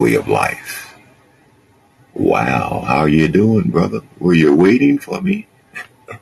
way 0.00 0.14
of 0.14 0.28
life. 0.28 0.96
Wow, 2.14 2.84
how 2.86 2.98
are 2.98 3.08
you 3.08 3.26
doing, 3.26 3.68
brother? 3.68 4.00
Were 4.20 4.34
you 4.34 4.54
waiting 4.54 4.96
for 4.96 5.20
me? 5.20 5.48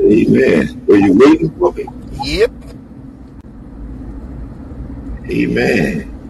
Amen. 0.00 0.84
Were 0.86 0.96
you 0.96 1.16
waiting 1.16 1.56
for 1.56 1.72
me? 1.72 1.86
Yep. 2.24 2.50
Amen. 5.30 6.26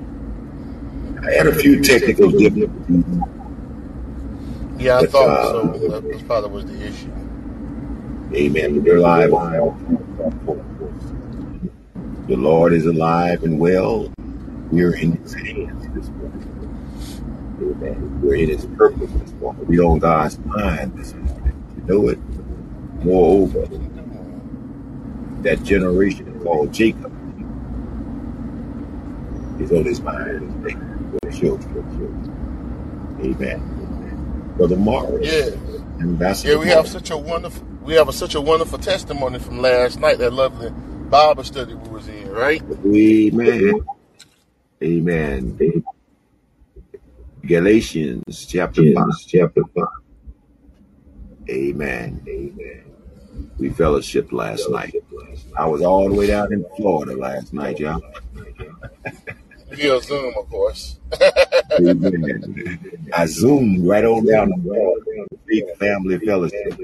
I 1.27 1.31
had 1.33 1.47
a 1.47 1.55
few 1.55 1.81
technical 1.83 2.31
difficulties, 2.31 3.05
Yeah, 4.79 4.99
I 4.99 5.01
but 5.01 5.11
thought 5.13 5.29
uh, 5.31 5.51
so. 5.51 5.89
That 5.89 6.05
was 6.05 6.23
probably 6.25 6.51
was 6.51 6.67
the 6.67 6.87
issue. 6.87 7.20
Amen. 8.35 8.83
We're 8.83 8.99
live 9.01 9.33
on 9.35 10.15
The 12.29 12.37
Lord 12.37 12.73
is 12.73 12.87
alive 12.87 13.43
and 13.43 13.59
well. 13.59 14.13
We're 14.71 14.95
in 14.95 15.13
His 15.17 15.35
hands 15.35 15.89
this 15.95 16.09
morning. 16.11 16.47
Amen. 17.61 18.21
We're 18.23 18.35
in 18.37 18.49
His 18.51 18.67
purpose 18.67 19.11
this 19.13 19.33
morning. 19.35 19.67
We're 19.67 19.83
on 19.85 19.99
God's 19.99 20.39
mind 20.41 20.97
this 20.97 21.13
morning. 21.15 21.65
You 21.77 21.83
know 21.95 22.09
it. 22.09 22.19
Moreover, 23.05 23.67
that 25.43 25.63
generation 25.63 26.39
called 26.43 26.73
Jacob 26.73 27.13
is 29.61 29.73
on 29.73 29.85
His 29.85 30.01
mind. 30.01 30.63
For 30.63 31.27
the 31.29 31.33
children. 31.37 33.17
Amen. 33.23 34.53
Brother 34.57 34.77
Morris, 34.77 35.27
Yeah. 35.27 35.57
Ambassador 36.01 36.53
Yeah, 36.53 36.59
we 36.59 36.67
have 36.69 36.77
Morris. 36.77 36.93
such 36.93 37.11
a 37.11 37.17
wonderful 37.17 37.67
we 37.83 37.95
have 37.95 38.09
a, 38.09 38.13
such 38.13 38.35
a 38.35 38.41
wonderful 38.41 38.79
testimony 38.79 39.39
from 39.39 39.61
last 39.61 39.99
night, 39.99 40.19
that 40.19 40.33
lovely 40.33 40.71
Bible 41.11 41.45
study 41.45 41.75
we 41.75 41.89
was 41.89 42.09
in, 42.09 42.31
right? 42.31 42.63
Amen. 42.87 43.81
Amen. 44.83 45.85
Galatians 47.45 48.47
chapter 48.47 48.83
5. 48.95 49.07
Chapter 49.27 49.63
5. 49.75 49.87
Amen. 51.49 52.23
Amen. 52.29 52.85
We 53.59 53.71
fellowship 53.71 54.33
last 54.33 54.71
night. 54.71 54.95
I 55.57 55.67
was 55.67 55.83
all 55.83 56.09
the 56.09 56.15
way 56.15 56.29
down 56.29 56.53
in 56.53 56.65
Florida 56.77 57.17
last 57.17 57.53
night, 57.53 57.81
y'all. 57.81 58.01
Via 59.71 60.01
Zoom, 60.01 60.35
of 60.39 60.49
course. 60.49 60.97
Amen. 61.79 63.09
I 63.13 63.27
zoomed 63.27 63.87
right 63.87 64.05
on 64.05 64.25
down 64.27 64.49
to 64.49 64.63
Florida. 64.63 65.27
Faith 65.49 65.79
Family 65.79 66.19
Fellowship. 66.19 66.79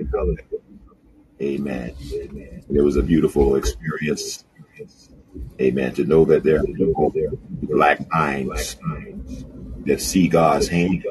Amen. 1.40 1.94
It 2.00 2.82
was 2.82 2.96
a 2.96 3.02
beautiful 3.02 3.56
experience. 3.56 4.44
Amen. 5.60 5.94
To 5.94 6.04
know 6.04 6.24
that 6.26 6.44
there 6.44 6.60
are 6.60 6.64
people 6.64 7.12
black 7.62 8.08
minds 8.10 8.76
that 9.86 10.00
see 10.00 10.28
God's 10.28 10.68
hand 10.68 11.04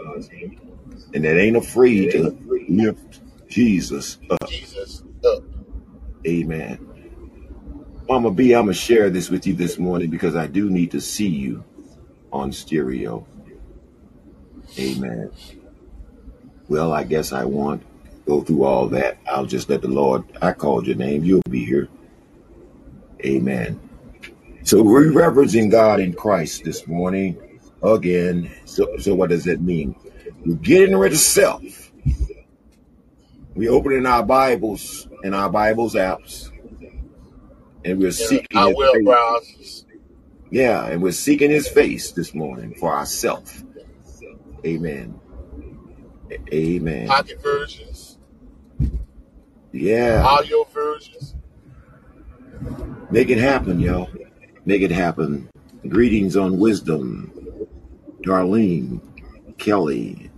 and 1.13 1.23
that 1.23 1.39
ain't 1.39 1.57
afraid 1.57 2.11
to 2.11 2.37
lift 2.69 3.21
Jesus 3.47 4.17
up. 4.29 4.49
Amen. 6.27 6.79
Mama 8.07 8.31
B, 8.31 8.53
I'm 8.53 8.65
going 8.65 8.73
to 8.73 8.79
share 8.79 9.09
this 9.09 9.29
with 9.29 9.47
you 9.47 9.53
this 9.53 9.79
morning 9.79 10.09
because 10.09 10.35
I 10.35 10.47
do 10.47 10.69
need 10.69 10.91
to 10.91 11.01
see 11.01 11.27
you 11.27 11.63
on 12.31 12.51
stereo. 12.51 13.25
Amen. 14.77 15.31
Well, 16.67 16.93
I 16.93 17.03
guess 17.03 17.31
I 17.33 17.45
won't 17.45 17.83
go 18.25 18.41
through 18.41 18.63
all 18.63 18.87
that. 18.89 19.17
I'll 19.29 19.45
just 19.45 19.69
let 19.69 19.81
the 19.81 19.87
Lord, 19.87 20.23
I 20.41 20.51
called 20.53 20.87
your 20.87 20.97
name. 20.97 21.23
You'll 21.23 21.41
be 21.49 21.65
here. 21.65 21.89
Amen. 23.25 23.79
So 24.63 24.81
we're 24.83 25.11
reverencing 25.11 25.69
God 25.69 25.99
in 25.99 26.13
Christ 26.13 26.63
this 26.63 26.87
morning 26.87 27.37
again. 27.83 28.51
So, 28.65 28.97
so 28.97 29.15
what 29.15 29.29
does 29.29 29.45
that 29.45 29.61
mean? 29.61 29.95
We're 30.45 30.55
getting 30.55 30.95
rid 30.97 31.13
of 31.13 31.19
self. 31.19 31.63
We're 33.55 33.71
opening 33.71 34.05
our 34.05 34.23
Bibles 34.23 35.07
and 35.23 35.35
our 35.35 35.49
Bibles 35.49 35.95
apps 35.95 36.51
and 37.85 37.99
we're 37.99 38.07
Yeah, 38.07 38.11
seeking 38.11 38.59
his 38.67 38.75
web 38.77 38.93
face. 38.93 39.85
Yeah, 40.51 40.85
and 40.87 41.01
we're 41.01 41.11
seeking 41.11 41.51
his 41.51 41.67
face 41.67 42.11
this 42.11 42.33
morning 42.33 42.75
for 42.75 42.93
ourselves. 42.95 43.63
Amen. 44.65 45.19
Amen. 46.51 47.07
Pocket 47.07 47.41
versions, 47.41 47.94
Yeah. 49.75 50.23
audio 50.25 50.63
versions. 50.73 51.35
Make 53.11 53.29
it 53.29 53.37
happen, 53.37 53.81
y'all. 53.81 54.09
Make 54.65 54.81
it 54.81 54.91
happen. 54.91 55.49
Greetings 55.87 56.37
on 56.37 56.57
wisdom. 56.57 57.29
Darlene, 58.21 59.01
Kelly, 59.57 60.31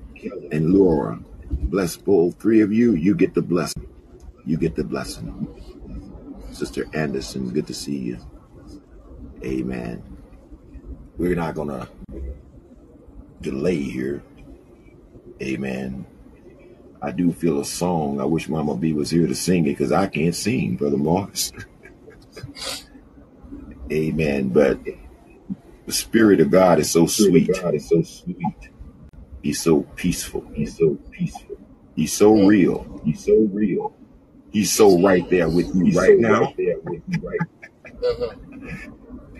and 0.51 0.73
Laura. 0.73 1.19
Bless 1.51 1.95
both 1.95 2.39
three 2.41 2.61
of 2.61 2.73
you. 2.73 2.93
You 2.93 3.13
get 3.13 3.35
the 3.35 3.43
blessing. 3.43 3.87
You 4.43 4.57
get 4.57 4.75
the 4.75 4.83
blessing. 4.83 5.47
Sister 6.51 6.87
Anderson, 6.93 7.51
good 7.51 7.67
to 7.67 7.75
see 7.75 7.97
you. 7.97 8.17
Amen. 9.45 10.01
We're 11.17 11.35
not 11.35 11.53
going 11.53 11.69
to 11.69 11.87
delay 13.41 13.77
here. 13.77 14.23
Amen. 15.41 16.07
I 17.01 17.11
do 17.11 17.31
feel 17.31 17.59
a 17.59 17.65
song. 17.65 18.19
I 18.19 18.25
wish 18.25 18.49
Mama 18.49 18.75
B 18.75 18.93
was 18.93 19.09
here 19.09 19.27
to 19.27 19.35
sing 19.35 19.65
it 19.65 19.69
because 19.69 19.91
I 19.91 20.07
can't 20.07 20.35
sing, 20.35 20.75
Brother 20.75 20.97
Morris. 20.97 21.51
Amen. 23.91 24.49
But 24.49 24.79
the 25.85 25.93
Spirit 25.93 26.41
of 26.41 26.51
God 26.51 26.79
is 26.79 26.91
so 26.91 27.05
sweet. 27.05 27.49
God 27.61 27.75
is 27.75 27.87
so 27.87 28.01
sweet. 28.01 28.69
He's 29.41 29.61
so 29.61 29.81
peaceful. 29.95 30.45
He's 30.53 30.77
so 30.77 30.95
peaceful. 31.11 31.57
He's 31.95 32.13
so 32.13 32.33
real. 32.33 33.01
He's 33.05 33.23
so 33.23 33.47
real. 33.51 33.95
He's 34.51 34.71
so 34.71 35.01
right 35.01 35.27
there 35.29 35.49
with 35.49 35.73
you 35.75 35.85
right 35.85 35.93
so 35.93 36.13
now. 36.15 36.41
right 36.41 36.57
there 36.57 36.79
with 36.83 37.01
you 37.07 37.21
right 37.21 37.39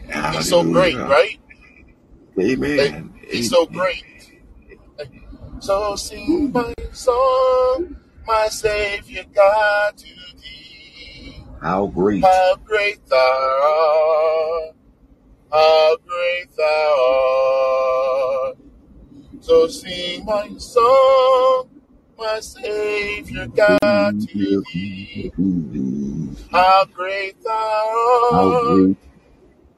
now. 0.09 0.31
He's 0.31 0.49
so 0.49 0.63
great, 0.63 0.95
right? 0.95 1.39
Hey, 2.35 2.53
Amen. 2.53 3.13
he's 3.29 3.49
so 3.49 3.65
great. 3.65 4.03
So 5.59 5.95
sing 5.95 6.51
my 6.51 6.73
song, 6.91 7.95
my 8.27 8.47
Savior 8.47 9.23
God 9.33 9.97
to 9.97 10.05
thee. 10.37 11.43
How 11.61 11.87
great. 11.87 12.23
How 12.23 12.55
great 12.63 13.05
thou 13.07 13.17
art, 13.17 14.75
how 15.51 15.97
great 16.05 16.55
thou 16.55 16.95
art. 18.45 18.57
So 19.41 19.67
sing 19.67 20.25
my 20.25 20.49
song, 20.57 21.69
my 22.17 22.39
Savior 22.39 23.47
God 23.47 24.19
to 24.27 24.63
thee. 24.73 25.31
How 26.51 26.85
great 26.85 27.41
thou 27.43 27.51
How 28.31 28.51
art, 28.53 28.63
great 28.63 28.97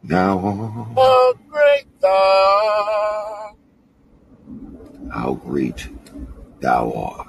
thou 0.03 0.38
art. 0.39 0.95
how 0.95 1.34
great 1.50 2.01
thou 2.01 2.09
art. 2.09 3.59
How 5.12 5.34
great 5.34 5.90
thou 6.59 6.92
art. 6.94 7.28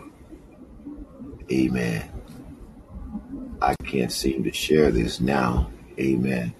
Amen. 1.51 2.09
I 3.61 3.75
can't 3.85 4.13
seem 4.13 4.45
to 4.45 4.53
share 4.53 4.91
this 4.91 5.21
now. 5.21 5.71
Amen. 5.99 6.55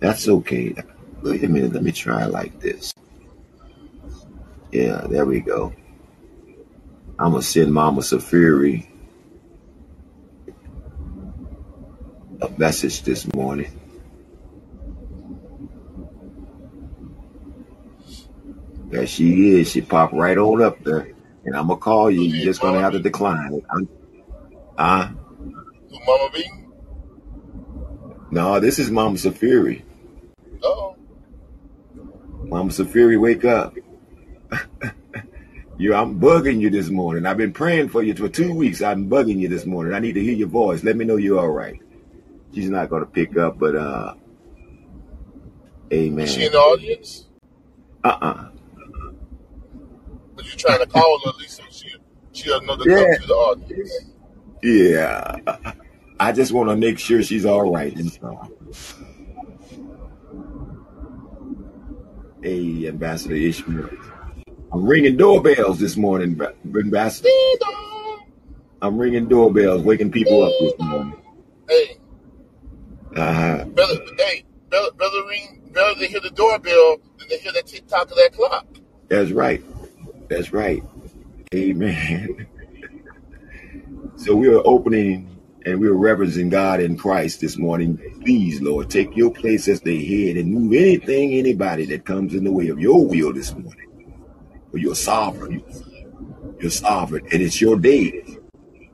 That's 0.00 0.28
okay. 0.28 0.74
Wait 1.22 1.44
a 1.44 1.48
minute. 1.48 1.72
Let 1.72 1.82
me 1.82 1.92
try 1.92 2.26
like 2.26 2.60
this. 2.60 2.92
Yeah, 4.70 5.06
there 5.08 5.24
we 5.24 5.40
go. 5.40 5.72
I'm 7.18 7.32
going 7.32 7.42
to 7.42 7.46
send 7.46 7.72
Mama 7.72 8.00
Safiri 8.00 8.86
a 12.40 12.48
message 12.58 13.02
this 13.02 13.32
morning. 13.34 13.81
There 18.92 19.06
she 19.06 19.58
is. 19.58 19.70
She 19.70 19.80
popped 19.80 20.12
right 20.12 20.36
on 20.36 20.60
up 20.60 20.84
there. 20.84 21.14
And 21.46 21.56
I'm 21.56 21.68
going 21.68 21.78
to 21.78 21.82
call 21.82 22.10
you. 22.10 22.20
You're 22.20 22.44
just 22.44 22.60
going 22.60 22.74
to 22.74 22.80
have 22.80 22.92
to 22.92 22.98
decline 23.00 23.54
it. 23.54 23.64
I'm, 23.74 23.88
uh, 24.76 25.08
Who 25.88 25.98
Mama 26.06 26.30
B? 26.34 26.44
no, 28.30 28.60
this 28.60 28.78
is 28.78 28.90
Mama 28.90 29.16
Safiri. 29.16 29.82
Oh, 30.62 30.94
Mama 32.44 32.70
Safiri, 32.70 33.18
wake 33.18 33.44
up. 33.44 33.74
You, 35.78 35.94
I'm 35.94 36.20
bugging 36.20 36.60
you 36.60 36.70
this 36.70 36.90
morning. 36.90 37.26
I've 37.26 37.38
been 37.38 37.54
praying 37.54 37.88
for 37.88 38.02
you 38.02 38.14
for 38.14 38.28
two 38.28 38.54
weeks. 38.54 38.82
I'm 38.82 39.08
bugging 39.08 39.38
you 39.38 39.48
this 39.48 39.64
morning. 39.66 39.94
I 39.94 39.98
need 39.98 40.12
to 40.12 40.22
hear 40.22 40.34
your 40.34 40.46
voice. 40.46 40.84
Let 40.84 40.96
me 40.96 41.04
know 41.04 41.16
you're 41.16 41.40
all 41.40 41.48
right. 41.48 41.80
She's 42.54 42.70
not 42.70 42.90
going 42.90 43.02
to 43.04 43.10
pick 43.10 43.36
up, 43.36 43.58
but 43.58 43.74
uh, 43.74 44.14
Amen. 45.92 46.24
is 46.24 46.34
she 46.34 46.44
in 46.44 46.52
the 46.52 46.58
audience? 46.58 47.26
But 48.02 48.22
you 48.22 48.51
trying 50.62 50.80
to 50.80 50.86
call 50.86 51.20
her, 51.24 51.30
at 51.30 51.36
least 51.36 51.56
so 51.58 51.64
she 51.70 51.88
she'll 52.32 52.62
know 52.62 52.76
to 52.76 52.86
come 52.86 53.10
to 53.22 53.26
the 53.26 53.34
audience. 53.34 54.04
yeah. 54.62 55.36
I 56.20 56.32
just 56.32 56.52
want 56.52 56.70
to 56.70 56.76
make 56.76 56.98
sure 56.98 57.22
she's 57.22 57.44
all 57.44 57.70
right. 57.72 57.94
And 57.96 58.12
so, 58.12 58.52
hey, 62.42 62.86
Ambassador 62.88 63.34
Ishmael. 63.34 63.90
I'm 64.72 64.84
ringing 64.84 65.16
doorbells 65.16 65.78
this 65.80 65.96
morning, 65.96 66.40
Ambassador. 66.64 67.28
I'm 68.80 68.98
ringing 68.98 69.28
doorbells, 69.28 69.82
waking 69.82 70.10
people 70.12 70.42
up 70.44 70.52
this 70.60 70.74
morning. 70.78 71.14
Hey, 71.68 71.96
Uh-huh. 73.16 73.64
better, 73.66 73.94
hey, 74.18 74.44
better, 74.70 74.90
better 74.92 75.26
ring, 75.28 75.60
better 75.72 75.98
to 76.00 76.06
hear 76.06 76.20
the 76.20 76.30
doorbell 76.30 76.98
than 77.18 77.28
to 77.28 77.36
hear 77.38 77.52
the 77.52 77.62
tick 77.62 77.86
tock 77.88 78.10
of 78.10 78.16
that 78.16 78.32
clock. 78.32 78.66
That's 79.08 79.30
right. 79.32 79.62
That's 80.32 80.50
right. 80.50 80.82
Amen. 81.54 82.46
So 84.16 84.34
we 84.34 84.48
are 84.48 84.62
opening 84.64 85.28
and 85.66 85.78
we 85.78 85.88
are 85.88 85.94
reverencing 85.94 86.48
God 86.48 86.80
in 86.80 86.96
Christ 86.96 87.42
this 87.42 87.58
morning. 87.58 87.98
Please, 88.22 88.62
Lord, 88.62 88.88
take 88.88 89.14
your 89.14 89.30
place 89.30 89.68
as 89.68 89.82
the 89.82 89.94
head 90.02 90.38
and 90.38 90.50
move 90.50 90.72
anything, 90.72 91.34
anybody 91.34 91.84
that 91.86 92.06
comes 92.06 92.32
in 92.32 92.44
the 92.44 92.50
way 92.50 92.68
of 92.68 92.80
your 92.80 93.06
will 93.06 93.34
this 93.34 93.52
morning. 93.52 93.90
For 94.70 94.78
you're 94.78 94.94
sovereign. 94.94 95.62
You're 96.60 96.70
sovereign. 96.70 97.26
And 97.30 97.42
it's 97.42 97.60
your 97.60 97.78
day. 97.78 98.38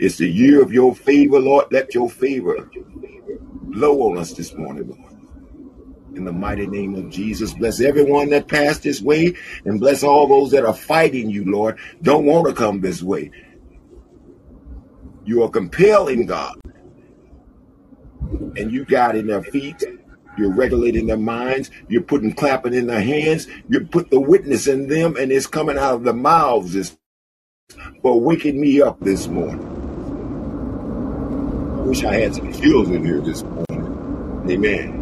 It's 0.01 0.17
the 0.19 0.29
year 0.29 0.61
of 0.61 0.73
your 0.73 0.93
favor, 0.93 1.39
Lord. 1.39 1.67
Let 1.71 1.95
your 1.95 2.11
favor 2.11 2.69
blow 3.55 4.11
on 4.11 4.19
us 4.19 4.33
this 4.33 4.55
morning, 4.55 4.89
Lord. 4.89 5.08
In 6.19 6.25
the 6.25 6.33
mighty 6.33 6.67
name 6.67 6.97
of 6.97 7.11
Jesus, 7.11 7.55
bless 7.55 7.81
everyone 7.81 8.31
that 8.31 8.49
passed 8.49 8.83
this 8.83 9.01
way 9.01 9.37
and 9.65 9.79
bless 9.79 10.03
all 10.03 10.27
those 10.27 10.51
that 10.51 10.65
are 10.65 10.75
fighting 10.75 11.31
you, 11.31 11.45
Lord. 11.45 11.79
Don't 12.03 12.27
want 12.27 12.49
to 12.49 12.53
come 12.53 12.81
this 12.81 13.05
way. 13.05 13.31
You 15.25 15.45
are 15.45 15.49
compelling 15.49 16.27
God 16.27 16.57
and 18.57 18.73
you 18.73 18.85
guiding 18.85 19.29
their 19.29 19.45
feet. 19.45 19.85
You're 20.37 20.53
regulating 20.53 21.07
their 21.07 21.17
minds. 21.17 21.71
You're 21.87 22.03
putting 22.03 22.33
clapping 22.33 22.75
in 22.75 22.89
their 22.89 23.01
hands. 23.01 23.47
You 23.69 23.87
put 23.87 24.11
the 24.11 24.19
witness 24.19 24.67
in 24.67 24.89
them 24.89 25.17
and 25.17 25.31
it's 25.31 25.47
coming 25.47 25.79
out 25.79 25.95
of 25.95 26.03
the 26.03 26.13
mouths 26.13 26.73
this, 26.73 26.99
for 28.03 28.21
waking 28.21 28.61
me 28.61 28.83
up 28.83 28.99
this 28.99 29.29
morning. 29.29 29.65
I 31.63 31.81
wish 31.83 32.03
I 32.03 32.15
had 32.15 32.35
some 32.35 32.53
children 32.53 33.05
here 33.05 33.21
this 33.21 33.45
morning. 33.45 34.47
Amen. 34.51 34.98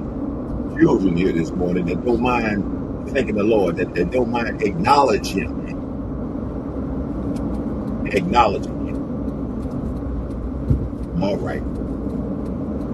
Children 0.79 1.17
here 1.17 1.33
this 1.33 1.51
morning 1.51 1.87
that 1.87 2.05
don't 2.05 2.21
mind 2.21 3.11
thanking 3.11 3.37
the 3.37 3.43
Lord, 3.45 3.77
that, 3.77 3.95
that 3.95 4.11
don't 4.11 4.31
mind 4.31 4.63
acknowledging 4.63 5.67
Him. 5.67 5.77
Acknowledging 8.07 8.87
Him. 8.87 8.97
All 11.23 11.37
right. 11.39 11.63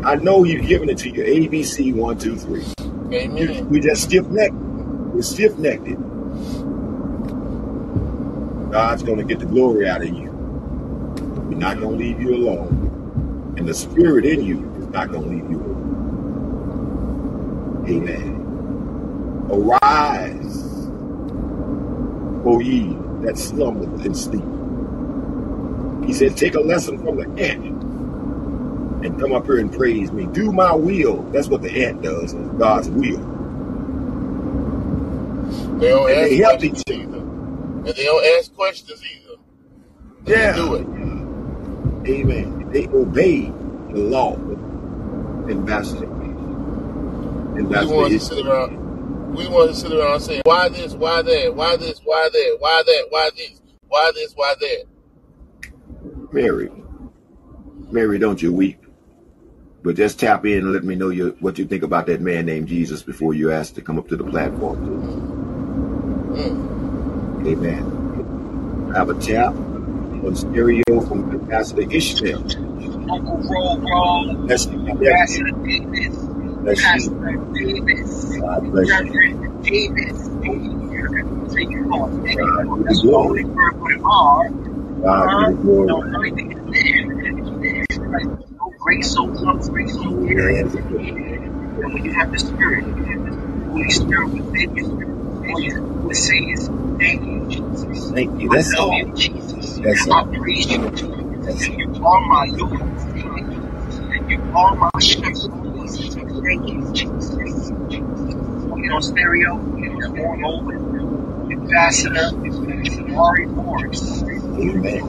I 0.05 0.17
know 0.17 0.45
you've 0.45 0.67
given 0.67 0.89
it 0.89 0.99
to 0.99 1.11
you. 1.11 1.25
ABC 1.25 1.95
one, 1.95 2.19
two, 2.19 2.37
three. 2.37 2.65
Amen. 3.13 3.69
we 3.69 3.81
just 3.81 4.05
stiff 4.05 4.27
necked. 4.29 4.55
We're 4.55 5.23
stiff 5.23 5.59
necked. 5.59 5.87
God's 8.71 9.03
going 9.03 9.19
to 9.19 9.25
get 9.25 9.39
the 9.41 9.47
glory 9.47 9.89
out 9.89 10.03
of 10.03 10.09
you. 10.09 10.31
We're 10.31 11.59
not 11.59 11.81
going 11.81 11.99
to 11.99 12.05
leave 12.05 12.21
you 12.21 12.35
alone. 12.35 13.55
And 13.59 13.69
the 13.69 13.75
spirit 13.75 14.25
in 14.25 14.45
you 14.45 14.65
is 14.79 14.89
not 14.89 15.11
going 15.11 15.25
to 15.25 15.29
leave 15.29 15.51
you 15.51 15.59
alone. 15.59 15.92
Amen. 17.93 18.59
Arise, 19.51 20.89
O 22.45 22.61
ye 22.61 22.97
that 23.23 23.39
slumber 23.39 23.85
and 24.05 24.17
sleep. 24.17 24.45
He 26.07 26.13
said, 26.15 26.37
take 26.37 26.55
a 26.57 26.61
lesson 26.61 26.99
from 27.05 27.17
the 27.19 27.43
ant 27.43 27.91
and 29.05 29.21
come 29.21 29.33
up 29.35 29.47
here 29.47 29.59
and 29.59 29.73
praise 29.73 30.13
me. 30.13 30.27
Do 30.27 30.53
my 30.53 30.75
will. 30.75 31.23
That's 31.33 31.49
what 31.49 31.63
the 31.63 31.87
ant 31.87 32.03
does. 32.03 32.35
God's 32.35 32.91
will. 32.91 33.45
They 35.79 35.89
don't 35.89 36.11
And 36.11 36.23
they 36.23 36.39
ask 36.39 36.43
help 36.43 36.63
each 36.65 36.83
questions 36.83 36.85
other. 36.89 37.19
either. 37.19 37.19
And 37.19 37.87
they 37.87 38.05
don't 38.05 38.39
ask 38.39 38.55
questions 38.55 39.03
either. 39.05 39.37
They 40.27 40.35
Yeah. 40.35 40.53
do 40.55 40.75
it. 40.77 40.87
Amen. 42.09 42.71
They 42.73 42.89
obey 42.89 43.53
the 43.93 43.99
law. 44.01 44.37
Ambassador. 45.49 46.09
We 47.53 47.63
want 47.63 48.13
to 48.13 48.21
sit 48.21 48.47
around. 48.47 49.35
We 49.35 49.47
want 49.49 49.71
to 49.71 49.77
sit 49.77 49.93
around 49.93 50.21
saying, 50.21 50.43
why 50.45 50.69
this, 50.69 50.95
why 50.95 51.23
that, 51.23 51.55
why 51.55 51.77
this, 51.77 52.01
why 52.05 52.29
that, 52.33 52.57
why 52.59 52.83
that, 52.85 53.07
why 53.11 53.31
this, 53.37 53.61
why 53.89 54.11
this, 54.15 54.33
why 54.35 54.55
that. 54.61 54.85
Mary. 56.33 56.71
Mary, 57.91 58.19
don't 58.19 58.41
you 58.41 58.53
weep. 58.53 58.79
But 59.83 59.97
just 59.97 60.21
tap 60.21 60.47
in 60.47 60.59
and 60.59 60.73
let 60.73 60.85
me 60.85 60.95
know 60.95 61.09
your, 61.09 61.31
what 61.41 61.59
you 61.59 61.67
think 61.67 61.83
about 61.83 62.07
that 62.07 62.21
man 62.21 62.47
named 62.47 62.69
Jesus 62.69 63.03
before 63.03 63.35
you 63.35 63.51
ask 63.51 63.75
to 63.75 63.83
come 63.83 63.99
up 63.99 64.09
to 64.09 64.17
the 64.17 64.25
platform. 64.25 64.79
Mm. 66.33 67.47
Amen. 67.47 68.91
I 68.95 68.99
have 68.99 69.11
a 69.11 69.15
tap 69.15 69.55
on 69.55 70.37
stereo 70.37 71.01
from 71.09 71.31
Ambassador 71.33 71.91
Ishmael. 71.91 72.39
Uncle 73.11 73.39
Roll 73.39 73.79
Roll, 73.81 74.35
Bless 74.47 74.67
you. 74.67 74.79
God 74.79 75.03
Pastor 75.03 75.51
Davis, 75.65 76.17
bless 76.63 76.79
you. 76.79 76.85
Pastor 76.85 77.37
Davis, 77.55 78.37
God 78.41 78.71
bless 78.71 78.89
you. 78.89 78.95
Reverend 78.95 79.65
Davis. 79.65 80.19
So 81.53 81.59
you 81.59 81.89
the 82.85 83.01
with 83.31 84.01
R. 84.05 84.51
God 85.03 85.51
you 85.59 85.87
no, 85.87 86.03
glory. 86.03 86.29
everything 86.31 86.53
is 86.53 86.59
there. 86.71 88.11
Like, 88.11 88.25
no 88.25 88.75
grace, 88.81 89.13
so 89.13 89.27
grace, 89.69 89.95
so. 89.95 90.03
And 90.03 91.95
when 91.95 92.05
you 92.05 92.13
have 92.13 92.33
the 92.33 92.39
Spirit, 92.39 92.85
you 92.87 93.05
have 93.05 93.25
the 93.25 93.33
Holy 93.69 93.91
Spirit 93.91 94.31
within 94.33 94.77
you, 94.77 95.03
all 95.51 95.61
you 95.61 96.15
say 96.15 96.39
is, 96.39 96.71
Thank 96.99 97.25
you, 97.27 97.47
Jesus. 97.49 98.11
Thank 98.13 98.41
you. 98.41 98.51
I 98.53 98.57
That's 98.57 98.73
love 98.79 98.89
all. 98.89 98.99
you, 98.99 99.15
Jesus. 99.15 99.79
That's 99.81 100.09
I 100.09 100.13
all. 100.13 100.27
praise 100.27 100.67
you, 100.71 100.91
Jesus. 100.91 101.69
all. 101.69 101.79
You 101.79 102.07
are 102.07 102.21
my. 102.29 102.47
And 104.15 104.31
you 104.31 104.39
are 104.55 104.75
my 104.77 104.91
strength. 105.01 105.72
Thank 105.97 106.69
you, 106.69 106.79
know, 108.89 109.01
stereo, 109.01 109.57
going 109.59 110.45
over. 110.45 110.73
Ambassador, 111.53 112.33
Mari 113.09 113.47
Morris, 113.47 114.23
Amen. 114.23 115.03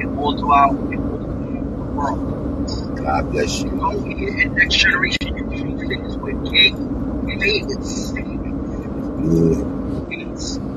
and 0.00 0.18
all 0.18 0.36
throughout 0.36 0.72
the 0.90 0.96
world. 1.94 2.96
God 2.96 3.30
bless 3.30 3.62
you. 3.62 3.70
Know, 3.70 3.90
in 3.90 4.54
next 4.54 4.74
generation, 4.76 5.36
you 5.36 5.44
do 5.44 5.78
things 5.88 6.16
with 6.16 6.44
King 6.50 7.38
Davis. 7.38 8.12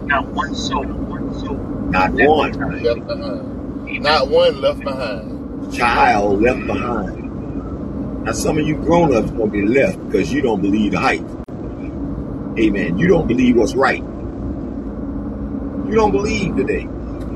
Not 0.05 0.27
one 0.27 0.53
soul, 0.55 0.85
one 0.85 1.33
soul. 1.39 1.55
Not 1.55 2.11
one. 2.13 2.83
Left 2.83 3.07
behind. 3.07 4.03
Not 4.03 4.27
one 4.29 4.61
left 4.61 4.79
behind. 4.81 5.73
child 5.73 6.41
left 6.41 6.65
behind. 6.67 7.26
Now, 8.27 8.33
some 8.33 8.57
of 8.57 8.67
you 8.67 8.75
grown 8.75 9.15
ups 9.15 9.31
to 9.31 9.47
be 9.47 9.65
left 9.65 10.05
because 10.05 10.33
you 10.33 10.41
don't 10.41 10.61
believe 10.61 10.91
the 10.91 10.99
hype. 10.99 11.23
Amen. 12.59 12.97
You 12.97 13.07
don't 13.07 13.25
believe 13.25 13.55
what's 13.55 13.73
right. 13.73 14.03
You 15.87 15.95
don't 15.95 16.11
believe 16.11 16.57
today. 16.57 16.89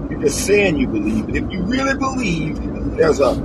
You're 0.10 0.24
just 0.24 0.46
saying 0.46 0.76
you 0.76 0.88
believe. 0.88 1.28
But 1.28 1.38
if 1.38 1.50
you 1.50 1.64
really 1.64 1.98
believe, 1.98 2.98
there's 2.98 3.22
a 3.22 3.42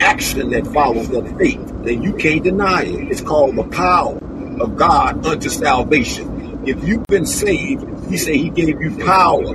action 0.00 0.48
that 0.52 0.66
follows 0.68 1.10
that 1.10 1.36
faith. 1.36 1.60
Then 1.84 2.02
you 2.02 2.14
can't 2.14 2.42
deny 2.42 2.84
it. 2.84 3.10
It's 3.10 3.20
called 3.20 3.56
the 3.56 3.64
power 3.64 4.16
of 4.58 4.76
God 4.76 5.26
unto 5.26 5.50
salvation. 5.50 6.62
If 6.66 6.82
you've 6.82 7.06
been 7.08 7.26
saved, 7.26 7.84
He 8.08 8.16
say 8.16 8.38
He 8.38 8.48
gave 8.48 8.80
you 8.80 8.96
power 9.04 9.52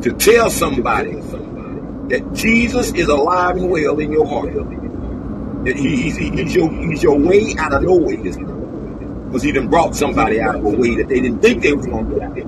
to 0.00 0.12
tell 0.18 0.50
somebody 0.50 1.12
that 1.12 2.28
Jesus 2.34 2.92
is 2.94 3.06
alive 3.06 3.58
and 3.58 3.70
well 3.70 4.00
in 4.00 4.10
your 4.10 4.26
heart. 4.26 4.81
He's, 5.64 6.16
he's, 6.16 6.54
your, 6.54 6.70
he's 6.72 7.02
your 7.02 7.18
way 7.18 7.54
out 7.58 7.72
of 7.72 7.82
no 7.82 7.96
way 7.96 8.16
this 8.16 8.36
morning. 8.36 9.26
Because 9.26 9.42
he 9.42 9.52
done 9.52 9.68
brought 9.68 9.94
somebody 9.94 10.40
out 10.40 10.56
of 10.56 10.64
a 10.64 10.70
way 10.70 10.96
that 10.96 11.08
they 11.08 11.20
didn't 11.20 11.40
think 11.40 11.62
they 11.62 11.72
was 11.72 11.86
going 11.86 12.08
to 12.08 12.14
get 12.14 12.22
out 12.24 12.38
of. 12.38 12.46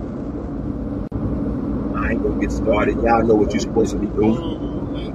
I 1.97 2.11
ain't 2.13 2.23
going 2.23 2.35
to 2.35 2.41
get 2.41 2.53
started. 2.53 2.97
Y'all 3.03 3.23
know 3.25 3.35
what 3.37 3.53
you're 3.53 3.61
supposed 3.61 3.93
to 3.93 3.99
be 3.99 4.07
doing. 4.07 4.35
Mhm. 4.37 5.15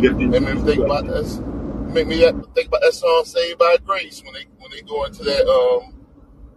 Lifting 0.00 0.30
Make 0.30 0.42
me 0.42 0.60
think 0.62 0.80
about 0.84 1.06
that. 1.06 1.44
Make 1.92 2.06
me 2.08 2.18
think 2.54 2.68
about 2.68 2.82
that 2.82 2.94
song 2.94 3.22
"Saved 3.24 3.58
by 3.58 3.76
Grace" 3.84 4.22
when 4.24 4.34
they 4.34 4.44
when 4.58 4.70
they 4.70 4.82
go 4.82 5.04
into 5.04 5.24
that 5.24 5.46
um 5.48 5.94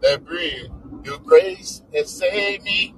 that 0.01 0.25
bridge. 0.25 0.69
Your 1.03 1.17
grace 1.19 1.81
has 1.93 2.11
saved 2.11 2.63
me 2.63 2.93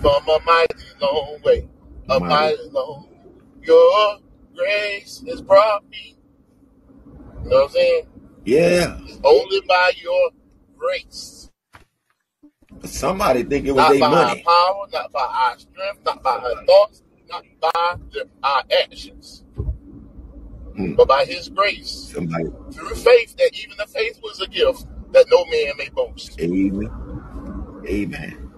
from 0.00 0.22
a 0.28 0.38
mighty 0.44 0.74
long 1.00 1.38
way, 1.44 1.68
a 2.10 2.20
Mighty. 2.20 2.34
mighty 2.34 2.70
long. 2.70 3.08
Your 3.62 4.18
grace 4.58 5.24
has 5.28 5.42
brought 5.42 5.88
me. 5.90 6.16
You 7.44 7.50
know 7.50 7.56
what 7.56 7.64
I'm 7.66 7.70
saying? 7.72 8.02
Yeah. 8.44 8.98
Only 9.24 9.60
by 9.68 9.92
your 10.02 10.30
grace, 10.78 11.50
Somebody 12.84 13.44
think 13.44 13.66
it 13.66 13.72
was 13.72 13.88
not 13.88 13.98
by 14.00 14.06
our 14.06 14.36
money. 14.36 14.44
power, 14.44 14.86
not 14.92 15.12
by 15.12 15.20
our 15.20 15.58
strength, 15.58 16.00
not 16.04 16.22
by 16.22 16.30
our 16.36 16.64
thoughts, 16.66 17.02
not 17.30 17.44
by 17.60 17.96
the, 18.12 18.28
our 18.42 18.64
actions. 18.82 19.44
Mm. 20.78 20.96
but 20.96 21.08
by 21.08 21.24
his 21.24 21.48
grace, 21.50 22.12
Somebody. 22.14 22.50
through 22.72 22.94
faith, 22.96 23.36
that 23.36 23.50
even 23.54 23.76
the 23.78 23.86
faith 23.86 24.20
was 24.22 24.40
a 24.40 24.48
gift, 24.48 24.86
that 25.12 25.26
no 25.30 25.44
man 25.46 25.72
may 25.78 25.88
boast. 25.90 26.40
Amen. 26.40 26.90
Amen. 27.88 28.50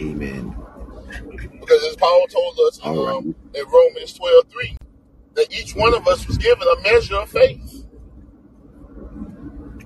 Amen. 0.00 0.49
Because 1.70 1.86
as 1.86 1.96
Paul 1.96 2.26
told 2.26 2.58
us 2.66 2.78
in, 2.78 2.84
All 2.84 3.06
right. 3.06 3.16
um, 3.16 3.34
in 3.54 3.64
Romans 3.72 4.12
12 4.14 4.44
3, 4.50 4.76
that 5.34 5.52
each 5.52 5.76
one 5.76 5.94
of 5.94 6.08
us 6.08 6.26
was 6.26 6.36
given 6.36 6.66
a 6.66 6.82
measure 6.82 7.14
of 7.14 7.30
faith. 7.30 7.86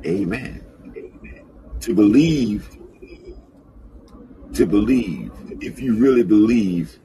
Amen. 0.06 0.64
To 1.80 1.94
believe, 1.94 2.70
to 4.54 4.64
believe. 4.64 5.30
If 5.60 5.78
you 5.78 5.94
really 5.96 6.22
believe, 6.22 6.98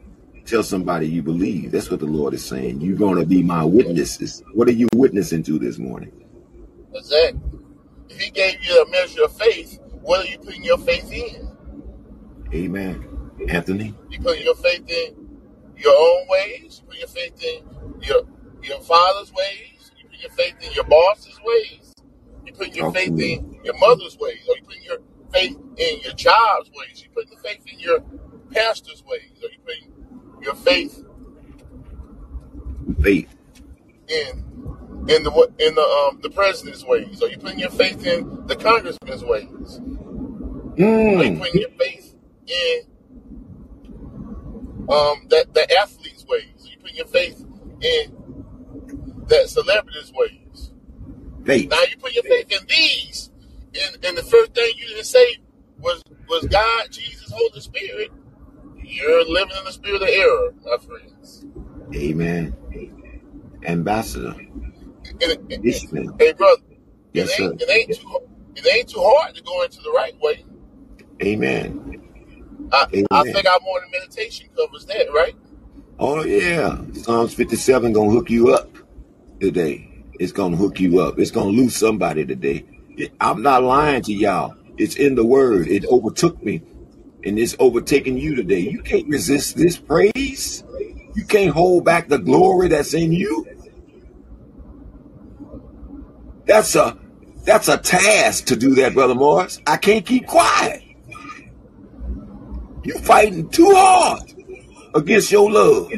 tell 0.46 0.64
somebody 0.64 1.10
you 1.10 1.22
believe. 1.22 1.72
That's 1.72 1.92
what 1.92 2.00
the 2.00 2.06
Lord 2.06 2.34
is 2.34 2.46
saying. 2.46 2.80
You're 2.80 2.96
going 2.96 3.20
to 3.20 3.26
be 3.26 3.44
my 3.44 3.66
witnesses. 3.66 4.44
What 4.54 4.70
are 4.70 4.74
you 4.74 4.88
witnessing 4.96 5.44
to 5.44 5.60
this 5.60 5.78
morning? 5.78 6.14
Exactly. 6.94 7.42
If 8.08 8.18
he 8.18 8.32
gave 8.32 8.64
you 8.64 8.82
a 8.82 8.90
measure 8.90 9.26
of 9.26 9.38
faith, 9.38 9.78
what 10.02 10.26
are 10.26 10.30
you 10.30 10.38
putting 10.38 10.64
your 10.64 10.78
faith 10.78 11.12
in? 11.12 11.50
Amen. 12.54 13.09
Anthony? 13.48 13.94
You 14.10 14.20
put 14.20 14.40
your 14.40 14.56
faith 14.56 14.88
in 14.90 15.40
your 15.78 15.96
own 15.96 16.28
ways. 16.30 16.82
You 16.82 16.88
put 16.88 16.98
your 16.98 17.08
faith 17.08 17.44
in 17.44 18.02
your 18.02 18.22
your 18.64 18.82
father's 18.82 19.32
ways. 19.34 19.92
You 19.98 20.10
put 20.10 20.20
your 20.20 20.32
faith 20.32 20.56
in 20.62 20.72
your 20.74 20.84
boss's 20.86 21.40
ways. 21.44 21.94
You 22.46 22.54
put 22.54 22.76
your 22.76 22.92
faith 22.92 23.20
in 23.20 23.60
your 23.64 23.78
mother's 23.80 24.18
ways, 24.20 24.40
or 24.50 24.56
you 24.58 24.64
put 24.64 24.82
your 24.84 24.98
faith 25.32 25.58
in 25.78 26.00
your 26.02 26.14
child's 26.14 26.70
ways. 26.76 27.04
You 27.04 27.10
put 27.14 27.30
your 27.30 27.40
faith 27.40 27.62
in 27.72 27.80
your 27.80 28.00
pastor's 28.52 29.04
ways, 29.06 29.32
or 29.42 29.50
you 29.50 29.60
put 29.66 30.44
your 30.46 30.56
faith 30.56 31.04
Faith. 33.02 33.30
in 34.08 34.46
in 35.08 35.24
the 35.24 35.32
what 35.32 35.52
in 35.60 35.76
the 35.76 35.82
um 35.82 36.20
the 36.22 36.30
president's 36.30 36.84
ways, 36.86 37.22
or 37.22 37.30
you 37.30 37.38
putting 37.38 37.60
your 37.60 37.70
faith 37.70 38.06
in 38.06 38.46
the 38.48 38.56
congressman's 38.56 39.24
ways, 39.24 39.80
or 39.80 39.84
you 40.78 41.32
Mm. 41.32 41.40
putting 41.40 41.62
your 41.62 41.70
faith 41.72 42.16
in 42.48 42.82
um 44.90 45.28
that 45.30 45.54
the 45.54 45.68
athlete's 45.80 46.26
ways, 46.28 46.48
you 46.64 46.78
put 46.82 46.94
your 46.94 47.06
faith 47.08 47.44
in 47.82 48.26
that 49.28 49.50
celebrity's 49.50 50.12
ways. 50.16 50.72
Faith. 51.46 51.70
Now 51.70 51.82
you 51.90 51.98
put 51.98 52.14
your 52.14 52.24
faith 52.24 52.52
in 52.52 52.66
these, 52.68 53.32
and, 53.74 54.06
and 54.06 54.18
the 54.18 54.24
first 54.24 54.54
thing 54.54 54.72
you 54.78 54.88
didn't 54.88 55.06
say 55.06 55.38
was 55.80 56.04
was 56.28 56.46
God, 56.48 56.88
Jesus, 56.92 57.32
Holy 57.36 57.62
Spirit. 57.62 58.12
You're 58.84 59.24
living 59.26 59.56
in 59.58 59.66
the 59.66 59.72
spirit 59.72 60.02
of 60.02 60.08
error, 60.10 60.54
my 60.66 60.78
friends. 60.78 61.46
Amen. 61.96 62.56
Ambassador. 63.66 64.36
And, 65.22 65.52
and- 65.52 65.64
hey, 66.20 66.34
brother, 66.34 66.62
Yes, 67.14 67.30
it 67.32 67.38
sir. 67.38 67.54
it 67.60 67.70
ain't 67.70 67.96
too 67.96 68.20
it 68.56 68.76
ain't 68.76 68.90
too 68.90 69.02
hard 69.02 69.36
to 69.36 69.44
go 69.44 69.64
into 69.64 69.82
the 69.82 69.92
right 69.92 70.14
way. 70.22 70.46
Amen. 71.24 71.99
I, 72.72 72.88
I 73.12 73.24
Amen. 73.24 73.34
think 73.34 73.48
our 73.48 73.60
morning 73.62 73.92
meditation 73.92 74.50
covers 74.56 74.86
that, 74.86 75.08
right? 75.14 75.36
Oh 76.00 76.24
yeah. 76.24 76.82
Psalms 76.94 77.34
57 77.34 77.94
gonna 77.94 78.10
hook 78.12 78.30
you 78.30 78.54
up 78.54 78.70
today. 79.40 79.90
It's 80.20 80.32
gonna 80.32 80.58
hook 80.58 80.80
you 80.80 81.00
up. 81.02 81.20
It's 81.20 81.32
gonna 81.32 81.50
lose 81.50 81.76
somebody 81.76 82.26
today. 82.26 82.66
I'm 83.20 83.42
not 83.42 83.64
lying 83.64 84.02
to 84.04 84.14
y'all. 84.14 84.56
It's 84.78 84.96
in 84.96 85.16
the 85.16 85.26
word. 85.26 85.68
It 85.68 85.86
overtook 85.86 86.44
me 86.44 86.62
and 87.24 87.40
it's 87.40 87.56
overtaking 87.60 88.18
you 88.18 88.36
today. 88.36 88.60
You 88.60 88.82
can't 88.82 89.08
resist 89.08 89.58
this 89.58 89.78
praise. 89.78 90.64
You 91.16 91.26
can't 91.26 91.54
hold 91.54 91.86
back 91.86 92.08
the 92.08 92.20
glory 92.20 92.70
that's 92.70 92.94
in 92.94 93.12
you. 93.12 93.48
That's 96.46 96.76
a 96.76 96.98
that's 97.46 97.68
a 97.68 97.78
task 97.78 98.46
to 98.48 98.56
do 98.56 98.76
that, 98.76 98.94
brother 98.94 99.16
Morris. 99.16 99.62
I 99.68 99.78
can't 99.78 100.06
keep 100.06 100.28
quiet. 100.28 100.84
You 102.84 102.98
fighting 103.00 103.50
too 103.50 103.72
hard 103.76 104.34
against 104.96 105.32
your 105.32 105.52
love. 105.52 105.92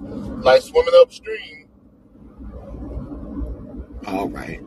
Like 0.00 0.62
swimming 0.62 0.94
upstream. 1.00 1.68
All 4.06 4.28
right. 4.28 4.60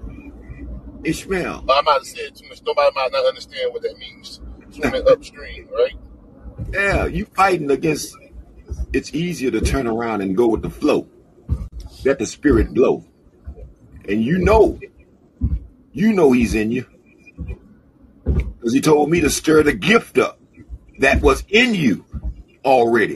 Ishmael. 1.03 1.65
I 1.69 1.81
might 1.81 1.93
have 1.93 2.03
said 2.05 2.35
too 2.35 2.47
much. 2.49 2.61
Nobody 2.65 2.95
might 2.95 3.11
not 3.11 3.25
understand 3.25 3.73
what 3.73 3.81
that 3.83 3.97
means. 3.97 4.41
Swimming 4.71 5.03
upstream, 5.07 5.69
right? 5.73 5.95
Yeah, 6.73 7.05
you 7.05 7.25
fighting 7.25 7.71
against 7.71 8.17
it's 8.93 9.13
easier 9.13 9.51
to 9.51 9.61
turn 9.61 9.87
around 9.87 10.21
and 10.21 10.35
go 10.35 10.47
with 10.47 10.61
the 10.61 10.69
flow. 10.69 11.07
Let 12.03 12.19
the 12.19 12.25
spirit 12.25 12.73
blow. 12.73 13.05
And 14.07 14.23
you 14.23 14.39
know, 14.39 14.79
you 15.91 16.13
know 16.13 16.31
he's 16.31 16.55
in 16.55 16.71
you. 16.71 16.85
Because 18.67 18.75
he 18.75 18.81
told 18.81 19.09
me 19.09 19.21
to 19.21 19.29
stir 19.29 19.63
the 19.63 19.71
gift 19.71 20.17
up 20.17 20.41
that 20.99 21.21
was 21.21 21.41
in 21.47 21.73
you 21.73 22.03
already. 22.65 23.15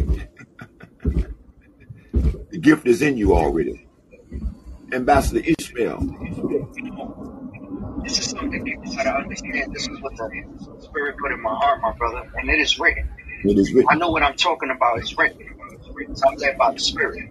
the 2.14 2.58
gift 2.58 2.88
is 2.88 3.02
in 3.02 3.18
you 3.18 3.36
already. 3.36 3.86
Ambassador 4.94 5.42
Ishmael. 5.44 6.00
This 8.02 8.20
is 8.20 8.30
something 8.30 8.64
people 8.64 8.96
gotta 8.96 9.10
understand. 9.10 9.74
This 9.74 9.90
is 9.90 10.02
what 10.02 10.16
the 10.16 10.46
Spirit 10.84 11.18
put 11.22 11.34
in 11.34 11.42
my 11.42 11.54
heart, 11.54 11.82
my 11.82 11.92
brother, 11.98 12.32
and 12.38 12.50
it 12.50 12.62
is 12.62 12.80
written. 12.80 13.10
It 13.44 13.58
is 13.58 13.74
written. 13.74 13.90
I 13.92 13.96
know 13.96 14.10
what 14.10 14.24
I'm 14.24 14.38
talking 14.38 14.70
about. 14.70 15.00
It's 15.00 15.18
written. 15.18 16.16
So 16.16 16.30
I'm 16.30 16.38
led 16.38 16.58
by 16.58 16.72
the 16.72 16.80
Spirit. 16.80 17.30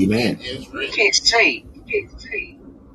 Amen. 0.00 0.38
It 0.40 0.46
is 0.46 0.68
You 0.72 0.90
can't 0.92 1.14
say 1.16 1.64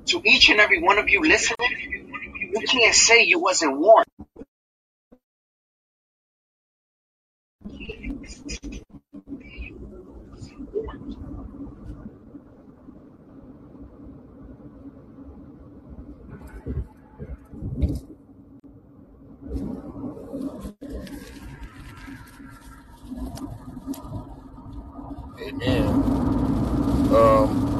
to 0.05 0.21
each 0.23 0.49
and 0.49 0.61
every 0.61 0.81
one 0.81 0.99
of 0.99 1.09
you 1.09 1.21
listening. 1.21 2.07
You 2.53 2.65
can't 2.65 2.95
say 2.95 3.23
you 3.23 3.39
wasn't 3.39 3.77
warned. 3.77 4.07
Amen. 25.39 25.88
Um, 27.13 27.77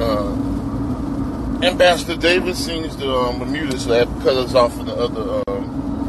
uh, 0.00 0.32
Ambassador 1.62 2.16
Davis 2.16 2.64
seems 2.64 2.94
to 2.96 3.10
um, 3.10 3.50
mute 3.52 3.74
us, 3.74 3.84
so 3.84 3.94
I 3.94 3.98
have 3.98 4.14
to 4.14 4.22
cut 4.22 4.36
us 4.36 4.54
off 4.54 4.76
from 4.76 4.86
the 4.86 4.94
other 4.94 5.38
um, 5.38 5.45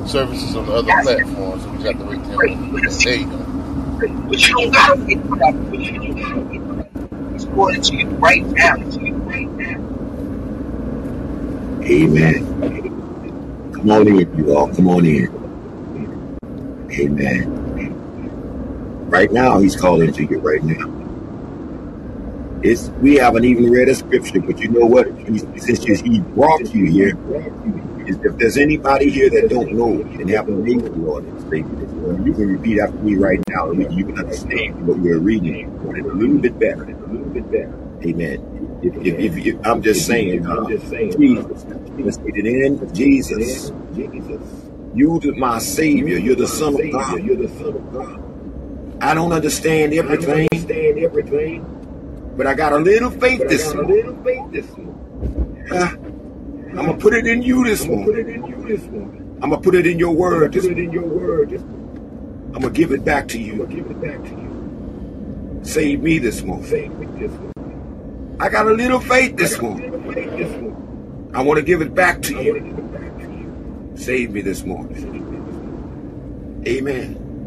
services 0.08 0.56
on 0.56 0.66
the 0.68 0.74
other 0.74 0.92
platforms. 1.02 1.64
So 1.64 1.70
we 1.72 1.84
got 1.84 2.00
to 2.00 2.06
wait 2.06 2.24
till. 2.26 2.38
There 2.38 3.16
you 3.16 3.28
go. 3.28 3.38
But 4.30 4.48
you 4.48 4.56
don't 4.58 4.72
gotta 4.74 5.02
wait 5.06 5.22
for 5.28 5.38
that. 5.38 5.70
But 5.70 5.80
you 5.80 6.00
don't 6.00 6.50
wait 6.50 6.62
for 6.62 6.76
that. 6.76 7.36
It's 7.36 7.46
going 7.46 7.82
to 7.82 7.96
you 7.96 8.08
right 8.08 8.46
now. 8.46 8.76
To 8.76 9.02
you 9.06 9.14
right 9.16 9.50
now. 9.52 9.98
Amen. 11.84 12.46
Come 13.74 13.92
on 13.92 14.08
in, 14.08 14.38
you 14.38 14.56
all. 14.56 14.74
Come 14.74 14.88
on 14.90 15.06
in. 15.06 15.30
Amen. 16.92 17.54
Right 19.10 19.32
now, 19.32 19.60
he's 19.60 19.76
calling 19.76 20.12
to 20.14 20.24
you 20.26 20.40
right 20.40 20.64
now. 20.64 20.94
It's 22.64 22.90
we 23.02 23.16
haven't 23.16 23.46
even 23.46 23.72
read 23.72 23.88
a 23.90 23.96
scripture, 23.96 24.42
but 24.42 24.60
you 24.60 24.70
know 24.70 24.86
what? 24.86 25.08
He, 25.30 25.40
since 25.60 25.84
he 25.84 25.96
he 25.96 26.20
brought 26.22 26.74
you 26.74 26.86
here, 26.86 27.16
is 28.08 28.18
if 28.24 28.38
there's 28.38 28.58
anybody 28.58 29.12
here 29.12 29.30
that 29.32 29.50
don't 29.50 29.74
know 29.74 30.02
and 30.02 30.30
haven't 30.30 30.64
made 30.64 30.82
the 30.82 30.92
Lord 30.92 31.26
and 31.26 31.42
Savior, 31.42 31.88
you 32.26 32.34
can 32.34 32.48
repeat 32.54 32.80
after 32.80 32.98
me 33.00 33.16
right 33.18 33.40
now, 33.50 33.72
and 33.72 33.94
you 33.94 34.06
can 34.06 34.20
understand 34.20 34.88
what 34.88 35.00
we're 35.00 35.20
reading 35.20 35.68
a 35.86 36.16
little 36.16 36.40
bit 36.40 36.60
better. 36.60 36.84
A 36.86 37.08
little 37.14 37.30
bit 37.30 37.52
better. 37.52 37.74
Amen. 38.06 38.80
If, 38.84 38.96
if, 38.98 39.20
if, 39.38 39.48
if 39.48 39.68
I'm 39.68 39.82
just 39.84 40.08
saying, 40.08 40.46
uh, 40.48 40.66
Jesus, 41.18 41.66
let's 42.00 42.18
get 42.18 42.38
it 42.38 42.48
in. 42.48 42.94
Jesus, 42.96 43.72
you 44.96 45.20
the- 45.22 45.34
my 45.38 45.60
Savior. 45.60 46.18
You're 46.20 46.36
the 46.38 46.48
Son 46.48 46.76
of 46.76 46.92
God. 46.92 47.24
You're 47.24 47.38
the 47.38 47.50
Son 47.50 47.76
of 47.76 47.94
God. 47.94 48.24
I 49.02 49.14
don't 49.14 49.34
understand 49.34 49.94
everything. 49.94 50.50
understand 50.54 51.00
everything. 51.00 51.66
But 52.38 52.48
I 52.48 52.56
got 52.56 52.74
a 52.74 52.78
little 52.78 53.12
faith 53.12 53.48
this 53.50 53.74
morning. 53.76 53.96
little 53.96 54.24
faith 54.24 54.52
this 54.52 54.78
morning. 54.78 54.96
I'm 56.78 56.86
gonna 56.86 56.98
put 57.00 57.16
it 57.16 57.26
in 57.26 57.42
you 57.42 57.64
this 57.64 57.88
morning. 57.88 58.06
Put 58.06 58.20
it 58.20 58.30
in 58.30 58.46
you 58.46 58.68
this 58.68 58.84
morning. 58.86 59.40
I'm 59.42 59.50
gonna 59.50 59.62
put 59.62 59.74
it 59.74 59.88
in 59.88 59.98
your 59.98 60.14
word. 60.14 60.54
Put 60.54 60.66
it 60.66 60.78
in 60.78 60.92
your 60.92 61.08
word. 61.08 61.54
I'm 61.54 62.62
gonna 62.62 62.70
give 62.70 62.92
it 62.92 63.04
back 63.04 63.28
to 63.30 63.40
you. 63.40 63.66
Give 63.66 63.90
it 63.90 64.00
back 64.00 64.24
to 64.24 64.30
you. 64.30 64.70
Save 65.64 66.04
me 66.04 66.20
this 66.20 66.44
morning. 66.44 66.68
Save 66.68 66.92
me 67.00 67.08
this 67.20 67.32
morning. 67.32 68.38
I 68.40 68.50
got 68.50 68.68
a 68.68 68.72
little 68.72 69.00
faith 69.00 69.38
this 69.38 69.60
morning. 69.60 71.32
I 71.34 71.42
want 71.42 71.58
to 71.58 71.64
give 71.64 71.82
it 71.82 71.96
back 71.96 72.22
to 72.24 72.44
you. 72.44 73.94
Save 73.96 74.32
me 74.32 74.42
this 74.42 74.64
morning. 74.64 75.34
Amen. 76.68 77.40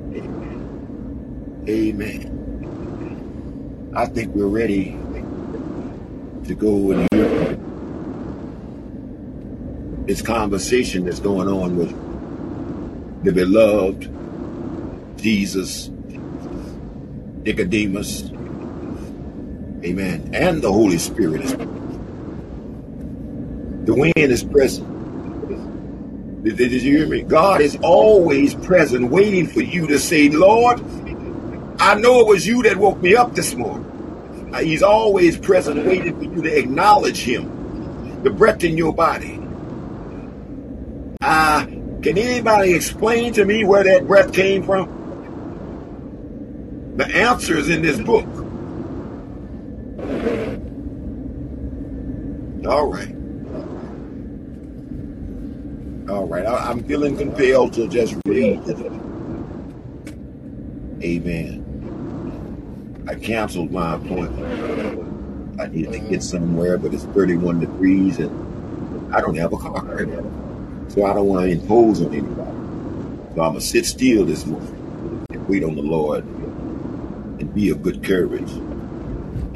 Amen. 1.69 2.49
I 3.95 4.07
think 4.07 4.35
we're 4.35 4.49
ready 4.49 4.99
to 6.47 6.55
go 6.57 6.91
and 6.91 7.09
hear 7.15 7.57
this 10.11 10.23
conversation 10.23 11.05
that's 11.05 11.21
going 11.21 11.47
on 11.47 11.77
with 11.77 11.91
the 13.23 13.31
beloved 13.31 14.11
Jesus, 15.17 15.89
Nicodemus, 17.45 18.25
amen, 19.85 20.31
and 20.35 20.61
the 20.63 20.73
Holy 20.73 20.99
Spirit. 20.99 21.47
The 23.87 23.95
wind 23.95 24.17
is 24.17 24.43
present. 24.43 24.89
Did, 26.43 26.57
did 26.57 26.73
you 26.73 26.99
hear 26.99 27.07
me? 27.07 27.23
God 27.23 27.61
is 27.61 27.79
always 27.81 28.57
present, 28.57 29.13
waiting 29.13 29.47
for 29.47 29.63
you 29.63 29.87
to 29.87 30.01
say, 30.01 30.29
Lord, 30.29 30.81
I 31.79 31.95
know 31.95 32.19
it 32.19 32.27
was 32.27 32.49
you 32.49 32.65
that 32.65 32.77
woke 32.77 33.01
me 33.01 33.15
up 33.15 33.37
this 33.37 33.55
morning. 33.55 34.51
Uh, 34.53 34.59
He's 34.59 34.83
always 34.83 35.39
present, 35.39 35.87
waiting 35.87 36.17
for 36.17 36.25
you 36.25 36.43
to 36.43 36.59
acknowledge 36.59 37.21
Him. 37.23 38.25
The 38.25 38.31
breath 38.31 38.65
in 38.65 38.77
your 38.77 38.93
body. 38.93 39.40
Ah, 41.23 41.67
can 42.03 42.17
anybody 42.17 42.73
explain 42.73 43.35
to 43.35 43.45
me 43.45 43.63
where 43.65 43.85
that 43.85 44.07
breath 44.07 44.33
came 44.33 44.63
from? 44.63 44.89
The 46.97 47.07
answer 47.07 47.59
is 47.59 47.69
in 47.69 47.83
this 47.83 47.99
book. 47.99 48.27
All 52.67 52.91
right. 52.91 53.15
All 56.09 56.27
right. 56.27 56.47
I, 56.47 56.71
I'm 56.71 56.83
feeling 56.85 57.19
compelled 57.19 57.75
to 57.75 57.87
just 57.87 58.17
read 58.25 58.67
it. 58.67 58.79
Amen. 61.03 63.05
I 63.07 63.15
canceled 63.15 63.73
my 63.73 63.97
appointment. 63.97 65.61
I 65.61 65.67
needed 65.67 65.93
to 65.93 65.99
get 65.99 66.23
somewhere, 66.23 66.79
but 66.79 66.95
it's 66.95 67.05
31 67.05 67.61
degrees 67.61 68.19
and 68.19 69.15
I 69.15 69.21
don't 69.21 69.37
have 69.37 69.53
a 69.53 69.59
car. 69.59 70.07
So 70.91 71.05
I 71.05 71.15
don't 71.15 71.27
want 71.27 71.47
to 71.47 71.53
impose 71.53 72.01
on 72.01 72.09
anybody. 72.09 72.35
So 72.35 73.43
I'm 73.43 73.53
going 73.53 73.55
to 73.55 73.61
sit 73.61 73.87
still 73.87 74.25
this 74.25 74.45
morning 74.45 75.25
and 75.31 75.49
wait 75.49 75.63
on 75.63 75.77
the 75.77 75.83
Lord 75.83 76.25
and 76.25 77.55
be 77.55 77.71
of 77.71 77.81
good 77.81 78.03
courage. 78.03 78.51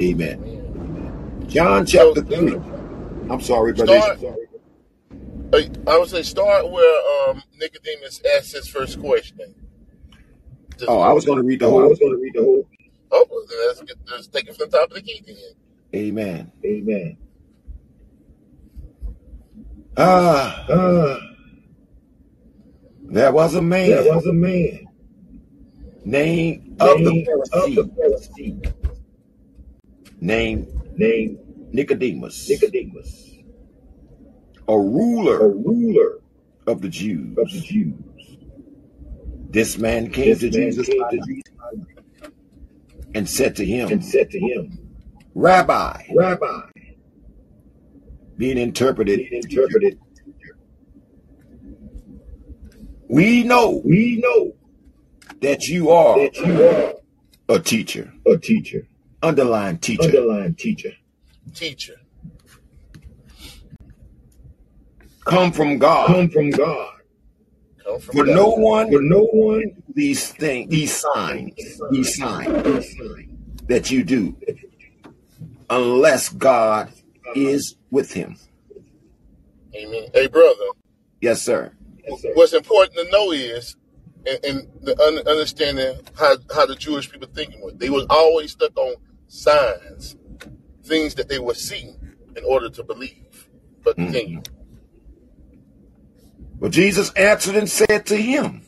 Amen. 0.01 1.45
John 1.47 1.85
chapter 1.85 2.21
3. 2.21 2.53
I'm 3.29 3.41
sorry, 3.41 3.73
brother. 3.73 3.99
start. 3.99 4.19
uh, 5.53 5.91
I 5.91 5.97
would 5.97 6.09
say 6.09 6.23
start 6.23 6.71
where 6.71 7.29
um, 7.29 7.43
Nicodemus 7.59 8.21
asked 8.37 8.53
his 8.53 8.69
first 8.69 9.01
question. 9.01 9.53
Just, 10.77 10.89
Oh, 10.89 10.99
I 10.99 11.11
was 11.11 11.25
going 11.25 11.37
to 11.39 11.43
read 11.43 11.59
the 11.59 11.69
whole. 11.69 11.83
I 11.83 11.87
was 11.87 11.99
going 11.99 12.13
to 12.13 12.17
read 12.17 12.33
the 12.33 12.43
whole. 12.43 12.67
oh, 13.11 13.45
then 13.49 13.67
let's, 13.67 13.81
get, 13.81 13.97
let's 14.09 14.27
take 14.27 14.47
it 14.47 14.55
from 14.55 14.69
the 14.69 14.77
top 14.77 14.89
of 14.89 14.95
the 14.95 15.01
key 15.01 15.21
then. 15.25 15.35
Amen. 15.93 16.51
Amen. 16.63 17.17
Ah, 19.97 20.65
Ah, 20.69 21.19
there 23.09 23.31
was 23.31 23.55
a 23.55 23.61
there 23.61 23.63
man 23.63 24.05
was 24.07 24.25
a 24.25 24.33
man 24.33 24.87
named 26.03 26.77
of 26.81 26.97
the 26.97 27.11
named 27.11 27.27
of 27.53 27.75
the 27.75 27.83
Pharisee 27.83 27.95
Pharisee 27.97 28.73
named 30.21 30.67
named 30.97 31.39
Nicodemus, 31.71 32.49
Nicodemus, 32.49 33.37
a 34.67 34.77
ruler. 34.77 35.45
a 35.45 35.49
ruler 35.49 36.19
of 36.67 36.81
the 36.81 36.89
Jews. 36.89 37.37
of 37.37 37.45
the 37.51 37.59
Jews. 37.59 37.65
Jews. 37.65 38.37
This 39.49 39.77
man 39.77 40.09
came 40.09 40.37
This 40.37 40.39
to 40.39 40.51
man 40.51 40.71
Jesus 40.71 40.87
came 40.87 41.09
to 41.09 41.17
Jesus 41.25 41.43
and 43.13 43.29
said 43.29 43.55
to 43.57 43.65
him, 43.65 43.89
and 43.91 44.03
said 44.03 44.29
to 44.31 44.39
him, 44.39 44.77
Rabbi, 45.33 46.03
Rabbi, 46.13 46.61
being 48.37 48.57
interpreted, 48.57 49.17
being 49.29 49.43
interpreted, 49.43 49.99
we 53.09 53.43
know 53.43 53.81
we 53.85 54.17
know 54.17 54.53
that 55.41 55.67
you 55.67 55.89
are 55.89 56.17
that 56.17 56.35
you 56.37 56.63
are 56.67 57.55
a 57.55 57.59
teacher. 57.59 58.11
a 58.25 58.37
teacher, 58.37 58.87
Underline 59.21 59.77
teacher. 59.77 60.03
underline 60.03 60.55
teacher, 60.55 60.91
Teacher. 61.53 61.95
Come 65.25 65.51
from 65.51 65.77
God. 65.77 66.07
come 66.07 66.29
from 66.29 66.49
God. 66.51 66.93
Come 67.83 67.99
from 67.99 68.15
For 68.15 68.25
God. 68.25 68.35
no 68.35 68.49
one 68.49 68.91
For 68.91 69.01
no 69.01 69.25
one 69.25 69.63
these 69.93 70.31
things, 70.31 70.69
these 70.69 70.93
signs, 70.95 71.53
these 71.91 72.17
signs 72.17 72.67
is 72.67 72.97
sign 72.97 73.37
that 73.67 73.89
you 73.91 74.03
do, 74.03 74.35
unless 75.69 76.29
God 76.29 76.91
is 77.35 77.75
with 77.95 78.13
him. 78.13 78.37
Amen. 79.75 80.09
Hey, 80.13 80.27
brother. 80.27 80.65
Yes, 81.21 81.41
sir. 81.41 81.71
Yes, 82.07 82.21
sir. 82.21 82.31
What's 82.35 82.53
important 82.53 82.95
to 82.97 83.11
know 83.11 83.31
is, 83.31 83.75
and, 84.27 84.45
and 84.45 84.67
the 84.81 85.01
un- 85.01 85.27
understanding 85.27 85.97
how, 86.17 86.37
how 86.53 86.65
the 86.67 86.75
Jewish 86.75 87.09
people 87.11 87.27
thinking 87.33 87.61
was, 87.61 87.73
they 87.77 87.89
was 87.89 88.05
always 88.09 88.51
stuck 88.51 88.77
on 88.77 88.95
signs, 89.27 90.15
things 90.83 91.15
that 91.15 91.29
they 91.29 91.39
were 91.39 91.55
seeing 91.55 91.97
in 92.35 92.43
order 92.45 92.69
to 92.69 92.83
believe. 92.83 93.49
But 93.83 93.95
continue. 93.95 94.39
Mhm. 94.39 94.47
But 96.59 96.71
Jesus 96.71 97.11
answered 97.13 97.55
and 97.55 97.69
said 97.69 98.05
to 98.07 98.17
him, 98.17 98.63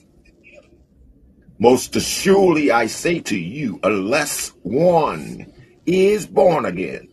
Most 1.59 1.95
assuredly 1.95 2.71
I 2.71 2.87
say 2.87 3.19
to 3.21 3.37
you, 3.37 3.79
unless 3.83 4.49
one 4.63 5.51
is 5.85 6.27
born 6.27 6.65
again, 6.65 7.07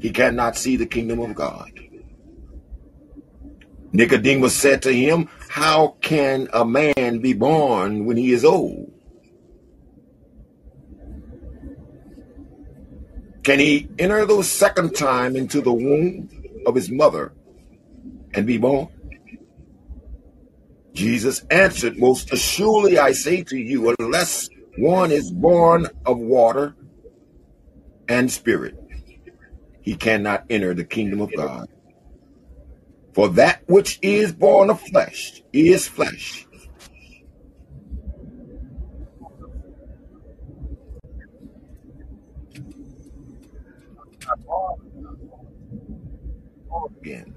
he 0.00 0.10
cannot 0.10 0.56
see 0.56 0.76
the 0.76 0.86
kingdom 0.86 1.20
of 1.20 1.34
God. 1.34 1.70
Nicodemus 3.92 4.54
said 4.54 4.82
to 4.82 4.92
him, 4.92 5.28
How 5.48 5.96
can 6.00 6.48
a 6.52 6.64
man 6.64 7.20
be 7.20 7.32
born 7.32 8.04
when 8.04 8.16
he 8.16 8.32
is 8.32 8.44
old? 8.44 8.92
Can 13.42 13.58
he 13.58 13.88
enter 13.98 14.26
the 14.26 14.42
second 14.42 14.94
time 14.94 15.34
into 15.34 15.62
the 15.62 15.72
womb 15.72 16.28
of 16.66 16.74
his 16.74 16.90
mother 16.90 17.32
and 18.34 18.46
be 18.46 18.58
born? 18.58 18.88
Jesus 20.92 21.44
answered, 21.50 21.98
Most 21.98 22.32
assuredly 22.32 22.98
I 22.98 23.12
say 23.12 23.42
to 23.44 23.56
you, 23.56 23.94
unless 23.98 24.50
one 24.76 25.10
is 25.10 25.30
born 25.30 25.86
of 26.04 26.18
water 26.18 26.74
and 28.08 28.30
spirit, 28.30 28.77
he 29.88 29.96
cannot 29.96 30.44
enter 30.50 30.74
the 30.74 30.84
kingdom 30.84 31.22
of 31.22 31.34
God. 31.34 31.66
For 33.14 33.30
that 33.30 33.62
which 33.68 33.98
is 34.02 34.32
born 34.34 34.68
of 34.68 34.82
flesh 34.82 35.42
is 35.50 35.88
flesh, 35.88 36.46
again. 47.00 47.34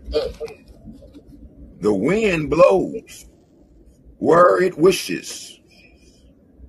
The 1.80 1.94
wind 1.94 2.50
blows 2.50 3.28
where 4.18 4.62
it 4.62 4.78
wishes, 4.78 5.58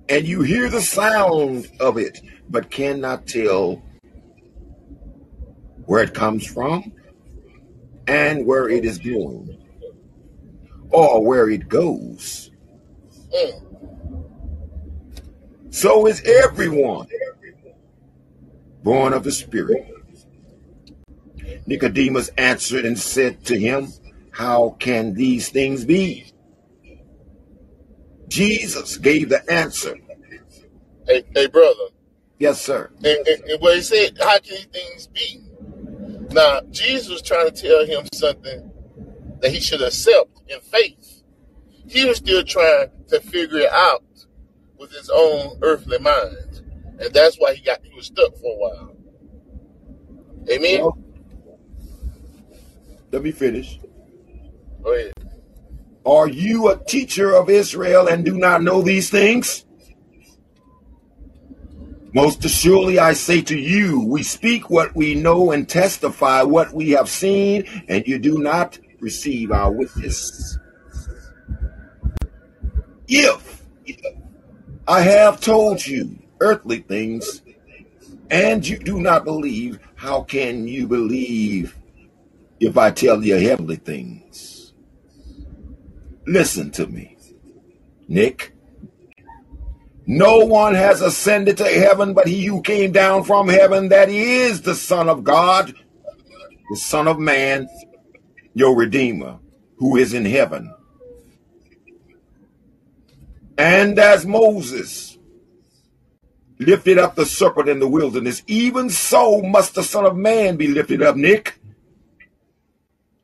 and 0.07 0.25
you 0.25 0.43
hear 0.43 0.69
the 0.69 0.79
sound 0.79 1.69
of 1.81 1.97
it, 1.97 2.21
but 2.49 2.71
cannot 2.71 3.27
tell 3.27 3.83
where 5.85 6.03
it 6.03 6.13
comes 6.13 6.45
from 6.45 6.91
and 8.07 8.45
where 8.45 8.69
it 8.69 8.85
is 8.85 8.97
going 8.97 9.57
or 10.91 11.25
where 11.25 11.49
it 11.49 11.67
goes. 11.67 12.51
Mm. 13.35 13.63
So 15.71 16.05
is 16.07 16.21
everyone 16.21 17.07
born 18.83 19.13
of 19.13 19.23
the 19.23 19.31
Spirit. 19.31 19.89
Nicodemus 21.65 22.29
answered 22.37 22.85
and 22.85 22.99
said 22.99 23.43
to 23.45 23.57
him, 23.57 23.91
How 24.31 24.75
can 24.79 25.13
these 25.13 25.49
things 25.49 25.85
be? 25.85 26.31
Jesus 28.27 28.97
gave 28.97 29.29
the 29.29 29.49
answer. 29.51 29.97
Hey, 31.07 31.23
hey, 31.33 31.47
brother. 31.47 31.85
Yes, 32.39 32.61
sir. 32.61 32.89
And, 32.97 33.05
and, 33.05 33.43
and 33.43 33.61
what 33.61 33.75
he 33.75 33.81
said, 33.81 34.17
how 34.19 34.39
can 34.39 34.55
these 34.55 34.65
things 34.65 35.07
be? 35.07 35.41
Now, 36.33 36.61
Jesus 36.71 37.09
was 37.09 37.21
trying 37.21 37.51
to 37.51 37.61
tell 37.61 37.85
him 37.85 38.07
something 38.13 38.71
that 39.41 39.51
he 39.51 39.59
should 39.59 39.81
accept 39.81 40.41
in 40.47 40.59
faith. 40.61 41.21
He 41.87 42.05
was 42.05 42.17
still 42.17 42.43
trying 42.43 42.89
to 43.09 43.19
figure 43.19 43.59
it 43.59 43.71
out 43.71 44.03
with 44.77 44.91
his 44.91 45.09
own 45.13 45.59
earthly 45.61 45.99
mind. 45.99 46.61
And 46.99 47.13
that's 47.13 47.35
why 47.37 47.53
he 47.53 47.61
got 47.63 47.83
he 47.83 47.93
was 47.95 48.07
stuck 48.07 48.35
for 48.37 48.51
a 48.51 48.57
while. 48.57 48.95
Amen. 50.49 50.81
Well, 50.81 50.97
let 53.11 53.21
me 53.21 53.31
finish. 53.31 53.79
Go 54.83 54.93
ahead. 54.93 55.13
Are 56.05 56.27
you 56.27 56.69
a 56.69 56.83
teacher 56.83 57.33
of 57.33 57.49
Israel 57.49 58.07
and 58.07 58.25
do 58.25 58.37
not 58.37 58.63
know 58.63 58.81
these 58.81 59.09
things? 59.09 59.65
Most 62.13 62.45
assuredly, 62.45 62.99
I 62.99 63.13
say 63.13 63.41
to 63.41 63.57
you, 63.57 64.05
we 64.05 64.21
speak 64.21 64.69
what 64.69 64.95
we 64.95 65.15
know 65.15 65.51
and 65.51 65.67
testify 65.67 66.43
what 66.43 66.71
we 66.71 66.91
have 66.91 67.09
seen, 67.09 67.65
and 67.87 68.07
you 68.07 68.19
do 68.19 68.37
not 68.37 68.77
receive 68.99 69.51
our 69.51 69.71
witness. 69.71 70.59
If 73.07 73.65
I 74.87 75.01
have 75.01 75.41
told 75.41 75.85
you 75.85 76.19
earthly 76.39 76.79
things, 76.79 77.41
and 78.29 78.67
you 78.67 78.77
do 78.77 78.99
not 78.99 79.25
believe, 79.25 79.79
how 79.95 80.21
can 80.21 80.67
you 80.67 80.87
believe 80.87 81.77
if 82.59 82.77
I 82.77 82.91
tell 82.91 83.23
you 83.23 83.35
heavenly 83.35 83.77
things? 83.77 84.73
Listen 86.27 86.69
to 86.71 86.85
me, 86.87 87.17
Nick. 88.07 88.52
No 90.05 90.39
one 90.39 90.75
has 90.75 91.01
ascended 91.01 91.57
to 91.57 91.65
heaven 91.65 92.13
but 92.13 92.27
he 92.27 92.45
who 92.45 92.61
came 92.61 92.91
down 92.91 93.23
from 93.23 93.47
heaven, 93.47 93.89
that 93.89 94.09
is 94.09 94.61
the 94.61 94.75
Son 94.75 95.07
of 95.07 95.23
God, 95.23 95.73
the 96.69 96.77
Son 96.77 97.07
of 97.07 97.19
Man, 97.19 97.67
your 98.53 98.75
Redeemer, 98.75 99.39
who 99.77 99.95
is 99.95 100.13
in 100.13 100.25
heaven. 100.25 100.73
And 103.57 103.97
as 103.97 104.25
Moses 104.25 105.17
lifted 106.59 106.97
up 106.97 107.15
the 107.15 107.25
serpent 107.25 107.69
in 107.69 107.79
the 107.79 107.87
wilderness, 107.87 108.43
even 108.47 108.89
so 108.89 109.41
must 109.41 109.75
the 109.75 109.83
Son 109.83 110.05
of 110.05 110.17
Man 110.17 110.57
be 110.57 110.67
lifted 110.67 111.01
up, 111.01 111.15
Nick, 111.15 111.59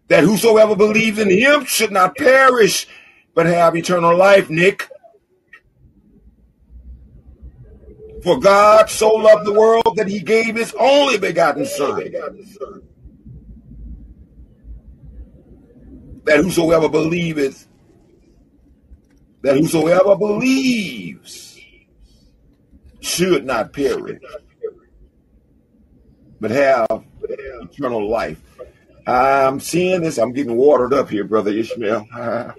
that 0.08 0.24
whosoever 0.24 0.76
believes 0.76 1.20
in 1.20 1.30
him 1.30 1.65
should 1.65 1.92
not 1.92 2.15
perish, 2.15 2.88
but 3.34 3.46
have 3.46 3.76
eternal 3.76 4.15
life, 4.15 4.50
Nick. 4.50 4.89
For 8.23 8.39
God 8.39 8.89
so 8.89 9.13
loved 9.13 9.45
the 9.45 9.53
world 9.53 9.93
that 9.95 10.08
he 10.08 10.19
gave 10.19 10.55
his 10.55 10.73
only 10.79 11.17
begotten 11.17 11.65
Son, 11.65 12.12
that 16.25 16.38
whosoever 16.38 16.89
believeth, 16.89 17.67
that 19.41 19.55
whosoever 19.55 20.15
believes 20.17 21.60
should 22.99 23.45
not 23.45 23.71
perish, 23.71 24.21
but 26.41 26.51
have 26.51 27.03
eternal 27.62 28.10
life. 28.10 28.41
I'm 29.08 29.60
seeing 29.60 30.01
this. 30.01 30.17
I'm 30.17 30.34
getting 30.34 30.55
watered 30.55 30.93
up 30.93 31.10
here, 31.10 31.23
Brother 31.23 31.51
Ishmael. 31.51 32.08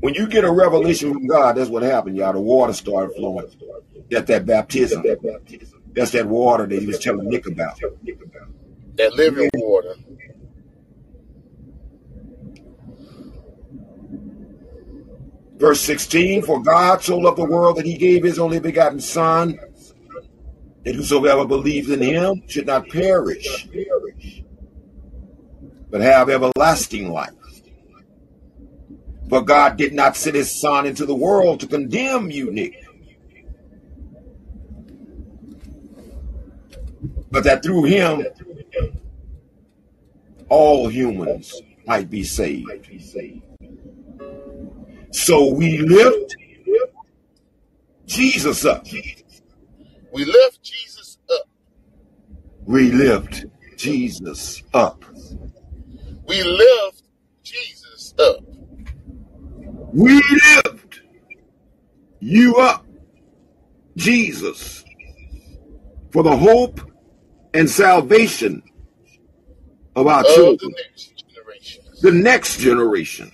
when 0.00 0.14
you 0.14 0.26
get 0.28 0.44
a 0.44 0.50
revelation 0.50 1.12
from 1.12 1.26
God, 1.26 1.56
that's 1.56 1.70
what 1.70 1.82
happened, 1.82 2.16
y'all. 2.16 2.32
The 2.32 2.40
water 2.40 2.72
started 2.72 3.14
flowing. 3.16 3.46
That's 4.10 4.26
that 4.28 4.46
baptism. 4.46 5.02
That's 5.92 6.12
that 6.12 6.26
water 6.26 6.66
that 6.66 6.80
he 6.80 6.86
was 6.86 6.98
telling 6.98 7.28
Nick 7.28 7.46
about. 7.46 7.80
That 8.96 9.14
living 9.14 9.50
water. 9.54 9.94
Verse 15.56 15.80
16, 15.80 16.42
for 16.42 16.62
God 16.62 17.02
so 17.02 17.18
loved 17.18 17.38
the 17.38 17.44
world 17.44 17.78
that 17.78 17.86
he 17.86 17.96
gave 17.96 18.22
his 18.22 18.38
only 18.38 18.60
begotten 18.60 19.00
Son, 19.00 19.58
that 20.84 20.94
whosoever 20.94 21.44
believes 21.44 21.90
in 21.90 22.00
him 22.00 22.44
should 22.46 22.66
not 22.66 22.88
perish, 22.88 23.68
but 25.90 26.00
have 26.00 26.30
everlasting 26.30 27.10
life. 27.10 27.32
For 29.28 29.42
God 29.42 29.76
did 29.76 29.92
not 29.92 30.16
send 30.16 30.36
his 30.36 30.50
Son 30.60 30.86
into 30.86 31.04
the 31.04 31.14
world 31.14 31.60
to 31.60 31.66
condemn 31.66 32.30
you, 32.30 32.50
Nick, 32.50 32.82
but 37.30 37.44
that 37.44 37.62
through 37.62 37.84
him 37.84 38.24
all 40.48 40.88
humans 40.88 41.60
might 41.86 42.08
be 42.08 42.24
saved. 42.24 42.70
So 45.10 45.52
we 45.52 45.78
lift 45.78 46.36
Jesus 48.06 48.64
up. 48.64 48.86
We 50.12 50.24
lift 50.24 50.62
Jesus 50.62 51.18
up. 51.30 51.48
We 52.64 52.90
lift 52.90 53.44
Jesus 53.76 54.62
up. 54.72 55.04
We 56.26 56.42
lift 56.42 57.02
Jesus 57.42 58.14
up. 58.18 58.47
We 59.92 60.14
lift 60.14 61.00
you 62.20 62.56
up, 62.56 62.84
Jesus, 63.96 64.84
for 66.10 66.22
the 66.22 66.36
hope 66.36 66.80
and 67.54 67.68
salvation 67.68 68.62
of 69.96 70.06
our 70.06 70.20
Of 70.20 70.26
the 70.26 70.34
children, 70.34 70.72
next 70.72 72.02
the 72.02 72.12
next 72.12 72.60
generation, 72.60 73.32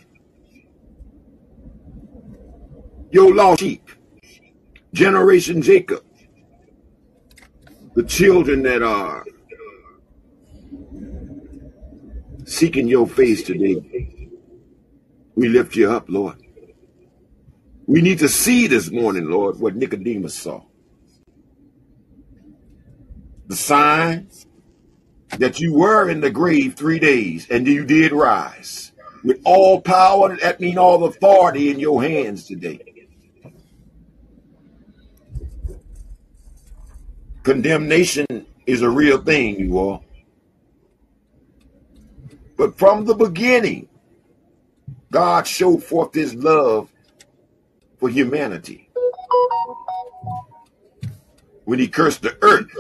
your 3.11 3.35
lost 3.35 3.61
sheep, 3.61 3.91
Generation 4.93 5.61
Jacob, 5.61 6.05
the 7.95 8.05
children 8.05 8.63
that 8.63 8.83
are 8.83 9.25
seeking 12.45 12.89
your 12.89 13.07
face 13.07 13.43
today. 13.43 14.31
We 15.35 15.49
lift 15.49 15.75
you 15.77 15.91
up, 15.91 16.05
Lord. 16.09 16.44
We 17.87 18.01
need 18.01 18.19
to 18.21 18.29
see 18.29 18.67
this 18.67 18.91
morning, 18.91 19.29
Lord, 19.29 19.61
what 19.61 19.77
Nicodemus 19.77 20.35
saw. 20.35 20.63
The 23.47 23.57
signs 23.57 24.47
that 25.39 25.61
you 25.61 25.75
were 25.75 26.09
in 26.09 26.21
the 26.21 26.31
grave 26.31 26.75
three 26.77 26.99
days 26.99 27.47
and 27.51 27.67
you 27.67 27.85
did 27.85 28.13
rise. 28.13 28.93
With 29.23 29.41
all 29.45 29.81
power, 29.81 30.37
that 30.37 30.61
means 30.61 30.79
all 30.79 31.05
authority 31.05 31.71
in 31.71 31.79
your 31.79 32.03
hands 32.03 32.47
today. 32.47 32.81
Condemnation 37.43 38.47
is 38.67 38.81
a 38.81 38.89
real 38.89 39.19
thing, 39.19 39.61
you 39.61 39.79
all. 39.79 40.05
But 42.57 42.79
from 42.79 43.05
the 43.05 43.15
beginning, 43.15 43.89
God 45.11 45.47
showed 45.47 45.85
forth 45.85 46.15
his 46.15 46.35
love 46.35 46.89
for 47.99 48.09
humanity 48.09 48.91
when 51.65 51.79
he 51.79 51.89
cursed 51.89 52.23
the 52.23 52.37
earth 52.43 52.71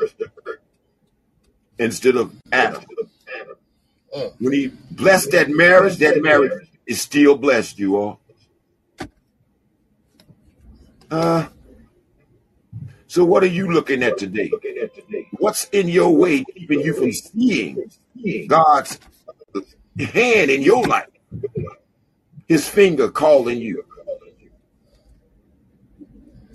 instead 1.78 2.16
of 2.16 2.34
Adam. 2.52 2.84
When 4.38 4.52
he 4.52 4.68
blessed 4.92 5.32
that 5.32 5.50
marriage, 5.50 5.96
that 5.96 6.22
marriage 6.22 6.68
is 6.86 7.00
still 7.00 7.36
blessed, 7.36 7.78
you 7.78 7.96
all. 7.96 8.20
Uh, 11.10 11.48
so 13.06 13.24
what 13.24 13.42
are 13.42 13.46
you 13.46 13.72
looking 13.72 14.02
at 14.02 14.18
today? 14.18 14.50
What's 15.38 15.68
in 15.70 15.88
your 15.88 16.16
way 16.16 16.44
keeping 16.44 16.80
you 16.80 16.94
from 16.94 17.12
seeing 17.12 17.90
God's 18.46 18.98
hand 19.98 20.50
in 20.50 20.62
your 20.62 20.84
life? 20.86 21.06
His 22.46 22.68
finger 22.68 23.10
calling 23.10 23.58
you. 23.58 23.84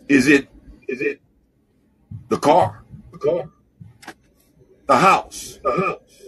Is 0.09 0.27
it 0.27 0.47
is 0.87 1.01
it 1.01 1.21
the 2.29 2.37
car? 2.37 2.83
The 3.11 3.17
car. 3.19 3.49
The 4.87 4.97
house. 4.97 5.59
The 5.63 5.71
house. 5.71 6.23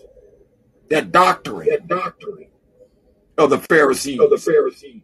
That 0.89 1.11
doctrine. 1.11 1.67
That 1.67 1.87
doctrine. 1.87 2.47
Of 3.39 3.49
the 3.49 3.57
Pharisees. 3.57 4.19
Of 4.19 4.29
the 4.29 4.37
Pharisees. 4.37 5.01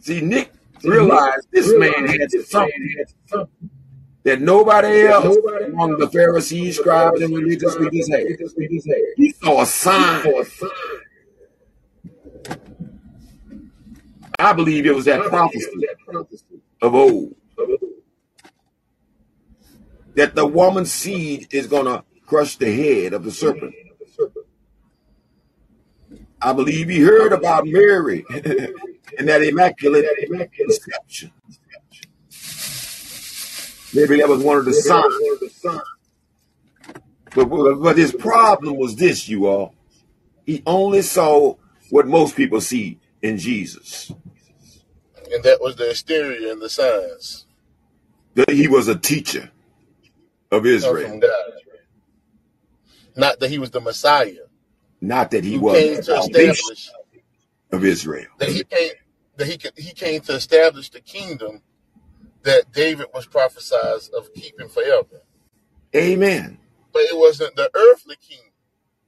See, 0.00 0.20
Nick 0.20 0.52
realized 0.82 1.46
this 1.52 1.72
man 1.78 2.08
had 2.08 2.30
something 2.30 3.06
that 4.24 4.40
nobody 4.40 5.06
else 5.06 5.36
among 5.66 5.98
the 5.98 6.08
Pharisees, 6.08 6.78
scribes, 6.78 7.20
and 7.22 7.32
religious 7.32 7.76
leaders 7.76 8.08
had. 8.10 8.26
He 9.16 9.30
saw 9.32 9.62
a 9.62 9.66
sign. 9.66 10.44
I 14.38 14.52
believe 14.52 14.84
it 14.86 14.94
was 14.94 15.04
that 15.04 15.22
prophecy 15.28 15.86
of 16.82 16.94
old 16.94 17.34
that 20.16 20.34
the 20.34 20.46
woman's 20.46 20.90
seed 20.90 21.46
is 21.52 21.66
going 21.66 21.84
to 21.84 22.02
crush 22.26 22.56
the 22.56 22.74
head 22.74 23.12
of 23.12 23.22
the 23.22 23.30
serpent. 23.30 23.74
I 26.40 26.52
believe 26.52 26.88
he 26.88 27.00
heard 27.00 27.32
about 27.32 27.66
Mary 27.66 28.24
and 28.30 29.28
that 29.28 29.42
immaculate 29.42 30.06
conception. 30.52 31.32
Maybe 33.94 34.18
that 34.18 34.28
was 34.28 34.42
one 34.42 34.58
of 34.58 34.64
the 34.64 34.74
signs. 34.74 35.14
But 37.34 37.46
but 37.46 37.98
his 37.98 38.12
problem 38.12 38.76
was 38.76 38.96
this, 38.96 39.28
you 39.28 39.46
all. 39.46 39.74
He 40.44 40.62
only 40.66 41.02
saw 41.02 41.56
what 41.90 42.06
most 42.06 42.36
people 42.36 42.60
see 42.60 42.98
in 43.22 43.38
Jesus. 43.38 44.12
And 45.32 45.44
that 45.44 45.60
was 45.60 45.76
the 45.76 45.90
exterior 45.90 46.52
and 46.52 46.62
the 46.62 46.70
signs. 46.70 47.46
That 48.34 48.50
he 48.50 48.68
was 48.68 48.88
a 48.88 48.96
teacher 48.96 49.50
of 50.50 50.66
Israel. 50.66 51.20
Not 53.16 53.40
that 53.40 53.50
he 53.50 53.58
was 53.58 53.70
the 53.70 53.80
Messiah 53.80 54.46
Not 55.00 55.30
that 55.30 55.44
he 55.44 55.58
was 55.58 55.74
the 56.06 56.14
establish 56.18 56.90
of 57.72 57.84
Israel. 57.84 58.26
that 58.38 58.50
he 58.50 58.64
came 58.64 58.92
that 59.36 59.46
he 59.46 59.58
could, 59.58 59.72
he 59.76 59.92
came 59.92 60.20
to 60.22 60.34
establish 60.34 60.90
the 60.90 61.00
kingdom 61.00 61.62
that 62.42 62.72
David 62.72 63.06
was 63.14 63.26
prophesied 63.26 64.02
of 64.16 64.32
keeping 64.34 64.68
forever. 64.68 65.22
Amen. 65.94 66.58
But 66.92 67.02
it 67.02 67.16
wasn't 67.18 67.56
the 67.56 67.70
earthly 67.74 68.16
kingdom, 68.16 68.52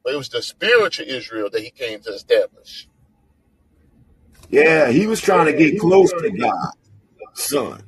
but 0.05 0.15
it 0.15 0.17
was 0.17 0.29
the 0.29 0.43
spiritual 0.43 1.07
Israel 1.07 1.51
that 1.51 1.63
he 1.63 1.71
came 1.71 2.01
to 2.01 2.11
establish. 2.11 2.88
Yeah, 4.51 4.91
he 4.91 5.07
was 5.07 5.21
trying 5.21 5.47
to 5.47 5.53
get 5.53 5.79
close 5.79 6.11
to 6.13 6.31
God, 6.31 6.73
son. 7.35 7.83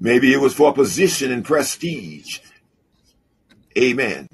Maybe 0.00 0.32
it 0.32 0.40
was 0.40 0.54
for 0.54 0.72
position 0.72 1.30
and 1.30 1.44
prestige. 1.44 2.40
Amen. 3.78 4.28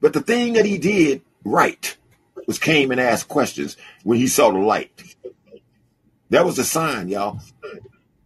But 0.00 0.12
the 0.12 0.20
thing 0.20 0.54
that 0.54 0.64
he 0.64 0.78
did 0.78 1.22
right 1.44 1.96
was 2.46 2.58
came 2.58 2.90
and 2.90 3.00
asked 3.00 3.28
questions 3.28 3.76
when 4.04 4.18
he 4.18 4.26
saw 4.26 4.50
the 4.50 4.58
light. 4.58 5.14
That 6.30 6.44
was 6.44 6.56
the 6.56 6.64
sign, 6.64 7.08
y'all. 7.08 7.40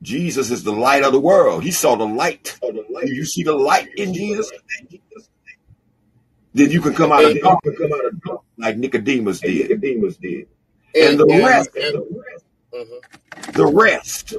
Jesus 0.03 0.51
is 0.51 0.62
the 0.62 0.73
light 0.73 1.03
of 1.03 1.12
the 1.12 1.21
world. 1.21 1.64
He 1.64 1.73
saw 1.73 1.97
the 1.97 2.07
light. 2.07 2.59
Do 2.62 2.85
you 3.03 3.25
see 3.25 3.42
the 3.42 3.55
light 3.55 3.88
in 3.97 4.14
Jesus? 4.14 4.53
Then 6.55 6.71
you 6.71 6.81
can 6.81 6.94
come 6.94 7.12
out 7.12 7.25
of 7.25 7.37
like 8.57 8.77
Nicodemus 8.77 9.40
did. 9.40 9.71
Nicodemus 9.71 10.16
did. 10.16 10.49
And 11.00 11.20
and 11.20 11.20
the 11.20 11.34
and, 11.34 11.44
rest, 11.44 11.70
and 11.76 11.96
mhm. 12.74 13.52
the 13.52 13.66
rest, 13.66 14.34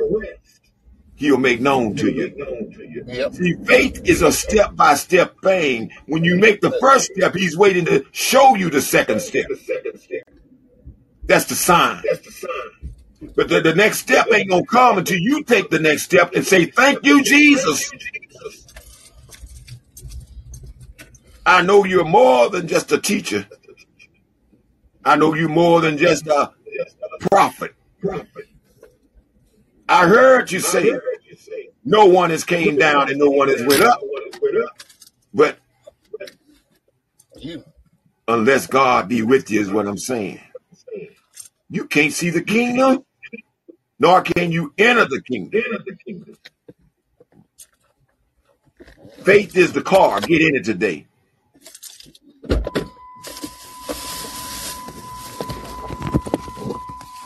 he'll 1.16 1.38
make 1.38 1.62
known 1.62 1.96
to 1.98 2.12
you. 2.12 3.04
yep. 3.08 3.34
See, 3.34 3.54
faith 3.66 4.02
is 4.06 4.22
a 4.22 4.32
step 4.32 4.76
by 4.76 4.96
step 4.96 5.40
thing. 5.42 5.92
When 6.08 6.24
you 6.24 6.38
make 6.38 6.62
the 6.62 6.72
first 6.82 7.12
step, 7.14 7.36
he's 7.36 7.58
waiting 7.58 7.86
to 7.86 8.06
show 8.12 8.56
you 8.56 8.70
the 8.70 8.82
second 8.82 9.22
step. 9.22 9.46
That's 11.24 11.46
the 11.46 11.56
sign. 11.56 12.04
But 13.36 13.50
the, 13.50 13.62
the 13.62 13.76
next 13.76 14.00
step 14.00 14.28
ain't 14.34 14.50
gonna 14.50 14.66
come 14.66 14.98
until 14.98 15.20
you 15.20 15.44
take 15.44 15.70
the 15.70 15.80
next 15.80 16.04
step 16.04 16.34
and 16.34 16.46
say, 16.46 16.66
Thank 16.66 17.06
you, 17.06 17.24
Jesus. 17.24 17.92
I 21.46 21.62
know 21.62 21.84
you're 21.84 22.06
more 22.06 22.50
than 22.50 22.68
just 22.68 22.92
a 22.92 22.98
teacher. 23.00 23.46
I 25.06 25.16
know 25.18 25.34
you 25.36 25.50
more 25.50 25.82
than 25.82 25.98
just 25.98 26.28
a 26.28 26.52
prophet. 27.32 27.76
I 29.90 30.08
heard 30.08 30.52
you 30.52 30.60
say 30.60 31.00
no 31.86 32.06
one 32.08 32.32
has 32.32 32.44
came 32.44 32.78
down 32.78 33.10
and 33.10 33.20
no 33.20 33.30
one 33.30 33.50
has 33.50 33.64
went 33.66 33.84
up. 33.84 34.02
But 35.34 35.60
You. 37.40 37.64
unless 38.28 38.68
God 38.68 39.10
be 39.10 39.22
with 39.24 39.52
you 39.52 39.62
is 39.62 39.72
what 39.72 39.88
I'm 39.88 39.98
saying. 39.98 40.42
You 41.70 41.86
can't 41.88 42.14
see 42.14 42.30
the 42.32 42.44
kingdom, 42.44 43.06
nor 44.00 44.22
can 44.22 44.52
you 44.52 44.74
enter 44.78 45.06
the 45.06 45.22
kingdom. 45.22 45.62
Faith 49.24 49.58
is 49.58 49.74
the 49.74 49.82
car. 49.82 50.22
Get 50.22 50.42
in 50.42 50.56
it 50.56 50.66
today. 50.66 51.08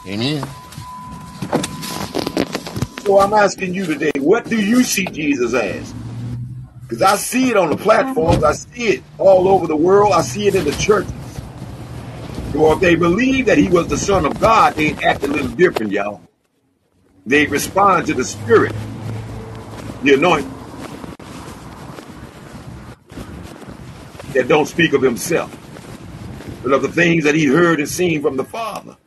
Amen. 0.05 0.45
So 3.03 3.19
I'm 3.19 3.33
asking 3.33 3.73
you 3.73 3.85
today, 3.85 4.11
what 4.17 4.45
do 4.45 4.59
you 4.59 4.83
see 4.83 5.05
Jesus 5.05 5.53
as? 5.53 5.93
Because 6.81 7.01
I 7.01 7.15
see 7.15 7.49
it 7.49 7.57
on 7.57 7.69
the 7.69 7.77
platforms, 7.77 8.43
I 8.43 8.53
see 8.53 8.87
it 8.95 9.03
all 9.17 9.47
over 9.47 9.67
the 9.67 9.75
world, 9.75 10.13
I 10.13 10.21
see 10.21 10.47
it 10.47 10.55
in 10.55 10.65
the 10.65 10.73
churches. 10.73 11.13
Or 12.55 12.73
if 12.73 12.81
they 12.81 12.95
believe 12.95 13.45
that 13.47 13.57
he 13.57 13.67
was 13.67 13.87
the 13.87 13.97
Son 13.97 14.25
of 14.25 14.39
God, 14.39 14.75
they 14.75 14.93
act 14.95 15.23
a 15.23 15.27
little 15.27 15.47
different, 15.49 15.91
y'all. 15.91 16.21
They 17.25 17.45
respond 17.45 18.07
to 18.07 18.13
the 18.13 18.25
Spirit, 18.25 18.73
the 20.03 20.15
anointing, 20.15 20.51
that 24.33 24.47
don't 24.47 24.65
speak 24.65 24.93
of 24.93 25.01
himself, 25.01 25.55
but 26.61 26.73
of 26.73 26.81
the 26.81 26.91
things 26.91 27.23
that 27.23 27.35
he 27.35 27.45
heard 27.45 27.79
and 27.79 27.87
seen 27.87 28.21
from 28.21 28.35
the 28.35 28.43
Father. 28.43 28.97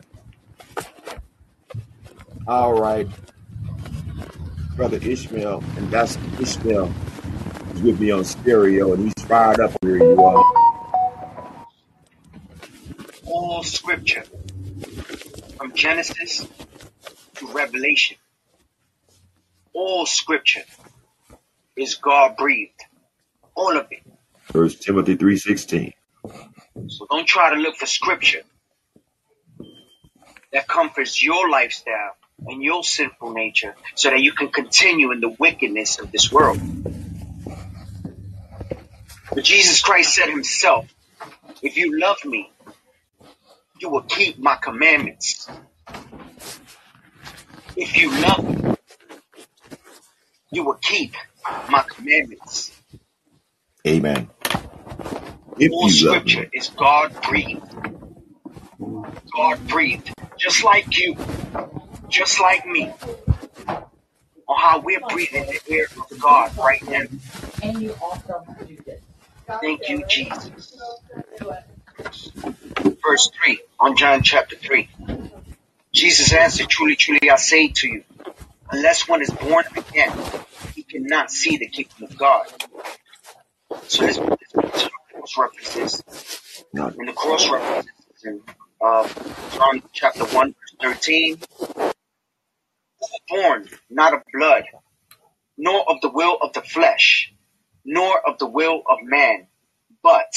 All 2.49 2.75
right, 2.81 3.09
Brother 4.77 4.99
Ishmael, 4.99 5.65
and 5.77 5.91
that's 5.91 6.17
Ishmael 6.41 6.93
is 7.75 7.83
with 7.83 8.01
me 8.01 8.13
on 8.13 8.25
stereo, 8.25 8.93
and 8.93 9.05
he's 9.05 9.27
fired 9.27 9.61
up 9.61 9.73
here, 9.83 9.99
you 9.99 10.17
all. 10.17 10.45
All 13.27 13.63
scripture, 13.65 14.25
from 15.57 15.75
Genesis 15.75 16.47
to 17.37 17.47
Revelation, 17.49 18.17
all 19.73 20.07
scripture 20.07 20.65
is 21.77 21.97
God 21.97 22.37
breathed. 22.37 22.81
All 23.57 23.77
of 23.77 23.89
it. 23.91 24.03
First 24.53 24.83
Timothy 24.83 25.17
3.16. 25.17 25.93
So 26.89 27.07
don't 27.11 27.27
try 27.27 27.55
to 27.55 27.61
look 27.61 27.77
for 27.77 27.87
scripture 27.87 28.43
that 30.53 30.69
comforts 30.69 31.23
your 31.23 31.51
lifestyle 31.51 32.15
and 32.47 32.63
your 32.63 32.85
sinful 32.85 33.33
nature 33.33 33.77
so 33.95 34.11
that 34.11 34.21
you 34.21 34.33
can 34.33 34.49
continue 34.51 35.13
in 35.13 35.21
the 35.21 35.31
wickedness 35.39 36.01
of 36.01 36.13
this 36.13 36.33
world. 36.33 36.59
But 39.35 39.45
Jesus 39.45 39.83
Christ 39.83 40.15
said 40.15 40.31
himself, 40.31 40.87
if 41.63 41.77
you 41.77 41.99
love 41.99 42.19
me, 42.25 42.53
you 43.81 43.91
will 43.91 44.03
keep 44.03 44.39
my 44.39 44.57
commandments. 44.57 45.51
If 47.77 47.97
you 47.97 48.21
love 48.21 48.45
me, 48.49 48.57
you 50.51 50.65
will 50.65 50.79
keep 50.83 51.15
my 51.67 51.85
commandments. 51.97 52.75
Amen. 53.87 54.31
If 55.59 55.73
All 55.73 55.81
you 55.81 56.07
love 56.07 56.25
scripture 56.25 56.27
me. 56.27 56.51
is 56.53 56.71
God 56.71 57.13
breathed. 57.23 57.75
God 59.37 59.67
breathed. 59.69 60.11
Just 60.39 60.65
like 60.65 60.99
you, 60.99 61.17
just 62.09 62.41
like 62.41 62.67
me, 62.67 62.93
on 64.49 64.59
how 64.59 64.81
we're 64.81 65.01
breathing 65.09 65.47
the 65.47 65.61
air 65.69 65.87
of 65.99 66.21
God 66.21 66.57
right 66.57 66.83
now. 66.89 67.03
And 67.63 67.83
you 67.83 67.95
also 68.01 68.45
do 68.67 68.77
this. 68.85 69.01
Thank 69.61 69.89
you, 69.89 70.05
Jesus. 70.09 70.77
Verse 73.03 73.31
3 73.45 73.61
on 73.81 73.97
John 73.97 74.23
chapter 74.23 74.57
3. 74.57 74.89
Jesus 75.93 76.33
answered, 76.33 76.69
Truly, 76.69 76.97
truly, 76.97 77.31
I 77.31 77.37
say 77.37 77.69
to 77.69 77.89
you, 77.89 78.05
unless 78.71 79.09
one 79.09 79.23
is 79.23 79.31
born 79.31 79.65
again, 79.77 80.13
he 80.75 80.83
cannot 80.83 81.31
see 81.31 81.57
the 81.57 81.67
kingdom 81.69 82.05
of 82.05 82.17
God. 82.19 82.47
So 83.89 84.07
this, 84.07 84.19
this 84.19 84.89
cross 85.13 85.39
references, 85.39 86.03
Not 86.73 86.97
and 86.97 87.09
the 87.09 87.13
cross 87.13 87.49
references 87.49 87.93
in 88.25 88.43
uh, 88.81 89.09
John 89.55 89.83
chapter 89.93 90.25
1, 90.25 90.55
verse 90.83 90.99
13, 90.99 91.39
born 93.29 93.69
not 93.91 94.15
of 94.15 94.23
blood, 94.33 94.65
nor 95.59 95.89
of 95.91 96.01
the 96.03 96.11
will 96.11 96.37
of 96.43 96.53
the 96.53 96.63
flesh, 96.63 97.33
nor 97.85 98.19
of 98.29 98.39
the 98.39 98.47
will 98.47 98.83
of 98.89 98.99
man, 99.03 99.47
but 100.03 100.33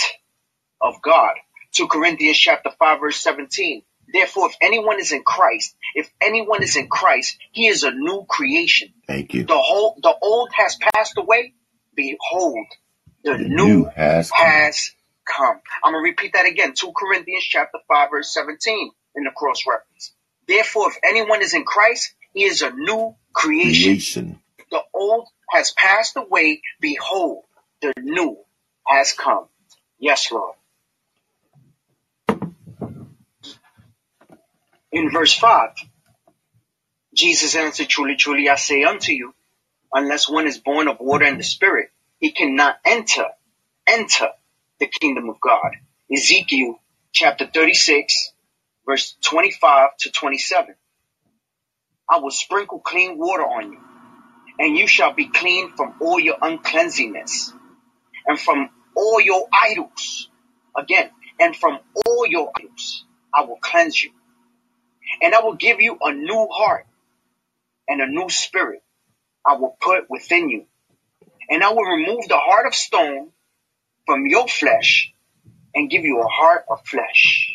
of 0.82 1.02
God. 1.02 1.36
2 1.74 1.88
Corinthians 1.88 2.38
chapter 2.38 2.72
5 2.78 3.00
verse 3.02 3.17
17. 3.17 3.84
Therefore, 4.12 4.50
if 4.50 4.56
anyone 4.62 5.00
is 5.00 5.12
in 5.12 5.24
Christ, 5.24 5.76
if 5.93 6.10
anyone 6.22 6.63
is 6.63 6.76
in 6.76 6.88
Christ, 6.88 7.38
he 7.52 7.67
is 7.67 7.84
a 7.84 7.91
new 7.91 8.26
creation. 8.28 8.89
thank 9.08 9.34
you. 9.34 9.43
The 9.43 9.58
whole, 9.58 10.00
the 10.02 10.13
old 10.22 10.50
has 10.56 10.78
passed 10.95 11.17
away. 11.17 11.54
Behold, 11.95 12.65
the 13.24 13.34
The 13.34 13.38
new 13.39 13.56
new 13.67 13.86
has 13.95 14.32
come. 14.32 14.48
has 14.48 14.91
come. 15.28 15.60
I'm 15.84 15.93
going 15.93 16.04
to 16.06 16.10
repeat 16.10 16.34
that 16.34 16.48
again. 16.48 16.74
2 16.76 16.91
Corinthians 16.98 17.43
chapter 17.43 17.78
5 17.88 18.10
verse 18.12 18.34
17 18.34 18.91
in 19.15 19.24
the 19.26 19.32
cross 19.36 19.63
reference. 19.67 20.13
Therefore, 20.48 20.89
if 20.89 20.98
anyone 21.04 21.41
is 21.43 21.54
in 21.54 21.63
Christ, 21.65 22.13
he 22.34 22.44
is 22.46 22.62
a 22.62 22.72
new 22.72 23.15
creation. 23.34 23.92
creation. 23.92 24.39
The 24.72 24.82
old 24.94 25.28
has 25.52 25.72
passed 25.72 26.18
away. 26.18 26.62
Behold, 26.80 27.44
the 27.82 27.94
new 28.00 28.38
has 28.88 29.13
come. 29.13 29.48
Yes, 30.00 30.32
Lord. 30.32 30.56
In 34.92 35.12
verse 35.12 35.34
5, 35.34 35.72
Jesus 37.15 37.56
answered, 37.56 37.89
Truly, 37.89 38.15
truly, 38.15 38.50
I 38.50 38.56
say 38.56 38.84
unto 38.84 39.13
you, 39.13 39.34
unless 39.94 40.30
one 40.30 40.48
is 40.48 40.58
born 40.58 40.88
of 40.88 40.98
water 41.00 41.26
and 41.26 41.39
the 41.39 41.44
Spirit, 41.44 41.89
he 42.20 42.32
cannot 42.32 42.78
enter, 42.86 43.26
enter 43.88 44.30
the 44.80 44.88
kingdom 44.88 45.30
of 45.30 45.42
God. 45.42 45.72
Ezekiel 46.12 46.80
chapter 47.12 47.48
36, 47.48 48.32
verse 48.86 49.15
25 49.24 49.98
to 50.00 50.12
27. 50.12 50.76
I 52.10 52.19
will 52.19 52.32
sprinkle 52.32 52.80
clean 52.80 53.17
water 53.17 53.43
on 53.43 53.72
you, 53.74 53.80
and 54.60 54.78
you 54.78 54.88
shall 54.88 55.13
be 55.13 55.28
clean 55.28 55.72
from 55.76 55.95
all 56.02 56.19
your 56.19 56.38
uncleanliness, 56.41 57.54
and 58.26 58.39
from 58.39 58.69
all 58.95 59.22
your 59.22 59.48
idols. 59.54 60.30
Again, 60.78 61.10
and 61.39 61.56
from 61.56 61.80
all 62.06 62.26
your 62.28 62.52
idols 62.58 63.06
I 63.34 63.45
will 63.45 63.58
cleanse 63.58 64.02
you, 64.02 64.12
and 65.22 65.36
I 65.36 65.41
will 65.41 65.56
give 65.56 65.82
you 65.82 65.98
a 66.02 66.13
new 66.13 66.48
heart 66.52 66.88
and 67.88 68.02
a 68.02 68.08
new 68.08 68.30
spirit 68.30 68.84
I 69.45 69.56
will 69.56 69.76
put 69.82 70.10
within 70.10 70.50
you, 70.50 70.65
and 71.50 71.63
I 71.63 71.72
will 71.74 71.84
remove 71.86 72.28
the 72.28 72.38
heart 72.38 72.67
of 72.67 72.76
stone 72.76 73.32
from 74.06 74.26
your 74.28 74.48
flesh 74.48 75.13
and 75.76 75.89
give 75.89 76.04
you 76.06 76.22
a 76.22 76.28
heart 76.28 76.65
of 76.69 76.86
flesh. 76.86 77.52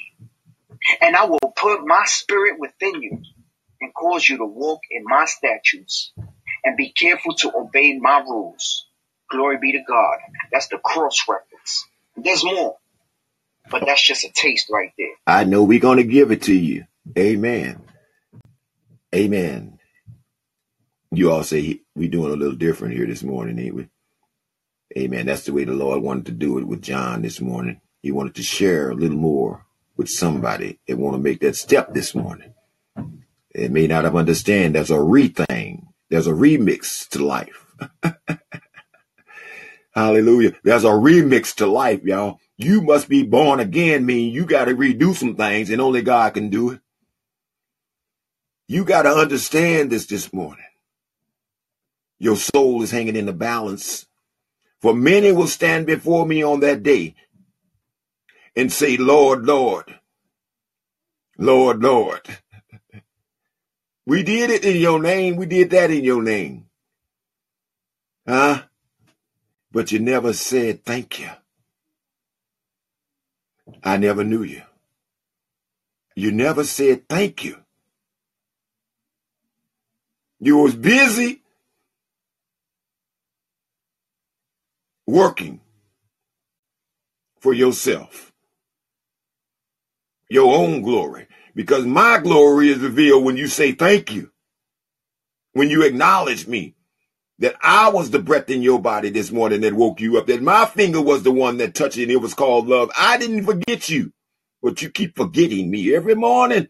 And 1.00 1.16
I 1.16 1.26
will 1.26 1.40
put 1.56 1.86
my 1.86 2.04
spirit 2.06 2.58
within 2.58 3.02
you 3.02 3.22
and 3.80 3.94
cause 3.94 4.28
you 4.28 4.38
to 4.38 4.46
walk 4.46 4.80
in 4.90 5.04
my 5.04 5.26
statutes 5.26 6.12
and 6.64 6.76
be 6.76 6.90
careful 6.92 7.34
to 7.36 7.52
obey 7.56 7.98
my 7.98 8.20
rules. 8.20 8.86
Glory 9.30 9.58
be 9.60 9.72
to 9.72 9.82
God. 9.86 10.18
That's 10.52 10.68
the 10.68 10.78
cross 10.78 11.24
reference. 11.28 11.86
There's 12.16 12.44
more, 12.44 12.76
but 13.70 13.84
that's 13.86 14.02
just 14.02 14.24
a 14.24 14.32
taste 14.34 14.68
right 14.70 14.92
there. 14.98 15.08
I 15.26 15.44
know 15.44 15.64
we're 15.64 15.80
going 15.80 15.98
to 15.98 16.04
give 16.04 16.30
it 16.32 16.42
to 16.42 16.54
you. 16.54 16.86
Amen. 17.18 17.82
Amen. 19.14 19.78
You 21.12 21.32
all 21.32 21.44
say 21.44 21.80
we're 21.96 22.10
doing 22.10 22.32
a 22.32 22.36
little 22.36 22.56
different 22.56 22.94
here 22.94 23.06
this 23.06 23.22
morning, 23.22 23.58
ain't 23.58 23.74
we? 23.74 23.88
Amen. 24.98 25.26
That's 25.26 25.44
the 25.44 25.52
way 25.52 25.64
the 25.64 25.72
Lord 25.72 26.02
wanted 26.02 26.26
to 26.26 26.32
do 26.32 26.58
it 26.58 26.66
with 26.66 26.82
John 26.82 27.22
this 27.22 27.40
morning. 27.40 27.80
He 28.02 28.12
wanted 28.12 28.36
to 28.36 28.44
share 28.44 28.90
a 28.90 28.94
little 28.94 29.18
more 29.18 29.66
with 29.96 30.10
somebody 30.10 30.80
that 30.88 30.98
want 30.98 31.16
to 31.16 31.22
make 31.22 31.40
that 31.40 31.56
step 31.56 31.94
this 31.94 32.14
morning. 32.14 32.53
They 33.54 33.68
may 33.68 33.86
not 33.88 34.04
have 34.04 34.16
understand 34.16 34.74
there's 34.74 34.90
a 34.90 35.00
re 35.00 35.28
thing. 35.28 35.88
There's 36.10 36.28
a 36.28 36.32
remix 36.32 37.08
to 37.10 37.24
life. 37.24 37.66
Hallelujah. 39.94 40.54
There's 40.64 40.84
a 40.84 40.88
remix 40.90 41.54
to 41.56 41.66
life, 41.66 42.02
y'all. 42.04 42.40
You 42.58 42.82
must 42.82 43.08
be 43.08 43.24
born 43.24 43.60
again, 43.60 44.06
mean 44.06 44.32
you 44.32 44.46
got 44.46 44.66
to 44.66 44.74
redo 44.76 45.14
some 45.14 45.36
things 45.36 45.70
and 45.70 45.80
only 45.80 46.02
God 46.02 46.34
can 46.34 46.50
do 46.50 46.72
it. 46.72 46.80
You 48.68 48.84
got 48.84 49.02
to 49.02 49.10
understand 49.10 49.90
this 49.90 50.06
this 50.06 50.32
morning. 50.32 50.64
Your 52.18 52.36
soul 52.36 52.82
is 52.82 52.90
hanging 52.90 53.16
in 53.16 53.26
the 53.26 53.32
balance. 53.32 54.06
For 54.82 54.94
many 54.94 55.32
will 55.32 55.48
stand 55.48 55.86
before 55.86 56.26
me 56.26 56.44
on 56.44 56.60
that 56.60 56.82
day 56.82 57.14
and 58.56 58.72
say, 58.72 58.96
Lord, 58.96 59.44
Lord, 59.46 59.94
Lord, 61.38 61.82
Lord. 61.82 62.22
We 64.06 64.22
did 64.22 64.50
it 64.50 64.64
in 64.64 64.76
your 64.78 65.00
name. 65.00 65.36
We 65.36 65.46
did 65.46 65.70
that 65.70 65.90
in 65.90 66.04
your 66.04 66.22
name. 66.22 66.66
Huh? 68.28 68.62
But 69.72 69.92
you 69.92 69.98
never 70.00 70.32
said 70.32 70.84
thank 70.84 71.20
you. 71.20 71.30
I 73.82 73.96
never 73.98 74.24
knew 74.24 74.42
you. 74.42 74.62
You 76.16 76.32
never 76.32 76.64
said 76.64 77.08
thank 77.08 77.44
you. 77.44 77.58
You 80.40 80.58
was 80.58 80.74
busy 80.76 81.42
working 85.06 85.60
for 87.40 87.54
yourself, 87.54 88.32
your 90.30 90.54
own 90.56 90.82
glory, 90.82 91.28
because 91.54 91.86
my 91.86 92.18
glory 92.18 92.70
is 92.70 92.78
revealed 92.78 93.24
when 93.24 93.36
you 93.36 93.46
say 93.48 93.72
thank 93.72 94.12
you, 94.12 94.30
when 95.52 95.70
you 95.70 95.82
acknowledge 95.82 96.46
me, 96.46 96.74
that 97.38 97.56
I 97.62 97.90
was 97.90 98.10
the 98.10 98.20
breath 98.20 98.50
in 98.50 98.62
your 98.62 98.80
body 98.80 99.10
this 99.10 99.32
morning 99.32 99.62
that 99.62 99.74
woke 99.74 100.00
you 100.00 100.18
up, 100.18 100.26
that 100.28 100.42
my 100.42 100.66
finger 100.66 101.00
was 101.00 101.22
the 101.22 101.32
one 101.32 101.58
that 101.58 101.74
touched 101.74 101.96
you 101.96 102.04
and 102.04 102.12
it 102.12 102.20
was 102.20 102.34
called 102.34 102.68
love. 102.68 102.90
I 102.96 103.18
didn't 103.18 103.44
forget 103.44 103.88
you, 103.88 104.12
but 104.62 104.82
you 104.82 104.90
keep 104.90 105.16
forgetting 105.16 105.70
me 105.70 105.94
every 105.94 106.14
morning. 106.14 106.68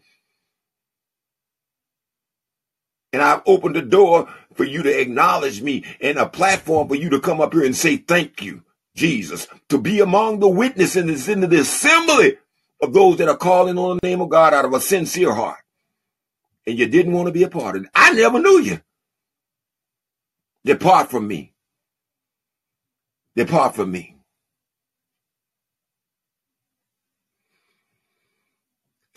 And 3.13 3.21
I've 3.21 3.43
opened 3.45 3.75
the 3.75 3.81
door 3.81 4.27
for 4.55 4.65
you 4.65 4.83
to 4.83 5.01
acknowledge 5.01 5.61
me 5.61 5.85
and 6.01 6.17
a 6.17 6.27
platform 6.27 6.87
for 6.87 6.95
you 6.95 7.09
to 7.11 7.19
come 7.19 7.41
up 7.41 7.53
here 7.53 7.65
and 7.65 7.75
say 7.75 7.97
thank 7.97 8.41
you, 8.41 8.63
Jesus, 8.95 9.47
to 9.69 9.77
be 9.77 9.99
among 10.01 10.39
the 10.39 10.49
witnesses 10.49 11.29
in 11.29 11.41
the 11.41 11.59
assembly 11.59 12.37
of 12.85 12.93
those 12.93 13.17
that 13.17 13.29
are 13.29 13.37
calling 13.37 13.77
on 13.77 13.99
the 14.01 14.07
name 14.07 14.21
of 14.21 14.29
God 14.29 14.53
out 14.53 14.65
of 14.65 14.73
a 14.73 14.79
sincere 14.79 15.33
heart. 15.33 15.59
And 16.67 16.79
you 16.79 16.87
didn't 16.87 17.13
want 17.13 17.27
to 17.27 17.33
be 17.33 17.43
a 17.43 17.49
part 17.49 17.75
of 17.75 17.83
it. 17.83 17.89
I 17.93 18.13
never 18.13 18.39
knew 18.39 18.59
you. 18.61 18.81
Depart 20.63 21.11
from 21.11 21.27
me. 21.27 21.53
Depart 23.35 23.75
from 23.75 23.91
me. 23.91 24.17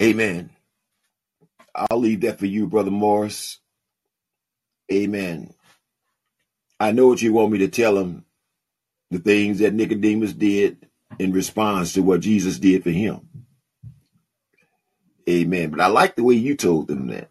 Amen. 0.02 0.50
I'll 1.74 1.98
leave 1.98 2.22
that 2.22 2.38
for 2.38 2.46
you, 2.46 2.66
Brother 2.66 2.90
Morris. 2.90 3.60
Amen. 4.92 5.54
I 6.80 6.92
know 6.92 7.08
what 7.08 7.22
you 7.22 7.32
want 7.32 7.52
me 7.52 7.58
to 7.58 7.68
tell 7.68 7.98
him 7.98 8.24
the 9.10 9.18
things 9.18 9.60
that 9.60 9.74
Nicodemus 9.74 10.32
did 10.32 10.88
in 11.18 11.32
response 11.32 11.94
to 11.94 12.02
what 12.02 12.20
Jesus 12.20 12.58
did 12.58 12.84
for 12.84 12.90
him. 12.90 13.28
Amen. 15.28 15.70
But 15.70 15.80
I 15.80 15.88
like 15.88 16.16
the 16.16 16.24
way 16.24 16.34
you 16.34 16.56
told 16.56 16.88
them 16.88 17.08
that. 17.08 17.30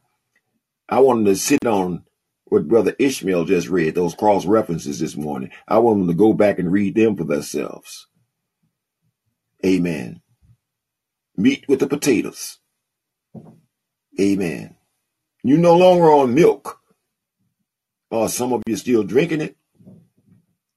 I 0.87 0.99
wanted 0.99 1.25
to 1.25 1.35
sit 1.35 1.65
on 1.65 2.03
what 2.45 2.67
Brother 2.67 2.95
Ishmael 2.99 3.45
just 3.45 3.67
read, 3.67 3.95
those 3.95 4.15
cross 4.15 4.45
references 4.45 4.99
this 4.99 5.17
morning. 5.17 5.51
I 5.67 5.79
want 5.79 5.99
them 5.99 6.07
to 6.07 6.13
go 6.13 6.33
back 6.33 6.59
and 6.59 6.71
read 6.71 6.95
them 6.95 7.15
for 7.15 7.25
themselves. 7.25 8.07
Amen. 9.65 10.21
Meat 11.35 11.65
with 11.67 11.79
the 11.79 11.87
potatoes. 11.87 12.59
Amen. 14.19 14.75
You 15.43 15.57
no 15.57 15.75
longer 15.75 16.11
on 16.11 16.33
milk. 16.33 16.79
Or 18.09 18.25
uh, 18.25 18.27
some 18.27 18.53
of 18.53 18.63
you 18.67 18.75
still 18.77 19.03
drinking 19.03 19.41
it. 19.41 19.57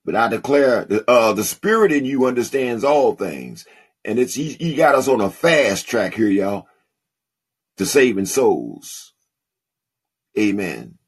But 0.04 0.16
I 0.16 0.28
declare 0.28 0.86
uh, 1.06 1.32
the 1.34 1.44
spirit 1.44 1.92
in 1.92 2.04
you 2.04 2.26
understands 2.26 2.82
all 2.82 3.14
things. 3.14 3.66
And 4.04 4.18
it's 4.18 4.34
he 4.34 4.74
got 4.74 4.94
us 4.94 5.06
on 5.08 5.20
a 5.20 5.30
fast 5.30 5.86
track 5.86 6.14
here, 6.14 6.28
y'all, 6.28 6.66
to 7.80 7.86
saving 7.86 8.26
souls. 8.26 9.14
Amen. 10.38 10.98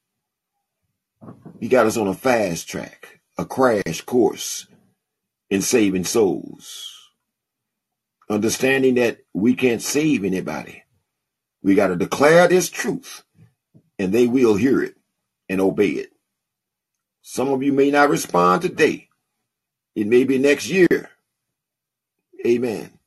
He 1.60 1.68
got 1.68 1.84
us 1.84 1.98
on 1.98 2.08
a 2.08 2.14
fast 2.14 2.66
track, 2.66 3.20
a 3.36 3.44
crash 3.44 4.00
course 4.00 4.66
in 5.50 5.60
saving 5.60 6.04
souls. 6.04 7.10
Understanding 8.30 8.94
that 8.94 9.18
we 9.34 9.54
can't 9.54 9.82
save 9.82 10.24
anybody. 10.24 10.82
We 11.62 11.74
got 11.74 11.88
to 11.88 11.96
declare 11.96 12.48
this 12.48 12.70
truth 12.70 13.22
and 13.98 14.10
they 14.10 14.26
will 14.26 14.54
hear 14.54 14.82
it 14.82 14.94
and 15.50 15.60
obey 15.60 15.90
it. 15.90 16.08
Some 17.20 17.48
of 17.48 17.62
you 17.62 17.74
may 17.74 17.90
not 17.90 18.08
respond 18.08 18.62
today. 18.62 19.10
It 19.94 20.06
may 20.06 20.24
be 20.24 20.38
next 20.38 20.70
year. 20.70 21.10
Amen. 22.46 22.98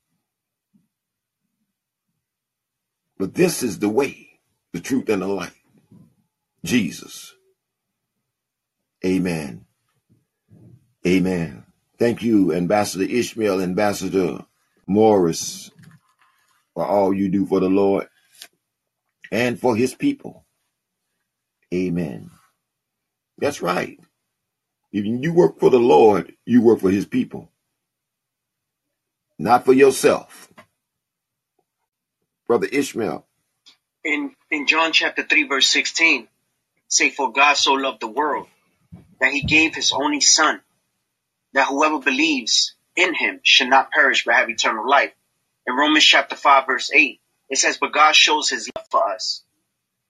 But 3.18 3.36
this 3.36 3.64
is 3.64 3.80
the 3.80 3.90
way, 3.90 4.40
the 4.74 4.82
truth, 4.82 5.10
and 5.10 5.22
the 5.22 5.28
light. 5.28 5.54
Jesus. 6.66 7.36
Amen. 9.06 9.66
Amen. 11.08 11.66
Thank 12.00 12.24
you, 12.24 12.54
Ambassador 12.54 13.06
Ishmael, 13.06 13.62
Ambassador 13.62 14.46
Morris, 14.88 15.72
for 16.76 16.86
all 16.86 17.14
you 17.14 17.30
do 17.30 17.46
for 17.46 17.60
the 17.60 17.70
Lord 17.70 18.08
and 19.32 19.60
for 19.60 19.76
his 19.76 19.96
people. 19.96 20.46
Amen. 21.74 22.32
That's 23.40 23.62
right. 23.62 24.00
If 24.94 25.06
you 25.06 25.34
work 25.34 25.60
for 25.60 25.70
the 25.70 25.80
Lord, 25.80 26.34
you 26.46 26.62
work 26.64 26.82
for 26.82 26.92
his 26.92 27.06
people, 27.06 27.52
not 29.40 29.66
for 29.66 29.74
yourself. 29.74 30.50
Brother 32.48 32.68
Ishmael. 32.72 33.26
In 34.04 34.36
in 34.52 34.68
John 34.68 34.92
chapter 34.92 35.24
3 35.24 35.48
verse 35.48 35.68
16, 35.68 36.28
say 36.88 37.10
for 37.10 37.32
God 37.32 37.56
so 37.56 37.74
loved 37.74 38.02
the 38.02 38.08
world 38.08 38.48
that 39.20 39.32
he 39.32 39.42
gave 39.42 39.76
his 39.76 39.92
only 39.92 40.22
son, 40.22 40.62
that 41.54 41.68
whoever 41.68 42.00
believes 42.00 42.76
in 42.96 43.14
him 43.14 43.40
should 43.44 43.70
not 43.70 43.92
perish 43.92 44.26
but 44.26 44.36
have 44.36 44.50
eternal 44.50 44.88
life. 44.88 45.12
In 45.68 45.76
Romans 45.76 46.06
chapter 46.06 46.36
5 46.36 46.68
verse 46.68 46.92
8, 46.94 47.20
it 47.50 47.58
says, 47.58 47.78
but 47.80 47.94
God 47.94 48.16
shows 48.16 48.50
his 48.50 48.70
love 48.76 48.86
for 48.92 49.12
us. 49.12 49.44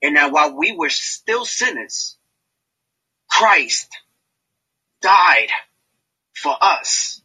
And 0.01 0.17
that 0.17 0.31
while 0.31 0.55
we 0.55 0.73
were 0.73 0.89
still 0.89 1.45
sinners, 1.45 2.17
Christ 3.29 3.87
died 5.01 5.49
for 6.33 6.55
us. 6.61 7.21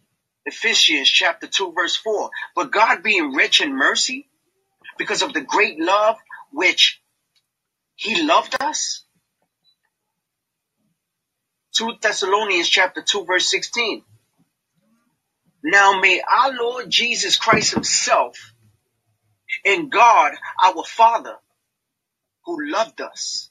Ephesians 0.47 1.09
chapter 1.09 1.47
2 1.47 1.73
verse 1.73 1.97
4. 1.97 2.31
But 2.55 2.71
God 2.71 3.03
being 3.03 3.35
rich 3.35 3.61
in 3.61 3.77
mercy, 3.77 4.29
because 5.01 5.22
of 5.22 5.32
the 5.32 5.40
great 5.40 5.80
love 5.80 6.18
which 6.53 7.01
he 7.96 8.22
loved 8.22 8.55
us, 8.61 9.03
2 11.72 11.92
Thessalonians 12.03 12.68
chapter 12.68 13.01
2 13.01 13.24
verse 13.24 13.51
16. 13.51 14.03
Now 15.64 15.98
may 16.01 16.20
our 16.20 16.53
Lord 16.53 16.90
Jesus 16.90 17.36
Christ 17.36 17.72
himself 17.72 18.53
and 19.64 19.90
God 19.90 20.32
our 20.62 20.84
Father 20.84 21.36
who 22.44 22.70
loved 22.70 23.01
us 23.01 23.51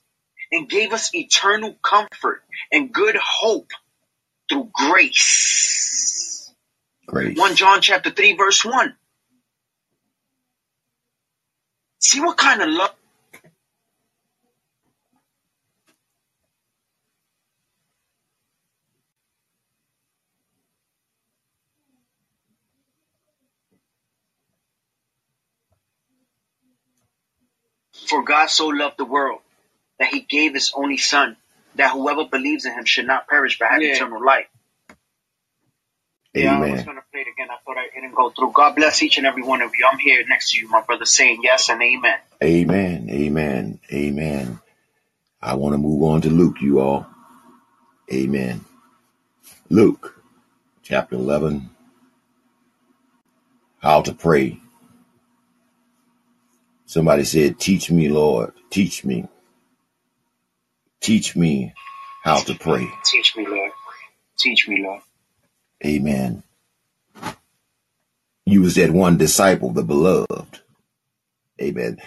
and 0.52 0.70
gave 0.70 0.94
us 0.94 1.16
eternal 1.16 1.74
comfort 1.84 2.44
and 2.72 2.94
good 2.94 3.16
hope 3.16 3.72
through 4.50 4.70
grace. 4.72 6.54
Grace. 7.08 7.36
1 7.36 7.56
John 7.56 7.82
chapter 7.82 8.12
3 8.12 8.36
verse 8.36 8.64
1. 8.64 8.96
See 12.00 12.22
what 12.22 12.38
kind 12.38 12.62
of 12.62 12.70
love 12.70 12.92
For 28.08 28.24
God 28.24 28.48
so 28.48 28.68
loved 28.68 28.98
the 28.98 29.06
world 29.06 29.42
that 30.00 30.10
he 30.10 30.22
gave 30.22 30.54
his 30.56 30.74
only 30.76 30.98
son, 30.98 31.38
that 31.76 31.92
whoever 31.94 32.26
believes 32.26 32.66
in 32.66 32.74
him 32.74 32.86
should 32.86 33.08
not 33.08 33.28
perish 33.28 33.60
but 33.60 33.70
have 33.70 33.82
Yeah. 33.82 33.94
eternal 33.94 34.24
life. 34.24 34.48
Yeah, 36.40 36.60
I 36.60 36.64
was 36.64 36.84
Amen. 36.84 36.86
gonna 36.86 37.02
play 37.12 37.22
it 37.22 37.28
again. 37.30 37.50
I 37.52 37.58
thought 37.66 37.78
I 37.78 37.88
didn't 37.94 38.16
go 38.16 38.32
through. 38.32 38.54
God 38.54 38.76
bless 38.76 39.04
each 39.04 39.18
and 39.20 39.28
every 39.28 39.44
one 39.44 39.62
of 39.62 39.72
you. 39.78 39.88
I'm 39.92 40.00
here 40.00 40.24
next 40.28 40.52
to 40.54 40.60
you, 40.60 40.70
my 40.70 40.82
brother, 40.82 41.06
saying 41.06 41.42
yes 41.44 41.70
and 41.70 41.82
amen. 41.82 42.20
Amen. 42.44 43.10
Amen. 43.12 43.80
Amen. 43.94 44.60
I 45.42 45.56
want 45.56 45.74
to 45.74 45.78
move 45.80 46.04
on 46.04 46.22
to 46.22 46.30
Luke, 46.30 46.62
you 46.62 46.80
all. 46.82 47.08
Amen. 48.14 48.66
Luke 49.70 50.24
chapter 50.84 51.16
11. 51.16 51.70
How 53.80 54.02
to 54.04 54.14
pray. 54.14 54.60
Somebody 56.86 57.24
said, 57.26 57.60
Teach 57.60 57.92
me, 57.92 58.10
Lord. 58.10 58.54
Teach 58.70 59.06
me. 59.06 59.28
Teach 61.02 61.36
me 61.36 61.74
how 62.24 62.40
to 62.42 62.56
pray. 62.56 62.90
Teach 63.06 63.36
me, 63.38 63.48
Lord. 63.48 63.72
Teach 64.40 64.68
me, 64.70 64.84
Lord. 64.84 65.02
Amen. 65.86 66.44
You 68.46 68.62
was 68.64 68.76
that 68.76 68.92
one 68.92 69.18
disciple, 69.18 69.72
the 69.72 69.84
beloved. 69.84 70.62
Amen. 71.62 71.98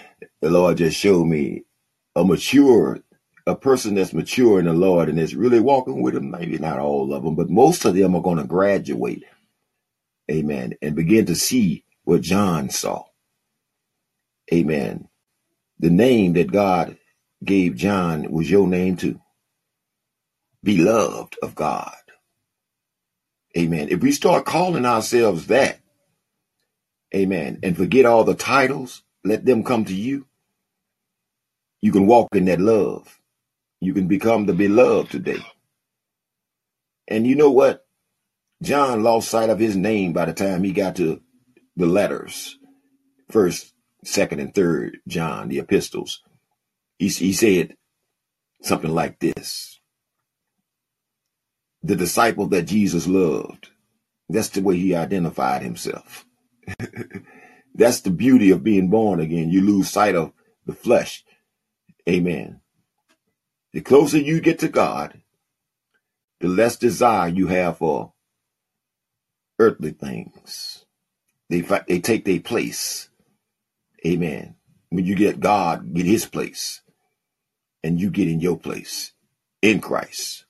The 0.42 0.50
Lord 0.50 0.78
just 0.78 0.96
showed 0.98 1.26
me 1.26 1.64
a 2.16 2.24
mature, 2.24 3.00
a 3.46 3.56
person 3.56 3.94
that's 3.94 4.12
mature 4.14 4.58
in 4.60 4.66
the 4.66 4.72
Lord 4.74 5.08
and 5.08 5.18
is 5.18 5.34
really 5.36 5.60
walking 5.60 6.02
with 6.02 6.16
him. 6.16 6.30
Maybe 6.30 6.58
not 6.58 6.78
all 6.78 7.14
of 7.14 7.24
them, 7.24 7.36
but 7.36 7.50
most 7.50 7.84
of 7.84 7.94
them 7.94 8.14
are 8.16 8.22
going 8.22 8.38
to 8.38 8.44
graduate. 8.44 9.24
Amen. 10.30 10.74
And 10.82 10.96
begin 10.96 11.26
to 11.26 11.36
see 11.36 11.84
what 12.04 12.22
John 12.22 12.70
saw. 12.70 13.04
Amen. 14.52 15.08
The 15.80 15.90
name 15.90 16.34
that 16.34 16.52
God 16.52 16.98
gave 17.44 17.76
John 17.76 18.30
was 18.32 18.50
your 18.50 18.68
name 18.68 18.96
too. 18.96 19.20
Beloved 20.64 21.36
of 21.42 21.54
God. 21.56 21.94
Amen. 23.56 23.88
If 23.90 24.00
we 24.00 24.12
start 24.12 24.46
calling 24.46 24.86
ourselves 24.86 25.48
that, 25.48 25.80
amen, 27.14 27.58
and 27.62 27.76
forget 27.76 28.06
all 28.06 28.24
the 28.24 28.34
titles, 28.34 29.02
let 29.24 29.44
them 29.44 29.62
come 29.62 29.84
to 29.84 29.94
you, 29.94 30.26
you 31.82 31.92
can 31.92 32.06
walk 32.06 32.34
in 32.34 32.46
that 32.46 32.60
love. 32.60 33.20
You 33.80 33.92
can 33.92 34.06
become 34.06 34.46
the 34.46 34.54
beloved 34.54 35.10
today. 35.10 35.44
And 37.08 37.26
you 37.26 37.34
know 37.34 37.50
what? 37.50 37.84
John 38.62 39.02
lost 39.02 39.28
sight 39.28 39.50
of 39.50 39.58
his 39.58 39.76
name 39.76 40.12
by 40.12 40.24
the 40.24 40.32
time 40.32 40.62
he 40.62 40.72
got 40.72 40.96
to 40.96 41.20
the 41.76 41.86
letters. 41.86 42.58
First, 43.28 43.74
second, 44.04 44.38
and 44.38 44.54
third 44.54 44.98
John, 45.08 45.48
the 45.48 45.58
epistles. 45.58 46.22
He, 46.98 47.08
he 47.08 47.32
said 47.32 47.76
something 48.62 48.94
like 48.94 49.18
this 49.18 49.80
the 51.82 51.96
disciple 51.96 52.46
that 52.48 52.64
Jesus 52.64 53.06
loved. 53.06 53.70
That's 54.28 54.50
the 54.50 54.62
way 54.62 54.76
he 54.78 54.94
identified 54.94 55.62
himself. 55.62 56.26
That's 57.74 58.00
the 58.02 58.10
beauty 58.10 58.50
of 58.50 58.64
being 58.64 58.88
born 58.90 59.20
again. 59.20 59.50
You 59.50 59.62
lose 59.62 59.90
sight 59.90 60.16
of 60.16 60.32
the 60.66 60.74
flesh. 60.74 61.24
Amen. 62.08 62.60
The 63.72 63.82
closer 63.82 64.18
you 64.18 64.40
get 64.40 64.60
to 64.60 64.68
God, 64.68 65.20
the 66.40 66.48
less 66.48 66.76
desire 66.76 67.28
you 67.28 67.48
have 67.48 67.78
for 67.78 68.12
earthly 69.58 69.92
things. 69.92 70.86
They, 71.50 71.62
they 71.88 72.00
take 72.00 72.24
their 72.24 72.40
place. 72.40 73.10
Amen. 74.06 74.56
When 74.90 75.06
you 75.06 75.16
get 75.16 75.40
God, 75.40 75.94
get 75.94 76.06
his 76.06 76.26
place, 76.26 76.82
and 77.84 78.00
you 78.00 78.10
get 78.10 78.28
in 78.28 78.40
your 78.40 78.58
place 78.58 79.12
in 79.62 79.80
Christ. 79.80 80.46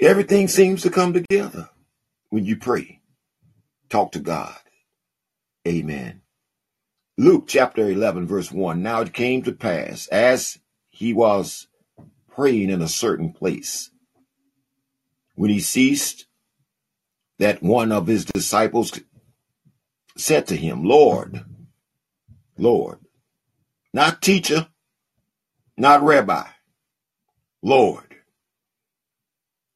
Everything 0.00 0.46
seems 0.46 0.82
to 0.82 0.90
come 0.90 1.12
together 1.12 1.70
when 2.30 2.44
you 2.44 2.56
pray. 2.56 3.00
Talk 3.88 4.12
to 4.12 4.20
God. 4.20 4.56
Amen. 5.66 6.22
Luke 7.16 7.46
chapter 7.48 7.88
11, 7.88 8.26
verse 8.28 8.52
1. 8.52 8.80
Now 8.80 9.00
it 9.00 9.12
came 9.12 9.42
to 9.42 9.52
pass 9.52 10.06
as 10.08 10.58
he 10.88 11.12
was 11.12 11.66
praying 12.28 12.70
in 12.70 12.80
a 12.80 12.88
certain 12.88 13.32
place, 13.32 13.90
when 15.34 15.50
he 15.50 15.58
ceased, 15.58 16.26
that 17.40 17.62
one 17.62 17.90
of 17.90 18.06
his 18.06 18.24
disciples 18.24 18.92
said 20.16 20.46
to 20.46 20.56
him, 20.56 20.84
Lord, 20.84 21.44
Lord, 22.56 22.98
not 23.92 24.22
teacher, 24.22 24.68
not 25.76 26.02
rabbi, 26.02 26.46
Lord, 27.62 28.07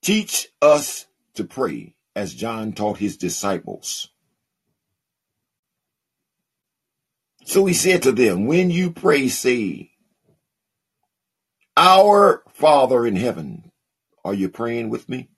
teach 0.02 0.48
us 0.60 1.06
to 1.34 1.44
pray 1.44 1.94
as 2.16 2.34
John 2.34 2.72
taught 2.72 2.98
his 2.98 3.16
disciples. 3.16 4.08
So 7.44 7.66
he 7.66 7.74
said 7.74 8.02
to 8.04 8.12
them, 8.12 8.46
When 8.46 8.70
you 8.70 8.92
pray, 8.92 9.28
say, 9.28 9.92
Our 11.76 12.42
Father 12.52 13.06
in 13.06 13.16
heaven. 13.16 13.70
Are 14.24 14.34
you 14.34 14.48
praying 14.48 14.90
with 14.90 15.08
me? 15.08 15.30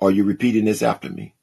Are 0.00 0.10
you 0.10 0.24
repeating 0.24 0.64
this 0.64 0.82
after 0.82 1.10
me? 1.10 1.34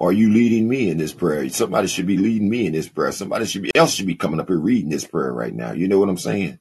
Are 0.00 0.12
you 0.12 0.30
leading 0.32 0.68
me 0.68 0.90
in 0.90 0.98
this 0.98 1.12
prayer? 1.12 1.48
Somebody 1.50 1.88
should 1.88 2.06
be 2.06 2.16
leading 2.16 2.48
me 2.48 2.66
in 2.66 2.72
this 2.72 2.88
prayer. 2.88 3.12
Somebody 3.12 3.46
should 3.46 3.62
be 3.62 3.70
else 3.74 3.94
should 3.94 4.06
be 4.06 4.16
coming 4.16 4.40
up 4.40 4.48
here 4.48 4.58
reading 4.58 4.90
this 4.90 5.06
prayer 5.06 5.32
right 5.32 5.54
now. 5.54 5.72
You 5.72 5.88
know 5.88 5.98
what 5.98 6.08
I'm 6.08 6.18
saying? 6.18 6.58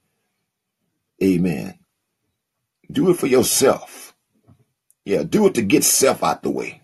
Amen. 1.23 1.79
Do 2.91 3.09
it 3.09 3.15
for 3.17 3.27
yourself. 3.27 4.02
Yeah, 5.05 5.23
do 5.23 5.47
it 5.47 5.55
to 5.55 5.61
get 5.61 5.83
self 5.83 6.23
out 6.23 6.43
the 6.43 6.49
way. 6.49 6.81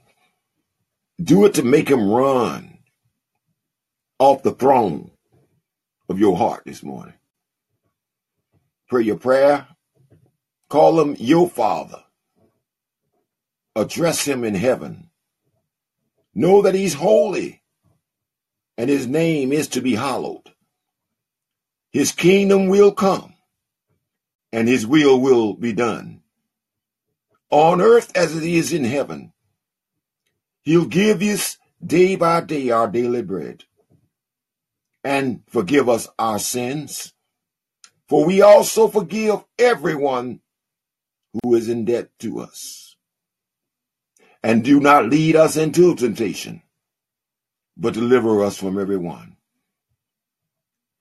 Do 1.21 1.45
it 1.45 1.55
to 1.55 1.63
make 1.63 1.89
him 1.89 2.09
run 2.09 2.79
off 4.19 4.43
the 4.43 4.51
throne 4.51 5.11
of 6.09 6.19
your 6.19 6.37
heart 6.37 6.63
this 6.65 6.83
morning. 6.83 7.15
Pray 8.89 9.03
your 9.03 9.17
prayer. 9.17 9.67
Call 10.69 10.99
him 11.01 11.15
your 11.19 11.49
father. 11.49 12.03
Address 13.75 14.25
him 14.25 14.43
in 14.43 14.55
heaven. 14.55 15.09
Know 16.35 16.61
that 16.63 16.75
he's 16.75 16.95
holy 16.95 17.61
and 18.77 18.89
his 18.89 19.07
name 19.07 19.51
is 19.51 19.67
to 19.69 19.81
be 19.81 19.95
hallowed. 19.95 20.53
His 21.91 22.11
kingdom 22.11 22.67
will 22.67 22.91
come 22.91 23.33
and 24.51 24.67
his 24.67 24.85
will 24.87 25.19
will 25.19 25.53
be 25.53 25.73
done 25.73 26.18
on 27.51 27.81
earth 27.81 28.15
as 28.15 28.35
it 28.35 28.43
is 28.43 28.73
in 28.73 28.83
heaven. 28.83 29.33
He'll 30.63 30.85
give 30.85 31.21
us 31.21 31.57
day 31.85 32.15
by 32.15 32.41
day 32.41 32.69
our 32.69 32.87
daily 32.87 33.21
bread 33.23 33.63
and 35.03 35.41
forgive 35.47 35.89
us 35.89 36.07
our 36.19 36.39
sins. 36.39 37.13
For 38.07 38.25
we 38.25 38.41
also 38.41 38.87
forgive 38.87 39.43
everyone 39.57 40.41
who 41.43 41.55
is 41.55 41.69
in 41.69 41.85
debt 41.85 42.09
to 42.19 42.39
us. 42.41 42.95
And 44.43 44.63
do 44.63 44.79
not 44.79 45.09
lead 45.09 45.35
us 45.35 45.57
into 45.57 45.95
temptation, 45.95 46.61
but 47.77 47.93
deliver 47.93 48.43
us 48.43 48.57
from 48.57 48.79
every 48.79 48.97
one. 48.97 49.37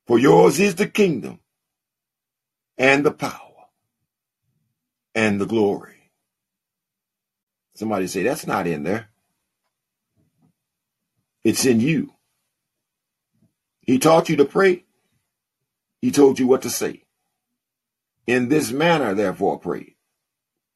For 0.07 0.19
yours 0.19 0.61
is 0.61 0.75
the 0.77 0.89
kingdom 0.89 1.41
and 2.79 3.05
the 3.05 3.13
power 3.13 3.41
and 5.15 5.41
the 5.41 5.47
glory. 5.47 5.98
Somebody 7.79 8.09
say, 8.09 8.25
that's 8.25 8.45
not 8.45 8.67
in 8.67 8.83
there. 8.83 9.09
It's 11.45 11.65
in 11.65 11.79
you. 11.79 12.13
He 13.83 14.01
taught 14.01 14.29
you 14.29 14.35
to 14.35 14.45
pray. 14.45 14.85
He 16.03 16.11
told 16.11 16.41
you 16.41 16.49
what 16.49 16.63
to 16.63 16.71
say. 16.71 17.05
In 18.27 18.49
this 18.49 18.73
manner, 18.73 19.15
therefore, 19.15 19.61
pray. 19.61 19.95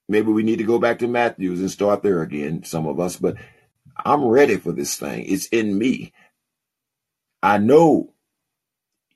Maybe 0.09 0.31
we 0.31 0.45
need 0.45 0.59
to 0.59 0.65
go 0.65 0.79
back 0.79 1.01
to 1.01 1.09
Matthews 1.09 1.59
and 1.59 1.73
start 1.73 2.05
there 2.05 2.23
again, 2.23 2.63
some 2.63 2.87
of 2.87 3.01
us, 3.01 3.17
but 3.17 3.37
I'm 4.05 4.25
ready 4.25 4.57
for 4.57 4.71
this 4.71 4.97
thing. 4.97 5.25
It's 5.27 5.47
in 5.47 5.77
me. 5.77 6.13
I 7.43 7.59
know 7.59 8.15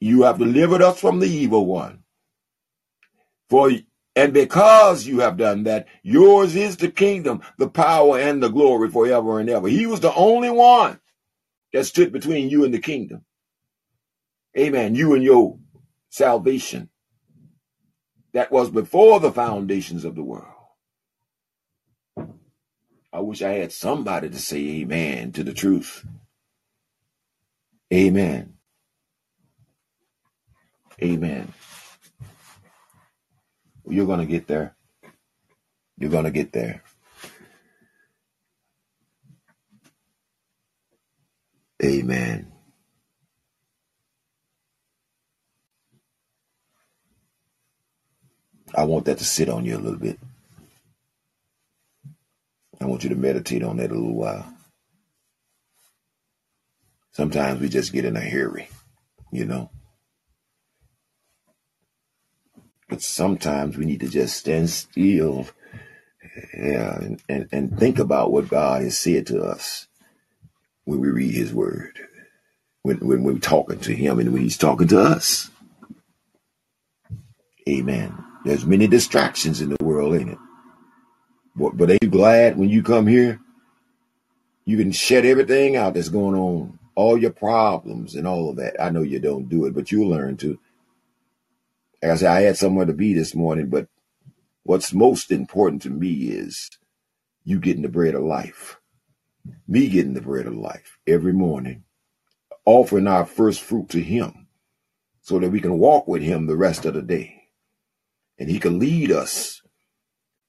you 0.00 0.22
have 0.24 0.38
delivered 0.38 0.82
us 0.82 0.98
from 0.98 1.20
the 1.20 1.28
evil 1.28 1.66
one. 1.66 2.02
For 3.48 3.70
and 4.16 4.32
because 4.32 5.06
you 5.06 5.20
have 5.20 5.36
done 5.36 5.64
that, 5.64 5.88
yours 6.02 6.56
is 6.56 6.78
the 6.78 6.90
kingdom, 6.90 7.42
the 7.58 7.68
power, 7.68 8.18
and 8.18 8.42
the 8.42 8.48
glory 8.48 8.90
forever 8.90 9.40
and 9.40 9.50
ever. 9.50 9.68
He 9.68 9.86
was 9.86 10.00
the 10.00 10.14
only 10.14 10.50
one 10.50 11.00
that 11.72 11.84
stood 11.86 12.12
between 12.12 12.50
you 12.50 12.64
and 12.64 12.74
the 12.74 12.80
kingdom. 12.80 13.24
Amen. 14.58 14.94
You 14.94 15.14
and 15.14 15.22
your 15.24 15.58
salvation. 16.10 16.90
That 18.34 18.52
was 18.52 18.70
before 18.70 19.20
the 19.20 19.32
foundations 19.32 20.04
of 20.04 20.14
the 20.14 20.22
world. 20.22 20.46
I 23.12 23.20
wish 23.20 23.42
I 23.42 23.52
had 23.52 23.72
somebody 23.72 24.30
to 24.30 24.38
say 24.38 24.58
amen 24.82 25.32
to 25.32 25.44
the 25.44 25.54
truth. 25.54 26.06
Amen. 27.92 28.54
Amen. 31.02 31.52
You're 33.88 34.06
going 34.06 34.20
to 34.20 34.26
get 34.26 34.46
there. 34.46 34.74
You're 35.98 36.10
going 36.10 36.24
to 36.24 36.30
get 36.30 36.52
there. 36.52 36.82
Amen. 41.82 42.52
I 48.74 48.84
want 48.84 49.04
that 49.06 49.18
to 49.18 49.24
sit 49.24 49.48
on 49.48 49.64
you 49.64 49.76
a 49.76 49.78
little 49.78 49.98
bit. 49.98 50.18
I 52.80 52.84
want 52.84 53.04
you 53.04 53.10
to 53.10 53.16
meditate 53.16 53.62
on 53.62 53.78
that 53.78 53.90
a 53.90 53.94
little 53.94 54.14
while. 54.14 54.52
Sometimes 57.12 57.60
we 57.60 57.68
just 57.68 57.92
get 57.92 58.04
in 58.04 58.16
a 58.16 58.20
hurry, 58.20 58.68
you 59.32 59.46
know. 59.46 59.70
But 62.88 63.02
sometimes 63.02 63.76
we 63.76 63.84
need 63.86 64.00
to 64.00 64.08
just 64.08 64.36
stand 64.36 64.70
still 64.70 65.46
yeah, 66.56 66.96
and, 66.98 67.22
and, 67.28 67.48
and 67.52 67.78
think 67.78 67.98
about 67.98 68.32
what 68.32 68.48
God 68.48 68.82
has 68.82 68.98
said 68.98 69.26
to 69.28 69.42
us 69.42 69.86
when 70.84 71.00
we 71.00 71.08
read 71.08 71.34
his 71.34 71.52
word, 71.52 71.98
when, 72.82 72.98
when 72.98 73.22
we're 73.22 73.38
talking 73.38 73.78
to 73.80 73.94
him 73.94 74.18
and 74.18 74.32
when 74.32 74.42
he's 74.42 74.58
talking 74.58 74.88
to 74.88 75.00
us. 75.00 75.50
Amen. 77.68 78.16
There's 78.44 78.66
many 78.66 78.86
distractions 78.86 79.60
in 79.60 79.70
the 79.70 79.84
world, 79.84 80.14
ain't 80.16 80.30
it? 80.30 80.38
But, 81.56 81.76
but 81.76 81.90
are 81.90 81.98
you 82.00 82.08
glad 82.08 82.56
when 82.56 82.68
you 82.68 82.82
come 82.82 83.06
here? 83.06 83.40
You 84.64 84.76
can 84.76 84.92
shed 84.92 85.24
everything 85.24 85.76
out 85.76 85.94
that's 85.94 86.08
going 86.08 86.34
on, 86.34 86.78
all 86.94 87.18
your 87.18 87.32
problems 87.32 88.14
and 88.14 88.26
all 88.26 88.50
of 88.50 88.56
that. 88.56 88.80
I 88.80 88.90
know 88.90 89.02
you 89.02 89.18
don't 89.18 89.48
do 89.48 89.66
it, 89.66 89.74
but 89.74 89.90
you'll 89.90 90.08
learn 90.08 90.36
to. 90.38 90.58
Like 92.06 92.12
I 92.12 92.16
said, 92.18 92.30
I 92.30 92.40
had 92.42 92.56
somewhere 92.56 92.86
to 92.86 92.92
be 92.92 93.14
this 93.14 93.34
morning, 93.34 93.68
but 93.68 93.88
what's 94.62 94.94
most 94.94 95.32
important 95.32 95.82
to 95.82 95.90
me 95.90 96.28
is 96.28 96.70
you 97.42 97.58
getting 97.58 97.82
the 97.82 97.88
bread 97.88 98.14
of 98.14 98.22
life. 98.22 98.78
Me 99.66 99.88
getting 99.88 100.14
the 100.14 100.20
bread 100.20 100.46
of 100.46 100.54
life 100.54 100.98
every 101.04 101.32
morning, 101.32 101.82
offering 102.64 103.08
our 103.08 103.26
first 103.26 103.60
fruit 103.60 103.88
to 103.88 104.00
Him 104.00 104.46
so 105.20 105.40
that 105.40 105.50
we 105.50 105.60
can 105.60 105.80
walk 105.80 106.06
with 106.06 106.22
Him 106.22 106.46
the 106.46 106.54
rest 106.56 106.84
of 106.84 106.94
the 106.94 107.02
day. 107.02 107.48
And 108.38 108.48
He 108.48 108.60
can 108.60 108.78
lead 108.78 109.10
us 109.10 109.62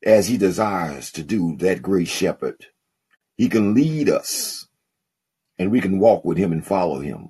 as 0.04 0.28
He 0.28 0.38
desires 0.38 1.12
to 1.14 1.24
do, 1.24 1.56
that 1.58 1.82
great 1.82 2.08
shepherd. 2.08 2.68
He 3.36 3.50
can 3.50 3.74
lead 3.74 4.10
us 4.10 4.68
and 5.58 5.72
we 5.72 5.82
can 5.82 5.98
walk 5.98 6.24
with 6.24 6.38
Him 6.38 6.52
and 6.52 6.64
follow 6.64 7.00
Him. 7.00 7.30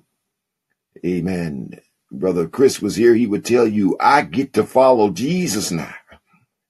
Amen. 1.02 1.80
Brother 2.10 2.48
Chris 2.48 2.80
was 2.80 2.96
here, 2.96 3.14
he 3.14 3.26
would 3.26 3.44
tell 3.44 3.66
you, 3.66 3.96
I 4.00 4.22
get 4.22 4.54
to 4.54 4.64
follow 4.64 5.10
Jesus 5.10 5.70
now. 5.70 5.94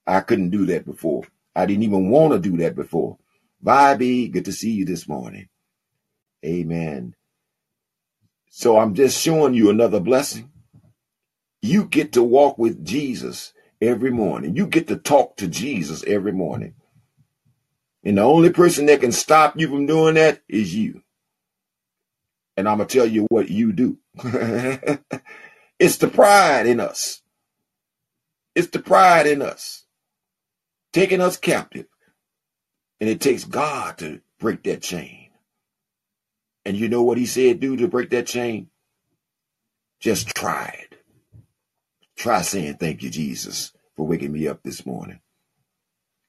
I 0.06 0.20
couldn't 0.20 0.50
do 0.50 0.66
that 0.66 0.84
before. 0.84 1.24
I 1.54 1.66
didn't 1.66 1.84
even 1.84 2.10
want 2.10 2.32
to 2.32 2.38
do 2.38 2.56
that 2.58 2.74
before. 2.74 3.18
Bye, 3.60 3.94
B. 3.94 4.28
Good 4.28 4.46
to 4.46 4.52
see 4.52 4.70
you 4.70 4.84
this 4.84 5.08
morning. 5.08 5.48
Amen. 6.44 7.14
So 8.50 8.78
I'm 8.78 8.94
just 8.94 9.20
showing 9.20 9.54
you 9.54 9.70
another 9.70 10.00
blessing. 10.00 10.50
You 11.60 11.84
get 11.84 12.12
to 12.12 12.22
walk 12.22 12.58
with 12.58 12.84
Jesus 12.84 13.52
every 13.80 14.10
morning. 14.10 14.56
You 14.56 14.66
get 14.66 14.88
to 14.88 14.96
talk 14.96 15.36
to 15.36 15.48
Jesus 15.48 16.04
every 16.06 16.32
morning. 16.32 16.74
And 18.04 18.18
the 18.18 18.22
only 18.22 18.50
person 18.50 18.86
that 18.86 19.00
can 19.00 19.12
stop 19.12 19.58
you 19.58 19.68
from 19.68 19.86
doing 19.86 20.14
that 20.14 20.40
is 20.48 20.74
you. 20.74 21.02
And 22.56 22.68
I'm 22.68 22.78
going 22.78 22.88
to 22.88 22.98
tell 22.98 23.06
you 23.06 23.26
what 23.30 23.50
you 23.50 23.72
do. 23.72 23.98
it's 25.78 25.96
the 25.98 26.08
pride 26.08 26.66
in 26.66 26.80
us. 26.80 27.22
It's 28.54 28.68
the 28.68 28.80
pride 28.80 29.26
in 29.26 29.42
us, 29.42 29.84
taking 30.92 31.20
us 31.20 31.36
captive. 31.36 31.86
And 33.00 33.08
it 33.08 33.20
takes 33.20 33.44
God 33.44 33.98
to 33.98 34.20
break 34.40 34.64
that 34.64 34.82
chain. 34.82 35.30
And 36.64 36.76
you 36.76 36.88
know 36.88 37.02
what 37.02 37.18
he 37.18 37.26
said 37.26 37.60
do 37.60 37.76
to 37.76 37.88
break 37.88 38.10
that 38.10 38.26
chain? 38.26 38.68
Just 40.00 40.28
try 40.34 40.76
it. 40.82 41.00
Try 42.16 42.42
saying 42.42 42.74
thank 42.78 43.02
you, 43.02 43.10
Jesus, 43.10 43.72
for 43.96 44.06
waking 44.06 44.32
me 44.32 44.48
up 44.48 44.62
this 44.62 44.84
morning. 44.84 45.20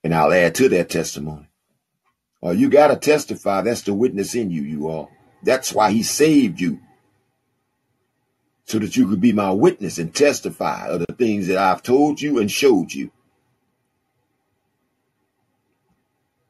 And 0.04 0.14
I'll 0.14 0.32
add 0.32 0.56
to 0.56 0.70
that 0.70 0.90
testimony. 0.90 1.50
Uh, 2.44 2.52
you 2.52 2.70
got 2.70 2.88
to 2.88 2.96
testify. 2.96 3.62
That's 3.62 3.82
the 3.82 3.94
witness 3.94 4.36
in 4.36 4.52
you, 4.52 4.62
you 4.62 4.88
all. 4.88 5.10
That's 5.44 5.74
why 5.74 5.92
he 5.92 6.04
saved 6.04 6.62
you. 6.62 6.80
So 8.70 8.78
that 8.78 8.95
you 8.95 9.07
could 9.07 9.20
be 9.20 9.34
my 9.34 9.49
witness 9.49 9.97
and 9.97 10.13
testify 10.13 10.89
of 10.89 10.99
the 10.99 11.15
things 11.15 11.47
that 11.47 11.57
I've 11.57 11.82
told 11.82 12.22
you 12.22 12.38
and 12.38 12.51
showed 12.51 12.93
you. 12.93 13.09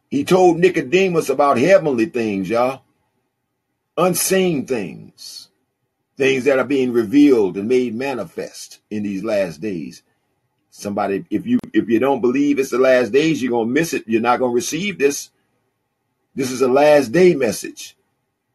He 0.10 0.26
told 0.26 0.60
Nicodemus 0.60 1.30
about 1.30 1.58
heavenly 1.58 2.08
things, 2.08 2.50
y'all. 2.50 2.82
Unseen 3.96 4.68
things. 4.68 5.48
Things 6.18 6.44
that 6.44 6.60
are 6.60 6.66
being 6.66 6.92
revealed 6.92 7.56
and 7.56 7.70
made 7.70 7.96
manifest 7.96 8.82
in 8.90 9.04
these 9.04 9.24
last 9.24 9.62
days. 9.62 10.04
Somebody, 10.72 11.24
if 11.30 11.48
you 11.48 11.60
if 11.72 11.88
you 11.88 12.00
don't 12.00 12.20
believe 12.20 12.60
it's 12.60 12.72
the 12.72 12.80
last 12.80 13.14
days, 13.14 13.42
you're 13.42 13.52
gonna 13.52 13.72
miss 13.72 13.94
it. 13.94 14.04
You're 14.08 14.20
not 14.20 14.42
gonna 14.42 14.52
receive 14.52 15.00
this. 15.00 15.30
This 16.36 16.52
is 16.52 16.62
a 16.62 16.68
last 16.68 17.14
day 17.14 17.34
message 17.34 17.96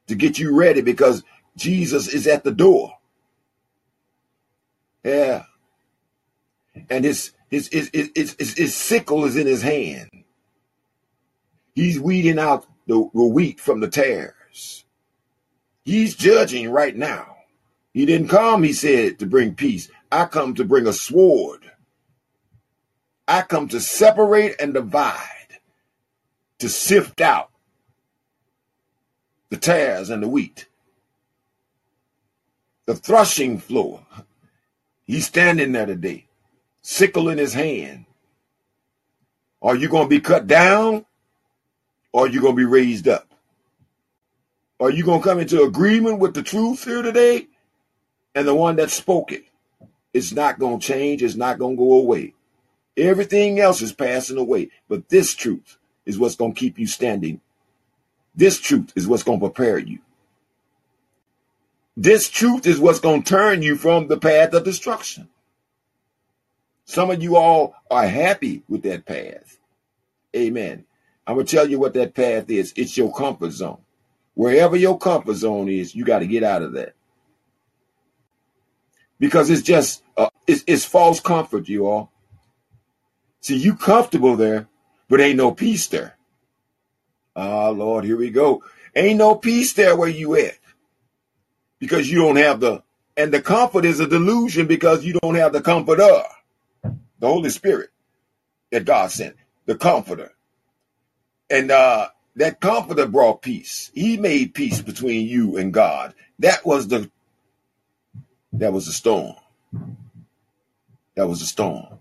to 0.06 0.14
get 0.14 0.38
you 0.38 0.54
ready 0.54 0.82
because 0.82 1.24
Jesus 1.56 2.08
is 2.08 2.26
at 2.26 2.44
the 2.44 2.52
door. 2.52 2.98
Yeah. 5.04 5.44
And 6.90 7.04
his 7.04 7.32
his 7.50 7.68
his 7.68 7.90
his, 7.92 8.36
his, 8.38 8.54
his 8.58 8.74
sickle 8.74 9.24
is 9.24 9.36
in 9.36 9.46
his 9.46 9.62
hand. 9.62 10.10
He's 11.74 12.00
weeding 12.00 12.38
out 12.38 12.66
the, 12.86 13.08
the 13.14 13.24
wheat 13.24 13.60
from 13.60 13.80
the 13.80 13.88
tares. 13.88 14.84
He's 15.84 16.14
judging 16.16 16.70
right 16.70 16.96
now. 16.96 17.36
He 17.92 18.06
didn't 18.06 18.28
come, 18.28 18.62
he 18.62 18.72
said, 18.72 19.18
to 19.18 19.26
bring 19.26 19.54
peace. 19.54 19.90
I 20.10 20.26
come 20.26 20.54
to 20.54 20.64
bring 20.64 20.86
a 20.86 20.92
sword. 20.92 21.60
I 23.28 23.42
come 23.42 23.68
to 23.68 23.80
separate 23.80 24.56
and 24.60 24.74
divide, 24.74 25.58
to 26.58 26.68
sift 26.68 27.20
out 27.20 27.50
the 29.50 29.56
tares 29.56 30.10
and 30.10 30.22
the 30.22 30.28
wheat. 30.28 30.66
The 32.86 32.94
threshing 32.94 33.58
floor. 33.58 34.06
He's 35.04 35.26
standing 35.26 35.72
there 35.72 35.86
today, 35.86 36.26
sickle 36.82 37.28
in 37.28 37.38
his 37.38 37.54
hand. 37.54 38.06
Are 39.62 39.76
you 39.76 39.88
going 39.88 40.04
to 40.04 40.08
be 40.08 40.20
cut 40.20 40.46
down 40.46 41.06
or 42.12 42.26
are 42.26 42.28
you 42.28 42.40
going 42.40 42.54
to 42.54 42.60
be 42.60 42.64
raised 42.64 43.08
up? 43.08 43.28
Are 44.80 44.90
you 44.90 45.04
going 45.04 45.22
to 45.22 45.28
come 45.28 45.40
into 45.40 45.62
agreement 45.62 46.18
with 46.18 46.34
the 46.34 46.42
truth 46.42 46.84
here 46.84 47.02
today? 47.02 47.48
And 48.34 48.46
the 48.46 48.54
one 48.54 48.76
that 48.76 48.90
spoke 48.90 49.32
it, 49.32 49.44
it's 50.12 50.32
not 50.32 50.58
going 50.58 50.80
to 50.80 50.86
change. 50.86 51.22
It's 51.22 51.36
not 51.36 51.58
going 51.58 51.76
to 51.76 51.82
go 51.82 51.94
away. 51.94 52.34
Everything 52.96 53.60
else 53.60 53.80
is 53.82 53.92
passing 53.92 54.38
away. 54.38 54.70
But 54.88 55.08
this 55.08 55.34
truth 55.34 55.78
is 56.04 56.18
what's 56.18 56.36
going 56.36 56.54
to 56.54 56.60
keep 56.60 56.78
you 56.78 56.86
standing 56.86 57.40
this 58.34 58.58
truth 58.58 58.92
is 58.96 59.06
what's 59.06 59.22
going 59.22 59.40
to 59.40 59.48
prepare 59.48 59.78
you. 59.78 60.00
This 61.96 62.28
truth 62.28 62.66
is 62.66 62.80
what's 62.80 62.98
going 63.00 63.22
to 63.22 63.28
turn 63.28 63.62
you 63.62 63.76
from 63.76 64.08
the 64.08 64.18
path 64.18 64.52
of 64.52 64.64
destruction. 64.64 65.28
Some 66.86 67.10
of 67.10 67.22
you 67.22 67.36
all 67.36 67.74
are 67.90 68.06
happy 68.06 68.62
with 68.68 68.82
that 68.82 69.06
path. 69.06 69.58
Amen. 70.34 70.84
I'm 71.26 71.36
going 71.36 71.46
to 71.46 71.56
tell 71.56 71.68
you 71.68 71.78
what 71.78 71.94
that 71.94 72.14
path 72.14 72.50
is. 72.50 72.74
It's 72.76 72.96
your 72.96 73.14
comfort 73.14 73.52
zone. 73.52 73.78
Wherever 74.34 74.76
your 74.76 74.98
comfort 74.98 75.34
zone 75.34 75.68
is, 75.68 75.94
you 75.94 76.04
got 76.04 76.18
to 76.18 76.26
get 76.26 76.42
out 76.42 76.62
of 76.62 76.72
that. 76.72 76.94
Because 79.20 79.48
it's 79.48 79.62
just, 79.62 80.02
uh, 80.16 80.28
it's, 80.46 80.64
it's 80.66 80.84
false 80.84 81.20
comfort, 81.20 81.68
you 81.68 81.86
all. 81.86 82.10
See, 83.40 83.56
you 83.56 83.76
comfortable 83.76 84.36
there, 84.36 84.66
but 85.08 85.20
ain't 85.20 85.36
no 85.36 85.52
peace 85.52 85.86
there. 85.86 86.16
Ah, 87.36 87.68
Lord, 87.68 88.04
here 88.04 88.16
we 88.16 88.30
go. 88.30 88.64
Ain't 88.96 89.18
no 89.18 89.36
peace 89.36 89.72
there 89.72 89.96
where 89.96 90.08
you 90.08 90.34
at 90.36 90.58
because 91.84 92.10
you 92.10 92.18
don't 92.20 92.36
have 92.36 92.60
the, 92.60 92.82
and 93.16 93.30
the 93.32 93.42
comfort 93.42 93.84
is 93.84 94.00
a 94.00 94.06
delusion 94.06 94.66
because 94.66 95.04
you 95.04 95.18
don't 95.20 95.34
have 95.34 95.52
the 95.52 95.60
comforter, 95.60 96.22
the 97.18 97.26
Holy 97.28 97.50
Spirit 97.50 97.90
that 98.70 98.86
God 98.86 99.10
sent, 99.10 99.36
the 99.66 99.74
comforter. 99.74 100.32
And 101.50 101.70
uh, 101.70 102.08
that 102.36 102.60
comforter 102.60 103.06
brought 103.06 103.42
peace. 103.42 103.90
He 103.94 104.16
made 104.16 104.54
peace 104.54 104.80
between 104.80 105.28
you 105.28 105.58
and 105.58 105.74
God. 105.74 106.14
That 106.38 106.64
was 106.64 106.88
the 106.88 107.10
that 108.54 108.72
was 108.72 108.86
the 108.86 108.92
storm. 108.92 109.34
That 111.16 111.28
was 111.28 111.40
the 111.40 111.46
storm. 111.46 111.98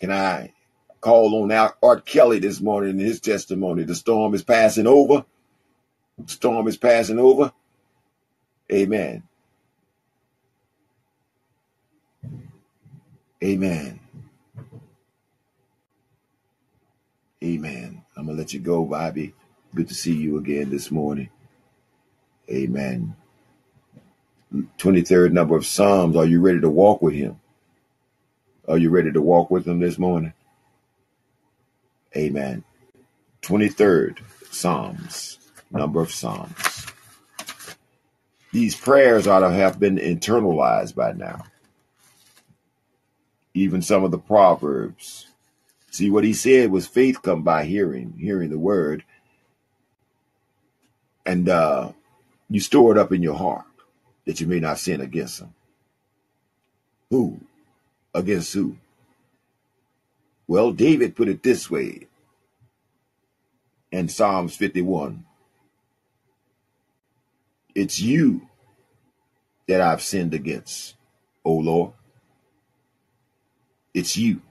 Can 0.00 0.10
I 0.10 0.52
call 1.00 1.42
on 1.42 1.70
R. 1.82 2.00
Kelly 2.00 2.40
this 2.40 2.60
morning 2.60 2.98
in 2.98 3.06
his 3.06 3.20
testimony? 3.20 3.84
The 3.84 3.94
storm 3.94 4.34
is 4.34 4.42
passing 4.42 4.88
over. 4.88 5.24
The 6.18 6.32
storm 6.32 6.66
is 6.66 6.76
passing 6.76 7.20
over. 7.20 7.52
Amen. 8.72 9.22
Amen. 13.44 14.00
Amen. 17.42 18.02
I'm 18.16 18.26
going 18.26 18.36
to 18.36 18.42
let 18.42 18.54
you 18.54 18.60
go, 18.60 18.84
Bobby. 18.84 19.34
Good 19.74 19.88
to 19.88 19.94
see 19.94 20.14
you 20.14 20.38
again 20.38 20.70
this 20.70 20.90
morning. 20.90 21.28
Amen. 22.50 23.16
23rd 24.78 25.32
number 25.32 25.56
of 25.56 25.66
Psalms. 25.66 26.16
Are 26.16 26.26
you 26.26 26.40
ready 26.40 26.60
to 26.60 26.70
walk 26.70 27.02
with 27.02 27.14
him? 27.14 27.40
Are 28.68 28.78
you 28.78 28.90
ready 28.90 29.12
to 29.12 29.20
walk 29.20 29.50
with 29.50 29.66
him 29.66 29.80
this 29.80 29.98
morning? 29.98 30.32
Amen. 32.16 32.64
23rd 33.42 34.18
Psalms, 34.50 35.38
number 35.70 36.00
of 36.00 36.12
Psalms. 36.12 36.71
These 38.52 38.76
prayers 38.76 39.26
ought 39.26 39.40
to 39.40 39.50
have 39.50 39.80
been 39.80 39.96
internalized 39.96 40.94
by 40.94 41.12
now. 41.12 41.44
Even 43.54 43.80
some 43.82 44.04
of 44.04 44.10
the 44.10 44.18
Proverbs. 44.18 45.26
See, 45.90 46.10
what 46.10 46.24
he 46.24 46.34
said 46.34 46.70
was 46.70 46.86
faith 46.86 47.22
come 47.22 47.42
by 47.42 47.64
hearing, 47.64 48.14
hearing 48.18 48.50
the 48.50 48.58
word. 48.58 49.04
And 51.24 51.48
uh, 51.48 51.92
you 52.50 52.60
store 52.60 52.92
it 52.92 52.98
up 52.98 53.12
in 53.12 53.22
your 53.22 53.36
heart 53.36 53.64
that 54.26 54.40
you 54.40 54.46
may 54.46 54.60
not 54.60 54.78
sin 54.78 55.00
against 55.00 55.40
him. 55.40 55.54
Who? 57.10 57.40
Against 58.14 58.52
who? 58.52 58.76
Well, 60.46 60.72
David 60.72 61.16
put 61.16 61.28
it 61.28 61.42
this 61.42 61.70
way 61.70 62.06
in 63.90 64.08
Psalms 64.08 64.56
51 64.56 65.24
It's 67.74 68.00
you 68.00 68.48
that 69.68 69.80
I've 69.80 70.02
sinned 70.02 70.34
against, 70.34 70.94
O 71.44 71.54
Lord. 71.54 71.92
It's 73.94 74.16
you. 74.16 74.42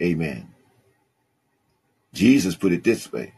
Amen. 0.00 0.48
Jesus 2.12 2.54
put 2.54 2.72
it 2.72 2.84
this 2.84 3.12
way 3.12 3.32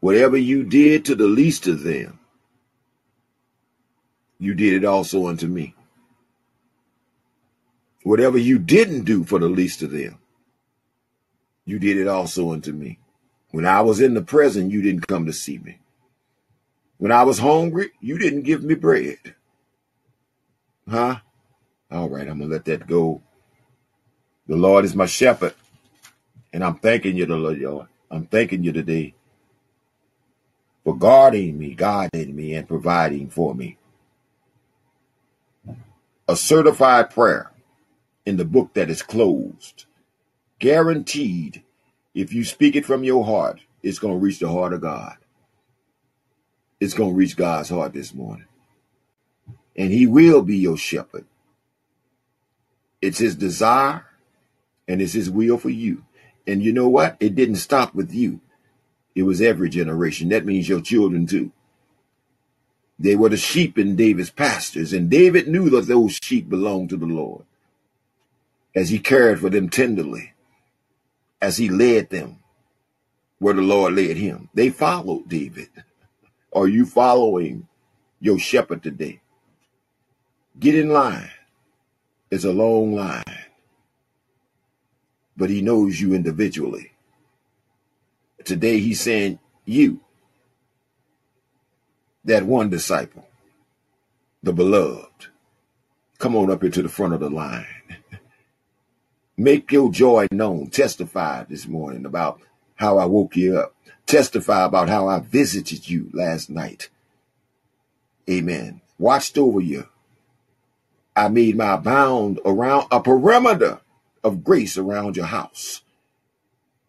Whatever 0.00 0.36
you 0.36 0.62
did 0.62 1.04
to 1.06 1.14
the 1.14 1.26
least 1.26 1.66
of 1.66 1.82
them, 1.82 2.20
you 4.38 4.54
did 4.54 4.74
it 4.74 4.84
also 4.84 5.26
unto 5.26 5.46
me. 5.46 5.74
Whatever 8.04 8.38
you 8.38 8.58
didn't 8.58 9.04
do 9.04 9.24
for 9.24 9.40
the 9.40 9.48
least 9.48 9.82
of 9.82 9.90
them, 9.90 10.18
you 11.68 11.78
did 11.78 11.98
it 11.98 12.08
also 12.08 12.52
unto 12.52 12.72
me. 12.72 12.98
When 13.50 13.66
I 13.66 13.82
was 13.82 14.00
in 14.00 14.14
the 14.14 14.22
prison, 14.22 14.70
you 14.70 14.80
didn't 14.80 15.06
come 15.06 15.26
to 15.26 15.34
see 15.34 15.58
me. 15.58 15.80
When 16.96 17.12
I 17.12 17.24
was 17.24 17.40
hungry, 17.40 17.90
you 18.00 18.16
didn't 18.16 18.44
give 18.44 18.64
me 18.64 18.74
bread. 18.74 19.34
Huh? 20.88 21.16
All 21.90 22.08
right, 22.08 22.26
I'm 22.26 22.38
going 22.38 22.48
to 22.48 22.56
let 22.56 22.64
that 22.64 22.86
go. 22.86 23.20
The 24.46 24.56
Lord 24.56 24.86
is 24.86 24.94
my 24.94 25.04
shepherd, 25.04 25.54
and 26.54 26.64
I'm 26.64 26.76
thanking 26.76 27.18
you, 27.18 27.26
the 27.26 27.36
Lord. 27.36 27.88
I'm 28.10 28.24
thanking 28.24 28.64
you 28.64 28.72
today 28.72 29.12
for 30.84 30.96
guarding 30.96 31.58
me, 31.58 31.74
guiding 31.74 32.34
me, 32.34 32.54
and 32.54 32.66
providing 32.66 33.28
for 33.28 33.54
me. 33.54 33.76
A 36.26 36.34
certified 36.34 37.10
prayer 37.10 37.52
in 38.24 38.38
the 38.38 38.46
book 38.46 38.72
that 38.72 38.88
is 38.88 39.02
closed, 39.02 39.84
guaranteed, 40.58 41.62
if 42.14 42.32
you 42.32 42.44
speak 42.44 42.76
it 42.76 42.86
from 42.86 43.04
your 43.04 43.24
heart, 43.24 43.60
it's 43.82 43.98
going 43.98 44.14
to 44.14 44.18
reach 44.18 44.38
the 44.38 44.50
heart 44.50 44.72
of 44.72 44.80
God. 44.80 45.16
It's 46.80 46.94
going 46.94 47.10
to 47.10 47.16
reach 47.16 47.36
God's 47.36 47.68
heart 47.70 47.92
this 47.92 48.14
morning. 48.14 48.46
And 49.76 49.92
He 49.92 50.06
will 50.06 50.42
be 50.42 50.56
your 50.56 50.76
shepherd. 50.76 51.26
It's 53.00 53.18
His 53.18 53.36
desire 53.36 54.06
and 54.86 55.00
it's 55.00 55.12
His 55.12 55.30
will 55.30 55.58
for 55.58 55.70
you. 55.70 56.04
And 56.46 56.62
you 56.62 56.72
know 56.72 56.88
what? 56.88 57.16
It 57.20 57.34
didn't 57.34 57.56
stop 57.56 57.94
with 57.94 58.12
you. 58.12 58.40
It 59.14 59.24
was 59.24 59.40
every 59.40 59.68
generation. 59.68 60.28
That 60.30 60.46
means 60.46 60.68
your 60.68 60.80
children 60.80 61.26
too. 61.26 61.52
They 62.98 63.16
were 63.16 63.28
the 63.28 63.36
sheep 63.36 63.78
in 63.78 63.94
David's 63.94 64.30
pastures, 64.30 64.92
and 64.92 65.08
David 65.08 65.46
knew 65.46 65.70
that 65.70 65.86
those 65.86 66.18
sheep 66.20 66.48
belonged 66.48 66.88
to 66.90 66.96
the 66.96 67.06
Lord 67.06 67.44
as 68.74 68.90
he 68.90 68.98
cared 68.98 69.40
for 69.40 69.50
them 69.50 69.68
tenderly, 69.68 70.32
as 71.40 71.56
he 71.56 71.68
led 71.68 72.10
them 72.10 72.38
where 73.38 73.54
the 73.54 73.62
Lord 73.62 73.94
led 73.94 74.16
him. 74.16 74.48
They 74.54 74.70
followed 74.70 75.28
David. 75.28 75.68
Are 76.52 76.68
you 76.68 76.86
following 76.86 77.68
your 78.20 78.38
shepherd 78.38 78.82
today? 78.82 79.20
Get 80.58 80.74
in 80.74 80.90
line. 80.90 81.30
It's 82.30 82.44
a 82.44 82.52
long 82.52 82.94
line, 82.94 83.24
but 85.34 85.48
he 85.48 85.62
knows 85.62 85.98
you 85.98 86.12
individually. 86.12 86.92
Today 88.44 88.80
he's 88.80 89.00
saying, 89.00 89.38
You, 89.64 90.00
that 92.24 92.44
one 92.44 92.68
disciple, 92.68 93.26
the 94.42 94.52
beloved, 94.52 95.28
come 96.18 96.36
on 96.36 96.50
up 96.50 96.60
here 96.60 96.70
to 96.70 96.82
the 96.82 96.88
front 96.90 97.14
of 97.14 97.20
the 97.20 97.30
line. 97.30 97.66
Make 99.38 99.70
your 99.70 99.90
joy 99.92 100.26
known. 100.32 100.66
Testify 100.68 101.44
this 101.44 101.68
morning 101.68 102.04
about 102.04 102.40
how 102.74 102.98
I 102.98 103.04
woke 103.04 103.36
you 103.36 103.56
up. 103.58 103.74
Testify 104.04 104.64
about 104.64 104.88
how 104.88 105.08
I 105.08 105.20
visited 105.20 105.88
you 105.88 106.10
last 106.12 106.50
night. 106.50 106.88
Amen. 108.28 108.80
Watched 108.98 109.38
over 109.38 109.60
you. 109.60 109.88
I 111.14 111.28
made 111.28 111.56
my 111.56 111.76
bound 111.76 112.40
around 112.44 112.88
a 112.90 113.00
perimeter 113.00 113.80
of 114.24 114.42
grace 114.42 114.76
around 114.76 115.16
your 115.16 115.26
house 115.26 115.82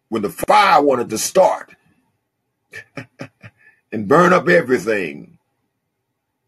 when 0.08 0.22
the 0.22 0.30
fire 0.30 0.82
wanted 0.82 1.08
to 1.10 1.18
start 1.18 1.74
and 3.92 4.08
burn 4.08 4.32
up 4.32 4.48
everything 4.48 5.38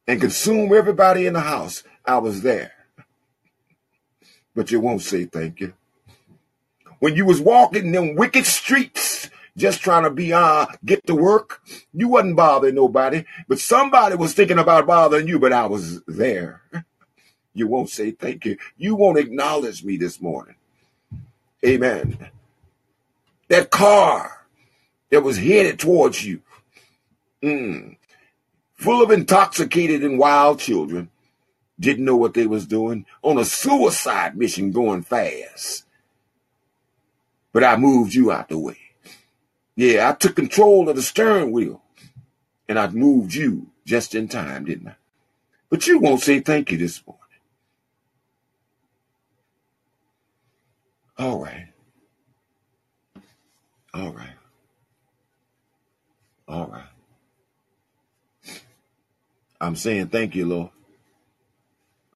and 0.08 0.20
consume 0.20 0.74
everybody 0.74 1.26
in 1.26 1.34
the 1.34 1.40
house, 1.40 1.84
I 2.04 2.18
was 2.18 2.42
there. 2.42 2.72
But 4.54 4.72
you 4.72 4.80
won't 4.80 5.02
say 5.02 5.24
thank 5.26 5.60
you. 5.60 5.74
When 7.02 7.16
you 7.16 7.24
was 7.24 7.40
walking 7.40 7.90
them 7.90 8.14
wicked 8.14 8.46
streets, 8.46 9.28
just 9.56 9.80
trying 9.80 10.04
to 10.04 10.10
be 10.10 10.32
uh 10.32 10.66
get 10.84 11.04
to 11.08 11.14
work, 11.16 11.60
you 11.92 12.06
wasn't 12.06 12.36
bothering 12.36 12.76
nobody, 12.76 13.24
but 13.48 13.58
somebody 13.58 14.14
was 14.14 14.34
thinking 14.34 14.58
about 14.58 14.86
bothering 14.86 15.26
you, 15.26 15.40
but 15.40 15.52
I 15.52 15.66
was 15.66 16.02
there. 16.04 16.62
You 17.54 17.66
won't 17.66 17.90
say 17.90 18.12
thank 18.12 18.44
you. 18.44 18.56
You 18.78 18.94
won't 18.94 19.18
acknowledge 19.18 19.84
me 19.84 19.96
this 19.96 20.20
morning. 20.20 20.54
Amen 21.66 22.30
that 23.52 23.68
car 23.68 24.46
that 25.10 25.22
was 25.22 25.36
headed 25.36 25.78
towards 25.78 26.24
you, 26.24 26.40
mm, 27.42 27.96
full 28.72 29.02
of 29.02 29.10
intoxicated 29.10 30.02
and 30.02 30.18
wild 30.18 30.58
children, 30.58 31.10
didn't 31.78 32.06
know 32.06 32.16
what 32.16 32.32
they 32.32 32.46
was 32.46 32.66
doing, 32.66 33.04
on 33.22 33.36
a 33.36 33.44
suicide 33.44 34.38
mission 34.38 34.72
going 34.72 35.02
fast. 35.02 35.84
But 37.52 37.64
I 37.64 37.76
moved 37.76 38.14
you 38.14 38.32
out 38.32 38.48
the 38.50 38.58
way. 38.58 38.78
Yeah, 39.76 40.10
I 40.10 40.14
took 40.14 40.36
control 40.36 40.88
of 40.88 40.96
the 40.96 41.02
steering 41.02 41.52
wheel 41.52 41.82
and 42.68 42.78
I 42.78 42.88
moved 42.88 43.34
you 43.34 43.68
just 43.86 44.14
in 44.14 44.28
time, 44.28 44.66
didn't 44.66 44.88
I? 44.88 44.96
But 45.70 45.86
you 45.86 46.00
won't 46.00 46.22
say 46.22 46.40
thank 46.40 46.72
you 46.72 46.78
this 46.78 47.02
morning. 47.06 47.20
All 51.18 51.42
right. 51.42 51.68
All 53.94 54.12
right. 54.12 54.36
All 56.48 56.66
right. 56.68 56.84
I'm 59.60 59.76
saying 59.76 60.08
thank 60.08 60.34
you, 60.36 60.46
Lord. 60.46 60.70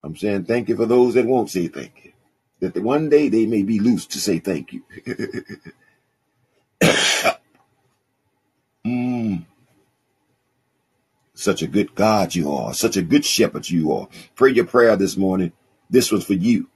I'm 0.04 0.16
saying 0.16 0.44
thank 0.46 0.68
you 0.68 0.76
for 0.76 0.86
those 0.86 1.14
that 1.14 1.26
won't 1.26 1.50
say 1.50 1.68
thank 1.68 2.04
you. 2.04 2.05
That 2.60 2.74
the 2.74 2.82
one 2.82 3.08
day 3.10 3.28
they 3.28 3.46
may 3.46 3.62
be 3.62 3.80
loose 3.80 4.06
to 4.08 4.18
say 4.18 4.38
thank 4.38 4.72
you. 4.72 4.82
Mm, 8.86 9.44
such 11.34 11.62
a 11.62 11.66
good 11.66 11.94
God 11.94 12.34
you 12.34 12.52
are. 12.52 12.74
Such 12.74 12.96
a 12.96 13.02
good 13.02 13.24
shepherd 13.24 13.68
you 13.68 13.92
are. 13.92 14.08
Pray 14.36 14.52
your 14.52 14.66
prayer 14.66 14.96
this 14.96 15.16
morning. 15.16 15.52
This 15.90 16.12
was 16.12 16.24
for 16.24 16.34
you. 16.34 16.68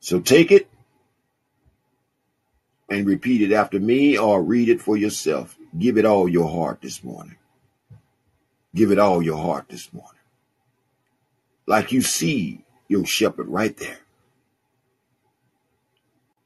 So 0.00 0.20
take 0.20 0.52
it 0.52 0.68
and 2.90 3.06
repeat 3.06 3.42
it 3.42 3.52
after 3.54 3.80
me 3.80 4.18
or 4.18 4.42
read 4.42 4.68
it 4.68 4.82
for 4.82 4.96
yourself. 4.96 5.56
Give 5.78 5.98
it 5.98 6.06
all 6.06 6.28
your 6.28 6.50
heart 6.50 6.80
this 6.82 7.04
morning. 7.04 7.36
Give 8.74 8.92
it 8.92 8.98
all 8.98 9.22
your 9.22 9.38
heart 9.42 9.66
this 9.68 9.92
morning. 9.92 10.20
Like 11.66 11.92
you 11.92 12.02
see 12.02 12.64
your 12.88 13.06
shepherd 13.06 13.48
right 13.48 13.76
there 13.76 14.01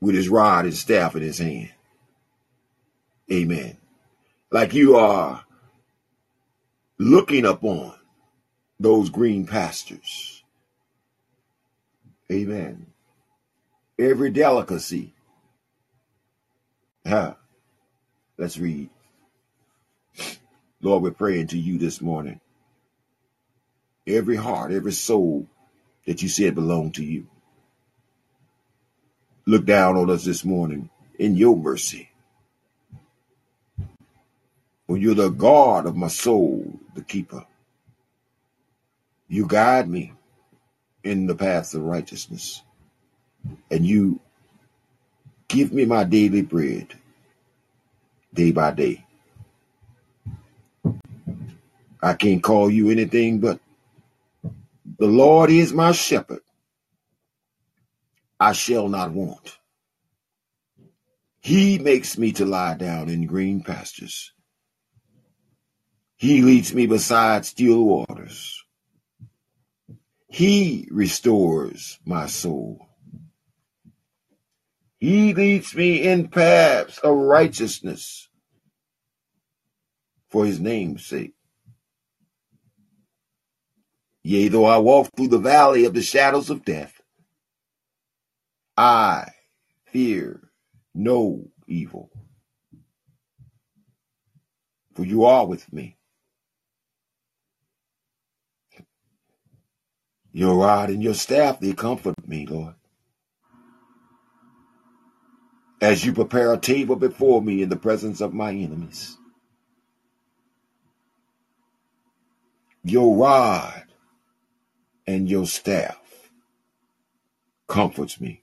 with 0.06 0.14
his 0.14 0.28
rod 0.28 0.64
and 0.64 0.74
staff 0.74 1.16
in 1.16 1.22
his 1.22 1.38
hand. 1.38 1.70
Amen. 3.32 3.76
Like 4.50 4.74
you 4.74 4.96
are 4.96 5.44
looking 6.98 7.44
upon 7.44 7.94
those 8.80 9.10
green 9.10 9.46
pastures. 9.46 10.44
Amen. 12.30 12.86
Every 13.98 14.30
delicacy. 14.30 15.14
Huh. 17.06 17.34
Let's 18.38 18.58
read. 18.58 18.90
Lord, 20.82 21.02
we're 21.02 21.10
praying 21.12 21.48
to 21.48 21.58
you 21.58 21.78
this 21.78 22.00
morning. 22.00 22.40
Every 24.06 24.36
heart, 24.36 24.72
every 24.72 24.92
soul 24.92 25.46
that 26.06 26.22
you 26.22 26.28
said 26.28 26.54
belonged 26.54 26.94
to 26.96 27.04
you. 27.04 27.26
Look 29.46 29.66
down 29.66 29.96
on 29.96 30.10
us 30.10 30.24
this 30.24 30.44
morning 30.44 30.90
in 31.18 31.36
your 31.36 31.56
mercy. 31.56 32.10
For 34.86 34.96
you're 34.96 35.14
the 35.14 35.30
God 35.30 35.86
of 35.86 35.96
my 35.96 36.08
soul, 36.08 36.80
the 36.94 37.02
keeper. 37.02 37.46
You 39.28 39.46
guide 39.46 39.88
me 39.88 40.12
in 41.04 41.26
the 41.26 41.34
paths 41.34 41.74
of 41.74 41.82
righteousness. 41.82 42.62
And 43.70 43.86
you 43.86 44.20
give 45.48 45.72
me 45.72 45.84
my 45.86 46.04
daily 46.04 46.42
bread 46.42 46.94
day 48.34 48.52
by 48.52 48.72
day. 48.72 49.04
I 52.02 52.14
can't 52.14 52.42
call 52.42 52.70
you 52.70 52.90
anything 52.90 53.40
but 53.40 53.60
the 54.98 55.06
Lord 55.06 55.50
is 55.50 55.72
my 55.72 55.92
shepherd. 55.92 56.42
I 58.38 58.52
shall 58.52 58.88
not 58.88 59.12
want. 59.12 59.58
He 61.40 61.78
makes 61.78 62.18
me 62.18 62.32
to 62.32 62.44
lie 62.44 62.74
down 62.74 63.08
in 63.08 63.26
green 63.26 63.62
pastures. 63.62 64.32
He 66.16 66.42
leads 66.42 66.74
me 66.74 66.86
beside 66.86 67.46
still 67.46 67.84
waters. 67.84 68.64
He 70.28 70.88
restores 70.90 71.98
my 72.04 72.26
soul. 72.26 72.88
He 74.98 75.34
leads 75.34 75.74
me 75.74 76.02
in 76.02 76.28
paths 76.28 76.98
of 76.98 77.14
righteousness 77.16 78.28
for 80.28 80.44
his 80.46 80.58
name's 80.58 81.06
sake. 81.06 81.34
Yea, 84.22 84.48
though 84.48 84.64
I 84.64 84.78
walk 84.78 85.10
through 85.14 85.28
the 85.28 85.38
valley 85.38 85.84
of 85.84 85.94
the 85.94 86.02
shadows 86.02 86.50
of 86.50 86.64
death, 86.64 86.95
I 88.76 89.30
fear 89.86 90.50
no 90.94 91.48
evil. 91.66 92.10
For 94.94 95.04
you 95.04 95.24
are 95.24 95.46
with 95.46 95.72
me. 95.72 95.96
Your 100.32 100.56
rod 100.56 100.90
and 100.90 101.02
your 101.02 101.14
staff, 101.14 101.60
they 101.60 101.72
comfort 101.72 102.28
me, 102.28 102.46
Lord. 102.46 102.74
As 105.80 106.04
you 106.04 106.12
prepare 106.12 106.52
a 106.52 106.58
table 106.58 106.96
before 106.96 107.40
me 107.40 107.62
in 107.62 107.68
the 107.68 107.76
presence 107.76 108.20
of 108.20 108.34
my 108.34 108.50
enemies. 108.50 109.16
Your 112.84 113.16
rod 113.16 113.84
and 115.06 115.28
your 115.28 115.46
staff 115.46 116.30
comforts 117.68 118.20
me. 118.20 118.42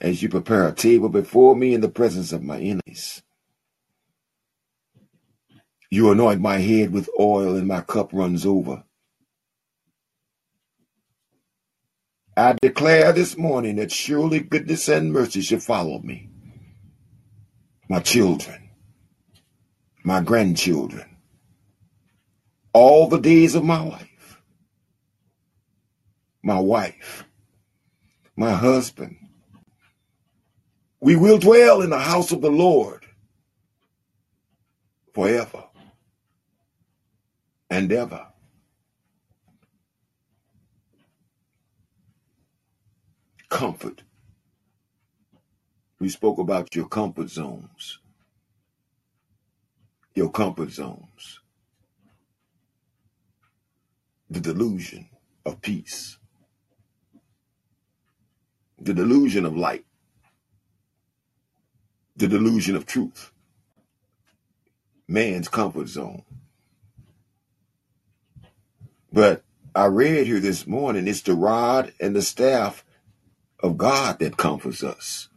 As 0.00 0.22
you 0.22 0.28
prepare 0.28 0.68
a 0.68 0.72
table 0.72 1.08
before 1.08 1.56
me 1.56 1.74
in 1.74 1.80
the 1.80 1.88
presence 1.88 2.32
of 2.32 2.42
my 2.42 2.58
enemies. 2.58 3.22
You 5.90 6.10
anoint 6.12 6.40
my 6.40 6.58
head 6.58 6.92
with 6.92 7.10
oil 7.18 7.56
and 7.56 7.68
my 7.68 7.82
cup 7.82 8.12
runs 8.12 8.46
over. 8.46 8.84
I 12.36 12.56
declare 12.62 13.12
this 13.12 13.36
morning 13.36 13.76
that 13.76 13.92
surely 13.92 14.40
goodness 14.40 14.88
and 14.88 15.12
mercy 15.12 15.42
shall 15.42 15.60
follow 15.60 16.00
me, 16.00 16.30
my 17.88 18.00
children, 18.00 18.70
my 20.04 20.20
grandchildren, 20.22 21.16
all 22.72 23.08
the 23.08 23.20
days 23.20 23.54
of 23.54 23.64
my 23.64 23.80
life. 23.82 24.08
My 26.42 26.58
wife, 26.58 27.24
my 28.36 28.52
husband. 28.52 29.19
We 31.00 31.16
will 31.16 31.38
dwell 31.38 31.82
in 31.82 31.90
the 31.90 31.98
house 31.98 32.32
of 32.32 32.42
the 32.42 32.50
Lord 32.50 33.06
forever 35.14 35.64
and 37.70 37.92
ever. 37.92 38.26
Comfort. 43.48 44.02
We 45.98 46.08
spoke 46.08 46.38
about 46.38 46.74
your 46.74 46.88
comfort 46.88 47.30
zones. 47.30 47.98
Your 50.14 50.30
comfort 50.30 50.70
zones. 50.70 51.40
The 54.30 54.40
delusion 54.40 55.08
of 55.46 55.60
peace. 55.62 56.18
The 58.78 58.94
delusion 58.94 59.44
of 59.46 59.56
light. 59.56 59.84
The 62.20 62.28
delusion 62.28 62.76
of 62.76 62.86
truth. 62.86 63.32
Man's 65.08 65.48
comfort 65.48 65.88
zone. 65.88 66.24
But 69.12 69.42
I 69.74 69.86
read 69.86 70.26
here 70.26 70.40
this 70.40 70.66
morning, 70.66 71.08
it's 71.08 71.22
the 71.22 71.34
rod 71.34 71.92
and 72.00 72.16
the 72.16 72.22
staff 72.22 72.84
of 73.60 73.78
God 73.78 74.18
that 74.20 74.36
comforts 74.36 74.84
us. 74.84 75.28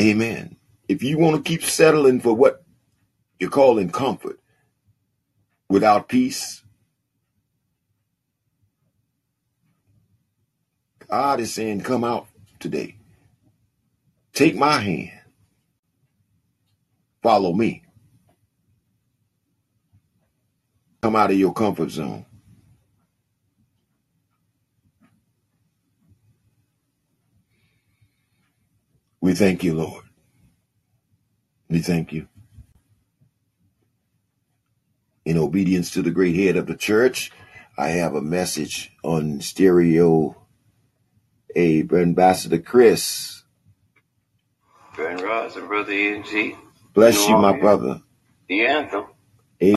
Amen. 0.00 0.56
If 0.88 1.02
you 1.02 1.18
want 1.18 1.36
to 1.36 1.48
keep 1.48 1.62
settling 1.64 2.20
for 2.20 2.34
what 2.34 2.64
you're 3.40 3.50
calling 3.50 3.90
comfort 3.90 4.40
without 5.68 6.08
peace, 6.08 6.64
God 11.10 11.40
is 11.40 11.52
saying, 11.52 11.80
Come 11.80 12.04
out 12.04 12.28
today. 12.60 12.96
Take 14.32 14.54
my 14.54 14.78
hand. 14.78 15.10
Follow 17.22 17.52
me. 17.52 17.82
Come 21.02 21.16
out 21.16 21.30
of 21.30 21.38
your 21.38 21.52
comfort 21.52 21.90
zone. 21.90 22.26
We 29.20 29.34
thank 29.34 29.64
you, 29.64 29.74
Lord. 29.74 30.04
We 31.68 31.80
thank 31.80 32.12
you. 32.12 32.28
In 35.24 35.36
obedience 35.36 35.90
to 35.92 36.02
the 36.02 36.10
great 36.10 36.36
head 36.36 36.56
of 36.56 36.66
the 36.66 36.76
church, 36.76 37.30
I 37.76 37.88
have 37.88 38.14
a 38.14 38.22
message 38.22 38.92
on 39.02 39.40
stereo. 39.40 40.39
A 41.56 41.80
Ambassador 41.92 42.58
Chris. 42.58 43.42
Grand 44.94 45.20
Rising, 45.22 45.66
Brother 45.68 45.92
NG. 45.92 46.56
Bless 46.94 47.28
You 47.28 47.28
you, 47.28 47.36
my 47.36 47.52
brother. 47.52 48.02
The 48.48 48.66
anthem. 48.66 49.06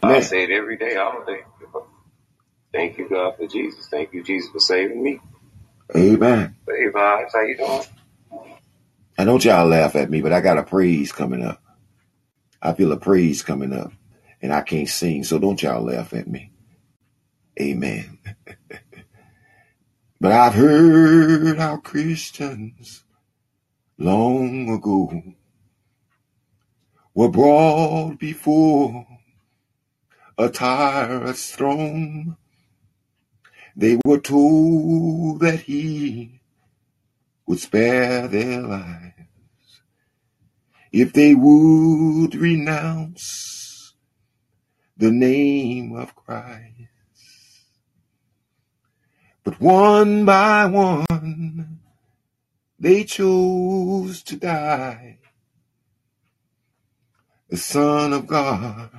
I 0.03 0.05
Amen. 0.05 0.21
say 0.21 0.43
it 0.43 0.51
every 0.51 0.78
day, 0.78 0.95
all 0.97 1.24
day. 1.26 1.41
Thank 2.74 2.97
you, 2.97 3.09
God, 3.09 3.36
for 3.38 3.47
Jesus. 3.47 3.88
Thank 3.89 4.13
you, 4.13 4.24
Jesus, 4.24 4.51
for 4.51 4.59
saving 4.59 5.03
me. 5.03 5.19
Amen. 5.95 6.55
Hey, 6.67 6.89
vibes, 6.93 7.30
how 7.34 7.41
you 7.41 7.57
doing? 7.57 7.84
I 9.17 9.26
don't 9.26 9.43
y'all 9.45 9.67
laugh 9.67 9.95
at 9.95 10.09
me, 10.09 10.21
but 10.21 10.34
I 10.34 10.41
got 10.41 10.57
a 10.59 10.63
praise 10.63 11.11
coming 11.11 11.43
up. 11.43 11.61
I 12.61 12.74
feel 12.74 12.91
a 12.91 12.97
praise 12.97 13.43
coming 13.43 13.74
up, 13.74 13.91
and 14.41 14.53
I 14.53 14.61
can't 14.61 14.89
sing, 14.89 15.24
so 15.24 15.39
don't 15.39 15.61
y'all 15.61 15.84
laugh 15.84 16.13
at 16.13 16.28
me. 16.28 16.51
Amen. 17.61 18.19
But 20.24 20.32
I've 20.32 20.53
heard 20.53 21.57
how 21.57 21.76
Christians 21.76 23.03
long 23.97 24.69
ago 24.69 25.21
were 27.13 27.28
brought 27.28 28.19
before 28.19 29.05
a 30.38 30.47
tyrant's 30.47 31.53
throne. 31.53 32.38
They 33.76 33.99
were 34.05 34.21
told 34.21 35.41
that 35.41 35.59
he 35.59 36.39
would 37.45 37.59
spare 37.59 38.30
their 38.30 38.61
lives 38.61 39.82
if 40.93 41.11
they 41.11 41.36
would 41.36 42.34
renounce 42.34 43.93
the 44.95 45.11
name 45.11 45.93
of 45.97 46.15
Christ. 46.15 46.72
But 49.44 49.60
one 49.60 50.26
by 50.26 50.66
one, 50.66 51.80
they 52.80 53.04
chose 53.04 54.24
to 54.24 54.38
die. 54.38 55.20
The 57.50 57.58
Son 57.58 58.14
of 58.14 58.26
God 58.26 58.89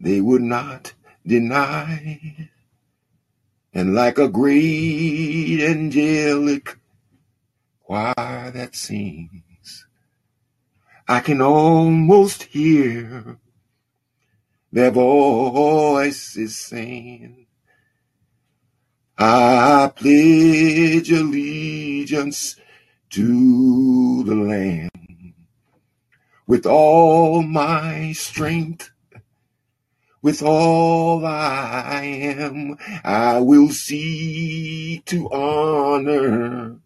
they 0.00 0.20
would 0.20 0.42
not 0.42 0.92
deny. 1.26 2.48
And 3.72 3.94
like 3.94 4.18
a 4.18 4.28
great 4.28 5.60
angelic 5.60 6.78
choir 7.82 8.50
that 8.50 8.74
sings, 8.74 9.86
I 11.06 11.20
can 11.20 11.40
almost 11.40 12.44
hear 12.44 13.38
their 14.72 14.90
voices 14.90 16.56
saying, 16.56 17.45
I 19.18 19.90
pledge 19.96 21.10
allegiance 21.10 22.56
to 23.10 24.24
the 24.24 24.34
land 24.34 25.32
with 26.46 26.66
all 26.66 27.42
my 27.42 28.12
strength, 28.12 28.90
with 30.20 30.42
all 30.42 31.24
I 31.24 32.02
am. 32.04 32.76
I 33.04 33.40
will 33.40 33.70
seek 33.70 35.06
to 35.06 35.30
honor 35.30 36.76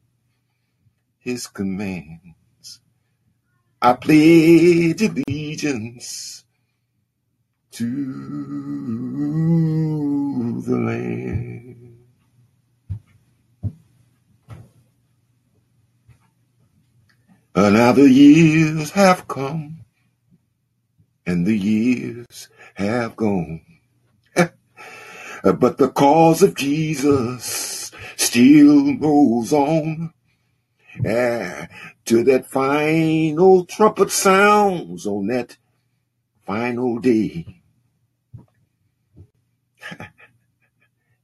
his 1.18 1.48
commands. 1.48 2.80
I 3.82 3.94
pledge 3.94 5.02
allegiance 5.02 6.44
to 7.72 7.86
the 10.62 10.76
Lamb. 17.54 17.96
the 17.96 18.10
years 18.10 18.92
have 18.92 19.26
come 19.28 19.84
and 21.26 21.46
the 21.46 21.56
years 21.56 22.48
have 22.74 23.16
gone. 23.16 23.62
but 24.36 25.78
the 25.78 25.90
cause 25.94 26.42
of 26.42 26.54
Jesus 26.54 27.90
still 28.16 28.94
goes 28.94 29.52
on. 29.52 30.12
Ah, 31.06 31.68
to 32.04 32.24
that 32.24 32.46
final 32.46 33.64
trumpet 33.64 34.10
sounds 34.10 35.06
on 35.06 35.28
that 35.28 35.56
final 36.46 36.98
day. 36.98 37.62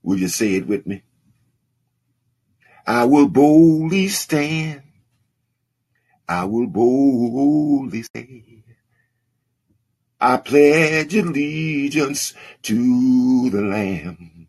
Will 0.02 0.18
you 0.18 0.28
say 0.28 0.54
it 0.54 0.66
with 0.66 0.86
me? 0.86 1.02
I 2.86 3.04
will 3.04 3.28
boldly 3.28 4.08
stand. 4.08 4.85
I 6.28 6.44
will 6.44 6.66
boldly 6.66 8.04
say, 8.14 8.42
I 10.20 10.38
pledge 10.38 11.14
allegiance 11.14 12.34
to 12.62 13.50
the 13.50 13.62
Lamb 13.62 14.48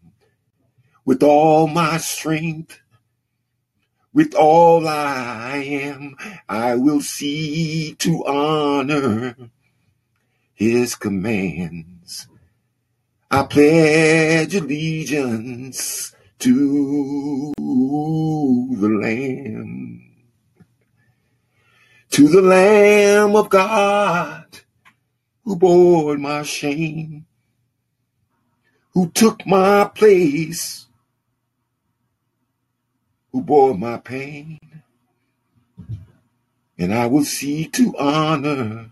with 1.06 1.22
all 1.24 1.68
my 1.68 1.98
strength, 1.98 2.80
with 4.14 4.34
all 4.34 4.88
I 4.88 5.58
am. 5.58 6.16
I 6.50 6.76
will 6.76 7.02
seek 7.02 8.00
to 8.00 8.26
honor 8.26 9.36
his 10.54 10.96
commands. 10.96 12.28
I 13.30 13.44
pledge 13.44 14.56
allegiance 14.56 16.16
to 16.40 17.54
the 17.58 18.90
Lamb, 18.90 20.07
to 22.12 22.28
the 22.28 22.42
Lamb 22.42 23.36
of 23.36 23.50
God 23.50 24.46
who 25.44 25.56
bore 25.56 26.18
my 26.18 26.44
shame, 26.44 27.26
who 28.94 29.10
took 29.12 29.46
my 29.46 29.86
place, 29.86 30.88
who 33.32 33.42
bore 33.42 33.78
my 33.78 33.98
pain. 33.98 34.60
And 36.78 36.94
I 36.94 37.08
will 37.08 37.24
seek 37.24 37.74
to 37.74 37.96
honor 37.98 38.90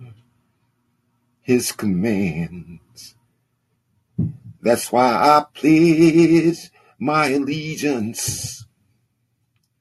his 1.41 1.71
commands. 1.71 3.15
That's 4.61 4.91
why 4.91 5.13
I 5.13 5.45
pledge 5.53 6.71
my 6.97 7.27
allegiance 7.27 8.65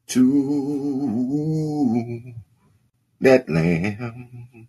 to 0.09 2.35
lamb, 3.51 4.68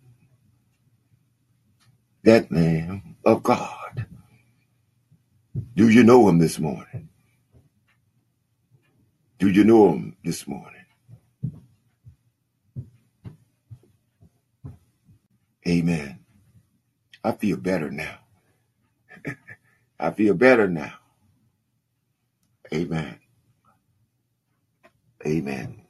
that 2.24 2.52
lamb 2.52 3.16
of 3.24 3.42
God. 3.42 4.06
Do 5.76 5.88
you 5.90 6.04
know 6.04 6.28
him 6.28 6.38
this 6.38 6.58
morning? 6.58 7.10
Do 9.38 9.50
you 9.50 9.64
know 9.64 9.92
him 9.92 10.16
this 10.24 10.46
morning? 10.48 10.86
Amen. 15.68 16.20
I 17.24 17.32
feel 17.32 17.56
better 17.58 17.90
now. 17.90 18.18
I 20.00 20.10
feel 20.12 20.34
better 20.34 20.68
now. 20.68 20.94
Amen. 22.74 23.20
Amen. 25.26 25.85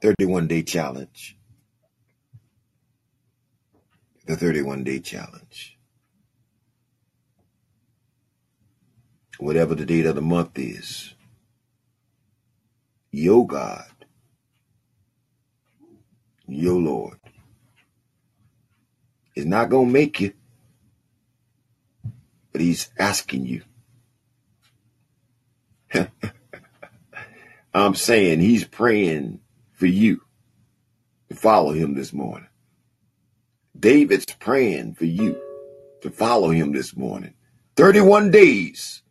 Thirty-one 0.00 0.46
day 0.48 0.62
challenge. 0.62 1.36
The 4.26 4.36
thirty-one 4.36 4.84
day 4.84 5.00
challenge. 5.00 5.78
Whatever 9.38 9.74
the 9.74 9.86
date 9.86 10.06
of 10.06 10.14
the 10.14 10.22
month 10.22 10.58
is, 10.58 11.14
your 13.10 13.46
God, 13.46 13.86
your 16.46 16.80
Lord, 16.80 17.18
is 19.34 19.46
not 19.46 19.70
going 19.70 19.88
to 19.88 19.92
make 19.92 20.20
you, 20.20 20.32
but 22.52 22.60
He's 22.60 22.90
asking 22.98 23.46
you. 23.46 23.62
I'm 27.74 27.94
saying 27.94 28.40
He's 28.40 28.64
praying 28.64 29.40
for 29.80 29.86
you 29.86 30.20
to 31.30 31.34
follow 31.34 31.72
Him 31.72 31.94
this 31.94 32.12
morning. 32.12 32.48
David's 33.78 34.26
praying 34.26 34.94
for 34.94 35.06
you 35.06 35.40
to 36.02 36.10
follow 36.10 36.50
Him 36.50 36.72
this 36.72 36.94
morning. 36.94 37.32
31 37.76 38.30
days 38.30 39.02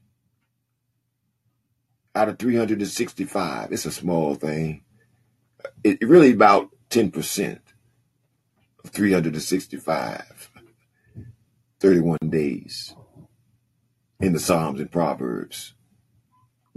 out 2.14 2.30
of 2.30 2.38
365. 2.38 3.72
It's 3.72 3.86
a 3.88 3.92
small 3.92 4.36
thing. 4.36 4.84
It 5.84 6.08
really 6.08 6.32
about 6.32 6.70
10% 6.92 7.60
of 8.84 8.92
365. 8.92 10.52
31 11.80 12.18
days 12.30 12.94
in 14.20 14.34
the 14.34 14.40
Psalms 14.40 14.80
and 14.80 14.92
Proverbs 14.92 15.74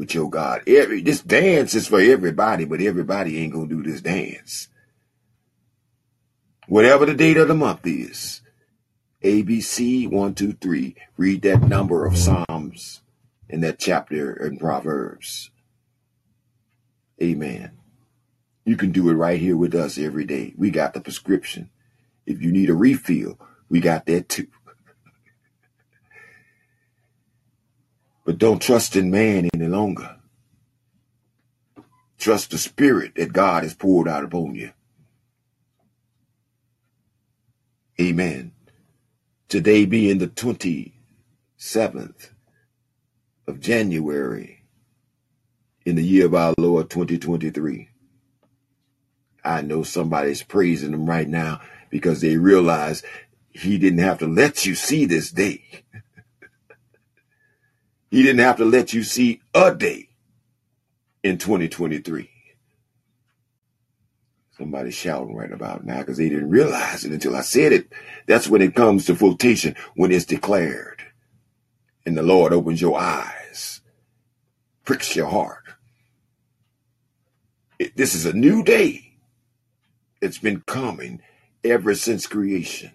with 0.03 0.17
your 0.17 0.29
God. 0.29 0.63
Every 0.67 1.01
this 1.01 1.21
dance 1.21 1.77
is 1.77 1.87
for 1.87 2.01
everybody, 2.01 2.65
but 2.65 2.81
everybody 2.81 3.39
ain't 3.39 3.53
gonna 3.53 3.69
do 3.69 3.85
this 3.85 4.01
dance. 4.01 4.67
Whatever 6.67 7.07
the 7.07 7.15
date 7.15 7.37
of 7.37 7.47
the 7.47 7.55
month 7.55 7.87
is, 7.87 8.41
ABC 9.23 10.11
one 10.11 10.35
two 10.35 10.55
three. 10.55 10.97
Read 11.17 11.43
that 11.43 11.63
number 11.63 12.05
of 12.05 12.19
Psalms 12.19 13.03
in 13.49 13.61
that 13.61 13.79
chapter 13.79 14.35
in 14.45 14.59
Proverbs. 14.59 15.53
Amen. 17.23 17.71
You 18.65 18.77
can 18.77 18.91
do 18.91 19.09
it 19.09 19.15
right 19.15 19.41
here 19.41 19.57
with 19.57 19.73
us 19.73 19.99
every 19.99 20.25
day. 20.25 20.53
We 20.59 20.71
got 20.71 20.95
the 20.95 21.01
prescription. 21.01 21.71
If 22.27 22.43
you 22.43 22.51
need 22.51 22.71
a 22.71 22.75
refill, 22.75 23.39
we 23.69 23.79
got 23.79 24.07
that 24.07 24.29
too. 24.29 24.49
But 28.25 28.39
don't 28.39 28.63
trust 28.63 28.97
in 28.97 29.11
man 29.11 29.49
any 29.53 29.67
longer. 29.67 30.17
Trust 32.19 32.51
the 32.51 32.59
spirit 32.59 33.15
that 33.17 33.33
God 33.33 33.65
has 33.65 33.75
poured 33.75 34.09
out 34.09 34.25
upon 34.25 34.55
you. 34.55 34.71
Amen. 38.01 38.53
Today 39.49 39.85
being 39.85 40.19
the 40.19 40.29
27th 40.29 42.31
of 43.47 43.61
January 43.61 44.65
in 45.85 45.97
the 45.97 46.05
year 46.05 46.27
of 46.27 46.35
our 46.35 46.55
Lord 46.59 46.91
2023. 46.91 47.89
I 49.45 49.63
know 49.63 49.83
somebody's 49.83 50.43
praising 50.43 50.93
him 50.93 51.07
right 51.07 51.29
now 51.29 51.61
because 51.91 52.21
they 52.21 52.37
realize 52.37 53.03
he 53.51 53.79
didn't 53.79 53.99
have 53.99 54.19
to 54.21 54.27
let 54.27 54.65
you 54.65 54.77
see 54.77 55.05
this 55.05 55.31
day. 55.31 55.65
He 58.13 58.23
didn't 58.23 58.45
have 58.45 58.59
to 58.59 58.67
let 58.67 58.93
you 58.93 59.05
see 59.05 59.41
a 59.55 59.75
day 59.75 60.11
in 61.23 61.39
2023. 61.39 62.29
Somebody 64.59 64.91
shouting 64.91 65.35
right 65.35 65.51
about 65.51 65.87
now 65.87 66.01
because 66.01 66.19
they 66.19 66.29
didn't 66.29 66.51
realize 66.51 67.07
it 67.07 67.13
until 67.13 67.35
I 67.35 67.41
said 67.41 67.73
it. 67.73 67.91
That's 68.27 68.49
when 68.49 68.61
it 68.61 68.75
comes 68.75 69.07
to 69.07 69.17
flotation, 69.17 69.77
when 69.95 70.13
it's 70.13 70.27
declared. 70.27 71.03
And 72.05 72.15
the 72.15 72.23
Lord 72.23 72.53
opens 72.53 72.83
your 72.83 73.01
eyes, 73.01 73.81
pricks 74.85 75.17
your 75.17 75.29
heart. 75.29 75.65
It, 77.79 77.97
this 77.97 78.15
is 78.15 78.27
a 78.27 78.35
new 78.35 78.63
day. 78.63 79.15
It's 80.21 80.39
been 80.39 80.61
coming 80.67 81.23
ever 81.65 81.95
since 81.95 82.27
creation. 82.27 82.91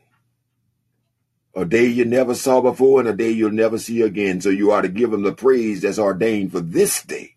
A 1.58 1.66
day 1.66 1.88
you 1.88 2.06
never 2.06 2.36
saw 2.36 2.62
before 2.62 3.00
and 3.00 3.10
a 3.10 3.14
day 3.16 3.32
you'll 3.32 3.52
never 3.52 3.80
see 3.80 4.04
again. 4.04 4.42
So 4.42 4.50
you 4.50 4.70
are 4.70 4.84
to 4.84 4.88
give 4.88 5.12
him 5.12 5.24
the 5.24 5.34
praise 5.34 5.82
that's 5.82 5.98
ordained 5.98 6.52
for 6.52 6.62
this 6.62 7.02
day. 7.02 7.36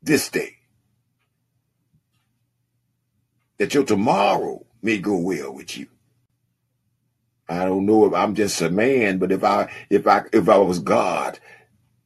This 0.00 0.30
day. 0.30 0.58
That 3.58 3.74
your 3.74 3.84
tomorrow 3.84 4.64
may 4.80 4.98
go 4.98 5.16
well 5.18 5.52
with 5.52 5.76
you. 5.76 5.88
I 7.48 7.64
don't 7.64 7.84
know 7.84 8.06
if 8.06 8.14
I'm 8.14 8.36
just 8.36 8.60
a 8.62 8.70
man, 8.70 9.18
but 9.18 9.32
if 9.32 9.42
I 9.42 9.72
if 9.90 10.06
I 10.06 10.22
if 10.32 10.48
I 10.48 10.58
was 10.58 10.78
God, 10.78 11.40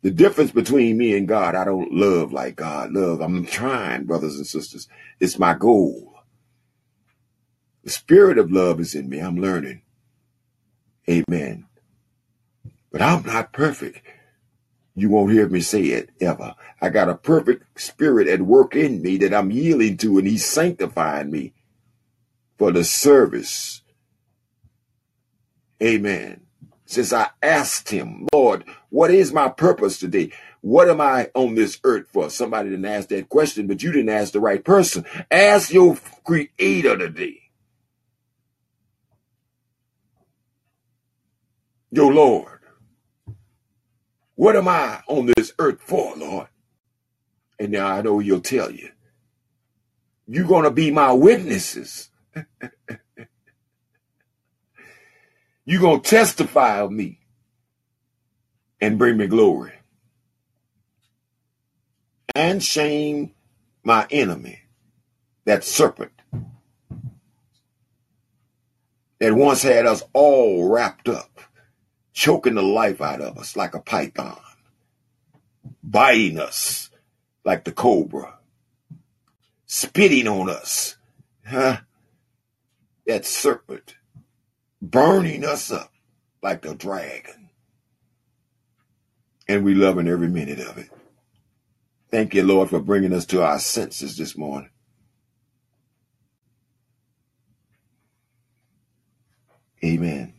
the 0.01 0.11
difference 0.11 0.53
between 0.53 0.97
me 0.97 1.15
and 1.17 1.29
God, 1.29 1.55
I 1.55 1.65
don't 1.65 1.93
love 1.93 2.33
like 2.33 2.57
God 2.57 2.93
love. 2.93 3.21
I'm 3.21 3.45
trying, 3.45 4.05
brothers 4.05 4.37
and 4.37 4.47
sisters. 4.47 4.89
It's 5.21 5.39
my 5.39 5.53
goal. 5.53 6.15
The 7.85 7.91
spirit 7.91 8.39
of 8.39 8.51
love 8.51 8.81
is 8.81 8.95
in 8.95 9.11
me. 9.11 9.21
I'm 9.21 9.37
learning. 9.37 9.84
Amen. 11.09 11.67
But 12.91 13.03
I'm 13.03 13.25
not 13.25 13.53
perfect. 13.53 14.01
You 14.95 15.11
won't 15.11 15.33
hear 15.33 15.49
me 15.49 15.61
say 15.61 15.83
it 15.83 16.11
ever. 16.21 16.55
I 16.81 16.89
got 16.89 17.09
a 17.09 17.17
perfect 17.17 17.81
spirit 17.81 18.29
at 18.29 18.43
work 18.43 18.77
in 18.77 19.03
me 19.03 19.17
that 19.19 19.35
I'm 19.35 19.51
yielding 19.51 19.97
to, 19.99 20.19
and 20.19 20.29
He's 20.29 20.47
sanctifying 20.47 21.31
me 21.31 21.53
for 22.57 22.71
the 22.71 22.85
service. 22.85 23.83
Amen. 25.83 26.43
Since 26.87 27.13
I 27.13 27.31
asked 27.43 27.91
Him, 27.91 28.29
Lord, 28.33 28.65
what 28.91 29.11
is 29.11 29.33
my 29.33 29.49
purpose 29.49 29.99
today? 29.99 30.31
What 30.61 30.89
am 30.89 31.01
I 31.01 31.31
on 31.35 31.57
this 31.57 31.79
earth 31.85 32.07
for? 32.13 32.31
Somebody 32.31 32.71
didn't 32.71 32.85
ask 32.87 33.09
that 33.09 33.29
question, 33.29 33.67
but 33.67 33.83
you 33.83 33.91
didn't 33.93 34.11
ask 34.11 34.33
the 34.33 34.41
right 34.41 34.65
person. 34.65 35.05
Ask 35.31 35.73
your 35.73 35.99
Creator 36.25 36.99
today. 36.99 37.41
Your 41.95 42.13
Lord. 42.13 42.59
What 44.35 44.57
am 44.57 44.67
I 44.67 45.03
on 45.07 45.31
this 45.37 45.53
earth 45.61 45.81
for, 45.81 46.17
Lord? 46.17 46.49
And 47.59 47.71
now 47.71 47.87
I 47.87 48.03
know 48.03 48.19
He'll 48.19 48.41
tell 48.41 48.71
you. 48.71 48.91
You're 50.27 50.47
going 50.47 50.65
to 50.65 50.73
be 50.73 50.91
my 50.91 51.13
witnesses. 51.13 52.11
You're 55.65 55.81
going 55.81 56.01
to 56.01 56.11
testify 56.11 56.81
of 56.81 56.91
me 56.91 57.21
and 58.81 58.99
bring 58.99 59.17
me 59.17 59.29
glory 59.29 59.73
and 62.35 62.63
shame 62.63 63.33
my 63.85 64.07
enemy, 64.11 64.61
that 65.45 65.63
serpent 65.63 66.11
that 69.21 69.35
once 69.35 69.63
had 69.63 69.87
us 69.87 70.03
all 70.13 70.69
wrapped 70.69 71.09
up, 71.09 71.41
choking 72.15 72.55
the 72.55 72.63
life 72.63 73.03
out 73.03 73.21
of 73.21 73.37
us 73.37 73.57
like 73.57 73.75
a 73.75 73.81
python, 73.81 74.39
biting 75.83 76.39
us 76.39 76.89
like 77.45 77.65
the 77.65 77.73
cobra, 77.73 78.39
spitting 79.67 80.29
on 80.29 80.49
us, 80.49 80.97
huh? 81.47 81.79
That 83.07 83.27
serpent 83.27 83.97
burning 84.81 85.45
us 85.45 85.71
up 85.71 85.93
like 86.43 86.63
the 86.63 86.75
dragon. 86.75 87.51
And 89.47 89.65
we 89.65 89.75
loving 89.75 90.09
every 90.09 90.29
minute 90.29 90.61
of 90.61 90.79
it. 90.79 90.89
Thank 92.11 92.33
you, 92.35 92.45
Lord, 92.45 92.71
for 92.71 92.81
bringing 92.81 93.13
us 93.13 93.27
to 93.27 93.43
our 93.43 93.59
senses 93.59 94.17
this 94.17 94.39
morning. 94.39 94.71
Amen. 99.85 100.33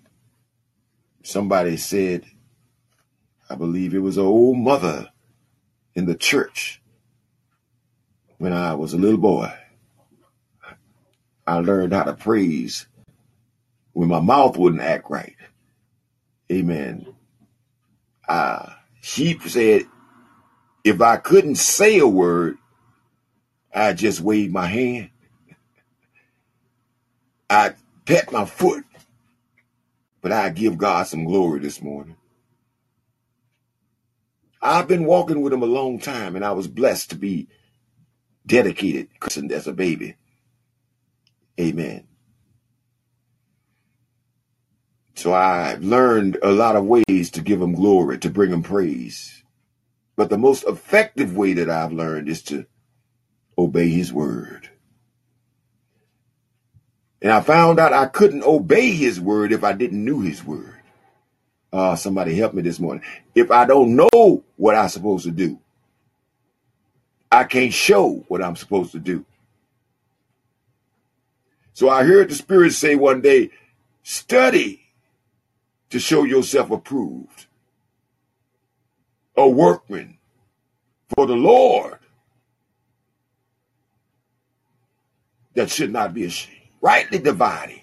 Somebody 1.25 1.75
said, 1.77 2.23
I 3.49 3.55
believe 3.55 3.95
it 3.95 3.99
was 3.99 4.17
an 4.17 4.25
old 4.25 4.59
mother 4.59 5.09
in 5.95 6.05
the 6.05 6.13
church 6.13 6.83
when 8.37 8.53
I 8.53 8.75
was 8.75 8.93
a 8.93 8.97
little 8.97 9.19
boy. 9.19 9.51
I 11.47 11.55
learned 11.55 11.93
how 11.93 12.03
to 12.03 12.13
praise 12.13 12.85
when 13.93 14.07
my 14.07 14.19
mouth 14.19 14.55
wouldn't 14.55 14.83
act 14.83 15.09
right. 15.09 15.35
Amen. 16.51 17.07
Uh, 18.29 18.69
she 19.01 19.39
said, 19.39 19.85
if 20.83 21.01
I 21.01 21.17
couldn't 21.17 21.55
say 21.55 21.97
a 21.97 22.07
word, 22.07 22.59
I 23.73 23.93
just 23.93 24.21
wave 24.21 24.51
my 24.51 24.67
hand. 24.67 25.09
I 27.49 27.73
pat 28.05 28.31
my 28.31 28.45
foot, 28.45 28.83
but 30.25 30.31
I 30.31 30.49
give 30.49 30.79
God 30.79 31.05
some 31.05 31.25
glory 31.25 31.59
this 31.59 31.83
morning. 31.83 32.15
I've 34.59 34.87
been 34.87 35.05
walking 35.05 35.41
with 35.41 35.53
him 35.53 35.61
a 35.61 35.67
long 35.67 35.99
time, 35.99 36.35
and 36.35 36.43
I 36.43 36.51
was 36.53 36.67
blessed 36.67 37.11
to 37.11 37.15
be 37.15 37.47
dedicated 38.43 39.19
christened 39.19 39.51
as 39.51 39.67
a 39.67 39.71
baby. 39.71 40.15
Amen. 41.59 42.07
So 45.13 45.31
I've 45.31 45.83
learned 45.83 46.39
a 46.41 46.49
lot 46.49 46.75
of 46.75 46.85
ways 46.85 47.29
to 47.33 47.41
give 47.41 47.61
him 47.61 47.75
glory, 47.75 48.17
to 48.17 48.29
bring 48.31 48.51
him 48.51 48.63
praise. 48.63 49.43
But 50.15 50.31
the 50.31 50.39
most 50.39 50.63
effective 50.63 51.37
way 51.37 51.53
that 51.53 51.69
I've 51.69 51.93
learned 51.93 52.29
is 52.29 52.41
to 52.45 52.65
obey 53.59 53.89
his 53.89 54.11
word. 54.11 54.71
And 57.25 57.33
I 57.33 57.41
found 57.41 57.79
out 57.79 57.91
I 57.91 58.05
couldn't 58.05 58.43
obey 58.43 58.91
his 58.91 59.19
word 59.19 59.51
if 59.51 59.63
I 59.63 59.73
didn't 59.73 60.05
know 60.05 60.19
his 60.19 60.43
word. 60.43 60.75
Uh, 61.73 61.95
somebody 61.95 62.35
help 62.35 62.53
me 62.53 62.61
this 62.61 62.79
morning. 62.79 63.03
If 63.33 63.49
I 63.49 63.65
don't 63.65 63.95
know 63.95 64.43
what 64.57 64.75
I'm 64.75 64.89
supposed 64.89 65.25
to 65.25 65.31
do, 65.31 65.59
I 67.31 67.45
can't 67.45 67.73
show 67.73 68.23
what 68.27 68.43
I'm 68.43 68.55
supposed 68.55 68.91
to 68.91 68.99
do. 68.99 69.25
So 71.73 71.89
I 71.89 72.03
heard 72.03 72.29
the 72.29 72.35
Spirit 72.35 72.73
say 72.73 72.93
one 72.93 73.21
day, 73.21 73.49
study 74.03 74.83
to 75.89 75.99
show 75.99 76.25
yourself 76.25 76.69
approved, 76.69 77.47
a 79.35 79.49
workman 79.49 80.19
for 81.15 81.25
the 81.25 81.33
Lord 81.33 81.97
that 85.55 85.71
should 85.71 85.91
not 85.91 86.13
be 86.13 86.25
ashamed, 86.25 86.54
rightly 86.85 87.17
dividing 87.17 87.81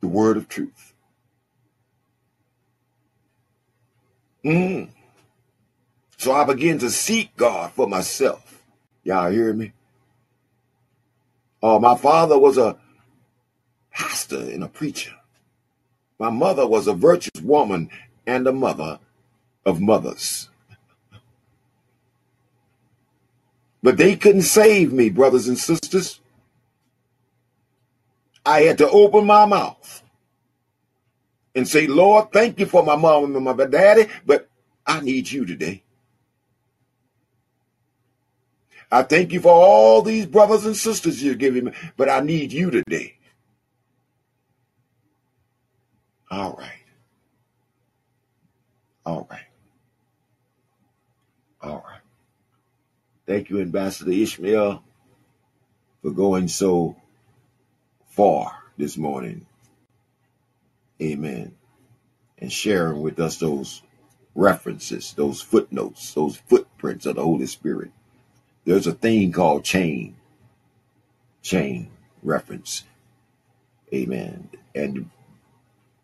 the 0.00 0.08
word 0.08 0.36
of 0.36 0.48
truth. 0.48 0.92
Mm. 4.44 4.88
So 6.16 6.32
I 6.32 6.42
began 6.42 6.78
to 6.80 6.90
seek 6.90 7.36
God 7.36 7.70
for 7.70 7.86
myself. 7.86 8.60
Y'all 9.04 9.30
hear 9.30 9.52
me? 9.52 9.72
Oh, 11.62 11.78
my 11.78 11.96
father 11.96 12.36
was 12.36 12.58
a 12.58 12.76
pastor 13.92 14.50
and 14.50 14.64
a 14.64 14.68
preacher. 14.68 15.14
My 16.18 16.30
mother 16.30 16.66
was 16.66 16.88
a 16.88 16.92
virtuous 16.92 17.40
woman 17.40 17.88
and 18.26 18.48
a 18.48 18.52
mother 18.52 18.98
of 19.64 19.80
mothers. 19.80 20.48
But 23.80 23.96
they 23.96 24.16
couldn't 24.16 24.42
save 24.42 24.92
me, 24.92 25.08
brothers 25.08 25.46
and 25.46 25.56
sisters. 25.56 26.18
I 28.46 28.62
had 28.62 28.78
to 28.78 28.88
open 28.90 29.26
my 29.26 29.46
mouth 29.46 30.02
and 31.54 31.66
say, 31.68 31.86
Lord, 31.86 32.32
thank 32.32 32.58
you 32.60 32.66
for 32.66 32.82
my 32.84 32.96
mom 32.96 33.34
and 33.36 33.44
my 33.44 33.54
daddy, 33.66 34.10
but 34.26 34.48
I 34.86 35.00
need 35.00 35.30
you 35.30 35.46
today. 35.46 35.82
I 38.90 39.02
thank 39.02 39.32
you 39.32 39.40
for 39.40 39.52
all 39.52 40.02
these 40.02 40.26
brothers 40.26 40.66
and 40.66 40.76
sisters 40.76 41.22
you're 41.22 41.34
giving 41.34 41.64
me, 41.66 41.72
but 41.96 42.08
I 42.08 42.20
need 42.20 42.52
you 42.52 42.70
today. 42.70 43.16
All 46.30 46.54
right. 46.58 46.70
All 49.06 49.26
right. 49.30 49.46
All 51.62 51.84
right. 51.88 52.00
Thank 53.26 53.50
you, 53.50 53.60
Ambassador 53.60 54.12
Ishmael, 54.12 54.82
for 56.02 56.10
going 56.10 56.48
so 56.48 56.96
far 58.14 58.62
this 58.76 58.96
morning. 58.96 59.44
Amen. 61.02 61.56
And 62.38 62.52
sharing 62.52 63.02
with 63.02 63.18
us 63.18 63.38
those 63.38 63.82
references, 64.34 65.12
those 65.14 65.40
footnotes, 65.42 66.14
those 66.14 66.36
footprints 66.36 67.06
of 67.06 67.16
the 67.16 67.22
Holy 67.22 67.46
Spirit. 67.46 67.90
There's 68.64 68.86
a 68.86 68.92
thing 68.92 69.32
called 69.32 69.64
chain, 69.64 70.16
chain 71.42 71.90
reference. 72.22 72.84
Amen. 73.92 74.48
And 74.74 75.10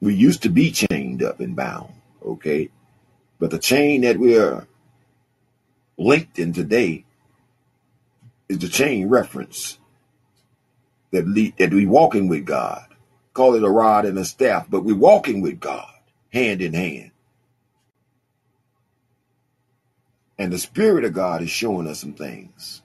we 0.01 0.15
used 0.15 0.43
to 0.43 0.49
be 0.49 0.73
chained 0.73 1.23
up 1.23 1.39
and 1.39 1.55
bound, 1.55 1.93
okay? 2.25 2.71
But 3.39 3.53
the 3.53 3.59
chain 3.59 4.01
that 4.01 4.19
we're 4.19 4.67
linked 5.97 6.39
in 6.41 6.53
today 6.53 7.05
is 8.49 8.59
the 8.59 8.69
chain 8.69 9.09
reference 9.09 9.79
that 11.13 11.27
lead, 11.27 11.57
that 11.59 11.73
we 11.73 11.87
walking 11.87 12.29
with 12.29 12.45
God. 12.45 12.85
Call 13.35 13.55
it 13.55 13.63
a 13.65 13.71
rod 13.71 14.05
and 14.07 14.19
a 14.19 14.25
staff, 14.25 14.67
but 14.69 14.85
we're 14.85 14.97
walking 14.97 15.41
with 15.41 15.61
God 15.61 15.89
hand 16.33 16.63
in 16.63 16.75
hand. 16.75 17.11
And 20.39 20.53
the 20.53 20.59
Spirit 20.59 21.05
of 21.05 21.13
God 21.13 21.43
is 21.43 21.51
showing 21.51 21.87
us 21.87 22.01
some 22.01 22.15
things 22.15 22.83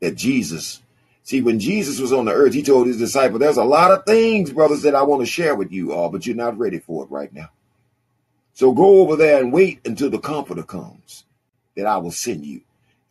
that 0.00 0.14
Jesus, 0.14 0.82
see, 1.22 1.40
when 1.40 1.58
Jesus 1.58 1.98
was 1.98 2.12
on 2.12 2.24
the 2.24 2.32
earth, 2.32 2.54
he 2.54 2.62
told 2.62 2.86
his 2.86 2.98
disciples, 2.98 3.40
There's 3.40 3.56
a 3.56 3.64
lot 3.64 3.90
of 3.90 4.04
things, 4.04 4.52
brothers, 4.52 4.82
that 4.82 4.94
I 4.94 5.02
want 5.02 5.22
to 5.22 5.26
share 5.26 5.54
with 5.54 5.72
you 5.72 5.92
all, 5.92 6.08
but 6.08 6.26
you're 6.26 6.36
not 6.36 6.58
ready 6.58 6.78
for 6.78 7.04
it 7.04 7.10
right 7.10 7.32
now. 7.32 7.50
So 8.54 8.72
go 8.72 9.00
over 9.00 9.16
there 9.16 9.40
and 9.40 9.52
wait 9.52 9.80
until 9.84 10.10
the 10.10 10.18
Comforter 10.18 10.62
comes 10.62 11.24
that 11.76 11.86
I 11.86 11.96
will 11.96 12.12
send 12.12 12.46
you. 12.46 12.60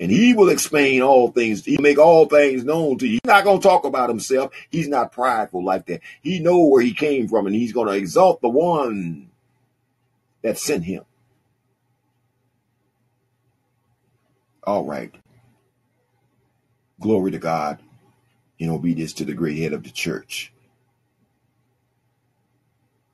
And 0.03 0.11
he 0.11 0.33
will 0.33 0.49
explain 0.49 1.01
all 1.01 1.31
things. 1.31 1.63
He'll 1.63 1.79
make 1.79 1.97
all 1.97 2.25
things 2.25 2.65
known 2.65 2.97
to 2.97 3.07
you. 3.07 3.13
He's 3.13 3.21
not 3.25 3.45
going 3.45 3.61
to 3.61 3.65
talk 3.65 3.85
about 3.85 4.09
himself. 4.09 4.51
He's 4.69 4.89
not 4.89 5.13
prideful 5.13 5.63
like 5.63 5.85
that. 5.85 6.01
He 6.21 6.39
know 6.39 6.65
where 6.65 6.81
he 6.81 6.93
came 6.93 7.29
from 7.29 7.47
and 7.47 7.55
he's 7.55 7.71
going 7.71 7.87
to 7.87 7.93
exalt 7.93 8.41
the 8.41 8.49
one 8.49 9.29
that 10.41 10.57
sent 10.57 10.83
him. 10.83 11.05
All 14.65 14.83
right. 14.83 15.15
Glory 16.99 17.31
to 17.31 17.39
God 17.39 17.79
in 18.59 18.69
obedience 18.69 19.13
to 19.13 19.23
the 19.23 19.33
great 19.33 19.57
head 19.57 19.71
of 19.71 19.83
the 19.83 19.89
church. 19.89 20.51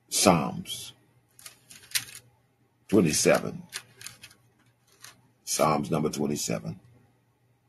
Psalms 0.09 0.93
27. 2.87 3.61
Psalms 5.49 5.89
number 5.89 6.11
27. 6.11 6.79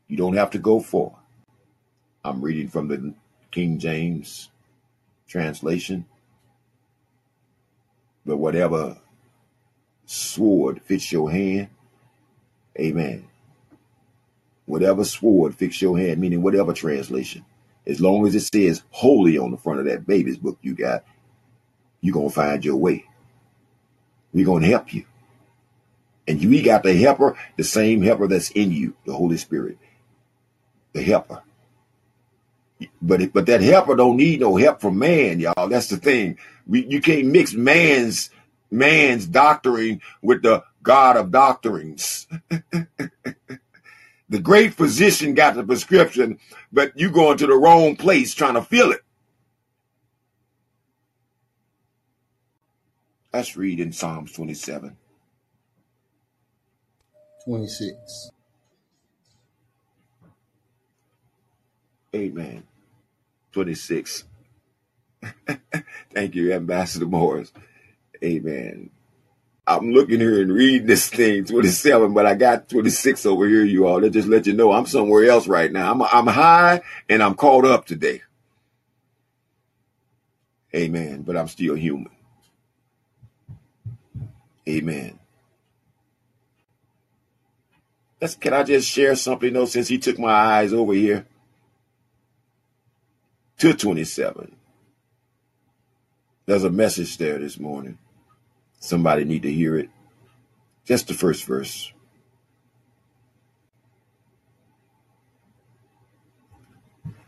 You 0.07 0.15
don't 0.15 0.35
have 0.35 0.51
to 0.51 0.59
go 0.59 0.79
far. 0.79 1.13
I'm 2.23 2.39
reading 2.39 2.67
from 2.67 2.87
the 2.87 3.15
King 3.49 3.79
James 3.79 4.51
translation. 5.27 6.05
But 8.23 8.37
whatever 8.37 8.97
sword 10.05 10.83
fits 10.83 11.11
your 11.11 11.31
hand, 11.31 11.69
amen. 12.79 13.27
Whatever 14.67 15.03
sword 15.03 15.55
fits 15.55 15.81
your 15.81 15.97
hand, 15.97 16.21
meaning 16.21 16.43
whatever 16.43 16.73
translation, 16.73 17.43
as 17.87 17.99
long 17.99 18.27
as 18.27 18.35
it 18.35 18.41
says 18.41 18.83
holy 18.91 19.39
on 19.39 19.49
the 19.49 19.57
front 19.57 19.79
of 19.79 19.87
that 19.87 20.05
baby's 20.05 20.37
book 20.37 20.59
you 20.61 20.75
got, 20.75 21.03
you're 21.99 22.13
going 22.13 22.29
to 22.29 22.35
find 22.35 22.63
your 22.63 22.77
way. 22.77 23.05
We're 24.33 24.45
going 24.45 24.61
to 24.61 24.69
help 24.69 24.93
you. 24.93 25.05
And 26.27 26.41
you 26.41 26.63
got 26.63 26.83
the 26.83 26.93
helper, 26.93 27.37
the 27.57 27.63
same 27.63 28.01
helper 28.01 28.27
that's 28.27 28.51
in 28.51 28.71
you, 28.71 28.95
the 29.05 29.13
Holy 29.13 29.37
Spirit, 29.37 29.77
the 30.93 31.01
helper. 31.01 31.43
But 33.01 33.33
but 33.33 33.45
that 33.47 33.61
helper 33.61 33.95
don't 33.95 34.17
need 34.17 34.39
no 34.39 34.55
help 34.55 34.81
from 34.81 34.99
man, 34.99 35.39
y'all. 35.39 35.67
That's 35.69 35.87
the 35.87 35.97
thing. 35.97 36.37
We, 36.67 36.85
you 36.85 37.01
can't 37.01 37.27
mix 37.27 37.53
man's 37.53 38.29
man's 38.71 39.27
doctoring 39.27 40.01
with 40.21 40.41
the 40.41 40.63
God 40.83 41.17
of 41.17 41.31
doctorings. 41.31 42.27
the 44.29 44.39
great 44.41 44.73
physician 44.73 45.33
got 45.35 45.55
the 45.55 45.63
prescription, 45.63 46.39
but 46.71 46.97
you 46.97 47.11
going 47.11 47.37
to 47.39 47.47
the 47.47 47.55
wrong 47.55 47.95
place 47.95 48.33
trying 48.33 48.55
to 48.55 48.63
fill 48.63 48.91
it. 48.91 49.01
Let's 53.33 53.55
read 53.55 53.79
in 53.79 53.91
Psalms 53.91 54.31
27. 54.33 54.97
26. 57.45 58.31
Amen. 62.15 62.63
26. 63.53 64.25
Thank 66.13 66.35
you, 66.35 66.53
Ambassador 66.53 67.07
Morris. 67.07 67.53
Amen. 68.23 68.91
I'm 69.67 69.91
looking 69.91 70.19
here 70.19 70.41
and 70.41 70.51
reading 70.53 70.87
this 70.87 71.09
thing, 71.09 71.45
27, 71.45 72.13
but 72.13 72.25
I 72.25 72.35
got 72.35 72.69
26 72.69 73.25
over 73.25 73.47
here, 73.47 73.65
you 73.65 73.87
all. 73.87 74.01
That 74.01 74.11
just 74.11 74.27
let 74.27 74.47
you 74.47 74.53
know 74.53 74.73
I'm 74.73 74.85
somewhere 74.87 75.25
else 75.25 75.47
right 75.47 75.71
now. 75.71 75.91
I'm, 75.91 76.01
I'm 76.03 76.27
high 76.27 76.81
and 77.09 77.23
I'm 77.23 77.35
caught 77.35 77.65
up 77.65 77.85
today. 77.85 78.21
Amen. 80.75 81.23
But 81.23 81.37
I'm 81.37 81.49
still 81.49 81.75
human. 81.75 82.11
Amen. 84.69 85.20
Let's, 88.21 88.35
can 88.35 88.53
I 88.53 88.63
just 88.63 88.87
share 88.87 89.15
something 89.15 89.51
though, 89.51 89.65
since 89.65 89.87
he 89.87 89.97
took 89.97 90.19
my 90.19 90.31
eyes 90.31 90.73
over 90.73 90.93
here 90.93 91.25
to 93.57 93.73
27. 93.73 94.55
There's 96.45 96.63
a 96.63 96.69
message 96.69 97.17
there 97.17 97.39
this 97.39 97.59
morning. 97.59 97.97
Somebody 98.79 99.25
need 99.25 99.43
to 99.43 99.51
hear 99.51 99.77
it. 99.77 99.89
Just 100.85 101.07
the 101.07 101.13
first 101.13 101.45
verse. 101.45 101.93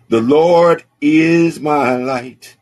The 0.10 0.22
Lord 0.22 0.84
is 1.02 1.60
my 1.60 1.96
light 1.96 2.58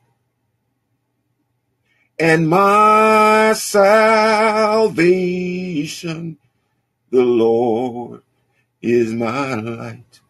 and 2.20 2.49
my 2.49 3.53
salvation. 3.56 3.98
The 7.12 7.24
Lord 7.24 8.22
is 8.82 9.14
my 9.14 9.56
light 9.56 10.22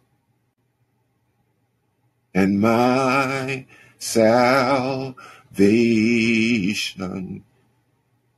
and 2.34 2.60
my 2.60 3.68
salvation. 4.00 5.14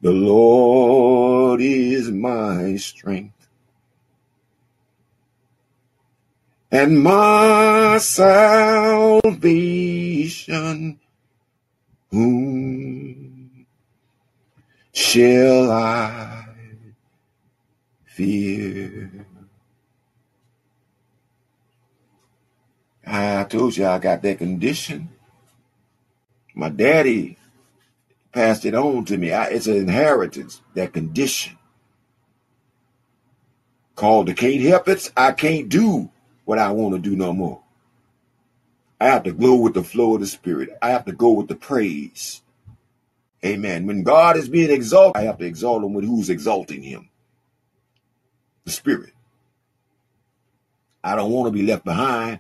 The 0.01 0.11
Lord 0.11 1.61
is 1.61 2.11
my 2.11 2.75
strength 2.75 3.47
and 6.69 7.01
my 7.01 7.97
salvation. 7.99 9.29
Whom 12.11 13.65
shall 14.91 15.71
I 15.71 16.52
fear. 18.13 19.09
I 23.05 23.43
told 23.45 23.75
you 23.75 23.85
I 23.85 23.99
got 23.99 24.21
that 24.21 24.37
condition. 24.37 25.09
My 26.53 26.69
daddy 26.69 27.37
passed 28.31 28.65
it 28.65 28.75
on 28.75 29.05
to 29.05 29.17
me. 29.17 29.31
I, 29.31 29.47
it's 29.47 29.67
an 29.67 29.77
inheritance, 29.77 30.61
that 30.75 30.93
condition. 30.93 31.57
Called 33.95 34.27
the 34.27 34.33
can't 34.33 34.61
help 34.61 34.87
it. 34.87 35.11
I 35.17 35.31
can't 35.31 35.69
do 35.69 36.09
what 36.45 36.59
I 36.59 36.71
want 36.71 36.95
to 36.95 37.01
do 37.01 37.15
no 37.15 37.33
more. 37.33 37.61
I 39.01 39.05
have 39.07 39.23
to 39.23 39.33
go 39.33 39.55
with 39.55 39.73
the 39.73 39.83
flow 39.83 40.15
of 40.15 40.21
the 40.21 40.27
spirit. 40.27 40.69
I 40.81 40.89
have 40.91 41.05
to 41.05 41.11
go 41.11 41.31
with 41.31 41.47
the 41.47 41.55
praise. 41.55 42.41
Amen. 43.43 43.85
When 43.85 44.03
God 44.03 44.37
is 44.37 44.47
being 44.47 44.71
exalted, 44.71 45.21
I 45.21 45.25
have 45.25 45.39
to 45.39 45.45
exalt 45.45 45.83
him 45.83 45.93
with 45.93 46.05
who's 46.05 46.29
exalting 46.29 46.83
him. 46.83 47.09
The 48.65 48.71
Spirit. 48.71 49.13
I 51.03 51.15
don't 51.15 51.31
want 51.31 51.47
to 51.47 51.51
be 51.59 51.65
left 51.65 51.83
behind. 51.83 52.39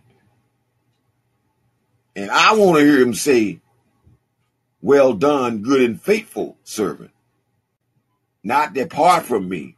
And 2.15 2.31
I 2.31 2.53
want 2.53 2.77
to 2.77 2.85
hear 2.85 3.01
him 3.01 3.13
say, 3.13 3.59
Well 4.81 5.13
done, 5.13 5.61
good 5.61 5.81
and 5.81 6.01
faithful 6.01 6.57
servant. 6.63 7.11
Not 8.43 8.73
depart 8.73 9.25
from 9.25 9.49
me. 9.49 9.75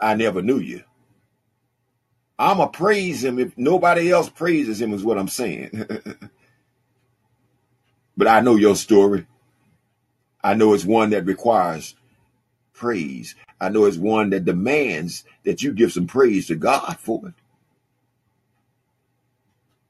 I 0.00 0.14
never 0.14 0.42
knew 0.42 0.58
you. 0.58 0.82
I'ma 2.38 2.66
praise 2.66 3.24
him 3.24 3.38
if 3.38 3.56
nobody 3.56 4.10
else 4.10 4.28
praises 4.28 4.80
him, 4.80 4.92
is 4.92 5.02
what 5.02 5.18
I'm 5.18 5.28
saying. 5.28 5.86
but 8.16 8.28
I 8.28 8.40
know 8.40 8.56
your 8.56 8.76
story. 8.76 9.26
I 10.44 10.54
know 10.54 10.74
it's 10.74 10.84
one 10.84 11.10
that 11.10 11.24
requires 11.24 11.94
praise. 12.74 13.34
I 13.60 13.70
know 13.70 13.86
it's 13.86 13.96
one 13.98 14.30
that 14.30 14.44
demands 14.46 15.24
that 15.44 15.62
you 15.62 15.72
give 15.72 15.92
some 15.92 16.06
praise 16.06 16.48
to 16.48 16.56
God 16.56 16.96
for 17.00 17.28
it 17.28 17.34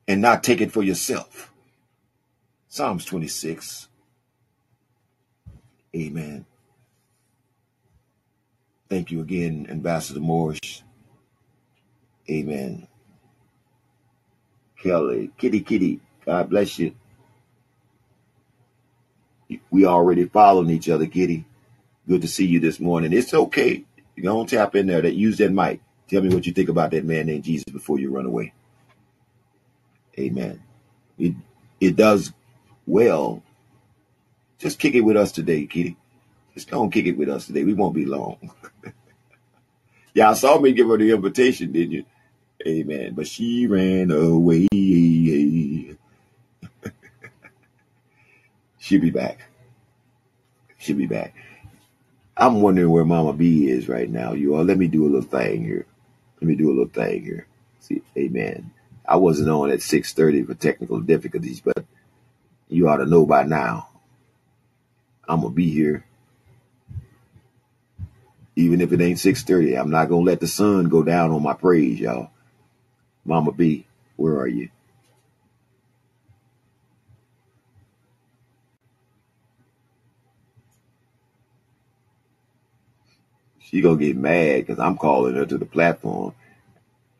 and 0.09 0.23
not 0.23 0.45
take 0.45 0.61
it 0.61 0.73
for 0.73 0.83
yourself. 0.83 1.53
Psalms 2.69 3.05
26. 3.07 3.89
Amen. 5.97 6.47
Thank 8.91 9.11
you 9.13 9.21
again, 9.23 9.67
Ambassador 9.71 10.21
Morris. 10.21 10.83
Amen. 12.31 12.89
Kelly, 14.83 15.31
kitty, 15.39 15.61
kitty, 15.63 16.01
God 16.27 16.51
bless 16.51 16.79
you. 16.79 16.95
We 19.71 19.87
already 19.87 20.27
following 20.27 20.71
each 20.71 20.89
other, 20.89 21.07
kitty. 21.07 21.45
Good 22.09 22.23
to 22.23 22.29
see 22.29 22.47
you 22.47 22.61
this 22.61 22.79
morning. 22.79 23.13
It's 23.13 23.35
okay. 23.35 23.85
You 24.15 24.23
don't 24.23 24.49
tap 24.49 24.77
in 24.77 24.87
there. 24.87 25.03
That 25.03 25.15
use 25.15 25.39
that 25.39 25.53
mic. 25.53 25.81
Tell 26.09 26.23
me 26.23 26.33
what 26.33 26.47
you 26.47 26.53
think 26.53 26.69
about 26.69 26.93
that 26.93 27.05
man 27.05 27.27
named 27.27 27.45
Jesus 27.45 27.65
before 27.65 27.99
you 27.99 28.11
run 28.11 28.27
away. 28.27 28.53
Amen. 30.19 30.63
It 31.19 31.35
it 31.81 31.97
does 31.97 32.33
well. 32.87 33.43
Just 34.59 34.79
kick 34.79 34.95
it 34.95 35.03
with 35.03 35.17
us 35.17 35.33
today, 35.33 35.67
kitty. 35.67 35.97
Just 36.55 36.73
and 36.73 36.93
kick 36.93 37.07
it 37.07 37.19
with 37.19 37.29
us 37.29 37.47
today. 37.47 37.65
We 37.65 37.75
won't 37.75 37.95
be 37.95 38.07
long. 38.07 38.39
Y'all 40.15 40.35
saw 40.35 40.59
me 40.59 40.73
give 40.73 40.89
her 40.89 40.97
the 40.97 41.11
invitation, 41.11 41.73
didn't 41.73 41.93
you? 41.93 42.05
Amen. 42.67 43.15
But 43.15 43.27
she 43.27 43.67
ran 43.67 44.11
away. 44.11 44.69
She'll 48.79 49.01
be 49.01 49.11
back. 49.11 49.41
She'll 50.79 50.97
be 50.97 51.07
back. 51.07 51.35
I'm 52.37 52.61
wondering 52.63 52.91
where 52.91 53.05
Mama 53.05 53.33
B 53.33 53.69
is 53.69 53.89
right 53.89 54.11
now, 54.11 54.33
you 54.33 54.57
all. 54.57 54.65
Let 54.65 54.79
me 54.79 54.89
do 54.89 55.05
a 55.05 55.09
little 55.11 55.23
thing 55.23 55.65
here. 55.65 55.87
Let 56.41 56.49
me 56.49 56.57
do 56.57 56.69
a 56.69 56.77
little 56.77 56.89
thing 56.89 57.23
here. 57.25 57.47
See, 57.81 58.03
amen. 58.17 58.73
I 59.09 59.17
wasn't 59.17 59.51
on 59.51 59.71
at 59.71 59.81
6:30 59.81 60.47
for 60.47 60.55
technical 60.55 61.01
difficulties, 61.01 61.61
but 61.61 61.87
you 62.69 62.89
ought 62.89 62.99
to 62.99 63.07
know 63.07 63.27
by 63.27 63.45
now. 63.45 63.89
I'm 65.29 65.41
gonna 65.43 65.55
be 65.55 65.71
here, 65.71 66.05
even 68.57 68.81
if 68.81 68.93
it 68.93 69.01
ain't 69.01 69.19
6:30. 69.21 69.77
I'm 69.77 69.91
not 69.91 70.09
gonna 70.09 70.23
let 70.23 70.41
the 70.41 70.49
sun 70.49 70.89
go 70.89 71.03
down 71.03 71.31
on 71.31 71.43
my 71.43 71.55
praise, 71.55 72.01
y'all. 72.01 72.31
Mama 73.25 73.53
B, 73.53 73.87
where 74.17 74.39
are 74.39 74.49
you? 74.49 74.71
She 83.67 83.83
gonna 83.83 83.99
get 83.99 84.17
mad 84.17 84.67
because 84.67 84.81
I'm 84.81 84.99
calling 84.99 85.37
her 85.37 85.47
to 85.47 85.59
the 85.59 85.67
platform. 85.67 86.35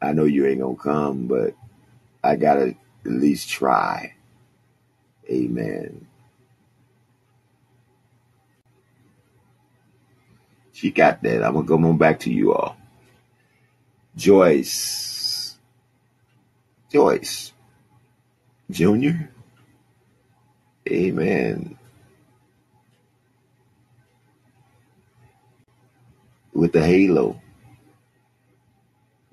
I 0.03 0.13
know 0.13 0.25
you 0.25 0.47
ain't 0.47 0.61
gonna 0.61 0.77
come, 0.77 1.27
but 1.27 1.55
I 2.25 2.37
gotta 2.37 2.77
at 3.05 3.13
least 3.13 3.51
try. 3.51 4.15
Amen. 5.31 6.07
She 10.73 10.91
got 10.91 11.23
that. 11.23 11.45
I'm 11.45 11.55
gonna 11.55 11.67
come 11.69 11.85
on 11.87 11.99
back 11.99 12.21
to 12.21 12.33
you 12.33 12.55
all. 12.55 12.77
Joyce. 14.17 15.57
Joyce. 16.91 17.53
Junior. 18.71 19.31
Amen. 20.91 21.76
With 26.57 26.73
the 26.73 26.83
halo. 26.83 27.43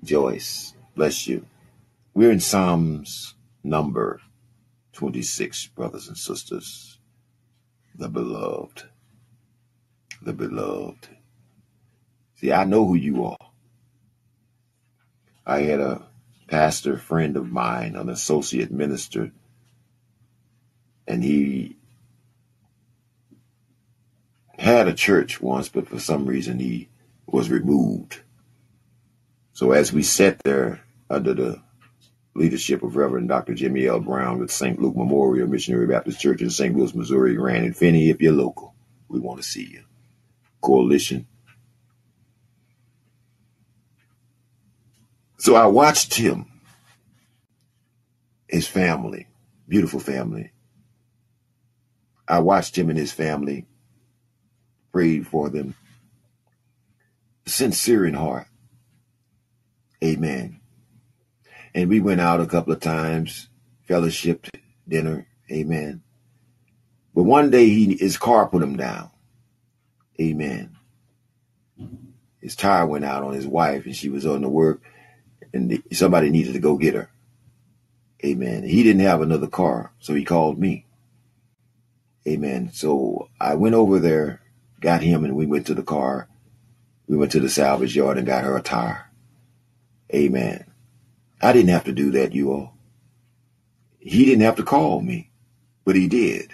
Joyce. 0.02 0.74
Bless 0.94 1.26
you. 1.26 1.46
We're 2.12 2.30
in 2.30 2.38
Psalms 2.38 3.34
number 3.62 4.20
26, 4.92 5.68
brothers 5.68 6.06
and 6.06 6.18
sisters. 6.18 6.98
The 7.94 8.10
beloved. 8.10 8.82
The 10.20 10.34
beloved. 10.34 11.08
See, 12.36 12.52
I 12.52 12.64
know 12.64 12.86
who 12.86 12.94
you 12.94 13.24
are. 13.24 13.38
I 15.46 15.60
had 15.60 15.80
a 15.80 16.02
pastor 16.46 16.98
friend 16.98 17.38
of 17.38 17.50
mine, 17.50 17.96
an 17.96 18.10
associate 18.10 18.70
minister, 18.70 19.32
and 21.08 21.24
he 21.24 21.78
had 24.58 24.86
a 24.86 24.92
church 24.92 25.40
once, 25.40 25.70
but 25.70 25.88
for 25.88 25.98
some 25.98 26.26
reason 26.26 26.58
he 26.58 26.90
was 27.34 27.50
removed. 27.50 28.20
So 29.54 29.72
as 29.72 29.92
we 29.92 30.04
sat 30.04 30.38
there 30.44 30.84
under 31.10 31.34
the 31.34 31.60
leadership 32.36 32.84
of 32.84 32.94
Reverend 32.94 33.28
Dr. 33.28 33.54
Jimmy 33.54 33.88
L. 33.88 33.98
Brown 33.98 34.38
with 34.38 34.52
St. 34.52 34.80
Luke 34.80 34.94
Memorial 34.94 35.48
Missionary 35.48 35.88
Baptist 35.88 36.20
Church 36.20 36.42
in 36.42 36.50
St. 36.50 36.76
Louis, 36.76 36.94
Missouri, 36.94 37.34
Grand 37.34 37.64
and 37.64 37.76
Finney, 37.76 38.08
if 38.08 38.20
you're 38.20 38.32
local, 38.32 38.76
we 39.08 39.18
want 39.18 39.40
to 39.40 39.46
see 39.46 39.64
you. 39.64 39.82
Coalition. 40.60 41.26
So 45.38 45.56
I 45.56 45.66
watched 45.66 46.14
him, 46.14 46.46
his 48.46 48.68
family, 48.68 49.26
beautiful 49.66 49.98
family. 49.98 50.52
I 52.28 52.38
watched 52.38 52.78
him 52.78 52.90
and 52.90 52.98
his 52.98 53.10
family, 53.10 53.66
prayed 54.92 55.26
for 55.26 55.50
them, 55.50 55.74
sincere 57.46 58.06
in 58.06 58.14
heart. 58.14 58.46
Amen. 60.02 60.60
And 61.74 61.88
we 61.88 62.00
went 62.00 62.20
out 62.20 62.40
a 62.40 62.46
couple 62.46 62.72
of 62.72 62.80
times, 62.80 63.48
fellowship 63.86 64.46
dinner. 64.88 65.26
Amen. 65.50 66.02
But 67.14 67.24
one 67.24 67.50
day 67.50 67.68
he 67.68 67.96
his 67.96 68.16
car 68.16 68.48
put 68.48 68.62
him 68.62 68.76
down. 68.76 69.10
Amen. 70.20 70.76
His 72.40 72.56
tire 72.56 72.86
went 72.86 73.04
out 73.04 73.24
on 73.24 73.34
his 73.34 73.46
wife 73.46 73.86
and 73.86 73.96
she 73.96 74.08
was 74.08 74.26
on 74.26 74.42
the 74.42 74.48
work 74.48 74.82
and 75.52 75.70
the, 75.70 75.82
somebody 75.92 76.30
needed 76.30 76.52
to 76.52 76.58
go 76.58 76.76
get 76.76 76.94
her. 76.94 77.10
Amen. 78.24 78.64
He 78.64 78.82
didn't 78.82 79.02
have 79.02 79.20
another 79.20 79.46
car, 79.46 79.92
so 79.98 80.14
he 80.14 80.24
called 80.24 80.58
me. 80.58 80.86
Amen. 82.26 82.70
So 82.72 83.28
I 83.40 83.54
went 83.54 83.74
over 83.74 83.98
there, 83.98 84.40
got 84.80 85.02
him, 85.02 85.24
and 85.24 85.36
we 85.36 85.46
went 85.46 85.66
to 85.66 85.74
the 85.74 85.82
car. 85.82 86.28
We 87.06 87.16
went 87.16 87.32
to 87.32 87.40
the 87.40 87.50
salvage 87.50 87.96
yard 87.96 88.18
and 88.18 88.26
got 88.26 88.44
her 88.44 88.56
a 88.56 88.62
tire. 88.62 89.10
Amen. 90.14 90.66
I 91.42 91.52
didn't 91.52 91.70
have 91.70 91.84
to 91.84 91.92
do 91.92 92.10
that, 92.12 92.32
you 92.32 92.52
all. 92.52 92.74
He 93.98 94.24
didn't 94.26 94.42
have 94.44 94.56
to 94.56 94.62
call 94.64 95.00
me, 95.00 95.30
but 95.84 95.96
he 95.96 96.08
did. 96.08 96.52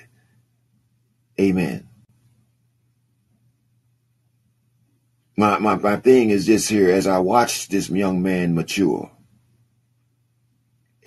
Amen. 1.41 1.89
My, 5.37 5.59
my, 5.59 5.77
my 5.77 5.97
thing 5.97 6.31
is 6.31 6.47
this 6.47 6.69
here 6.69 6.91
as 6.91 7.07
I 7.07 7.19
watch 7.19 7.69
this 7.69 7.91
young 7.91 8.23
man 8.23 8.55
mature. 8.55 9.11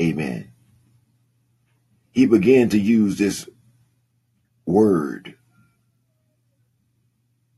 Amen. 0.02 0.52
He 2.12 2.26
began 2.26 2.70
to 2.70 2.80
use 2.80 3.18
this 3.18 3.48
word. 4.66 5.36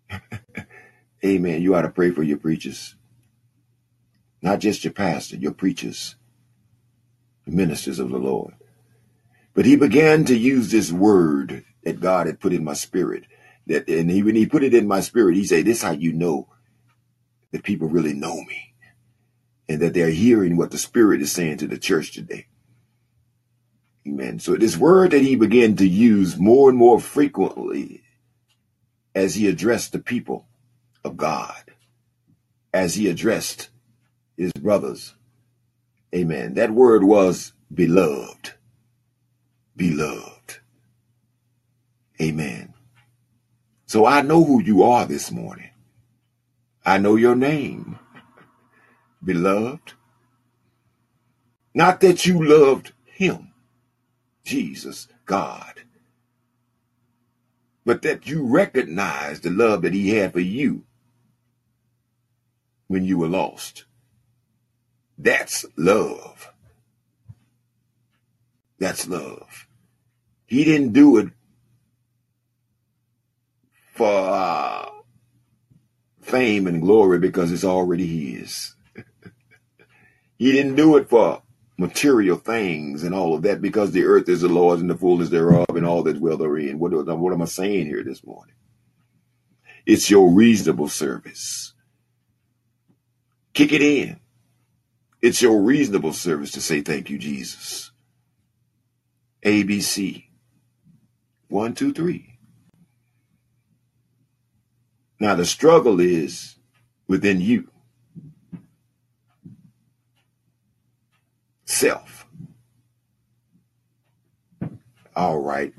Amen. 1.26 1.62
You 1.62 1.76
ought 1.76 1.82
to 1.82 1.90
pray 1.90 2.12
for 2.12 2.24
your 2.24 2.38
preachers. 2.38 2.96
Not 4.42 4.60
just 4.60 4.84
your 4.84 4.94
pastor, 4.94 5.38
your 5.38 5.54
preachers, 5.54 6.16
the 7.46 7.52
ministers 7.52 8.00
of 8.00 8.12
the 8.12 8.20
Lord. 8.20 8.54
But 9.56 9.66
he 9.66 9.76
began 9.76 10.26
to 10.26 10.38
use 10.38 10.72
this 10.72 10.92
word 10.92 11.66
that 11.84 12.02
God 12.02 12.28
had 12.28 12.40
put 12.40 12.54
in 12.54 12.64
my 12.64 12.74
spirit. 12.74 13.24
That 13.68 13.88
and 13.90 14.12
he, 14.12 14.22
when 14.22 14.36
he 14.36 14.46
put 14.46 14.64
it 14.64 14.76
in 14.76 14.88
my 14.88 15.00
spirit, 15.02 15.36
he 15.36 15.46
said, 15.46 15.66
"This 15.66 15.78
is 15.78 15.84
how 15.84 15.92
you 15.92 16.14
know 16.14 16.48
that 17.52 17.64
people 17.64 17.88
really 17.88 18.14
know 18.14 18.36
me, 18.44 18.76
and 19.68 19.82
that 19.82 19.94
they're 19.94 20.12
hearing 20.12 20.58
what 20.58 20.72
the 20.72 20.78
Spirit 20.78 21.22
is 21.22 21.32
saying 21.32 21.58
to 21.58 21.68
the 21.68 21.80
church 21.80 22.14
today." 22.14 22.48
Amen. 24.08 24.40
So 24.40 24.56
this 24.56 24.78
word 24.78 25.12
that 25.12 25.24
he 25.24 25.36
began 25.36 25.76
to 25.78 25.88
use 25.88 26.38
more 26.38 26.70
and 26.70 26.78
more 26.78 27.00
frequently 27.00 28.04
as 29.16 29.36
he 29.36 29.48
addressed 29.48 29.94
the 29.94 30.00
people 30.00 30.48
of 31.06 31.18
God 31.18 31.64
as 32.74 32.96
he 32.96 33.08
addressed 33.08 33.70
his 34.36 34.52
brothers. 34.54 35.16
Amen. 36.14 36.56
That 36.56 36.72
word 36.72 37.04
was 37.04 37.54
beloved. 37.74 38.54
Beloved. 39.78 40.60
Amen. 42.22 42.74
So 43.86 44.06
I 44.06 44.22
know 44.22 44.44
who 44.44 44.62
you 44.62 44.84
are 44.84 45.06
this 45.06 45.32
morning. 45.32 45.70
I 46.86 46.98
know 46.98 47.16
your 47.16 47.36
name, 47.36 48.00
beloved. 49.24 49.94
Not 51.74 52.00
that 52.02 52.26
you 52.26 52.44
loved 52.44 52.94
him, 53.06 53.52
Jesus, 54.44 55.08
God, 55.26 55.82
but 57.86 58.02
that 58.04 58.28
you 58.28 58.46
recognized 58.46 59.44
the 59.44 59.50
love 59.50 59.82
that 59.82 59.94
he 59.94 60.10
had 60.12 60.34
for 60.34 60.40
you 60.40 60.84
when 62.88 63.04
you 63.06 63.18
were 63.18 63.28
lost. 63.28 63.86
That's 65.18 65.66
love. 65.78 66.52
That's 68.80 69.08
love. 69.08 69.68
He 70.46 70.64
didn't 70.64 70.94
do 70.94 71.18
it 71.18 71.30
for 73.94 74.08
uh, 74.08 74.90
fame 76.22 76.68
and 76.68 76.82
glory 76.82 77.20
because 77.20 77.52
it's 77.52 77.64
already 77.64 78.34
his. 78.34 78.76
he 80.38 80.52
didn't 80.52 80.76
do 80.76 80.98
it 80.98 81.10
for 81.10 81.42
material 81.78 82.38
things 82.38 83.04
and 83.04 83.14
all 83.14 83.34
of 83.34 83.42
that 83.44 83.62
because 83.62 83.92
the 83.92 84.04
earth 84.04 84.30
is 84.30 84.42
the 84.42 84.48
Lord's 84.48 84.82
and 84.82 84.90
the 84.90 84.98
fullness 84.98 85.30
thereof 85.30 85.66
and 85.70 85.86
all 85.86 86.04
that 86.04 86.20
dwell 86.20 86.38
therein. 86.38 86.80
What, 86.80 86.92
what 86.92 87.34
am 87.34 87.42
I 87.42 87.46
saying 87.46 87.88
here 87.88 88.04
this 88.04 88.26
morning? 88.26 88.56
It's 89.86 90.10
your 90.10 90.32
reasonable 90.32 90.90
service. 90.90 91.74
Kick 93.56 93.74
it 93.74 93.82
in. 93.82 94.20
It's 95.22 95.42
your 95.42 95.62
reasonable 95.62 96.14
service 96.14 96.52
to 96.52 96.62
say 96.62 96.82
thank 96.82 97.10
you, 97.10 97.18
Jesus. 97.18 97.92
ABC. 99.46 100.26
One, 101.48 101.74
two, 101.74 101.94
three. 101.94 102.40
Now 105.20 105.36
the 105.36 105.46
struggle 105.46 106.00
is 106.02 106.58
within 107.08 107.42
you. 107.42 107.70
Self. 111.66 112.28
All 115.16 115.40
right. 115.40 115.74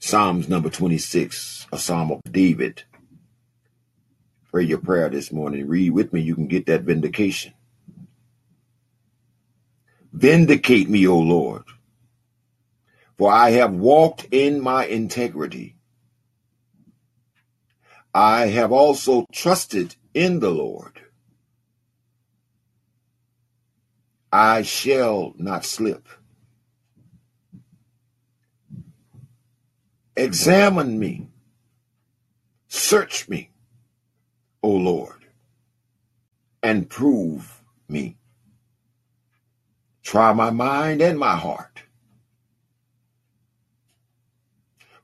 Psalms 0.00 0.48
number 0.48 0.68
26, 0.68 1.68
a 1.72 1.78
psalm 1.78 2.10
of 2.10 2.20
David. 2.30 2.82
Pray 4.52 4.64
your 4.64 4.78
prayer 4.80 5.08
this 5.08 5.32
morning. 5.32 5.68
Read 5.68 5.92
with 5.92 6.12
me. 6.12 6.20
You 6.22 6.34
can 6.36 6.48
get 6.48 6.66
that 6.66 6.82
vindication. 6.82 7.54
Vindicate 10.12 10.90
me, 10.90 11.06
O 11.06 11.18
Lord, 11.18 11.64
for 13.18 13.32
I 13.32 13.50
have 13.52 13.74
walked 13.74 14.26
in 14.32 14.60
my 14.60 14.86
integrity. 14.86 15.76
I 18.14 18.48
have 18.48 18.72
also 18.72 19.26
trusted 19.32 19.96
in 20.14 20.40
the 20.40 20.50
Lord. 20.50 21.00
I 24.32 24.62
shall 24.62 25.34
not 25.38 25.64
slip. 25.64 26.08
Examine 30.16 30.98
me. 30.98 31.28
Search 32.68 33.28
me, 33.28 33.51
O 34.62 34.70
Lord, 34.70 35.26
and 36.62 36.88
prove 36.88 37.62
me. 37.88 38.16
Try 40.02 40.32
my 40.32 40.50
mind 40.50 41.02
and 41.02 41.18
my 41.18 41.36
heart. 41.36 41.82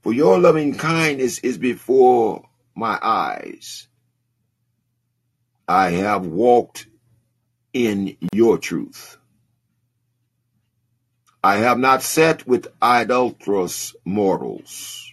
For 0.02 0.12
your 0.12 0.38
loving 0.38 0.74
kindness 0.74 1.38
is 1.40 1.58
before 1.58 2.48
my 2.74 2.98
eyes. 3.02 3.88
I 5.66 5.90
have 5.90 6.26
walked 6.26 6.86
in 7.72 8.16
your 8.32 8.58
truth. 8.58 9.18
I 11.42 11.56
have 11.58 11.78
not 11.78 12.02
sat 12.02 12.46
with 12.46 12.68
idolatrous 12.82 13.94
mortals, 14.04 15.12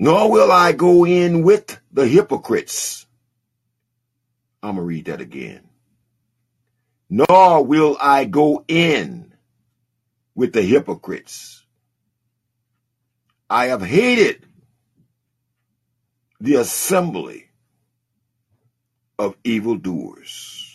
nor 0.00 0.30
will 0.30 0.50
I 0.50 0.72
go 0.72 1.04
in 1.04 1.42
with 1.42 1.78
the 1.92 2.08
hypocrites. 2.08 3.06
I'm 4.62 4.76
going 4.76 4.82
to 4.82 4.82
read 4.82 5.04
that 5.04 5.20
again. 5.20 5.60
Nor 7.10 7.66
will 7.66 7.98
I 8.00 8.24
go 8.24 8.64
in 8.66 9.34
with 10.34 10.54
the 10.54 10.62
hypocrites. 10.62 11.62
I 13.50 13.66
have 13.66 13.82
hated 13.82 14.46
the 16.40 16.54
assembly 16.54 17.50
of 19.18 19.36
evildoers. 19.44 20.66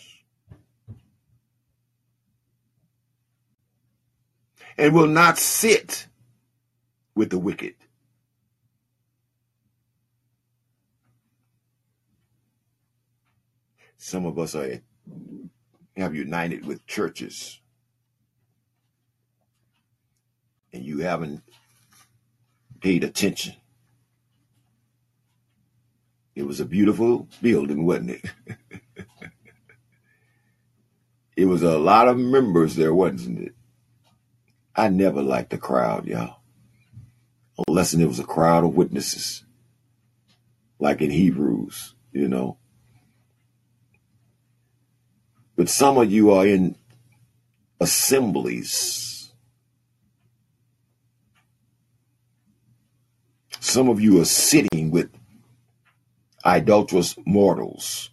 And 4.77 4.93
will 4.93 5.07
not 5.07 5.39
sit 5.39 6.05
with 7.15 7.31
the 7.31 7.39
wicked. 7.39 7.73
Some 14.05 14.27
of 14.27 14.37
us 14.37 14.53
are 14.53 14.81
have 15.97 16.13
united 16.13 16.63
with 16.63 16.85
churches 16.85 17.59
and 20.71 20.85
you 20.85 20.99
haven't 20.99 21.41
paid 22.81 23.03
attention. 23.03 23.55
It 26.35 26.43
was 26.43 26.59
a 26.59 26.65
beautiful 26.65 27.27
building, 27.41 27.83
wasn't 27.83 28.11
it? 28.11 28.25
it 31.35 31.45
was 31.45 31.63
a 31.63 31.79
lot 31.79 32.07
of 32.07 32.19
members 32.19 32.75
there, 32.75 32.93
wasn't 32.93 33.39
it? 33.39 33.55
I 34.75 34.89
never 34.89 35.23
liked 35.23 35.49
the 35.49 35.57
crowd, 35.57 36.05
y'all. 36.05 36.41
Unless 37.67 37.95
it 37.95 38.05
was 38.05 38.19
a 38.19 38.23
crowd 38.23 38.65
of 38.65 38.75
witnesses, 38.75 39.43
like 40.77 41.01
in 41.01 41.09
Hebrews, 41.09 41.95
you 42.11 42.27
know. 42.27 42.59
But 45.55 45.69
some 45.69 45.97
of 45.97 46.11
you 46.11 46.31
are 46.31 46.45
in 46.45 46.75
assemblies. 47.79 49.31
Some 53.59 53.89
of 53.89 53.99
you 54.01 54.21
are 54.21 54.25
sitting 54.25 54.91
with 54.91 55.09
idolatrous 56.45 57.15
mortals 57.25 58.09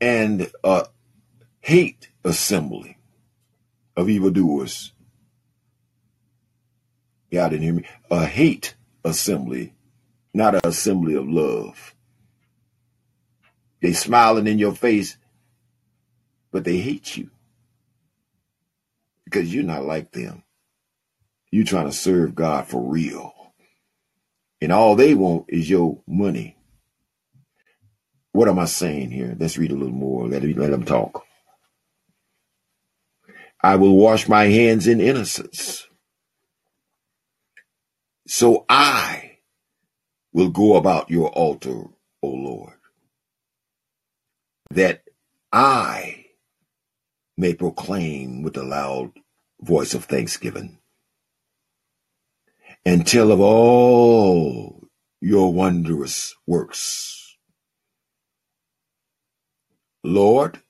and 0.00 0.50
a 0.64 0.86
hate 1.60 2.10
assembly 2.24 2.98
of 3.96 4.08
evildoers. 4.08 4.92
Y'all 7.30 7.48
didn't 7.48 7.62
hear 7.62 7.72
me. 7.72 7.84
A 8.10 8.26
hate 8.26 8.74
assembly, 9.04 9.72
not 10.34 10.54
an 10.54 10.60
assembly 10.64 11.14
of 11.14 11.28
love. 11.28 11.94
They 13.82 13.92
smiling 13.92 14.46
in 14.46 14.60
your 14.60 14.74
face, 14.74 15.18
but 16.52 16.64
they 16.64 16.78
hate 16.78 17.16
you 17.16 17.30
because 19.24 19.52
you're 19.52 19.64
not 19.64 19.84
like 19.84 20.12
them. 20.12 20.44
You're 21.50 21.64
trying 21.66 21.86
to 21.86 21.92
serve 21.92 22.34
God 22.34 22.68
for 22.68 22.80
real. 22.80 23.32
And 24.60 24.70
all 24.72 24.94
they 24.94 25.14
want 25.14 25.46
is 25.48 25.68
your 25.68 26.00
money. 26.06 26.56
What 28.30 28.48
am 28.48 28.60
I 28.60 28.66
saying 28.66 29.10
here? 29.10 29.36
Let's 29.38 29.58
read 29.58 29.72
a 29.72 29.76
little 29.76 29.92
more. 29.92 30.28
Let, 30.28 30.44
let 30.44 30.70
them 30.70 30.84
talk. 30.84 31.24
I 33.60 33.76
will 33.76 33.96
wash 33.96 34.28
my 34.28 34.44
hands 34.44 34.86
in 34.86 35.00
innocence. 35.00 35.88
So 38.28 38.64
I 38.68 39.38
will 40.32 40.50
go 40.50 40.76
about 40.76 41.10
your 41.10 41.28
altar, 41.30 41.84
O 42.22 42.28
Lord 42.28 42.74
that 44.74 45.04
I 45.52 46.26
may 47.36 47.54
proclaim 47.54 48.42
with 48.42 48.56
a 48.56 48.64
loud 48.64 49.12
voice 49.60 49.94
of 49.94 50.04
thanksgiving 50.06 50.78
and 52.86 53.06
tell 53.06 53.32
of 53.32 53.40
all 53.40 54.88
your 55.20 55.52
wondrous 55.52 56.36
works. 56.46 57.36
Lord, 60.04 60.60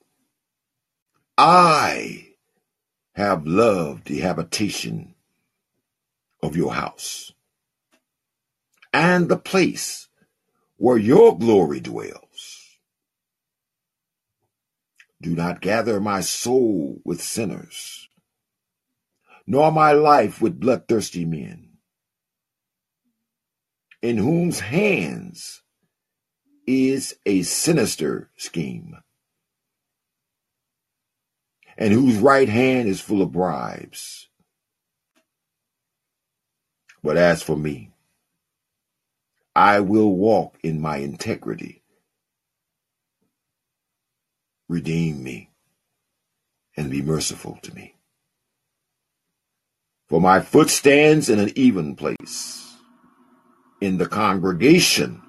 I 1.37 2.29
have 3.15 3.47
loved 3.47 4.07
the 4.07 4.19
habitation 4.21 5.15
of 6.43 6.57
your 6.57 6.73
house. 6.73 7.23
and 8.93 9.29
the 9.29 9.37
place 9.37 10.09
where 10.77 10.97
your 10.97 11.37
glory 11.37 11.79
dwells. 11.79 12.32
Do 15.23 15.35
not 15.35 15.61
gather 15.61 16.01
my 16.01 16.19
soul 16.19 16.99
with 17.05 17.21
sinners, 17.21 18.09
nor 19.47 19.71
my 19.71 19.93
life 19.93 20.41
with 20.41 20.59
bloodthirsty 20.59 21.23
men, 21.23 21.77
in 24.01 24.17
whose 24.17 24.59
hands 24.59 25.61
is 26.67 27.15
a 27.25 27.43
sinister 27.43 28.31
scheme, 28.35 28.97
and 31.77 31.93
whose 31.93 32.17
right 32.17 32.49
hand 32.49 32.89
is 32.89 32.99
full 32.99 33.21
of 33.21 33.31
bribes. 33.31 34.27
But 37.01 37.15
as 37.15 37.41
for 37.41 37.55
me, 37.55 37.91
I 39.55 39.79
will 39.79 40.13
walk 40.13 40.57
in 40.63 40.81
my 40.81 40.97
integrity. 40.97 41.82
Redeem 44.69 45.23
me 45.23 45.49
and 46.77 46.89
be 46.89 47.01
merciful 47.01 47.59
to 47.63 47.73
me. 47.73 47.95
For 50.09 50.21
my 50.21 50.39
foot 50.41 50.69
stands 50.69 51.29
in 51.29 51.39
an 51.39 51.51
even 51.55 51.95
place. 51.95 52.75
In 53.81 53.97
the 53.97 54.07
congregation, 54.07 55.21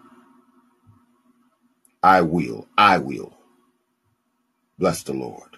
I 2.02 2.20
will, 2.22 2.68
I 2.76 2.98
will 2.98 3.36
bless 4.78 5.02
the 5.02 5.14
Lord. 5.14 5.56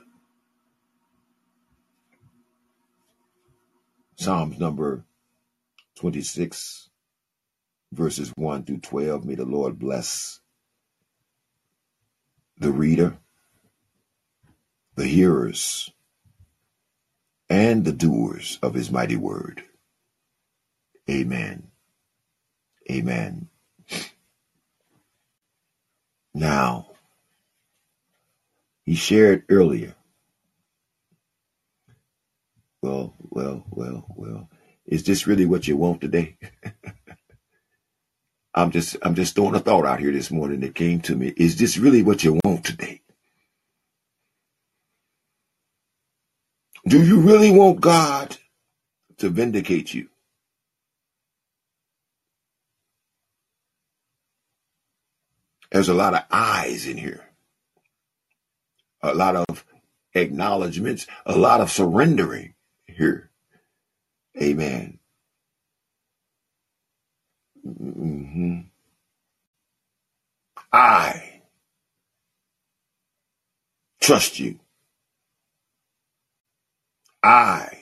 Psalms 4.16 4.58
number 4.58 5.04
26, 5.96 6.88
verses 7.92 8.32
1 8.36 8.64
through 8.64 8.78
12. 8.78 9.24
May 9.24 9.34
the 9.34 9.44
Lord 9.44 9.78
bless 9.78 10.40
the 12.58 12.72
reader, 12.72 13.18
the 14.96 15.06
hearers, 15.06 15.90
and 17.50 17.84
the 17.84 17.92
doers 17.92 18.58
of 18.62 18.74
his 18.74 18.90
mighty 18.90 19.16
word. 19.16 19.62
Amen. 21.10 21.68
Amen. 22.90 23.48
Now, 26.34 26.88
he 28.84 28.94
shared 28.94 29.44
earlier. 29.50 29.94
Well, 32.82 33.14
well, 33.30 33.64
well, 33.70 34.06
well. 34.16 34.50
Is 34.86 35.04
this 35.04 35.26
really 35.26 35.46
what 35.46 35.68
you 35.68 35.76
want 35.76 36.00
today? 36.00 36.36
I'm 38.54 38.70
just 38.72 38.96
I'm 39.02 39.14
just 39.14 39.34
throwing 39.36 39.54
a 39.56 39.60
thought 39.60 39.86
out 39.86 40.00
here 40.00 40.12
this 40.12 40.30
morning 40.30 40.60
that 40.60 40.74
came 40.74 41.00
to 41.02 41.16
me. 41.16 41.32
Is 41.36 41.58
this 41.58 41.78
really 41.78 42.02
what 42.02 42.24
you 42.24 42.40
want 42.44 42.64
today? 42.64 43.02
Do 46.88 47.04
you 47.04 47.20
really 47.20 47.50
want 47.52 47.80
God 47.80 48.36
to 49.18 49.30
vindicate 49.30 49.94
you? 49.94 50.08
There's 55.72 55.88
a 55.90 55.94
lot 55.94 56.14
of 56.14 56.24
eyes 56.30 56.86
in 56.86 56.98
here. 56.98 57.24
A 59.02 59.14
lot 59.14 59.36
of 59.36 59.64
acknowledgments, 60.14 61.06
a 61.26 61.36
lot 61.36 61.60
of 61.60 61.70
surrendering 61.70 62.54
here. 62.86 63.30
Amen. 64.40 64.98
hmm 67.64 68.60
I 70.72 71.42
trust 74.00 74.40
you. 74.40 74.60
I 77.26 77.76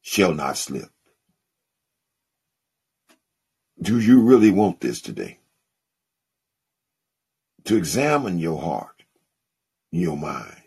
shall 0.00 0.32
not 0.32 0.56
slip. 0.56 0.90
Do 3.82 3.98
you 3.98 4.20
really 4.20 4.52
want 4.52 4.80
this 4.80 5.00
today? 5.00 5.40
To 7.64 7.74
examine 7.74 8.38
your 8.38 8.62
heart, 8.62 9.02
your 9.90 10.16
mind. 10.16 10.62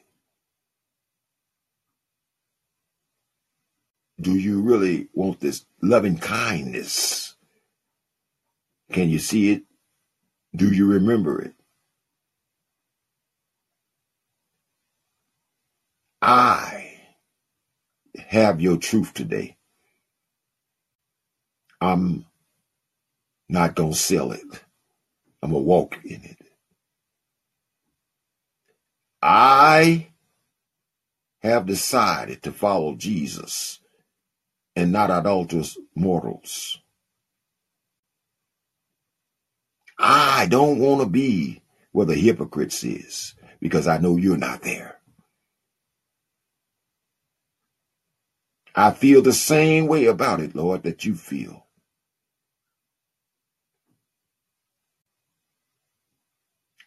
Do 4.19 4.35
you 4.35 4.59
really 4.59 5.07
want 5.13 5.39
this 5.39 5.65
loving 5.81 6.17
kindness? 6.17 7.37
Can 8.91 9.09
you 9.09 9.17
see 9.17 9.49
it? 9.49 9.63
Do 10.53 10.73
you 10.73 10.87
remember 10.87 11.41
it? 11.41 11.53
I 16.21 16.90
have 18.17 18.61
your 18.61 18.77
truth 18.77 19.13
today. 19.13 19.57
I'm 21.81 22.25
not 23.49 23.75
going 23.75 23.93
to 23.93 23.97
sell 23.97 24.31
it. 24.31 24.41
I'm 25.43 25.51
going 25.51 25.63
to 25.63 25.67
walk 25.67 25.99
in 26.03 26.23
it. 26.23 26.37
I 29.21 30.09
have 31.41 31.65
decided 31.65 32.43
to 32.43 32.51
follow 32.51 32.95
Jesus 32.95 33.79
and 34.75 34.91
not 34.91 35.11
adulterous 35.11 35.77
mortals. 35.95 36.79
I 39.99 40.47
don't 40.49 40.79
want 40.79 41.01
to 41.01 41.07
be 41.09 41.61
where 41.91 42.07
the 42.07 42.15
hypocrites 42.15 42.83
is 42.83 43.35
because 43.59 43.87
I 43.87 43.99
know 43.99 44.17
you're 44.17 44.37
not 44.37 44.63
there. 44.63 45.00
I 48.75 48.91
feel 48.91 49.21
the 49.21 49.33
same 49.33 49.87
way 49.87 50.05
about 50.05 50.41
it, 50.41 50.55
Lord, 50.55 50.83
that 50.83 51.05
you 51.05 51.15
feel. 51.15 51.65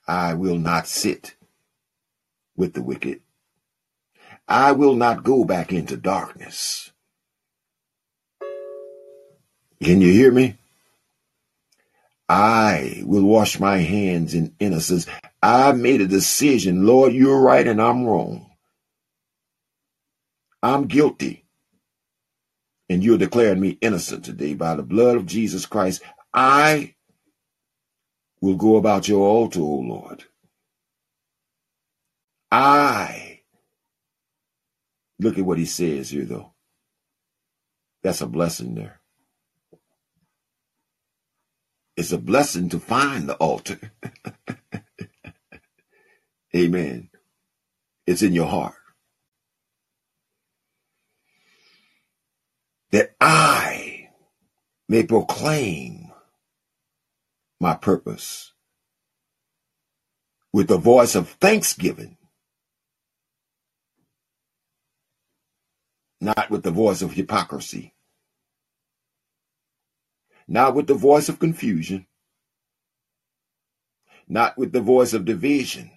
I 0.08 0.34
will 0.34 0.58
not 0.58 0.86
sit 0.88 1.36
with 2.56 2.74
the 2.74 2.82
wicked. 2.82 3.20
I 4.48 4.72
will 4.72 4.94
not 4.94 5.24
go 5.24 5.44
back 5.44 5.72
into 5.72 5.96
darkness. 5.96 6.92
Can 9.82 10.00
you 10.00 10.12
hear 10.12 10.32
me? 10.32 10.58
I 12.28 13.02
will 13.04 13.24
wash 13.24 13.60
my 13.60 13.78
hands 13.78 14.34
in 14.34 14.54
innocence. 14.58 15.06
I 15.42 15.72
made 15.72 16.00
a 16.00 16.08
decision. 16.08 16.86
Lord, 16.86 17.12
you're 17.12 17.40
right 17.40 17.66
and 17.66 17.80
I'm 17.80 18.04
wrong. 18.04 18.50
I'm 20.62 20.86
guilty. 20.86 21.43
And 22.90 23.04
you're 23.04 23.18
declaring 23.18 23.60
me 23.60 23.78
innocent 23.82 24.24
today 24.24 24.54
by 24.54 24.76
the 24.76 24.82
blood 24.84 25.16
of 25.16 25.26
Jesus 25.26 25.66
Christ. 25.66 26.02
I 26.34 26.94
will 28.40 28.56
go 28.56 28.76
about 28.76 29.08
your 29.08 29.26
altar, 29.28 29.60
O 29.60 29.64
Lord. 29.80 30.24
I. 32.52 33.42
Look 35.20 35.38
at 35.38 35.44
what 35.46 35.58
he 35.58 35.66
says 35.66 36.10
here, 36.10 36.24
though. 36.26 36.54
That's 38.02 38.20
a 38.22 38.26
blessing 38.26 38.74
there. 38.76 39.00
It's 41.96 42.12
a 42.12 42.18
blessing 42.18 42.70
to 42.70 42.80
find 42.80 43.28
the 43.28 43.34
altar. 43.36 43.92
Amen. 46.56 47.10
It's 48.06 48.22
in 48.22 48.32
your 48.34 48.46
heart. 48.48 48.74
That 52.94 53.16
I 53.20 54.10
may 54.88 55.04
proclaim 55.04 56.12
my 57.60 57.74
purpose 57.74 58.52
with 60.52 60.68
the 60.68 60.78
voice 60.78 61.16
of 61.16 61.28
thanksgiving, 61.28 62.16
not 66.20 66.50
with 66.50 66.62
the 66.62 66.70
voice 66.70 67.02
of 67.02 67.12
hypocrisy 67.12 67.94
not 70.48 70.74
with 70.74 70.86
the 70.86 70.94
voice 70.94 71.28
of 71.28 71.38
confusion, 71.38 72.06
not 74.28 74.56
with 74.58 74.72
the 74.72 74.80
voice 74.80 75.12
of 75.12 75.24
division, 75.24 75.90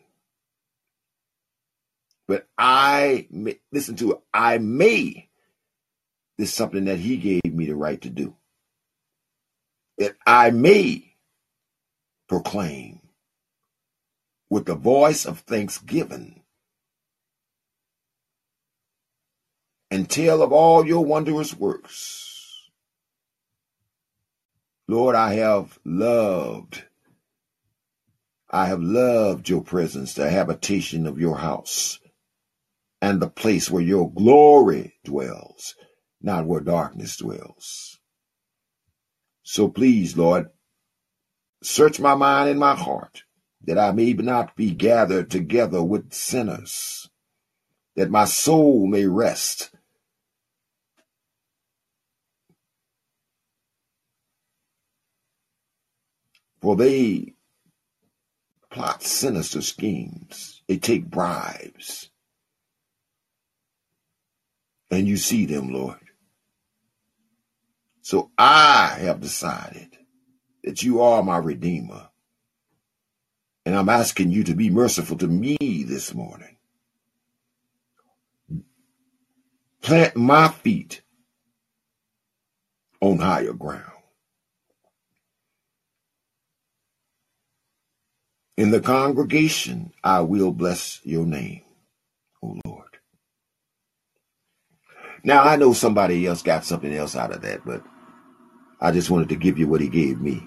but 2.28 2.48
I 2.58 3.28
may, 3.30 3.60
listen 3.72 3.96
to 3.98 4.14
it. 4.14 4.20
I 4.34 4.58
may. 4.58 5.27
Is 6.38 6.54
something 6.54 6.86
that 6.86 7.00
He 7.00 7.18
gave 7.18 7.54
me 7.54 7.66
the 7.66 7.76
right 7.76 8.02
to 8.02 8.10
do. 8.10 8.36
That 9.98 10.16
I 10.26 10.52
may 10.52 11.16
proclaim 12.30 13.02
with 14.50 14.66
the 14.66 14.76
voice 14.76 15.26
of 15.26 15.40
thanksgiving 15.40 16.44
and 19.92 20.10
tell 20.10 20.42
of 20.42 20.52
all 20.54 20.86
your 20.86 21.06
wondrous 21.06 21.56
works 21.56 22.28
Lord, 24.88 25.16
I 25.16 25.34
have 25.36 25.80
loved, 25.84 26.86
I 28.50 28.68
have 28.68 28.82
loved 28.82 29.50
your 29.50 29.62
presence, 29.62 30.14
the 30.14 30.30
habitation 30.30 31.08
of 31.08 31.20
your 31.20 31.38
house, 31.38 32.00
and 33.02 33.22
the 33.22 33.30
place 33.30 33.70
where 33.70 33.84
your 33.84 34.12
glory 34.12 34.96
dwells, 35.04 35.76
not 36.22 36.46
where 36.46 36.62
darkness 36.62 37.18
dwells. 37.18 38.00
So 39.44 39.70
please, 39.70 40.18
Lord, 40.18 40.50
search 41.64 42.00
my 42.00 42.16
mind 42.16 42.50
and 42.50 42.60
my 42.60 42.76
heart, 42.76 43.24
that 43.66 43.78
I 43.78 43.92
may 43.92 44.14
not 44.14 44.56
be 44.56 44.72
gathered 44.72 45.32
together 45.32 45.84
with 45.84 46.14
sinners, 46.14 47.10
that 47.96 48.12
my 48.12 48.26
soul 48.26 48.88
may 48.88 49.06
rest 49.08 49.72
For 56.62 56.76
they 56.76 57.34
plot 58.70 59.04
sinister 59.04 59.62
schemes. 59.62 60.62
They 60.68 60.78
take 60.78 61.10
bribes. 61.10 62.10
And 64.90 65.08
you 65.08 65.18
see 65.18 65.46
them, 65.46 65.74
Lord. 65.74 66.07
So 68.08 68.32
I 68.38 69.00
have 69.02 69.20
decided 69.20 69.98
that 70.64 70.82
you 70.82 71.02
are 71.02 71.22
my 71.22 71.40
Redeemer. 71.40 72.08
And 73.66 73.76
I'm 73.76 73.90
asking 73.90 74.32
you 74.32 74.46
to 74.46 74.56
be 74.56 74.70
merciful 74.70 75.18
to 75.18 75.28
me 75.28 75.58
this 75.86 76.14
morning. 76.14 76.56
Plant 79.82 80.16
my 80.16 80.48
feet 80.48 81.02
on 83.02 83.18
higher 83.18 83.52
ground. 83.52 83.84
In 88.56 88.72
the 88.72 88.80
congregation, 88.80 89.92
I 90.02 90.22
will 90.22 90.54
bless 90.54 91.02
your 91.04 91.26
name, 91.26 91.64
O 92.42 92.58
Lord. 92.64 93.00
Now, 95.26 95.44
I 95.44 95.58
know 95.58 95.74
somebody 95.74 96.26
else 96.26 96.42
got 96.42 96.64
something 96.64 96.96
else 96.96 97.14
out 97.14 97.34
of 97.34 97.42
that, 97.42 97.66
but 97.66 97.84
I 98.82 98.92
just 98.92 99.10
wanted 99.10 99.30
to 99.30 99.36
give 99.36 99.58
you 99.60 99.68
what 99.68 99.82
he 99.82 99.90
gave 99.90 100.22
me. 100.22 100.44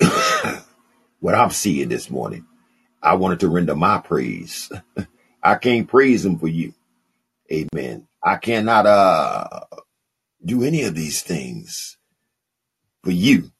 what 1.20 1.34
I'm 1.34 1.50
seeing 1.50 1.88
this 1.88 2.10
morning, 2.10 2.46
I 3.02 3.14
wanted 3.14 3.40
to 3.40 3.48
render 3.48 3.76
my 3.76 3.98
praise. 3.98 4.72
I 5.42 5.56
can't 5.56 5.88
praise 5.88 6.24
him 6.24 6.38
for 6.38 6.48
you. 6.48 6.74
Amen. 7.52 8.08
I 8.22 8.36
cannot 8.36 8.86
uh 8.86 9.60
do 10.44 10.64
any 10.64 10.84
of 10.84 10.94
these 10.94 11.22
things 11.22 11.98
for 13.04 13.10
you. 13.10 13.52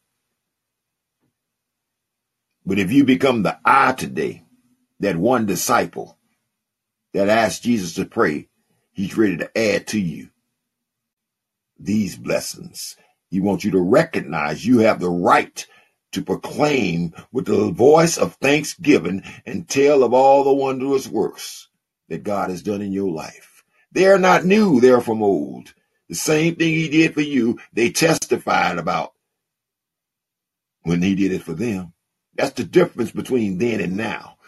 But 2.67 2.79
if 2.79 2.93
you 2.93 3.05
become 3.05 3.43
the 3.43 3.59
I 3.65 3.93
today, 3.93 4.45
that 5.01 5.17
one 5.17 5.47
disciple 5.47 6.19
that 7.15 7.29
asked 7.29 7.65
Jesus 7.65 7.95
to 7.95 8.05
pray, 8.05 8.49
he's 8.93 9.17
ready 9.17 9.39
to 9.39 9.59
add 9.59 9.89
to 9.89 10.01
you 10.01 10.31
these 11.79 12.17
blessings. 12.17 12.97
He 13.31 13.41
wants 13.41 13.65
you 13.65 13.71
to 13.73 13.81
recognize 13.81 14.67
you 14.67 14.81
have 14.81 15.01
the 15.01 15.11
right 15.11 15.67
to 16.13 16.23
proclaim 16.23 17.15
with 17.33 17.47
the 17.47 17.71
voice 17.71 18.19
of 18.19 18.35
thanksgiving 18.35 19.23
and 19.47 19.69
tell 19.69 20.03
of 20.03 20.13
all 20.13 20.43
the 20.43 20.53
wondrous 20.53 21.07
works 21.07 21.69
that 22.09 22.25
God 22.25 22.51
has 22.51 22.63
done 22.63 22.83
in 22.83 22.93
your 22.93 23.11
life. 23.11 23.63
They 23.93 24.07
are 24.07 24.19
not 24.19 24.45
new, 24.45 24.81
they're 24.81 25.01
from 25.01 25.23
old. 25.23 25.73
The 26.09 26.17
same 26.17 26.57
thing 26.57 26.75
he 26.75 26.89
did 26.89 27.15
for 27.15 27.21
you, 27.21 27.61
they 27.73 27.91
testified 27.91 28.79
about 28.79 29.13
when 30.83 31.03
he 31.03 31.15
did 31.15 31.33
it 31.33 31.43
for 31.43 31.53
them. 31.53 31.93
That's 32.35 32.53
the 32.53 32.65
difference 32.65 33.13
between 33.13 33.59
then 33.59 33.81
and 33.81 33.97
now. 33.97 34.39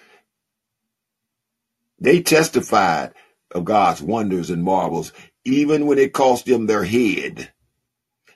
They 2.01 2.21
testified 2.21 3.13
of 3.53 3.65
God's 3.65 4.03
wonders 4.03 4.51
and 4.51 4.65
marvels, 4.65 5.13
even 5.45 5.87
when 5.87 5.99
it 5.99 6.13
cost 6.13 6.47
them 6.47 6.67
their 6.67 6.85
head, 6.85 7.53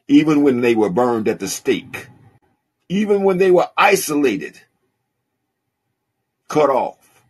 even 0.09 0.43
when 0.43 0.61
they 0.61 0.75
were 0.75 0.91
burned 0.91 1.29
at 1.29 1.41
the 1.41 1.49
stake, 1.49 2.09
even 2.89 3.23
when 3.25 3.39
they 3.39 3.51
were 3.51 3.69
isolated, 3.77 4.61
cut 6.49 6.71
off 6.71 7.25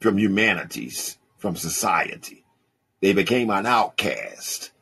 from 0.00 0.18
humanities, 0.18 1.18
from 1.38 1.56
society. 1.56 2.44
They 3.00 3.12
became 3.12 3.50
an 3.50 3.66
outcast, 3.66 4.72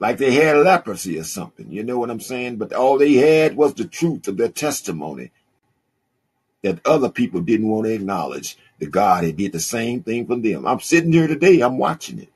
like 0.00 0.18
they 0.18 0.32
had 0.32 0.56
leprosy 0.58 1.18
or 1.18 1.24
something. 1.24 1.70
You 1.70 1.84
know 1.84 1.98
what 1.98 2.10
I'm 2.10 2.20
saying? 2.20 2.56
But 2.56 2.72
all 2.72 2.98
they 2.98 3.14
had 3.14 3.56
was 3.56 3.74
the 3.74 3.84
truth 3.86 4.28
of 4.28 4.36
their 4.36 4.48
testimony 4.48 5.30
that 6.62 6.86
other 6.86 7.10
people 7.10 7.40
didn't 7.40 7.68
want 7.68 7.86
to 7.86 7.94
acknowledge 7.94 8.58
that 8.80 8.90
God 8.90 9.24
had 9.24 9.36
did 9.36 9.52
the 9.52 9.60
same 9.60 10.02
thing 10.02 10.26
for 10.26 10.36
them. 10.36 10.66
I'm 10.66 10.80
sitting 10.80 11.12
here 11.12 11.26
today, 11.28 11.60
I'm 11.60 11.78
watching 11.78 12.20
it. 12.20 12.30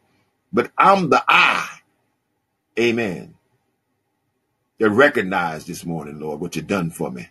But 0.53 0.73
I'm 0.79 1.11
the 1.11 1.25
I, 1.29 1.69
amen, 2.79 3.36
that 4.79 4.91
recognize 4.91 5.67
this 5.67 5.85
morning, 5.85 6.21
Lord, 6.21 6.41
what 6.41 6.57
you've 6.57 6.67
done 6.67 6.91
for 6.91 7.11
me. 7.11 7.29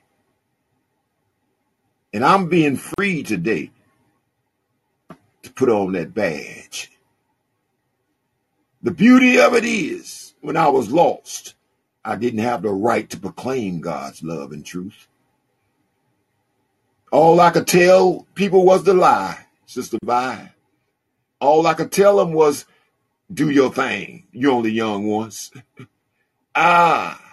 And 2.13 2.23
I'm 2.23 2.49
being 2.49 2.77
free 2.77 3.23
today 3.23 3.71
to 5.43 5.51
put 5.51 5.69
on 5.69 5.93
that 5.93 6.13
badge. 6.13 6.91
The 8.81 8.91
beauty 8.91 9.39
of 9.39 9.53
it 9.53 9.65
is, 9.65 10.33
when 10.41 10.57
I 10.57 10.69
was 10.69 10.91
lost, 10.91 11.55
I 12.03 12.15
didn't 12.15 12.39
have 12.39 12.61
the 12.61 12.69
right 12.69 13.09
to 13.09 13.19
proclaim 13.19 13.81
God's 13.81 14.23
love 14.23 14.51
and 14.51 14.65
truth. 14.65 15.07
All 17.11 17.39
I 17.39 17.49
could 17.51 17.67
tell 17.67 18.27
people 18.35 18.65
was 18.65 18.83
the 18.83 18.93
lie, 18.93 19.45
Sister 19.65 19.97
Vi. 20.03 20.51
All 21.39 21.65
I 21.67 21.73
could 21.73 21.91
tell 21.91 22.17
them 22.17 22.33
was, 22.33 22.65
do 23.33 23.49
your 23.49 23.73
thing. 23.73 24.27
You're 24.31 24.51
only 24.51 24.71
young 24.71 25.07
ones. 25.07 25.51
ah, 26.55 27.24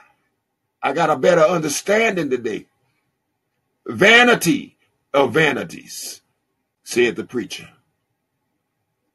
I 0.82 0.92
got 0.92 1.10
a 1.10 1.16
better 1.16 1.42
understanding 1.42 2.30
today. 2.30 2.66
Vanity 3.86 4.76
of 5.14 5.34
vanities, 5.34 6.22
said 6.82 7.16
the 7.16 7.24
preacher. 7.24 7.68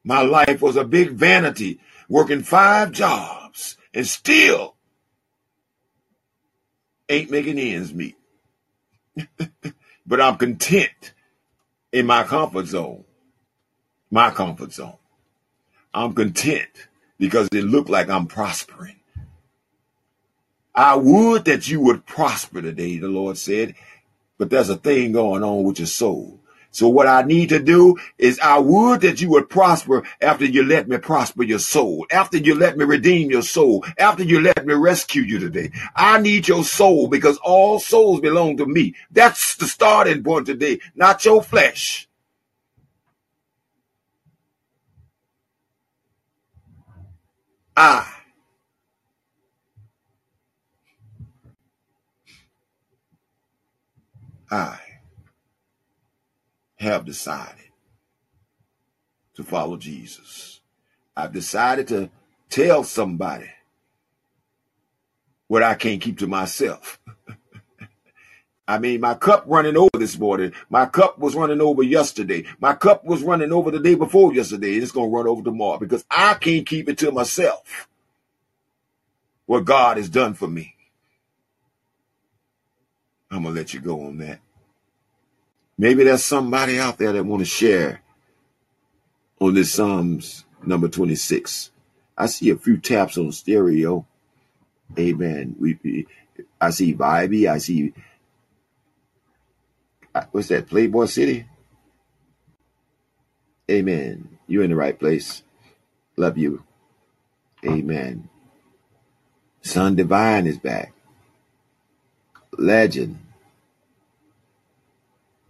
My 0.04 0.22
life 0.22 0.62
was 0.62 0.76
a 0.76 0.84
big 0.84 1.10
vanity, 1.10 1.80
working 2.08 2.42
five 2.42 2.92
jobs 2.92 3.76
and 3.92 4.06
still 4.06 4.74
ain't 7.08 7.30
making 7.30 7.58
ends 7.58 7.92
meet. 7.92 8.16
but 10.06 10.20
I'm 10.20 10.36
content 10.36 11.12
in 11.92 12.06
my 12.06 12.22
comfort 12.24 12.66
zone. 12.66 13.04
My 14.10 14.30
comfort 14.30 14.72
zone. 14.72 14.96
I'm 15.92 16.14
content 16.14 16.88
because 17.18 17.48
it 17.52 17.64
looked 17.64 17.90
like 17.90 18.08
I'm 18.08 18.26
prospering. 18.26 18.97
I 20.78 20.96
would 20.96 21.46
that 21.46 21.68
you 21.68 21.80
would 21.82 22.06
prosper 22.06 22.62
today, 22.62 22.98
the 22.98 23.08
Lord 23.08 23.38
said, 23.38 23.74
but 24.38 24.50
there's 24.50 24.70
a 24.70 24.76
thing 24.76 25.12
going 25.12 25.42
on 25.42 25.64
with 25.64 25.80
your 25.80 25.88
soul. 25.88 26.40
So 26.70 26.88
what 26.88 27.08
I 27.08 27.22
need 27.22 27.48
to 27.50 27.58
do 27.58 27.96
is 28.18 28.40
I 28.40 28.60
would 28.60 29.00
that 29.00 29.20
you 29.20 29.30
would 29.30 29.50
prosper 29.50 30.04
after 30.20 30.44
you 30.44 30.64
let 30.64 30.88
me 30.88 30.98
prosper 30.98 31.42
your 31.42 31.58
soul, 31.58 32.06
after 32.12 32.38
you 32.38 32.54
let 32.54 32.78
me 32.78 32.84
redeem 32.84 33.30
your 33.30 33.42
soul, 33.42 33.84
after 33.98 34.22
you 34.22 34.40
let 34.40 34.66
me 34.66 34.74
rescue 34.74 35.22
you 35.22 35.40
today. 35.40 35.72
I 35.96 36.20
need 36.20 36.48
your 36.48 36.64
soul 36.64 37.08
because 37.08 37.38
all 37.38 37.80
souls 37.80 38.20
belong 38.20 38.58
to 38.58 38.66
me. 38.66 38.94
That's 39.10 39.56
the 39.56 39.66
starting 39.66 40.22
point 40.22 40.46
today, 40.46 40.80
not 40.94 41.24
your 41.24 41.42
flesh. 41.42 42.08
I 47.76 48.06
I 54.50 54.78
have 56.76 57.04
decided 57.04 57.66
to 59.34 59.44
follow 59.44 59.76
Jesus. 59.76 60.60
I've 61.16 61.32
decided 61.32 61.88
to 61.88 62.10
tell 62.48 62.84
somebody 62.84 63.50
what 65.48 65.62
I 65.62 65.74
can't 65.74 66.00
keep 66.00 66.18
to 66.18 66.26
myself. 66.26 67.00
I 68.68 68.78
mean, 68.78 69.00
my 69.00 69.14
cup 69.14 69.44
running 69.46 69.76
over 69.76 69.98
this 69.98 70.18
morning. 70.18 70.52
My 70.70 70.86
cup 70.86 71.18
was 71.18 71.34
running 71.34 71.60
over 71.60 71.82
yesterday. 71.82 72.44
My 72.60 72.74
cup 72.74 73.04
was 73.04 73.22
running 73.22 73.52
over 73.52 73.70
the 73.70 73.80
day 73.80 73.94
before 73.94 74.34
yesterday. 74.34 74.74
It's 74.74 74.92
going 74.92 75.10
to 75.10 75.16
run 75.16 75.26
over 75.26 75.42
tomorrow 75.42 75.78
because 75.78 76.04
I 76.10 76.34
can't 76.34 76.66
keep 76.66 76.88
it 76.88 76.98
to 76.98 77.10
myself. 77.10 77.88
What 79.46 79.64
God 79.64 79.96
has 79.96 80.10
done 80.10 80.34
for 80.34 80.48
me. 80.48 80.74
I'm 83.30 83.42
to 83.44 83.50
let 83.50 83.74
you 83.74 83.80
go 83.80 84.06
on 84.06 84.18
that. 84.18 84.40
Maybe 85.76 86.04
there's 86.04 86.24
somebody 86.24 86.78
out 86.78 86.98
there 86.98 87.12
that 87.12 87.24
want 87.24 87.40
to 87.40 87.46
share 87.46 88.02
on 89.40 89.54
this 89.54 89.72
Psalms 89.72 90.44
number 90.64 90.88
26. 90.88 91.70
I 92.16 92.26
see 92.26 92.50
a 92.50 92.56
few 92.56 92.78
taps 92.78 93.16
on 93.16 93.30
stereo. 93.32 94.06
Amen. 94.98 95.54
We, 95.60 96.06
I 96.60 96.70
see 96.70 96.94
Vibey. 96.94 97.50
I 97.50 97.58
see 97.58 97.92
uh, 100.14 100.24
what's 100.32 100.48
that? 100.48 100.68
Playboy 100.68 101.06
City. 101.06 101.46
Amen. 103.70 104.38
You're 104.46 104.64
in 104.64 104.70
the 104.70 104.76
right 104.76 104.98
place. 104.98 105.42
Love 106.16 106.38
you. 106.38 106.64
Amen. 107.64 108.28
Son 109.62 109.94
Divine 109.94 110.46
is 110.46 110.58
back. 110.58 110.92
Legend. 112.58 113.18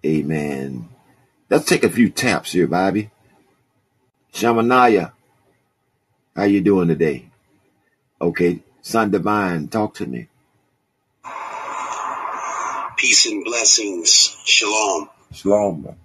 Amen. 0.04 0.88
Let's 1.50 1.64
take 1.64 1.82
a 1.82 1.90
few 1.90 2.10
taps 2.10 2.52
here, 2.52 2.66
Bobby. 2.66 3.10
Shamanaya, 4.32 5.12
how 6.36 6.44
you 6.44 6.60
doing 6.60 6.88
today? 6.88 7.30
Okay, 8.20 8.60
Son 8.82 9.10
Divine, 9.10 9.68
talk 9.68 9.94
to 9.94 10.06
me. 10.06 10.28
Peace 12.96 13.26
and 13.26 13.44
blessings. 13.44 14.36
Shalom. 14.44 15.08
Shalom. 15.32 15.96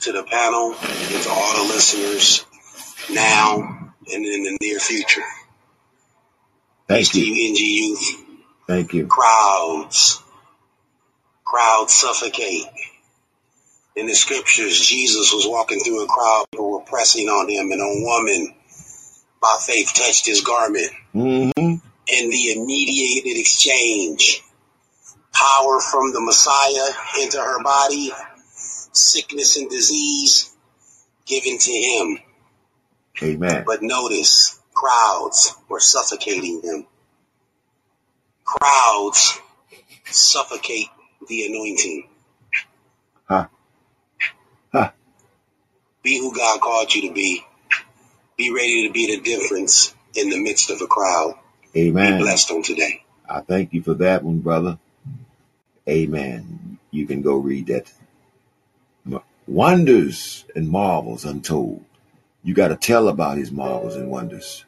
To 0.00 0.12
the 0.12 0.22
panel 0.24 0.74
and 0.74 1.22
to 1.22 1.30
all 1.30 1.66
the 1.66 1.72
listeners 1.72 2.46
now 3.10 3.92
and 4.12 4.26
in 4.26 4.42
the 4.44 4.58
near 4.60 4.78
future. 4.80 5.22
Thank 6.88 7.12
to 7.12 7.20
you. 7.20 7.34
you, 7.34 7.50
NG 7.50 7.58
Youth. 7.60 8.24
Thank 8.66 8.94
you. 8.94 9.06
Crowds. 9.06 10.22
Crowds 11.50 11.94
suffocate. 11.94 12.66
In 13.96 14.06
the 14.06 14.14
scriptures, 14.14 14.78
Jesus 14.78 15.32
was 15.32 15.48
walking 15.48 15.80
through 15.80 16.04
a 16.04 16.06
crowd 16.06 16.44
who 16.56 16.70
were 16.70 16.84
pressing 16.84 17.26
on 17.26 17.48
him, 17.50 17.72
and 17.72 17.80
a 17.80 18.04
woman 18.04 18.54
by 19.42 19.58
faith 19.60 19.92
touched 19.92 20.26
his 20.26 20.42
garment. 20.42 20.92
hmm 21.12 21.50
In 21.56 22.30
the 22.30 22.52
immediated 22.52 23.36
exchange, 23.40 24.44
power 25.32 25.80
from 25.80 26.12
the 26.12 26.20
Messiah 26.20 27.24
into 27.24 27.38
her 27.38 27.60
body, 27.64 28.12
sickness 28.92 29.56
and 29.56 29.68
disease 29.68 30.54
given 31.26 31.58
to 31.58 31.72
him. 31.72 32.18
Amen. 33.24 33.64
But 33.66 33.82
notice, 33.82 34.56
crowds 34.72 35.56
were 35.68 35.80
suffocating 35.80 36.62
him. 36.62 36.86
Crowds 38.44 39.36
suffocate 40.04 40.86
the 41.28 41.46
anointing. 41.46 42.08
Huh. 43.24 43.46
Huh. 44.72 44.90
Be 46.02 46.18
who 46.18 46.34
God 46.34 46.60
called 46.60 46.94
you 46.94 47.08
to 47.08 47.14
be. 47.14 47.44
Be 48.36 48.52
ready 48.52 48.86
to 48.86 48.92
be 48.92 49.16
the 49.16 49.22
difference 49.22 49.94
in 50.14 50.30
the 50.30 50.40
midst 50.40 50.70
of 50.70 50.80
a 50.80 50.86
crowd. 50.86 51.34
Be 51.72 51.88
Amen. 51.88 52.20
blessed 52.20 52.50
on 52.50 52.62
today. 52.62 53.04
I 53.28 53.40
thank 53.40 53.72
you 53.72 53.82
for 53.82 53.94
that 53.94 54.24
one, 54.24 54.40
brother. 54.40 54.78
Amen. 55.88 56.78
You 56.90 57.06
can 57.06 57.22
go 57.22 57.36
read 57.36 57.66
that. 57.68 57.92
Wonders 59.46 60.44
and 60.54 60.68
marvels 60.68 61.24
untold. 61.24 61.84
You 62.42 62.54
got 62.54 62.68
to 62.68 62.76
tell 62.76 63.08
about 63.08 63.36
his 63.38 63.50
marvels 63.52 63.96
and 63.96 64.10
wonders. 64.10 64.64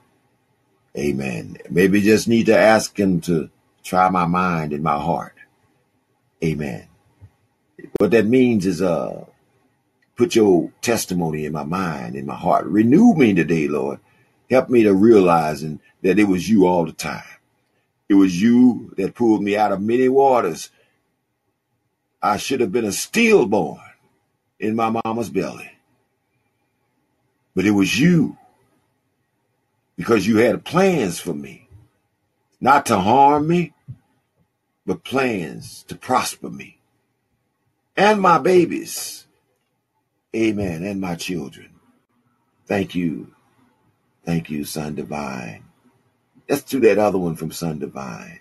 Amen. 0.96 1.58
Maybe 1.70 2.00
just 2.02 2.28
need 2.28 2.46
to 2.46 2.56
ask 2.58 2.98
him 2.98 3.20
to 3.22 3.50
try 3.82 4.10
my 4.10 4.26
mind 4.26 4.72
and 4.72 4.82
my 4.82 4.98
heart. 4.98 5.34
Amen. 6.42 6.88
What 7.98 8.10
that 8.12 8.26
means 8.26 8.66
is, 8.66 8.82
uh, 8.82 9.24
put 10.16 10.34
your 10.36 10.70
testimony 10.82 11.44
in 11.44 11.52
my 11.52 11.64
mind, 11.64 12.16
in 12.16 12.26
my 12.26 12.36
heart. 12.36 12.66
Renew 12.66 13.14
me 13.14 13.34
today, 13.34 13.68
Lord. 13.68 14.00
Help 14.50 14.68
me 14.68 14.82
to 14.84 14.94
realizing 14.94 15.80
that 16.02 16.18
it 16.18 16.24
was 16.24 16.48
you 16.48 16.66
all 16.66 16.84
the 16.84 16.92
time. 16.92 17.24
It 18.08 18.14
was 18.14 18.40
you 18.40 18.92
that 18.98 19.14
pulled 19.14 19.42
me 19.42 19.56
out 19.56 19.72
of 19.72 19.80
many 19.80 20.08
waters. 20.08 20.70
I 22.22 22.36
should 22.36 22.60
have 22.60 22.72
been 22.72 22.84
a 22.84 22.92
stillborn 22.92 23.80
in 24.60 24.76
my 24.76 24.90
mama's 25.04 25.30
belly. 25.30 25.70
But 27.54 27.66
it 27.66 27.72
was 27.72 27.98
you 27.98 28.36
because 29.96 30.26
you 30.26 30.38
had 30.38 30.64
plans 30.64 31.18
for 31.20 31.34
me, 31.34 31.68
not 32.60 32.86
to 32.86 32.98
harm 32.98 33.48
me, 33.48 33.72
but 34.86 35.04
plans 35.04 35.84
to 35.84 35.94
prosper 35.94 36.50
me 36.50 36.78
and 37.96 38.20
my 38.20 38.38
babies. 38.38 39.26
Amen. 40.34 40.82
And 40.84 41.00
my 41.00 41.14
children. 41.14 41.70
Thank 42.66 42.94
you. 42.94 43.34
Thank 44.24 44.50
you, 44.50 44.64
Son 44.64 44.94
Divine. 44.94 45.64
Let's 46.48 46.62
do 46.62 46.80
that 46.80 46.98
other 46.98 47.18
one 47.18 47.36
from 47.36 47.52
Son 47.52 47.78
Divine. 47.78 48.40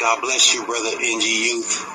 God 0.00 0.20
bless 0.22 0.54
you, 0.54 0.64
brother 0.64 0.90
NG 0.96 1.22
Youth. 1.22 1.86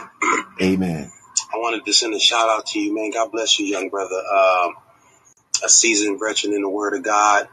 Amen. 0.61 1.11
I 1.53 1.57
wanted 1.57 1.85
to 1.85 1.93
send 1.93 2.13
a 2.13 2.19
shout 2.19 2.49
out 2.49 2.67
to 2.67 2.79
you, 2.79 2.93
man. 2.93 3.11
God 3.11 3.31
bless 3.31 3.59
you, 3.59 3.65
young 3.65 3.89
brother. 3.89 4.15
Um, 4.15 4.75
a 5.63 5.69
seasoned 5.69 6.19
veteran 6.19 6.53
in 6.53 6.61
the 6.61 6.69
Word 6.69 6.93
of 6.95 7.03
God, 7.03 7.47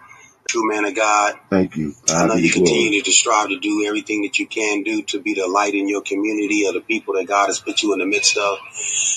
true 0.48 0.68
man 0.68 0.84
of 0.84 0.94
God. 0.94 1.34
Thank 1.50 1.76
you. 1.76 1.94
I 2.08 2.12
God 2.12 2.28
know 2.28 2.34
you 2.34 2.52
glory. 2.52 2.66
continue 2.68 3.02
to 3.02 3.12
strive 3.12 3.48
to 3.48 3.58
do 3.58 3.84
everything 3.86 4.22
that 4.22 4.38
you 4.38 4.46
can 4.46 4.82
do 4.82 5.02
to 5.02 5.20
be 5.20 5.34
the 5.34 5.46
light 5.46 5.74
in 5.74 5.88
your 5.88 6.02
community 6.02 6.66
of 6.66 6.74
the 6.74 6.80
people 6.80 7.14
that 7.14 7.26
God 7.26 7.46
has 7.46 7.58
put 7.60 7.82
you 7.82 7.92
in 7.92 7.98
the 8.00 8.06
midst 8.06 8.36
of. 8.36 8.58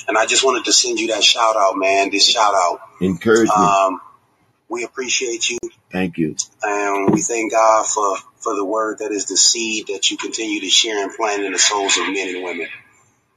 And 0.07 0.17
I 0.17 0.25
just 0.25 0.43
wanted 0.43 0.65
to 0.65 0.73
send 0.73 0.99
you 0.99 1.07
that 1.07 1.23
shout 1.23 1.55
out, 1.57 1.75
man. 1.77 2.09
This 2.11 2.29
shout 2.29 2.53
out. 2.53 2.81
Encouragement. 3.01 3.57
Um, 3.57 4.01
we 4.69 4.83
appreciate 4.83 5.49
you 5.49 5.57
Thank 5.91 6.17
you. 6.17 6.35
and 6.63 7.13
we 7.13 7.21
thank 7.21 7.51
God 7.51 7.85
for, 7.85 8.17
for 8.37 8.55
the 8.55 8.65
word 8.65 8.99
that 8.99 9.11
is 9.11 9.25
the 9.25 9.37
seed 9.37 9.87
that 9.87 10.09
you 10.09 10.17
continue 10.17 10.59
to 10.61 10.69
share 10.69 11.03
and 11.03 11.15
plant 11.15 11.43
in 11.43 11.53
the 11.53 11.59
souls 11.59 11.97
of 11.97 12.07
men 12.07 12.35
and 12.35 12.43
women. 12.43 12.67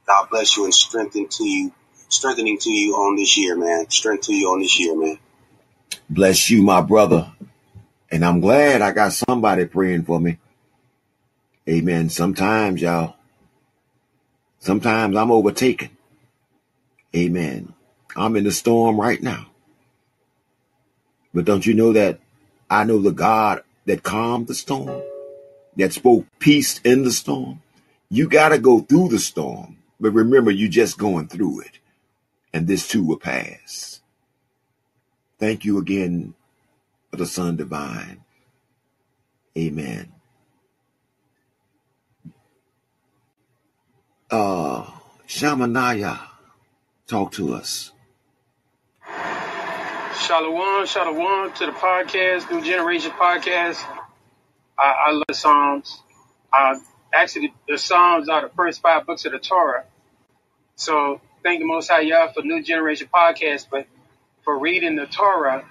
God 0.07 0.29
bless 0.31 0.57
you 0.57 0.65
and 0.65 0.75
strengthen 0.75 1.29
to 1.29 1.45
you, 1.45 1.73
strengthening 2.09 2.59
to 2.59 2.71
you 2.71 2.95
on 2.95 3.17
this 3.17 3.37
year, 3.37 3.57
man. 3.57 3.91
Strength 3.91 4.27
to 4.27 4.35
you 4.35 4.49
on 4.49 4.61
this 4.61 4.81
year, 4.81 4.97
man. 4.97 5.19
Bless 6.09 6.49
you, 6.51 6.63
my 6.63 6.81
brother. 6.81 7.31
And 8.11 8.25
I'm 8.25 8.41
glad 8.41 8.81
I 8.81 8.93
got 8.93 9.13
somebody 9.13 9.67
praying 9.67 10.05
for 10.05 10.19
me. 10.19 10.39
Amen. 11.69 12.09
Sometimes, 12.09 12.81
y'all, 12.81 13.17
sometimes 14.59 15.17
I'm 15.17 15.31
overtaken. 15.31 15.91
Amen. 17.15 17.75
I'm 18.17 18.37
in 18.37 18.45
the 18.45 18.53
storm 18.53 18.99
right 18.99 19.23
now. 19.23 19.47
But 21.35 21.45
don't 21.45 21.67
you 21.67 21.75
know 21.75 21.93
that 21.93 22.21
I 22.71 22.85
know 22.85 22.99
the 22.99 23.13
God 23.13 23.63
that 23.85 24.03
calmed 24.03 24.47
the 24.47 24.55
storm, 24.55 25.03
that 25.77 25.93
spoke 25.93 26.27
peace 26.39 26.81
in 26.85 27.05
the 27.05 27.13
storm? 27.13 27.63
You 28.09 28.29
got 28.29 28.51
to 28.51 28.59
go 28.59 28.81
through 28.81 29.09
the 29.09 29.19
storm. 29.19 29.77
But 30.01 30.13
remember, 30.13 30.51
you're 30.51 30.71
just 30.71 30.97
going 30.97 31.29
through 31.29 31.61
it. 31.61 31.79
And 32.55 32.67
this 32.67 32.89
too 32.89 33.05
will 33.05 33.19
pass. 33.19 34.01
Thank 35.39 35.65
you 35.65 35.79
again 35.79 36.35
for 37.11 37.17
the 37.17 37.27
Son 37.27 37.57
Divine. 37.57 38.25
Amen. 39.57 40.13
Uh, 44.31 44.85
Shamanaya, 45.27 46.21
talk 47.07 47.33
to 47.33 47.55
us. 47.55 47.93
Shalom, 50.21 50.87
shalom 50.87 51.53
to 51.55 51.67
the 51.67 51.73
podcast, 51.73 52.51
New 52.51 52.63
Generation 52.63 53.13
Podcast. 53.13 53.83
I, 54.79 55.07
I 55.07 55.13
love 55.13 55.37
Psalms. 55.37 56.03
Uh, 56.53 56.79
actually, 57.15 57.55
the 57.67 57.79
Psalms 57.79 58.29
are 58.29 58.43
the 58.43 58.55
first 58.55 58.83
five 58.83 59.07
books 59.07 59.25
of 59.25 59.33
the 59.33 59.39
Torah. 59.39 59.85
So 60.77 61.21
thank 61.43 61.61
the 61.61 61.67
Most 61.67 61.89
High 61.89 62.01
Yah 62.01 62.31
for 62.33 62.43
New 62.43 62.63
Generation 62.63 63.09
Podcast, 63.13 63.67
but 63.71 63.87
for 64.45 64.59
reading 64.59 64.97
the 64.97 65.07
Torah, 65.07 65.65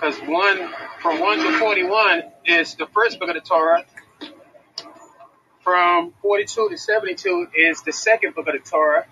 because 0.00 0.18
one 0.20 0.72
from 1.00 1.20
one 1.20 1.38
to 1.38 1.58
forty-one 1.58 2.22
is 2.46 2.74
the 2.76 2.86
first 2.86 3.20
book 3.20 3.28
of 3.28 3.34
the 3.34 3.40
Torah. 3.40 3.84
From 5.62 6.14
forty-two 6.22 6.68
to 6.70 6.78
seventy-two 6.78 7.48
is 7.54 7.82
the 7.82 7.92
second 7.92 8.34
book 8.34 8.48
of 8.48 8.54
the 8.54 8.70
Torah. 8.70 9.06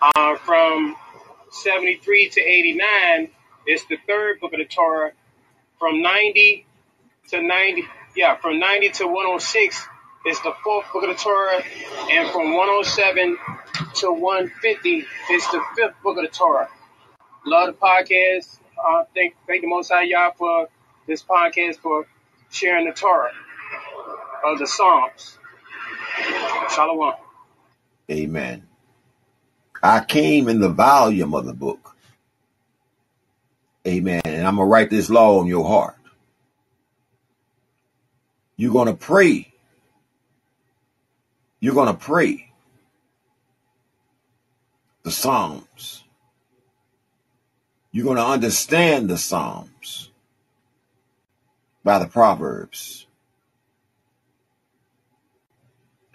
Uh, 0.00 0.36
from 0.36 0.96
73 1.50 2.30
to 2.30 2.40
89 2.40 3.28
is 3.66 3.84
the 3.90 3.98
third 4.06 4.40
book 4.40 4.54
of 4.54 4.58
the 4.58 4.64
Torah. 4.64 5.12
From 5.78 6.00
90 6.00 6.64
to 7.28 7.42
90, 7.42 7.84
yeah, 8.16 8.36
from 8.36 8.58
90 8.58 8.90
to 8.90 9.06
106 9.06 9.86
is 10.26 10.40
the 10.40 10.54
fourth 10.64 10.86
book 10.90 11.02
of 11.02 11.10
the 11.10 11.22
Torah. 11.22 11.62
And 12.10 12.30
from 12.30 12.56
107 12.56 13.36
to 13.96 14.12
150 14.12 15.04
is 15.32 15.46
the 15.48 15.62
fifth 15.76 16.02
book 16.02 16.16
of 16.16 16.22
the 16.22 16.30
Torah. 16.30 16.70
Love 17.44 17.66
the 17.66 17.72
podcast. 17.74 18.56
Uh, 18.84 19.04
thank, 19.14 19.36
thank 19.46 19.62
the 19.62 19.68
Most 19.68 19.90
High 19.90 20.04
Yah 20.04 20.32
for 20.32 20.68
this 21.06 21.22
podcast 21.22 21.78
for 21.78 22.06
sharing 22.50 22.86
the 22.86 22.92
Torah 22.92 23.32
of 24.44 24.58
the 24.58 24.66
Psalms. 24.66 25.38
Shalom. 26.74 27.14
Amen. 28.10 28.66
I 29.82 30.04
came 30.04 30.48
in 30.48 30.60
the 30.60 30.68
volume 30.70 31.34
of 31.34 31.46
the 31.46 31.54
book. 31.54 31.96
Amen. 33.86 34.22
And 34.24 34.46
I'm 34.46 34.56
going 34.56 34.68
to 34.68 34.70
write 34.72 34.90
this 34.90 35.10
law 35.10 35.40
on 35.40 35.46
your 35.46 35.66
heart. 35.66 35.96
You're 38.56 38.72
going 38.72 38.88
to 38.88 38.94
pray. 38.94 39.52
You're 41.60 41.74
going 41.74 41.88
to 41.88 41.94
pray 41.94 42.52
the 45.02 45.10
Psalms. 45.10 45.99
You're 47.92 48.04
going 48.04 48.16
to 48.16 48.24
understand 48.24 49.08
the 49.08 49.18
Psalms 49.18 50.10
by 51.82 51.98
the 51.98 52.06
Proverbs. 52.06 53.06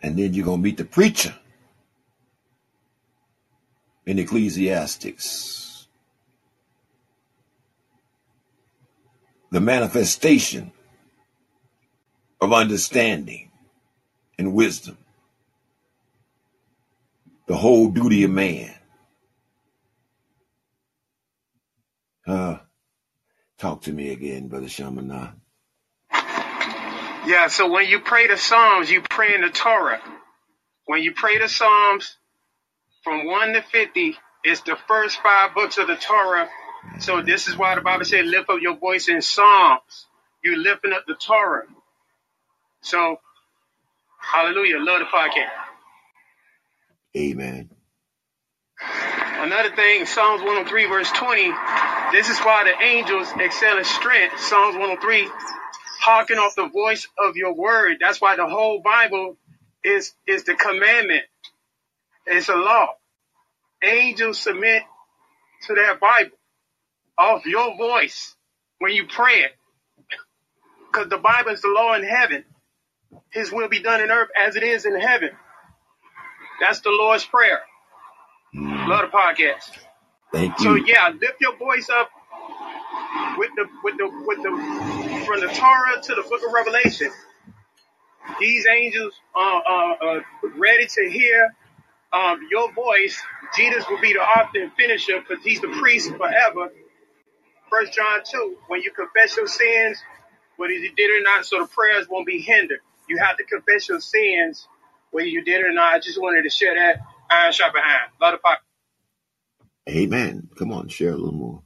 And 0.02 0.18
then 0.18 0.34
you're 0.34 0.46
going 0.46 0.60
to 0.60 0.64
meet 0.64 0.78
the 0.78 0.86
preacher 0.86 1.36
in 4.06 4.20
Ecclesiastes. 4.20 5.88
The 9.52 9.60
manifestation 9.60 10.72
of 12.40 12.54
understanding 12.54 13.52
and 14.38 14.54
wisdom. 14.54 14.98
The 17.48 17.56
whole 17.56 17.90
duty 17.90 18.24
of 18.24 18.32
man. 18.32 18.75
Uh, 22.28 22.58
talk 23.60 23.84
to 23.84 23.94
me 23.94 24.12
again, 24.12 24.48
Brother 24.50 24.68
Shamana. 24.68 25.36
Yeah, 27.28 27.48
so 27.48 27.72
when 27.72 27.88
you 27.88 28.02
pray 28.02 28.28
the 28.28 28.38
Psalms, 28.38 28.92
you 28.92 29.02
pray 29.02 29.36
in 29.36 29.42
the 29.42 29.50
Torah. 29.52 30.02
When 30.86 31.04
you 31.04 31.14
pray 31.14 31.40
the 31.40 31.50
Psalms 31.50 32.18
from 33.04 33.28
1 33.28 33.54
to 33.54 33.64
50, 33.64 34.18
it's 34.46 34.62
the 34.62 34.78
first 34.88 35.20
five 35.22 35.56
books 35.56 35.78
of 35.80 35.88
the 35.88 35.98
Torah. 35.98 36.50
So 37.00 37.22
this 37.22 37.48
is 37.48 37.58
why 37.58 37.76
the 37.76 37.82
Bible 37.82 38.06
said, 38.06 38.26
lift 38.26 38.50
up 38.50 38.62
your 38.62 38.78
voice 38.78 39.10
in 39.10 39.22
Psalms. 39.22 40.08
You're 40.44 40.58
lifting 40.58 40.94
up 40.94 41.06
the 41.08 41.16
Torah. 41.16 41.66
So, 42.82 43.18
hallelujah, 44.20 44.80
love 44.80 45.00
the 45.00 45.06
podcast. 45.06 45.52
Amen. 47.18 47.70
Another 49.44 49.76
thing, 49.76 50.06
Psalms 50.06 50.42
103, 50.42 50.86
verse 50.88 51.12
20, 51.12 51.52
this 52.14 52.30
is 52.30 52.40
why 52.40 52.64
the 52.66 52.84
angels 52.86 53.28
excel 53.40 53.78
in 53.78 53.86
strength. 53.86 54.40
Psalms 54.40 54.76
103, 54.76 55.30
hearken 56.02 56.38
off 56.40 56.56
the 56.56 56.70
voice 56.70 57.08
of 57.20 57.36
your 57.36 57.54
word. 57.56 57.98
That's 58.02 58.22
why 58.22 58.38
the 58.38 58.48
whole 58.48 58.82
Bible 58.82 59.38
is, 59.84 60.14
is 60.28 60.46
the 60.46 60.56
commandment. 60.56 61.24
It's 62.28 62.50
a 62.50 62.56
law. 62.56 62.90
Angels 63.84 64.40
submit 64.40 64.84
to 65.68 65.76
that 65.76 66.00
Bible 66.00 66.38
off 67.18 67.46
your 67.46 67.78
voice 67.78 68.36
when 68.80 68.94
you 68.94 69.08
pray 69.08 69.40
it. 69.42 69.52
Because 70.92 71.10
the 71.10 71.18
Bible 71.18 71.52
is 71.52 71.62
the 71.62 71.70
law 71.70 71.96
in 71.96 72.04
heaven. 72.04 72.46
His 73.32 73.52
will 73.52 73.70
be 73.70 73.82
done 73.82 74.02
in 74.02 74.12
earth 74.12 74.30
as 74.38 74.56
it 74.56 74.64
is 74.64 74.86
in 74.86 75.00
heaven. 75.00 75.32
That's 76.62 76.82
the 76.82 76.92
Lord's 76.92 77.26
prayer. 77.26 77.62
Mm, 78.56 78.88
Love 78.88 79.12
the 79.12 79.18
podcast. 79.18 79.72
thank 80.34 80.60
you. 80.60 80.66
So 80.66 80.76
you. 80.76 80.86
yeah, 80.86 81.10
lift 81.10 81.42
your 81.42 81.58
voice 81.58 81.90
up 81.90 82.10
with 83.38 83.52
the 83.56 83.68
with 83.84 83.98
the 83.98 84.10
with 84.26 84.44
the 84.44 85.24
from 85.26 85.42
the 85.42 85.50
Torah 85.50 86.02
to 86.04 86.16
the 86.16 86.24
Book 86.30 86.42
of 86.48 86.54
Revelation. 86.54 87.12
These 88.40 88.68
angels 88.68 89.14
are, 89.36 89.64
are, 89.64 89.98
are 90.04 90.22
ready 90.58 90.88
to 90.88 91.10
hear 91.12 91.56
um, 92.14 92.42
your 92.52 92.72
voice. 92.74 93.22
Jesus 93.56 93.86
will 93.90 94.02
be 94.02 94.14
the 94.14 94.22
author 94.22 94.62
and 94.62 94.74
finisher 94.74 95.22
because 95.22 95.44
he's 95.44 95.62
the 95.62 95.70
priest 95.70 96.12
forever. 96.18 96.70
First 97.72 97.94
John 97.94 98.22
two, 98.26 98.58
when 98.68 98.82
you 98.84 98.92
confess 98.92 99.38
your 99.38 99.48
sins, 99.48 100.00
whether 100.58 100.74
you 100.74 100.94
did 100.96 101.12
it 101.12 101.22
or 101.22 101.24
not, 101.24 101.46
so 101.46 101.60
the 101.62 101.68
prayers 101.68 102.08
won't 102.10 102.28
be 102.28 102.42
hindered. 102.42 102.80
You 103.10 103.20
have 103.20 103.38
to 103.38 103.46
confess 103.46 103.90
your 103.90 104.02
sins, 104.02 104.68
whether 105.12 105.28
you 105.28 105.44
did 105.44 105.62
it 105.62 105.68
or 105.68 105.74
not. 105.74 105.94
I 105.96 106.00
just 106.00 106.22
wanted 106.22 106.44
to 106.44 106.50
share 106.52 106.76
that. 106.76 107.02
Iron 107.30 107.52
shot 107.52 107.74
behind. 107.74 108.12
Love 108.22 108.34
the 108.34 108.48
podcast. 108.48 108.58
Amen. 109.88 110.50
Come 110.58 110.72
on, 110.72 110.88
share 110.88 111.12
a 111.12 111.16
little 111.16 111.32
more. 111.32 111.62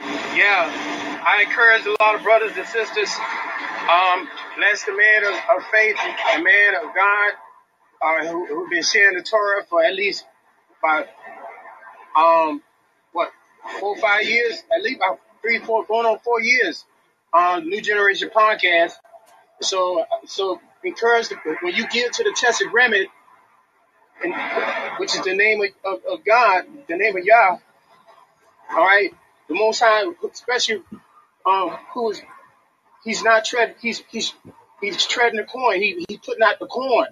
Yeah, 0.00 1.22
I 1.26 1.44
encourage 1.46 1.86
a 1.86 2.02
lot 2.02 2.16
of 2.16 2.22
brothers 2.22 2.52
and 2.56 2.66
sisters. 2.66 3.10
Um, 3.88 4.28
bless 4.56 4.84
the 4.84 4.92
man 4.92 5.24
of, 5.24 5.34
of 5.34 5.64
faith, 5.72 5.96
the 6.36 6.42
man 6.42 6.74
of 6.74 6.94
God, 6.94 7.32
uh, 8.02 8.26
who, 8.26 8.46
who've 8.46 8.70
been 8.70 8.82
sharing 8.82 9.16
the 9.16 9.22
Torah 9.22 9.64
for 9.68 9.84
at 9.84 9.94
least 9.94 10.24
about, 10.78 11.06
um, 12.16 12.62
what, 13.12 13.30
four 13.78 13.90
or 13.90 13.98
five 13.98 14.24
years? 14.24 14.62
At 14.74 14.82
least 14.82 14.96
about 14.96 15.20
three, 15.42 15.58
four, 15.60 15.84
going 15.84 16.06
on 16.06 16.18
four 16.20 16.40
years 16.40 16.84
on 17.32 17.68
New 17.68 17.80
Generation 17.80 18.30
Podcast. 18.34 18.94
So, 19.60 20.04
so 20.26 20.60
encourage 20.82 21.28
the, 21.28 21.36
when 21.62 21.74
you 21.74 21.86
give 21.88 22.10
to 22.12 22.24
the 22.24 22.34
Test 22.36 22.62
Agreement, 22.62 23.08
and, 24.24 24.34
which 24.98 25.14
is 25.16 25.22
the 25.22 25.36
name 25.36 25.62
of, 25.62 25.70
of, 25.94 26.00
of 26.20 26.26
God, 26.26 26.64
the 26.88 26.96
name 26.96 27.16
of 27.16 27.24
Yah, 27.24 27.58
all 28.70 28.84
right, 28.84 29.14
the 29.48 29.54
Most 29.54 29.80
High, 29.80 30.04
especially 30.32 30.82
um, 31.46 31.70
who 31.94 32.10
is 32.12 32.22
he's 33.04 33.22
not 33.22 33.44
tread 33.44 33.76
he's 33.80 34.02
he's 34.10 34.34
he's 34.80 35.06
treading 35.06 35.38
the 35.38 35.44
corn. 35.46 35.80
He 35.80 36.04
he's 36.08 36.18
putting 36.18 36.42
out 36.44 36.58
the 36.60 36.66
corn. 36.66 37.08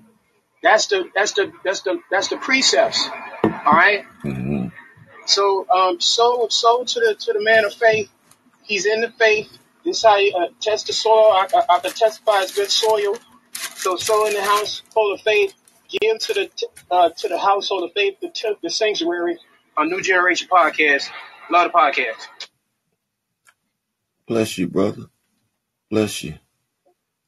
That's 0.62 0.86
the 0.88 1.10
that's 1.14 1.32
the 1.32 1.52
that's 1.64 1.82
the 1.82 2.00
that's 2.10 2.28
the 2.28 2.38
precepts. 2.38 3.08
All 3.44 3.72
right. 3.72 4.04
hmm 4.22 4.68
So 5.26 5.66
um 5.70 6.00
so 6.00 6.48
so 6.50 6.84
to 6.84 7.00
the 7.00 7.16
to 7.16 7.32
the 7.34 7.42
man 7.42 7.64
of 7.64 7.74
faith. 7.74 8.10
He's 8.64 8.86
in 8.86 9.00
the 9.02 9.10
faith. 9.12 9.50
This 9.84 10.02
how 10.04 10.18
you 10.18 10.34
uh, 10.36 10.48
test 10.60 10.88
the 10.88 10.94
soil. 10.94 11.32
I, 11.32 11.48
I, 11.54 11.76
I 11.76 11.80
can 11.80 11.92
testify 11.92 12.42
it's 12.42 12.54
good 12.54 12.70
soil. 12.70 13.16
So 13.76 13.96
sow 13.96 14.26
in 14.26 14.34
the 14.34 14.42
house 14.42 14.82
full 14.92 15.12
of 15.14 15.20
faith. 15.22 15.54
Give 16.00 16.18
to 16.18 16.34
the 16.34 16.50
uh, 16.90 17.10
to 17.10 17.28
the 17.28 17.38
household 17.38 17.84
of 17.84 17.92
faith, 17.94 18.16
the 18.20 18.30
the 18.62 18.70
sanctuary. 18.70 19.38
On 19.76 19.88
New 19.88 20.02
Generation 20.02 20.48
Podcast. 20.52 21.08
Love 21.50 21.72
the 21.72 21.78
podcast. 21.78 22.28
Bless 24.26 24.58
you, 24.58 24.68
brother. 24.68 25.04
Bless 25.90 26.24
you. 26.24 26.34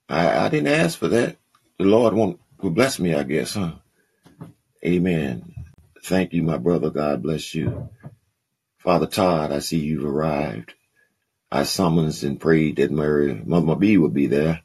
I, 0.08 0.46
I 0.46 0.48
didn't 0.50 0.68
ask 0.72 0.98
for 0.98 1.08
that. 1.08 1.36
The 1.78 1.84
Lord 1.84 2.14
won't 2.14 2.40
will 2.60 2.70
bless 2.70 2.98
me, 2.98 3.14
I 3.14 3.22
guess, 3.24 3.54
huh? 3.54 3.72
Amen. 4.84 5.54
Thank 6.04 6.34
you, 6.34 6.42
my 6.42 6.58
brother. 6.58 6.90
God 6.90 7.22
bless 7.22 7.54
you. 7.54 7.88
Father 8.78 9.06
Todd, 9.06 9.52
I 9.52 9.60
see 9.60 9.78
you've 9.78 10.04
arrived. 10.04 10.74
I 11.50 11.64
summons 11.64 12.24
and 12.24 12.40
prayed 12.40 12.76
that 12.76 12.90
Mary, 12.90 13.40
Mama 13.44 13.76
B 13.76 13.98
would 13.98 14.14
be 14.14 14.26
there. 14.26 14.62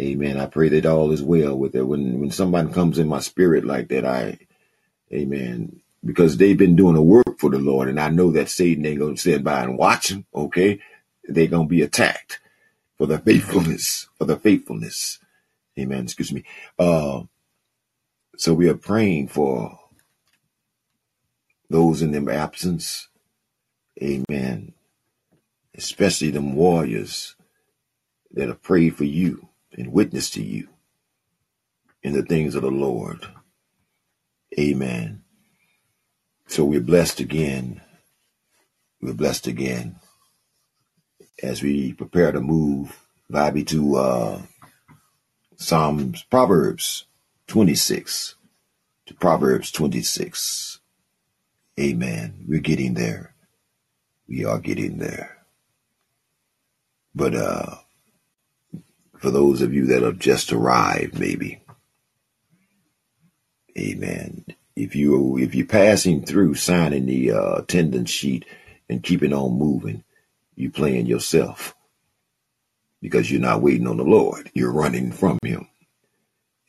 Amen. 0.00 0.38
I 0.38 0.46
pray 0.46 0.70
that 0.70 0.86
all 0.86 1.12
is 1.12 1.22
well 1.22 1.56
with 1.58 1.74
it. 1.76 1.82
When 1.82 2.20
when 2.20 2.30
somebody 2.32 2.72
comes 2.72 2.98
in 2.98 3.08
my 3.08 3.20
spirit 3.20 3.64
like 3.64 3.88
that, 3.88 4.04
I, 4.06 4.38
Amen. 5.12 5.80
Because 6.04 6.38
they've 6.38 6.58
been 6.58 6.76
doing 6.76 6.96
a 6.96 7.02
work 7.02 7.38
for 7.40 7.50
the 7.50 7.58
Lord, 7.58 7.88
and 7.88 8.00
I 8.00 8.10
know 8.10 8.32
that 8.32 8.50
Satan 8.50 8.86
ain't 8.86 9.00
gonna 9.00 9.18
sit 9.18 9.44
by 9.44 9.64
and 9.64 9.78
watch 9.78 10.10
them. 10.10 10.26
Okay, 10.34 10.80
they're 11.24 11.48
gonna 11.48 11.68
be 11.68 11.82
attacked 11.82 12.40
for 12.98 13.06
the 13.06 13.18
faithfulness, 13.26 14.08
for 14.18 14.26
the 14.26 14.36
faithfulness. 14.38 15.20
Amen. 15.78 16.04
Excuse 16.04 16.32
me. 16.32 16.44
Uh, 16.78 17.22
so 18.36 18.54
we 18.54 18.68
are 18.68 18.76
praying 18.76 19.28
for 19.28 19.78
those 21.70 22.02
in 22.02 22.12
their 22.12 22.30
absence. 22.34 23.08
Amen. 24.02 24.74
Especially 25.76 26.30
them 26.30 26.54
warriors 26.54 27.36
that 28.32 28.48
have 28.48 28.62
prayed 28.62 28.96
for 28.96 29.04
you 29.04 29.48
and 29.78 29.92
witness 29.92 30.30
to 30.30 30.42
you 30.42 30.68
in 32.02 32.12
the 32.12 32.22
things 32.24 32.54
of 32.54 32.62
the 32.62 32.70
Lord. 32.70 33.26
Amen. 34.58 35.22
So 36.48 36.64
we're 36.64 36.80
blessed 36.80 37.20
again. 37.20 37.82
We're 39.00 39.14
blessed 39.14 39.46
again 39.46 39.96
as 41.42 41.62
we 41.62 41.92
prepare 41.92 42.32
to 42.32 42.40
move, 42.40 43.06
Bobby, 43.30 43.64
to 43.64 43.96
uh, 43.96 44.42
Psalms, 45.56 46.24
Proverbs 46.24 47.04
26, 47.48 48.34
to 49.06 49.14
Proverbs 49.14 49.70
26. 49.72 50.80
Amen. 51.78 52.44
We're 52.48 52.60
getting 52.60 52.94
there. 52.94 53.34
We 54.28 54.44
are 54.44 54.58
getting 54.58 54.98
there. 54.98 55.38
But 57.14 57.34
uh, 57.34 57.76
for 59.18 59.30
those 59.30 59.62
of 59.62 59.74
you 59.74 59.86
that 59.86 60.02
have 60.02 60.18
just 60.18 60.52
arrived, 60.52 61.18
maybe, 61.18 61.60
Amen. 63.78 64.44
If 64.74 64.96
you 64.96 65.38
if 65.38 65.54
you're 65.54 65.66
passing 65.66 66.24
through, 66.24 66.54
signing 66.54 67.06
the 67.06 67.32
uh, 67.32 67.54
attendance 67.56 68.10
sheet 68.10 68.44
and 68.88 69.02
keeping 69.02 69.32
on 69.32 69.58
moving, 69.58 70.04
you're 70.56 70.70
playing 70.70 71.06
yourself 71.06 71.74
because 73.00 73.30
you're 73.30 73.40
not 73.40 73.62
waiting 73.62 73.86
on 73.86 73.96
the 73.96 74.04
Lord. 74.04 74.50
You're 74.54 74.72
running 74.72 75.12
from 75.12 75.38
Him. 75.44 75.68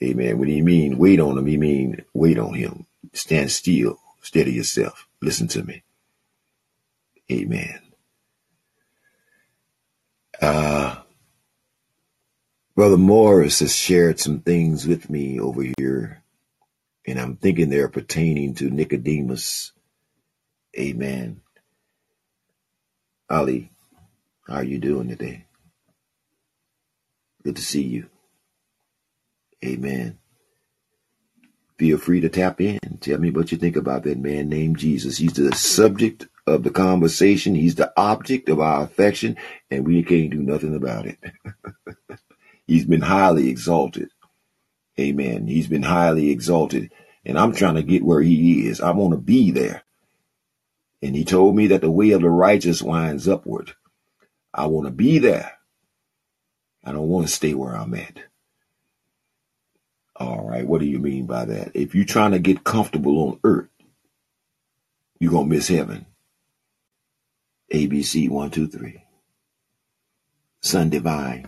Amen. 0.03 0.37
When 0.37 0.49
you 0.49 0.63
mean 0.63 0.97
wait 0.97 1.19
on 1.19 1.37
Him, 1.37 1.47
you 1.47 1.57
mean 1.57 2.03
wait 2.13 2.37
on 2.37 2.53
Him. 2.53 2.85
Stand 3.13 3.51
still, 3.51 3.99
steady 4.21 4.53
yourself. 4.53 5.07
Listen 5.21 5.47
to 5.49 5.63
me. 5.63 5.83
Amen. 7.31 7.79
Uh, 10.41 10.97
Brother 12.79 12.95
Morris 12.95 13.59
has 13.59 13.75
shared 13.75 14.21
some 14.21 14.39
things 14.39 14.87
with 14.87 15.09
me 15.09 15.37
over 15.37 15.65
here, 15.77 16.23
and 17.05 17.19
I'm 17.19 17.35
thinking 17.35 17.69
they're 17.69 17.89
pertaining 17.89 18.53
to 18.55 18.69
Nicodemus. 18.69 19.73
Amen. 20.79 21.41
Ali, 23.29 23.73
how 24.47 24.55
are 24.55 24.63
you 24.63 24.79
doing 24.79 25.09
today? 25.09 25.43
Good 27.43 27.57
to 27.57 27.61
see 27.61 27.81
you. 27.81 28.09
Amen. 29.61 30.17
Feel 31.77 31.97
free 31.97 32.21
to 32.21 32.29
tap 32.29 32.61
in. 32.61 32.79
Tell 33.01 33.19
me 33.19 33.29
what 33.29 33.51
you 33.51 33.57
think 33.57 33.75
about 33.75 34.03
that 34.03 34.17
man 34.17 34.47
named 34.47 34.77
Jesus. 34.77 35.17
He's 35.17 35.33
the 35.33 35.53
subject 35.53 36.29
of 36.47 36.63
the 36.63 36.71
conversation. 36.71 37.55
He's 37.55 37.75
the 37.75 37.91
object 37.97 38.47
of 38.47 38.61
our 38.61 38.83
affection, 38.83 39.35
and 39.69 39.85
we 39.85 40.01
can't 40.01 40.29
do 40.29 40.41
nothing 40.41 40.77
about 40.77 41.07
it. 41.07 41.17
He's 42.69 42.85
been 42.85 43.01
highly 43.01 43.49
exalted. 43.49 44.11
Amen. 44.99 45.47
He's 45.47 45.65
been 45.65 45.81
highly 45.81 46.29
exalted. 46.29 46.91
And 47.25 47.35
I'm 47.39 47.51
trying 47.51 47.75
to 47.75 47.83
get 47.83 48.03
where 48.03 48.21
he 48.21 48.67
is. 48.67 48.79
I 48.79 48.91
want 48.91 49.13
to 49.13 49.17
be 49.19 49.49
there. 49.49 49.81
And 51.01 51.15
he 51.15 51.25
told 51.25 51.55
me 51.55 51.65
that 51.67 51.81
the 51.81 51.89
way 51.89 52.11
of 52.11 52.21
the 52.21 52.29
righteous 52.29 52.83
winds 52.83 53.27
upward. 53.27 53.73
I 54.53 54.67
want 54.67 54.85
to 54.85 54.91
be 54.91 55.17
there. 55.17 55.53
I 56.85 56.91
don't 56.91 57.07
want 57.07 57.25
to 57.27 57.33
stay 57.33 57.55
where 57.55 57.75
I'm 57.75 57.95
at. 57.95 58.19
All 60.15 60.47
right. 60.47 60.67
What 60.67 60.79
do 60.79 60.85
you 60.85 60.99
mean 60.99 61.25
by 61.25 61.45
that? 61.45 61.71
If 61.73 61.95
you're 61.95 62.05
trying 62.05 62.33
to 62.33 62.39
get 62.39 62.63
comfortable 62.63 63.17
on 63.29 63.39
earth, 63.43 63.69
you're 65.19 65.31
going 65.31 65.49
to 65.49 65.55
miss 65.55 65.69
heaven. 65.69 66.05
ABC 67.73 68.29
one, 68.29 68.51
two, 68.51 68.67
three. 68.67 69.05
Son 70.61 70.91
divine. 70.91 71.47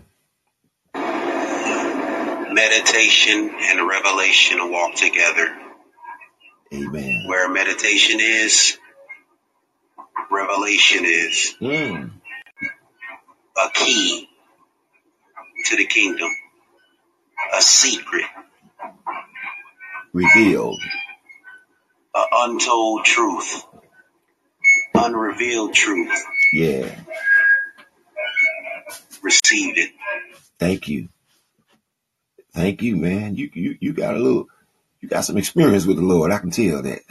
Meditation 2.52 3.52
and 3.61 3.88
revelation 3.88 4.72
walk 4.72 4.95
together. 4.95 5.57
Amen. 6.73 7.26
Where 7.28 7.49
meditation 7.49 8.19
is, 8.22 8.78
revelation 10.32 11.06
is 11.06 11.56
Mm. 11.61 12.11
a 13.57 13.69
key 13.73 14.30
to 15.68 15.78
the 15.78 15.86
kingdom, 15.86 16.30
a 17.57 17.61
secret, 17.61 18.26
Revealed. 20.14 20.82
a 22.15 22.23
untold 22.34 23.06
truth, 23.06 23.65
unrevealed 24.95 25.73
truth. 25.73 26.23
Yeah. 26.53 26.99
Received 29.23 29.78
it. 29.80 29.91
Thank 30.60 30.90
you. 30.90 31.10
Thank 32.53 32.82
you, 32.84 32.98
man. 32.98 33.36
You 33.38 33.49
you 33.53 33.78
you 33.82 33.94
got 33.94 34.15
a 34.15 34.19
little 34.19 34.48
you 35.02 35.10
got 35.10 35.26
some 35.26 35.38
experience 35.38 35.86
with 35.86 35.98
the 35.98 36.03
Lord. 36.03 36.32
I 36.32 36.40
can 36.40 36.52
tell 36.52 36.82
that. 36.84 37.02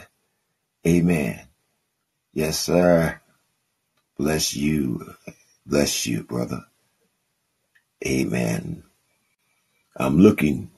Amen. 0.87 1.41
Yes, 2.33 2.59
sir. 2.59 3.21
Bless 4.17 4.55
you. 4.55 5.15
Bless 5.65 6.07
you, 6.07 6.23
brother. 6.23 6.65
Amen. 8.05 8.83
I'm 9.97 10.19
looking 10.19 10.71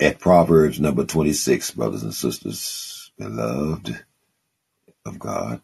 at 0.00 0.20
Proverbs 0.20 0.80
number 0.80 1.04
26, 1.04 1.72
brothers 1.72 2.02
and 2.04 2.14
sisters, 2.14 3.12
beloved 3.18 4.04
of 5.06 5.18
God. 5.20 5.62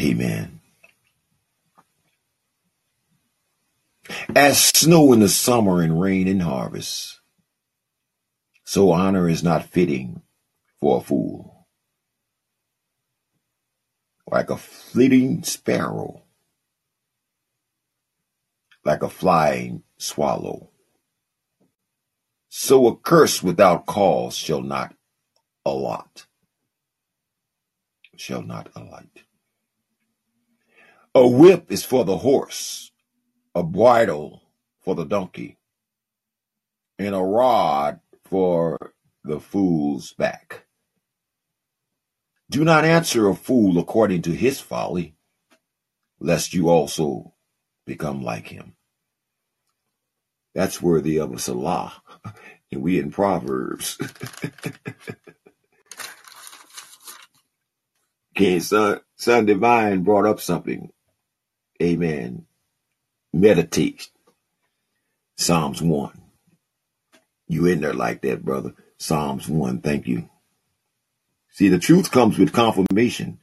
Amen. 0.00 0.61
As 4.34 4.60
snow 4.60 5.12
in 5.12 5.20
the 5.20 5.28
summer 5.28 5.80
and 5.80 6.00
rain 6.00 6.26
in 6.26 6.40
harvest, 6.40 7.20
so 8.64 8.90
honor 8.90 9.28
is 9.28 9.42
not 9.42 9.66
fitting 9.66 10.22
for 10.80 10.98
a 10.98 11.00
fool. 11.00 11.66
Like 14.26 14.50
a 14.50 14.56
fleeting 14.56 15.42
sparrow, 15.42 16.22
like 18.84 19.02
a 19.02 19.08
flying 19.08 19.82
swallow. 19.98 20.70
So 22.48 22.86
a 22.86 22.96
curse 22.96 23.42
without 23.42 23.86
cause 23.86 24.36
shall 24.36 24.62
not 24.62 24.94
allot, 25.64 26.26
shall 28.16 28.42
not 28.42 28.70
alight. 28.74 29.24
A 31.14 31.26
whip 31.26 31.70
is 31.70 31.84
for 31.84 32.04
the 32.04 32.18
horse, 32.18 32.91
a 33.54 33.62
bridle 33.62 34.42
for 34.80 34.94
the 34.94 35.04
donkey, 35.04 35.58
and 36.98 37.14
a 37.14 37.20
rod 37.20 38.00
for 38.24 38.94
the 39.24 39.40
fool's 39.40 40.12
back. 40.14 40.66
Do 42.50 42.64
not 42.64 42.84
answer 42.84 43.28
a 43.28 43.34
fool 43.34 43.78
according 43.78 44.22
to 44.22 44.32
his 44.32 44.60
folly, 44.60 45.14
lest 46.20 46.54
you 46.54 46.68
also 46.68 47.34
become 47.86 48.22
like 48.22 48.48
him. 48.48 48.74
That's 50.54 50.82
worthy 50.82 51.18
of 51.18 51.32
a 51.32 51.38
selah. 51.38 51.94
And 52.72 52.82
we 52.82 52.98
in 52.98 53.10
Proverbs. 53.10 53.98
King 58.34 58.60
Son, 58.60 59.00
Son 59.16 59.44
Divine 59.46 60.02
brought 60.04 60.26
up 60.26 60.40
something. 60.40 60.90
Amen. 61.82 62.46
Meditate. 63.32 64.08
Psalms 65.36 65.80
1. 65.82 66.20
You 67.48 67.66
in 67.66 67.80
there 67.80 67.94
like 67.94 68.22
that, 68.22 68.44
brother. 68.44 68.74
Psalms 68.98 69.48
1. 69.48 69.80
Thank 69.80 70.06
you. 70.06 70.28
See, 71.50 71.68
the 71.68 71.78
truth 71.78 72.10
comes 72.10 72.38
with 72.38 72.52
confirmation. 72.52 73.38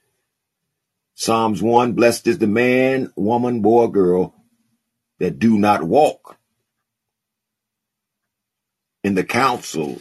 Psalms 1.15 1.61
1. 1.61 1.93
Blessed 1.93 2.27
is 2.27 2.37
the 2.37 2.47
man, 2.47 3.11
woman, 3.15 3.61
boy, 3.61 3.87
girl 3.87 4.33
that 5.19 5.37
do 5.37 5.57
not 5.57 5.83
walk 5.83 6.37
in 9.03 9.15
the 9.15 9.23
counsel 9.23 9.99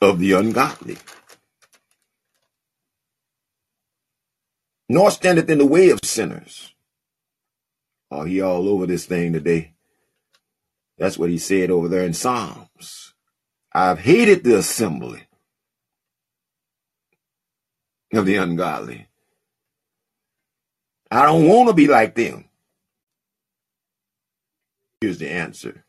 of 0.00 0.18
the 0.18 0.32
ungodly, 0.32 0.96
nor 4.88 5.10
standeth 5.10 5.50
in 5.50 5.58
the 5.58 5.66
way 5.66 5.90
of 5.90 6.00
sinners. 6.04 6.72
Oh, 8.10 8.24
he 8.24 8.40
all 8.40 8.68
over 8.68 8.86
this 8.86 9.06
thing 9.06 9.32
today. 9.32 9.74
That's 10.98 11.18
what 11.18 11.30
he 11.30 11.38
said 11.38 11.70
over 11.70 11.88
there 11.88 12.04
in 12.04 12.12
Psalms. 12.12 13.14
I've 13.72 14.00
hated 14.00 14.44
the 14.44 14.58
assembly 14.58 15.22
of 18.12 18.26
the 18.26 18.36
ungodly. 18.36 19.08
I 21.10 21.24
don't 21.24 21.48
want 21.48 21.68
to 21.68 21.74
be 21.74 21.86
like 21.86 22.14
them. 22.14 22.46
Here's 25.00 25.18
the 25.18 25.30
answer. 25.30 25.84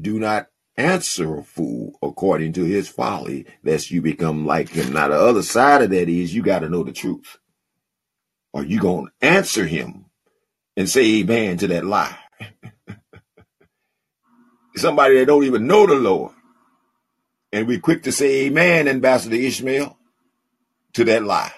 Do 0.00 0.18
not 0.18 0.48
answer 0.76 1.38
a 1.38 1.42
fool 1.42 1.98
according 2.02 2.54
to 2.54 2.64
his 2.64 2.88
folly, 2.88 3.46
lest 3.62 3.90
you 3.90 4.02
become 4.02 4.46
like 4.46 4.70
him. 4.70 4.92
Now, 4.92 5.08
the 5.08 5.14
other 5.18 5.42
side 5.42 5.82
of 5.82 5.90
that 5.90 6.08
is 6.08 6.34
you 6.34 6.42
got 6.42 6.60
to 6.60 6.68
know 6.68 6.82
the 6.82 6.92
truth. 6.92 7.38
Are 8.52 8.64
you 8.64 8.80
going 8.80 9.06
to 9.06 9.26
answer 9.26 9.66
him 9.66 10.05
and 10.76 10.88
say 10.88 11.20
amen 11.20 11.58
to 11.58 11.68
that 11.68 11.84
lie? 11.86 12.16
Somebody 14.76 15.18
that 15.18 15.26
don't 15.26 15.44
even 15.44 15.66
know 15.66 15.86
the 15.86 15.96
Lord. 15.96 16.32
And 17.52 17.68
we 17.68 17.78
quick 17.80 18.04
to 18.04 18.12
say 18.12 18.46
amen, 18.46 18.88
Ambassador 18.88 19.36
Ishmael, 19.36 19.96
to 20.94 21.04
that 21.04 21.24
lie. 21.24 21.52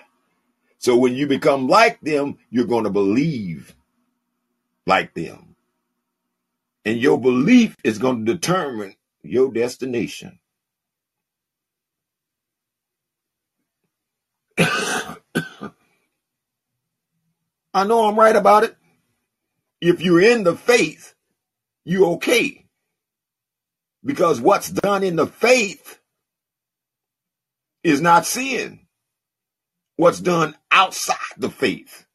So 0.78 0.96
when 0.96 1.14
you 1.14 1.26
become 1.28 1.68
like 1.68 2.00
them, 2.02 2.38
you're 2.50 2.66
going 2.66 2.84
to 2.84 2.90
believe 2.90 3.74
like 4.86 5.14
them. 5.14 5.56
And 6.84 6.98
your 6.98 7.20
belief 7.20 7.76
is 7.84 7.98
going 7.98 8.26
to 8.26 8.34
determine 8.34 8.96
your 9.22 9.52
destination. 9.52 10.40
I 14.58 15.16
know 17.86 18.06
I'm 18.08 18.18
right 18.18 18.36
about 18.36 18.64
it. 18.64 18.77
If 19.80 20.00
you're 20.00 20.22
in 20.22 20.44
the 20.44 20.56
faith, 20.56 21.14
you're 21.84 22.08
okay. 22.14 22.66
Because 24.04 24.40
what's 24.40 24.70
done 24.70 25.02
in 25.04 25.16
the 25.16 25.26
faith 25.26 26.00
is 27.82 28.00
not 28.00 28.26
sin. 28.26 28.80
What's 29.96 30.20
done 30.20 30.56
outside 30.70 31.16
the 31.36 31.50
faith, 31.50 32.06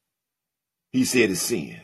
he 0.92 1.06
said 1.06 1.30
is 1.32 1.42
sin. 1.42 1.82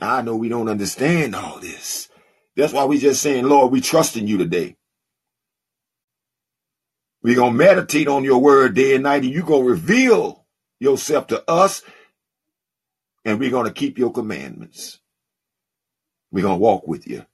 I 0.00 0.22
know 0.22 0.36
we 0.36 0.48
don't 0.48 0.68
understand 0.68 1.34
all 1.34 1.58
this. 1.60 2.08
That's 2.56 2.72
why 2.72 2.84
we 2.84 2.98
just 2.98 3.22
saying, 3.22 3.44
Lord, 3.44 3.72
we 3.72 3.80
trust 3.80 4.16
in 4.16 4.26
you 4.26 4.38
today. 4.38 4.76
We're 7.22 7.36
going 7.36 7.52
to 7.52 7.58
meditate 7.58 8.08
on 8.08 8.24
your 8.24 8.40
word 8.40 8.74
day 8.74 8.94
and 8.94 9.04
night, 9.04 9.22
and 9.24 9.32
you're 9.32 9.44
going 9.44 9.64
to 9.64 9.70
reveal 9.70 10.46
yourself 10.80 11.28
to 11.28 11.48
us 11.50 11.82
And 13.24 13.40
we're 13.40 13.50
going 13.50 13.66
to 13.66 13.72
keep 13.72 13.98
your 13.98 14.12
commandments. 14.12 15.00
We're 16.32 16.42
going 16.44 16.58
to 16.58 16.62
walk 16.62 16.88
with 16.88 17.06
you. 17.08 17.26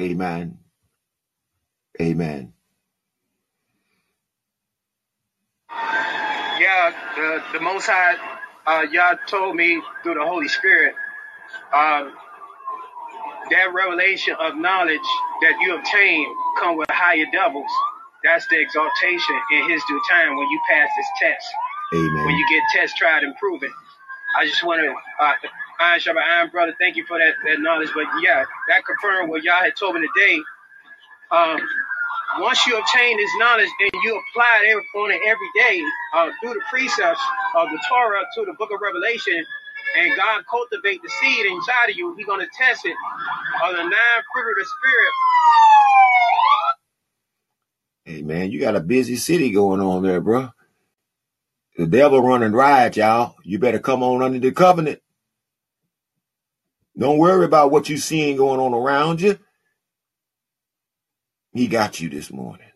Amen. 0.00 0.58
Amen. 2.00 2.54
Yeah, 6.60 6.92
the, 7.16 7.58
the 7.58 7.60
Most 7.60 7.86
High, 7.86 8.16
uh, 8.66 8.82
y'all 8.92 9.16
told 9.28 9.56
me 9.56 9.82
through 10.02 10.14
the 10.14 10.24
Holy 10.26 10.48
Spirit, 10.48 10.94
uh, 11.74 12.10
that 13.50 13.74
revelation 13.74 14.36
of 14.40 14.56
knowledge 14.56 15.00
that 15.42 15.54
you 15.62 15.76
obtain 15.76 16.26
come 16.60 16.76
with 16.78 16.88
higher 16.90 17.26
doubles. 17.32 17.70
That's 18.24 18.46
the 18.48 18.60
exaltation 18.60 19.36
in 19.54 19.70
His 19.70 19.82
due 19.88 20.00
time 20.10 20.36
when 20.36 20.48
you 20.50 20.60
pass 20.70 20.88
this 20.96 21.06
test. 21.22 21.46
Amen. 21.94 22.26
When 22.26 22.36
you 22.36 22.46
get 22.50 22.62
test 22.74 22.96
tried 22.96 23.24
and 23.24 23.36
proven. 23.36 23.70
I 24.38 24.46
just 24.46 24.64
want 24.64 24.80
to, 24.82 24.94
uh, 25.24 25.34
iron 25.80 26.00
sharp 26.00 26.18
iron, 26.18 26.50
brother. 26.50 26.74
Thank 26.80 26.96
you 26.96 27.06
for 27.06 27.18
that, 27.18 27.34
that 27.46 27.60
knowledge. 27.60 27.90
But 27.94 28.06
yeah, 28.22 28.44
that 28.68 28.82
confirmed 28.86 29.30
what 29.30 29.44
y'all 29.44 29.62
had 29.62 29.76
told 29.76 29.96
me 29.96 30.08
today. 30.16 30.40
Um, 31.32 31.60
once 32.40 32.66
you 32.66 32.78
obtain 32.78 33.16
this 33.18 33.30
knowledge 33.38 33.68
and 33.80 33.92
you 34.04 34.12
apply 34.30 34.64
it 34.66 34.98
on 34.98 35.10
it 35.12 35.20
every 35.26 35.50
day 35.56 35.82
uh, 36.16 36.30
through 36.40 36.54
the 36.54 36.62
precepts 36.70 37.20
of 37.56 37.70
the 37.70 37.80
Torah 37.90 38.22
to 38.36 38.46
the 38.46 38.54
book 38.58 38.70
of 38.72 38.80
Revelation, 38.82 39.44
and 39.98 40.16
God 40.16 40.44
cultivate 40.50 41.02
the 41.02 41.10
seed 41.20 41.46
inside 41.46 41.90
of 41.90 41.96
you, 41.96 42.14
He's 42.16 42.26
going 42.26 42.40
to 42.40 42.50
test 42.58 42.86
it 42.86 42.96
on 43.64 43.74
the 43.76 43.82
nine 43.84 44.22
fruit 44.32 44.50
of 44.52 44.56
the 44.58 44.66
Spirit. 44.66 45.14
Hey, 48.04 48.22
man, 48.22 48.50
you 48.50 48.60
got 48.60 48.76
a 48.76 48.80
busy 48.80 49.16
city 49.16 49.50
going 49.50 49.80
on 49.80 50.02
there, 50.02 50.20
bro. 50.20 50.50
The 51.76 51.86
devil 51.86 52.22
running 52.22 52.52
riot, 52.52 52.96
y'all. 52.96 53.36
You 53.44 53.58
better 53.58 53.78
come 53.80 54.02
on 54.02 54.22
under 54.22 54.38
the 54.38 54.52
covenant. 54.52 55.00
Don't 56.98 57.18
worry 57.18 57.44
about 57.44 57.70
what 57.70 57.88
you 57.88 57.98
seeing 57.98 58.36
going 58.36 58.60
on 58.60 58.74
around 58.74 59.20
you. 59.20 59.38
He 61.54 61.68
got 61.68 62.00
you 62.00 62.08
this 62.10 62.32
morning. 62.32 62.68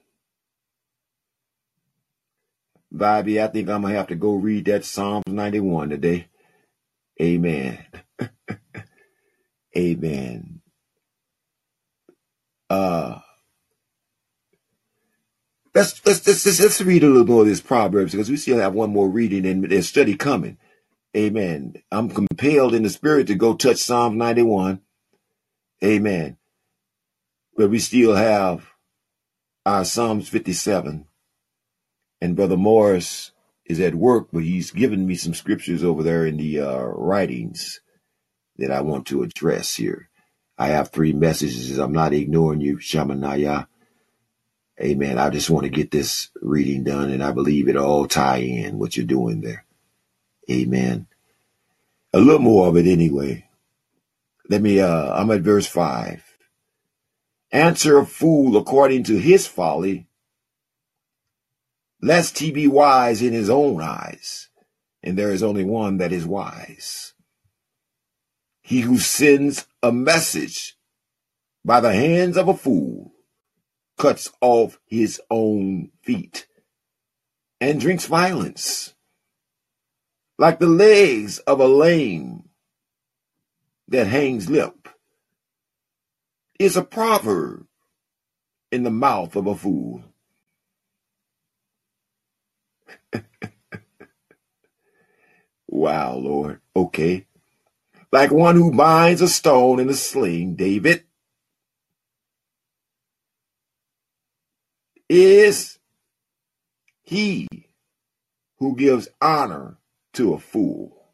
Bobby, 2.92 3.42
I 3.42 3.48
think 3.48 3.68
I'm 3.68 3.82
gonna 3.82 3.94
have 3.94 4.08
to 4.08 4.16
go 4.16 4.34
read 4.34 4.66
that 4.66 4.84
Psalms 4.84 5.24
91 5.28 5.90
today. 5.90 6.28
Amen. 7.20 7.84
Amen. 9.76 10.60
Uh 12.70 13.20
let's, 15.76 16.06
let's 16.06 16.26
let's 16.26 16.60
let's 16.60 16.80
read 16.80 17.04
a 17.04 17.06
little 17.06 17.26
more 17.26 17.42
of 17.42 17.48
this 17.48 17.60
Proverbs 17.60 18.12
because 18.12 18.30
we 18.30 18.36
still 18.36 18.58
have 18.58 18.72
one 18.72 18.90
more 18.90 19.08
reading 19.08 19.46
and 19.46 19.84
study 19.84 20.16
coming. 20.16 20.56
Amen. 21.16 21.74
I'm 21.92 22.08
compelled 22.08 22.74
in 22.74 22.82
the 22.82 22.90
spirit 22.90 23.26
to 23.28 23.34
go 23.34 23.54
touch 23.54 23.78
Psalm 23.78 24.18
91. 24.18 24.80
Amen. 25.84 26.36
But 27.56 27.70
we 27.70 27.78
still 27.78 28.14
have 28.14 28.66
our 29.64 29.84
Psalms 29.84 30.28
57. 30.28 31.06
And 32.20 32.36
Brother 32.36 32.56
Morris 32.56 33.32
is 33.66 33.80
at 33.80 33.94
work, 33.94 34.28
but 34.32 34.42
he's 34.42 34.70
given 34.70 35.06
me 35.06 35.14
some 35.14 35.34
scriptures 35.34 35.84
over 35.84 36.02
there 36.02 36.26
in 36.26 36.36
the 36.36 36.60
uh, 36.60 36.82
writings 36.84 37.80
that 38.56 38.70
I 38.70 38.80
want 38.80 39.06
to 39.08 39.22
address 39.22 39.74
here. 39.74 40.08
I 40.58 40.68
have 40.68 40.90
three 40.90 41.12
messages. 41.12 41.78
I'm 41.78 41.92
not 41.92 42.14
ignoring 42.14 42.60
you, 42.60 42.78
Shamanaya. 42.78 43.68
Amen. 44.80 45.18
I 45.18 45.30
just 45.30 45.48
want 45.48 45.64
to 45.64 45.70
get 45.70 45.90
this 45.90 46.28
reading 46.42 46.84
done, 46.84 47.10
and 47.10 47.22
I 47.22 47.32
believe 47.32 47.68
it 47.68 47.76
all 47.76 48.06
tie 48.06 48.38
in 48.38 48.78
what 48.78 48.96
you're 48.96 49.06
doing 49.06 49.40
there. 49.40 49.64
Amen. 50.50 51.06
A 52.12 52.20
little 52.20 52.40
more 52.40 52.68
of 52.68 52.76
it 52.76 52.86
anyway. 52.86 53.48
Let 54.48 54.60
me, 54.60 54.80
uh, 54.80 55.14
I'm 55.14 55.30
at 55.30 55.40
verse 55.40 55.66
5. 55.66 56.22
Answer 57.52 57.98
a 57.98 58.06
fool 58.06 58.56
according 58.56 59.04
to 59.04 59.16
his 59.16 59.46
folly, 59.46 60.08
lest 62.02 62.38
he 62.38 62.52
be 62.52 62.68
wise 62.68 63.22
in 63.22 63.32
his 63.32 63.48
own 63.48 63.80
eyes, 63.80 64.48
and 65.02 65.16
there 65.16 65.32
is 65.32 65.42
only 65.42 65.64
one 65.64 65.96
that 65.98 66.12
is 66.12 66.26
wise. 66.26 67.14
He 68.60 68.80
who 68.80 68.98
sends 68.98 69.66
a 69.82 69.90
message 69.90 70.76
by 71.64 71.80
the 71.80 71.94
hands 71.94 72.36
of 72.36 72.48
a 72.48 72.54
fool 72.54 73.15
cuts 73.96 74.30
off 74.40 74.78
his 74.86 75.20
own 75.30 75.90
feet 76.02 76.46
and 77.60 77.80
drinks 77.80 78.06
violence 78.06 78.94
like 80.38 80.58
the 80.58 80.66
legs 80.66 81.38
of 81.40 81.60
a 81.60 81.66
lame 81.66 82.48
that 83.88 84.06
hangs 84.06 84.50
limp 84.50 84.88
is 86.58 86.76
a 86.76 86.82
proverb 86.82 87.66
in 88.70 88.82
the 88.82 88.90
mouth 88.90 89.36
of 89.36 89.46
a 89.46 89.54
fool. 89.54 90.04
wow, 95.68 96.14
Lord. 96.14 96.60
Okay. 96.74 97.26
Like 98.12 98.30
one 98.30 98.56
who 98.56 98.72
binds 98.72 99.22
a 99.22 99.28
stone 99.28 99.80
in 99.80 99.88
a 99.88 99.94
sling, 99.94 100.54
David, 100.54 101.05
is 105.08 105.78
he 107.02 107.48
who 108.58 108.74
gives 108.76 109.08
honor 109.20 109.78
to 110.14 110.34
a 110.34 110.38
fool. 110.38 111.12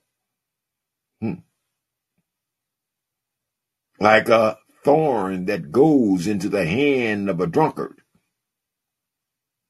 Hmm. 1.20 1.40
Like 3.98 4.28
a 4.28 4.58
thorn 4.84 5.46
that 5.46 5.70
goes 5.72 6.26
into 6.26 6.48
the 6.48 6.64
hand 6.64 7.28
of 7.28 7.40
a 7.40 7.46
drunkard 7.46 8.00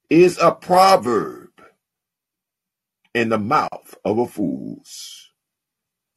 is 0.08 0.38
a 0.38 0.52
proverb 0.52 1.50
in 3.14 3.28
the 3.30 3.38
mouth 3.38 3.96
of 4.04 4.18
a 4.18 4.26
fool's. 4.26 5.30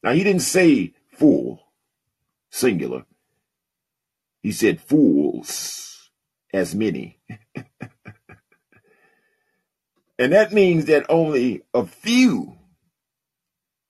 Now, 0.02 0.12
he 0.12 0.22
didn't 0.22 0.42
say 0.42 0.94
fool, 1.12 1.72
singular. 2.50 3.04
He 4.42 4.52
said 4.52 4.80
fools, 4.80 6.10
as 6.52 6.74
many. 6.74 7.18
and 10.18 10.32
that 10.32 10.52
means 10.52 10.86
that 10.86 11.06
only 11.08 11.62
a 11.74 11.84
few 11.84 12.56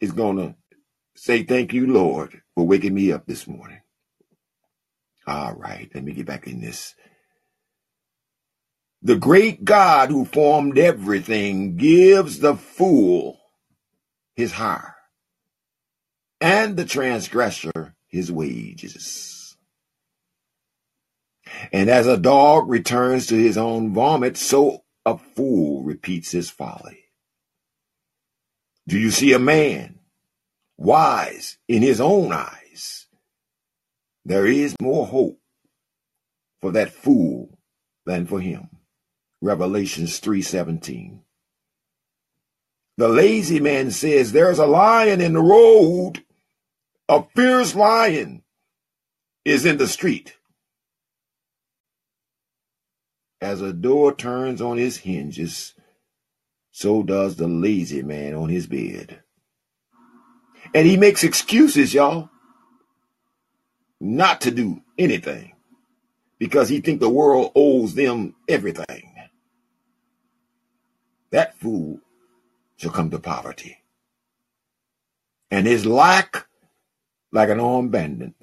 is 0.01 0.13
going 0.13 0.37
to 0.39 0.55
say, 1.15 1.43
Thank 1.43 1.73
you, 1.73 1.87
Lord, 1.87 2.43
for 2.55 2.67
waking 2.67 2.95
me 2.95 3.13
up 3.13 3.27
this 3.27 3.47
morning. 3.47 3.81
All 5.27 5.55
right, 5.55 5.91
let 5.95 6.05
me 6.05 6.13
get 6.13 6.27
back 6.27 6.47
in 6.47 6.61
this. 6.61 6.95
The 9.03 9.17
great 9.17 9.65
God 9.65 10.11
who 10.11 10.25
formed 10.25 10.79
everything 10.79 11.77
gives 11.77 12.41
the 12.41 12.57
fool 12.57 13.39
his 14.35 14.53
hire 14.53 14.97
and 16.41 16.77
the 16.77 16.85
transgressor 16.85 17.95
his 18.09 18.33
wages. 18.33 19.57
And 21.73 21.89
as 21.89 22.07
a 22.07 22.17
dog 22.17 22.69
returns 22.69 23.27
to 23.27 23.37
his 23.37 23.57
own 23.57 23.95
vomit, 23.95 24.37
so 24.37 24.83
a 25.07 25.17
fool 25.17 25.85
repeats 25.85 26.33
his 26.33 26.51
folly. 26.51 27.05
Do 28.89 28.99
you 28.99 29.13
see 29.13 29.33
a 29.33 29.39
man 29.39 30.01
wise 30.77 31.59
in 31.69 31.81
his 31.81 32.01
own 32.01 32.33
eyes? 32.33 33.07
There 34.25 34.47
is 34.47 34.75
more 34.81 35.07
hope 35.07 35.41
for 36.61 36.73
that 36.73 36.91
fool 36.93 37.57
than 38.05 38.27
for 38.27 38.41
him. 38.41 38.69
Revelations 39.41 40.19
3:17. 40.19 41.21
The 42.97 43.09
lazy 43.09 43.61
man 43.61 43.93
says 43.93 44.33
there's 44.33 44.59
a 44.59 44.67
lion 44.67 45.21
in 45.21 45.35
the 45.35 45.43
road. 45.43 46.25
A 47.09 47.23
fierce 47.37 47.77
lion 47.77 48.43
is 49.45 49.65
in 49.65 49.77
the 49.77 49.87
street. 49.87 50.36
As 53.47 53.63
a 53.63 53.73
door 53.73 54.13
turns 54.13 54.61
on 54.61 54.77
its 54.77 54.97
hinges, 54.97 55.75
so 56.73 57.05
does 57.05 57.37
the 57.37 57.47
lazy 57.47 58.03
man 58.03 58.35
on 58.35 58.49
his 58.49 58.67
bed. 58.67 59.23
And 60.75 60.85
he 60.85 60.97
makes 60.97 61.23
excuses, 61.23 61.95
y'all, 61.95 62.29
not 64.01 64.41
to 64.41 64.51
do 64.51 64.83
anything 64.99 65.53
because 66.41 66.69
he 66.69 66.81
think 66.81 66.99
the 66.99 67.09
world 67.09 67.53
owes 67.55 67.95
them 67.95 68.35
everything. 68.49 69.15
That 71.31 71.57
fool 71.57 72.01
shall 72.79 72.91
come 72.91 73.11
to 73.11 73.21
poverty. 73.21 73.79
And 75.53 75.69
his 75.69 75.87
lack 75.87 76.49
like 77.31 77.51
an 77.51 77.61
armed 77.61 77.93
bandit. 77.93 78.35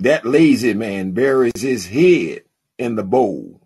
That 0.00 0.24
lazy 0.24 0.72
man 0.72 1.12
buries 1.12 1.60
his 1.60 1.86
head 1.86 2.44
in 2.78 2.96
the 2.96 3.04
bowl, 3.04 3.60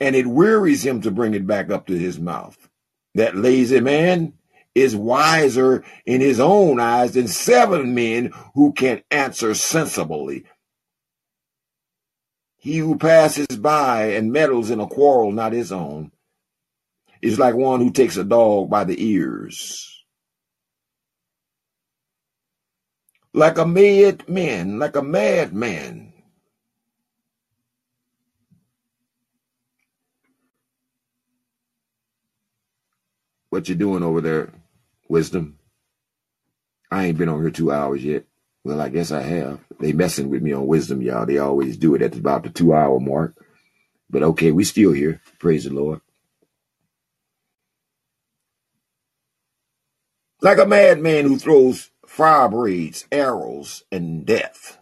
and 0.00 0.16
it 0.16 0.26
wearies 0.26 0.84
him 0.84 1.00
to 1.02 1.12
bring 1.12 1.34
it 1.34 1.46
back 1.46 1.70
up 1.70 1.86
to 1.86 1.94
his 1.96 2.18
mouth. 2.18 2.68
That 3.14 3.36
lazy 3.36 3.80
man 3.80 4.32
is 4.74 4.96
wiser 4.96 5.84
in 6.06 6.20
his 6.20 6.40
own 6.40 6.80
eyes 6.80 7.12
than 7.12 7.28
seven 7.28 7.94
men 7.94 8.32
who 8.54 8.72
can 8.72 9.02
answer 9.12 9.54
sensibly. 9.54 10.44
He 12.56 12.78
who 12.78 12.98
passes 12.98 13.46
by 13.46 14.12
and 14.12 14.32
meddles 14.32 14.70
in 14.70 14.80
a 14.80 14.88
quarrel 14.88 15.30
not 15.30 15.52
his 15.52 15.70
own 15.70 16.10
is 17.22 17.38
like 17.38 17.54
one 17.54 17.80
who 17.80 17.92
takes 17.92 18.16
a 18.16 18.24
dog 18.24 18.68
by 18.68 18.84
the 18.84 19.00
ears. 19.02 19.99
Like 23.34 23.58
a 23.58 23.66
mad 23.66 24.28
man, 24.28 24.78
like 24.78 24.96
a 24.96 25.02
madman. 25.02 26.12
What 33.50 33.68
you 33.68 33.76
doing 33.76 34.02
over 34.04 34.20
there, 34.20 34.50
wisdom? 35.08 35.58
I 36.90 37.06
ain't 37.06 37.18
been 37.18 37.30
on 37.30 37.42
here 37.42 37.50
two 37.50 37.72
hours 37.72 38.04
yet. 38.04 38.24
Well, 38.64 38.80
I 38.80 38.90
guess 38.90 39.12
I 39.12 39.22
have. 39.22 39.60
They 39.80 39.92
messing 39.92 40.30
with 40.30 40.42
me 40.42 40.52
on 40.52 40.66
wisdom, 40.68 41.02
y'all. 41.02 41.26
They 41.26 41.38
always 41.38 41.76
do 41.78 41.94
it 41.96 42.02
at 42.02 42.16
about 42.16 42.44
the 42.44 42.50
two 42.50 42.74
hour 42.74 43.00
mark. 43.00 43.34
But 44.10 44.22
okay, 44.24 44.52
we 44.52 44.64
still 44.64 44.92
here. 44.92 45.20
Praise 45.40 45.64
the 45.64 45.72
Lord. 45.74 46.00
Like 50.42 50.58
a 50.58 50.66
madman 50.66 51.26
who 51.26 51.38
throws 51.38 51.90
fire 52.10 52.48
braids, 52.48 53.06
arrows, 53.12 53.84
and 53.92 54.26
death 54.26 54.78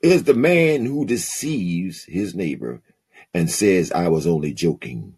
is 0.00 0.22
the 0.22 0.32
man 0.32 0.86
who 0.86 1.04
deceives 1.04 2.04
his 2.04 2.32
neighbor 2.32 2.80
and 3.34 3.50
says, 3.50 3.90
I 3.90 4.06
was 4.06 4.26
only 4.26 4.54
joking. 4.54 5.16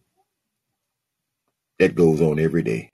That 1.78 1.94
goes 1.94 2.22
on 2.22 2.38
every 2.40 2.62
day. 2.62 2.90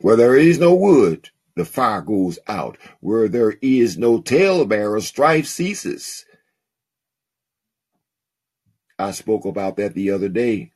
Where 0.00 0.14
there 0.14 0.36
is 0.36 0.60
no 0.60 0.74
wood, 0.74 1.30
the 1.56 1.64
fire 1.64 2.02
goes 2.02 2.38
out. 2.46 2.76
Where 3.00 3.28
there 3.28 3.54
is 3.62 3.96
no 3.96 4.20
talebearer, 4.20 5.00
strife 5.00 5.46
ceases. 5.46 6.26
I 8.98 9.12
spoke 9.12 9.46
about 9.46 9.78
that 9.78 9.94
the 9.94 10.10
other 10.10 10.28
day. 10.28 10.72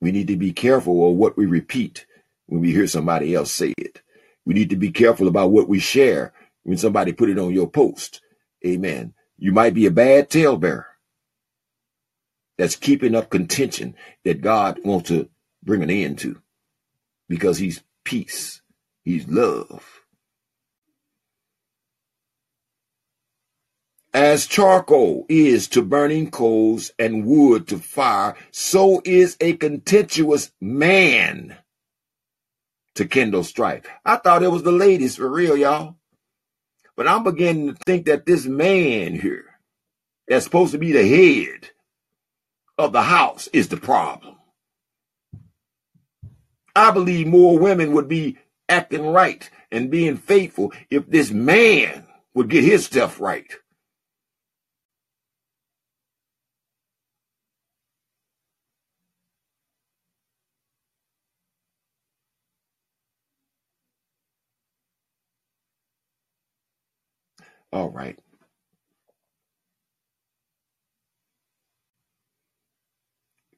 We 0.00 0.12
need 0.12 0.28
to 0.28 0.36
be 0.36 0.52
careful 0.52 1.10
of 1.10 1.16
what 1.16 1.38
we 1.38 1.46
repeat 1.46 2.06
when 2.46 2.60
we 2.60 2.70
hear 2.70 2.86
somebody 2.86 3.34
else 3.34 3.50
say 3.50 3.74
it. 3.78 4.02
We 4.50 4.54
need 4.54 4.70
to 4.70 4.76
be 4.76 4.90
careful 4.90 5.28
about 5.28 5.52
what 5.52 5.68
we 5.68 5.78
share 5.78 6.32
when 6.64 6.76
somebody 6.76 7.12
put 7.12 7.30
it 7.30 7.38
on 7.38 7.54
your 7.54 7.70
post. 7.70 8.20
Amen. 8.66 9.14
You 9.38 9.52
might 9.52 9.74
be 9.74 9.86
a 9.86 9.92
bad 9.92 10.28
talebearer 10.28 10.86
that's 12.58 12.74
keeping 12.74 13.14
up 13.14 13.30
contention 13.30 13.94
that 14.24 14.40
God 14.40 14.80
wants 14.84 15.08
to 15.10 15.28
bring 15.62 15.84
an 15.84 15.90
end 15.90 16.18
to 16.18 16.42
because 17.28 17.58
he's 17.58 17.84
peace. 18.04 18.60
He's 19.04 19.28
love. 19.28 20.02
As 24.12 24.48
charcoal 24.48 25.26
is 25.28 25.68
to 25.68 25.80
burning 25.80 26.28
coals 26.28 26.90
and 26.98 27.24
wood 27.24 27.68
to 27.68 27.78
fire, 27.78 28.34
so 28.50 29.00
is 29.04 29.36
a 29.40 29.52
contentious 29.52 30.50
man 30.60 31.56
to 33.00 33.06
kindle 33.08 33.44
strife. 33.44 33.84
I 34.04 34.16
thought 34.16 34.42
it 34.42 34.52
was 34.52 34.62
the 34.62 34.72
ladies 34.72 35.16
for 35.16 35.28
real, 35.28 35.56
y'all. 35.56 35.96
But 36.96 37.08
I'm 37.08 37.24
beginning 37.24 37.68
to 37.68 37.84
think 37.86 38.06
that 38.06 38.26
this 38.26 38.44
man 38.46 39.18
here, 39.18 39.46
that's 40.28 40.44
supposed 40.44 40.72
to 40.72 40.78
be 40.78 40.92
the 40.92 41.06
head 41.08 41.70
of 42.78 42.92
the 42.92 43.02
house, 43.02 43.48
is 43.54 43.68
the 43.68 43.78
problem. 43.78 44.36
I 46.76 46.90
believe 46.90 47.26
more 47.26 47.58
women 47.58 47.92
would 47.92 48.08
be 48.08 48.38
acting 48.68 49.06
right 49.06 49.48
and 49.72 49.90
being 49.90 50.16
faithful 50.18 50.72
if 50.90 51.08
this 51.08 51.30
man 51.30 52.06
would 52.34 52.50
get 52.50 52.64
his 52.64 52.84
stuff 52.84 53.20
right. 53.20 53.50
All 67.72 67.90
right. 67.90 68.18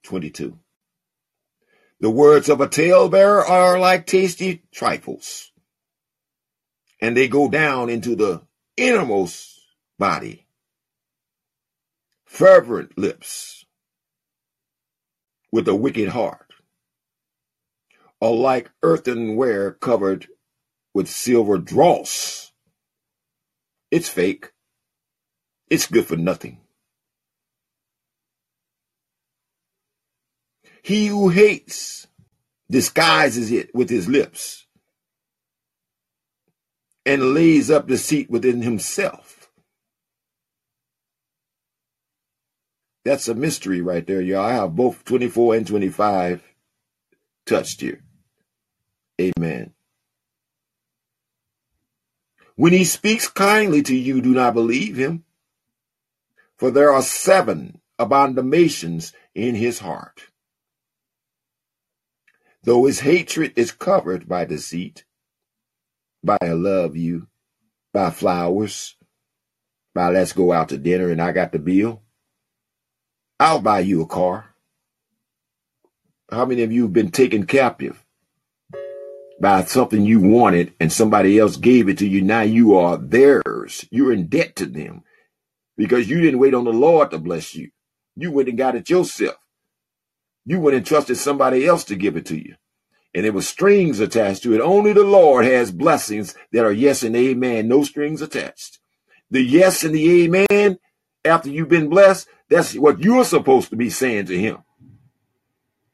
Twenty-two. 0.03 0.59
The 2.01 2.11
words 2.11 2.49
of 2.49 2.61
a 2.61 2.69
talebearer 2.69 3.45
are 3.45 3.79
like 3.79 4.07
tasty 4.07 4.65
trifles, 4.73 5.53
and 7.01 7.17
they 7.17 7.29
go 7.29 7.49
down 7.49 7.91
into 7.91 8.17
the 8.17 8.43
innermost 8.77 9.61
body. 9.99 10.47
Fervent 12.27 12.99
lips 12.99 13.65
with 15.53 15.69
a 15.69 15.75
wicked 15.77 16.09
heart 16.09 16.53
are 18.21 18.33
like 18.33 18.71
earthenware 18.83 19.73
covered 19.73 20.27
with 20.95 21.09
silver 21.09 21.59
dross. 21.59 22.52
It's 23.93 24.09
fake. 24.11 24.53
It's 25.71 25.87
good 25.87 26.07
for 26.07 26.17
nothing. 26.17 26.61
He 30.83 31.09
who 31.09 31.29
hates 31.31 32.09
disguises 32.71 33.53
it 33.53 33.75
with 33.75 33.91
his 33.91 34.09
lips 34.09 34.67
and 37.07 37.35
lays 37.35 37.71
up 37.71 37.89
deceit 37.89 38.31
within 38.31 38.63
himself. 38.63 39.51
That's 43.05 43.29
a 43.29 43.35
mystery 43.35 43.83
right 43.83 44.07
there, 44.07 44.23
y'all. 44.23 44.45
I 44.45 44.55
have 44.55 44.77
both 44.77 45.05
24 45.05 45.57
and 45.57 45.67
25 45.67 46.43
touched 47.47 47.81
here. 47.81 48.03
Amen. 49.21 49.75
When 52.63 52.73
he 52.73 52.85
speaks 52.85 53.27
kindly 53.27 53.83
to 53.83 53.97
you, 53.97 54.21
do 54.21 54.33
not 54.33 54.55
believe 54.55 54.97
him, 54.97 55.25
for 56.57 56.71
there 56.71 56.93
are 56.93 57.03
seven 57.03 57.81
abominations 57.99 59.13
in 59.35 59.57
his 59.57 59.81
heart. 59.81 60.29
Though 62.63 62.85
his 62.85 63.01
hatred 63.01 63.55
is 63.57 63.73
covered 63.73 64.29
by 64.29 64.45
deceit, 64.45 65.03
by 66.23 66.37
I 66.41 66.53
love 66.53 66.97
you, 66.97 67.27
by 67.93 68.11
flowers, 68.11 68.95
by 69.93 70.11
let's 70.11 70.33
go 70.33 70.53
out 70.53 70.69
to 70.69 70.79
dinner 70.79 71.11
and 71.11 71.21
I 71.21 71.33
got 71.33 71.51
the 71.51 71.59
bill, 71.59 72.01
I'll 73.41 73.61
buy 73.61 73.81
you 73.81 74.03
a 74.03 74.07
car. 74.07 74.55
How 76.31 76.45
many 76.45 76.63
of 76.63 76.71
you 76.71 76.83
have 76.83 76.93
been 76.93 77.11
taken 77.11 77.45
captive 77.45 78.05
by 79.43 79.65
something 79.65 80.07
you 80.07 80.21
wanted 80.21 80.73
and 80.79 80.93
somebody 80.93 81.37
else 81.37 81.57
gave 81.57 81.89
it 81.89 81.99
to 81.99 82.07
you? 82.07 82.23
Now 82.23 82.43
you 82.43 82.77
are 82.77 82.97
theirs. 82.97 83.85
You're 83.91 84.13
in 84.13 84.29
debt 84.29 84.55
to 84.57 84.67
them 84.67 85.03
because 85.77 86.09
you 86.09 86.21
didn't 86.21 86.39
wait 86.39 86.55
on 86.55 86.65
the 86.65 86.73
Lord 86.73 87.11
to 87.11 87.19
bless 87.19 87.55
you. 87.55 87.71
You 88.15 88.31
went 88.31 88.49
and 88.49 88.57
got 88.57 88.77
it 88.77 88.89
yourself. 88.89 89.37
You 90.45 90.61
went 90.61 90.77
and 90.77 90.87
trusted 90.87 91.17
somebody 91.17 91.67
else 91.67 91.83
to 91.85 91.97
give 91.97 92.17
it 92.17 92.25
to 92.27 92.37
you. 92.37 92.55
And 93.15 93.25
there 93.25 93.33
were 93.33 93.43
strings 93.43 93.99
attached 93.99 94.45
to 94.45 94.55
it. 94.55 94.61
Only 94.61 94.93
the 94.93 95.05
Lord 95.05 95.45
has 95.45 95.73
blessings 95.73 96.37
that 96.53 96.65
are 96.65 96.73
yes 96.73 97.03
and 97.03 97.17
amen, 97.17 97.67
no 97.67 97.83
strings 97.83 98.23
attached. 98.23 98.79
The 99.31 99.43
yes 99.43 99.83
and 99.83 99.95
the 99.95 100.25
amen, 100.25 100.79
after 101.25 101.51
you've 101.51 101.69
been 101.69 101.89
blessed, 101.89 102.29
that's 102.49 102.75
what 102.75 103.01
you're 103.01 103.25
supposed 103.25 103.71
to 103.71 103.77
be 103.77 103.91
saying 103.91 104.27
to 104.27 104.39
him. 104.39 104.59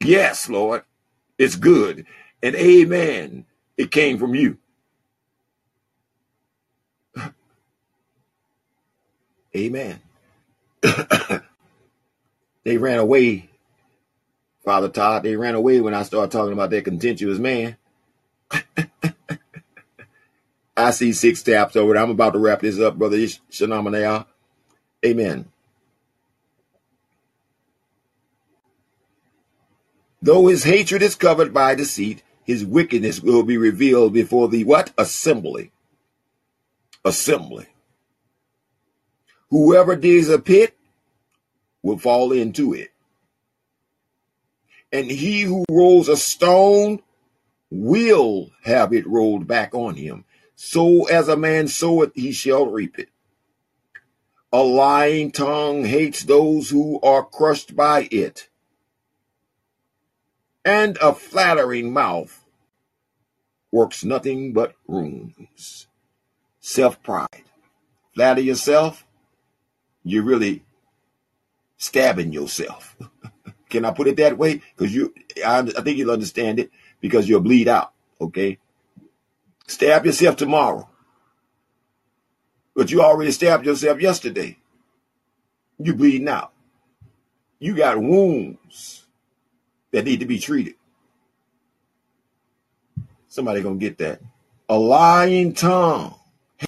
Yes, 0.03 0.49
Lord, 0.49 0.83
it's 1.37 1.55
good. 1.55 2.05
And 2.41 2.55
amen, 2.55 3.45
it 3.77 3.91
came 3.91 4.17
from 4.17 4.35
you. 4.35 4.57
amen. 9.55 9.99
they 12.63 12.77
ran 12.77 12.99
away 12.99 13.49
Father 14.63 14.89
Todd, 14.89 15.23
they 15.23 15.35
ran 15.35 15.55
away 15.55 15.81
when 15.81 15.95
I 15.95 16.03
started 16.03 16.31
talking 16.31 16.53
about 16.53 16.69
that 16.69 16.85
contentious 16.85 17.39
man. 17.39 17.77
I 20.77 20.91
see 20.91 21.11
six 21.11 21.41
taps 21.41 21.75
over 21.75 21.93
there. 21.93 22.03
I'm 22.03 22.11
about 22.11 22.33
to 22.33 22.39
wrap 22.39 22.61
this 22.61 22.79
up, 22.79 22.97
brother 22.97 23.17
Shanamanayah. 23.17 24.25
Amen. 25.05 25.45
Though 30.21 30.47
his 30.47 30.63
hatred 30.63 31.01
is 31.01 31.15
covered 31.15 31.53
by 31.53 31.75
deceit, 31.75 32.23
his 32.49 32.65
wickedness 32.65 33.21
will 33.21 33.43
be 33.43 33.57
revealed 33.57 34.11
before 34.11 34.49
the 34.49 34.63
what? 34.63 34.91
Assembly. 34.97 35.71
assembly. 37.05 37.67
Whoever 39.51 39.95
digs 39.95 40.29
a 40.29 40.39
pit 40.39 40.75
will 41.83 41.99
fall 41.99 42.31
into 42.31 42.73
it. 42.73 42.89
And 44.91 45.11
he 45.11 45.41
who 45.41 45.63
rolls 45.69 46.09
a 46.09 46.17
stone 46.17 47.03
will 47.69 48.49
have 48.63 48.93
it 48.93 49.05
rolled 49.05 49.45
back 49.45 49.75
on 49.75 49.93
him. 49.93 50.25
So 50.55 51.05
as 51.05 51.27
a 51.27 51.37
man 51.37 51.67
soweth, 51.67 52.13
he 52.15 52.31
shall 52.31 52.65
reap 52.65 52.97
it. 52.97 53.09
A 54.51 54.63
lying 54.63 55.31
tongue 55.31 55.85
hates 55.85 56.23
those 56.23 56.71
who 56.71 56.99
are 57.01 57.23
crushed 57.23 57.75
by 57.75 58.07
it. 58.09 58.49
And 60.65 60.97
a 61.01 61.13
flattering 61.13 61.93
mouth 61.93 62.43
works 63.71 64.03
nothing 64.03 64.53
but 64.53 64.73
wounds. 64.87 65.87
Self 66.59 67.01
pride. 67.01 67.43
Flatter 68.13 68.41
yourself, 68.41 69.05
you're 70.03 70.23
really 70.23 70.63
stabbing 71.77 72.33
yourself. 72.33 72.97
Can 73.69 73.85
I 73.85 73.91
put 73.91 74.07
it 74.07 74.17
that 74.17 74.37
way? 74.37 74.61
Because 74.75 74.93
you, 74.93 75.13
I, 75.45 75.59
I 75.59 75.81
think 75.81 75.97
you'll 75.97 76.11
understand 76.11 76.59
it 76.59 76.71
because 76.99 77.29
you'll 77.29 77.41
bleed 77.41 77.67
out. 77.67 77.93
Okay. 78.19 78.57
Stab 79.67 80.05
yourself 80.05 80.35
tomorrow. 80.35 80.89
But 82.75 82.91
you 82.91 83.01
already 83.01 83.31
stabbed 83.31 83.65
yourself 83.65 84.01
yesterday. 84.01 84.57
You 85.77 85.95
bleeding 85.95 86.27
out. 86.27 86.51
You 87.59 87.75
got 87.75 88.01
wounds 88.01 88.98
that 89.91 90.05
need 90.05 90.19
to 90.19 90.25
be 90.25 90.39
treated. 90.39 90.75
Somebody 93.27 93.61
gonna 93.61 93.75
get 93.75 93.97
that. 93.99 94.21
A 94.69 94.77
lying 94.77 95.53
tongue 95.53 96.15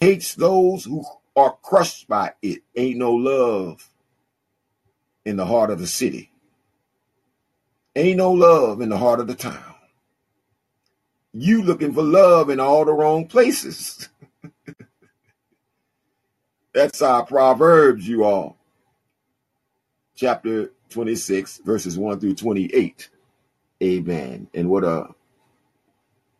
hates 0.02 0.35
those 0.35 0.85
who 0.85 1.03
are 1.35 1.56
crushed 1.61 2.07
by 2.07 2.34
it. 2.41 2.61
Ain't 2.76 2.98
no 2.98 3.14
love 3.14 3.89
in 5.26 5.38
the 5.38 5.45
heart 5.45 5.69
of 5.69 5.80
the 5.80 5.88
city. 5.88 6.31
Ain't 7.95 8.18
no 8.18 8.31
love 8.31 8.81
in 8.81 8.89
the 8.89 8.98
heart 8.98 9.19
of 9.19 9.27
the 9.27 9.35
town. 9.35 9.76
You 11.34 11.64
looking 11.64 11.93
for 11.93 12.03
love 12.03 12.49
in 12.49 12.60
all 12.60 12.85
the 12.85 12.93
wrong 12.93 13.27
places. 13.27 14.10
That's 16.73 17.02
our 17.02 17.26
Proverbs, 17.26 18.07
you 18.07 18.23
all. 18.23 18.57
Chapter 20.15 20.72
26, 20.91 21.61
verses 21.65 21.97
1 21.97 22.19
through 22.19 22.35
28. 22.35 23.09
Amen. 23.84 24.47
And 24.53 24.69
what 24.69 24.84
a 24.84 25.07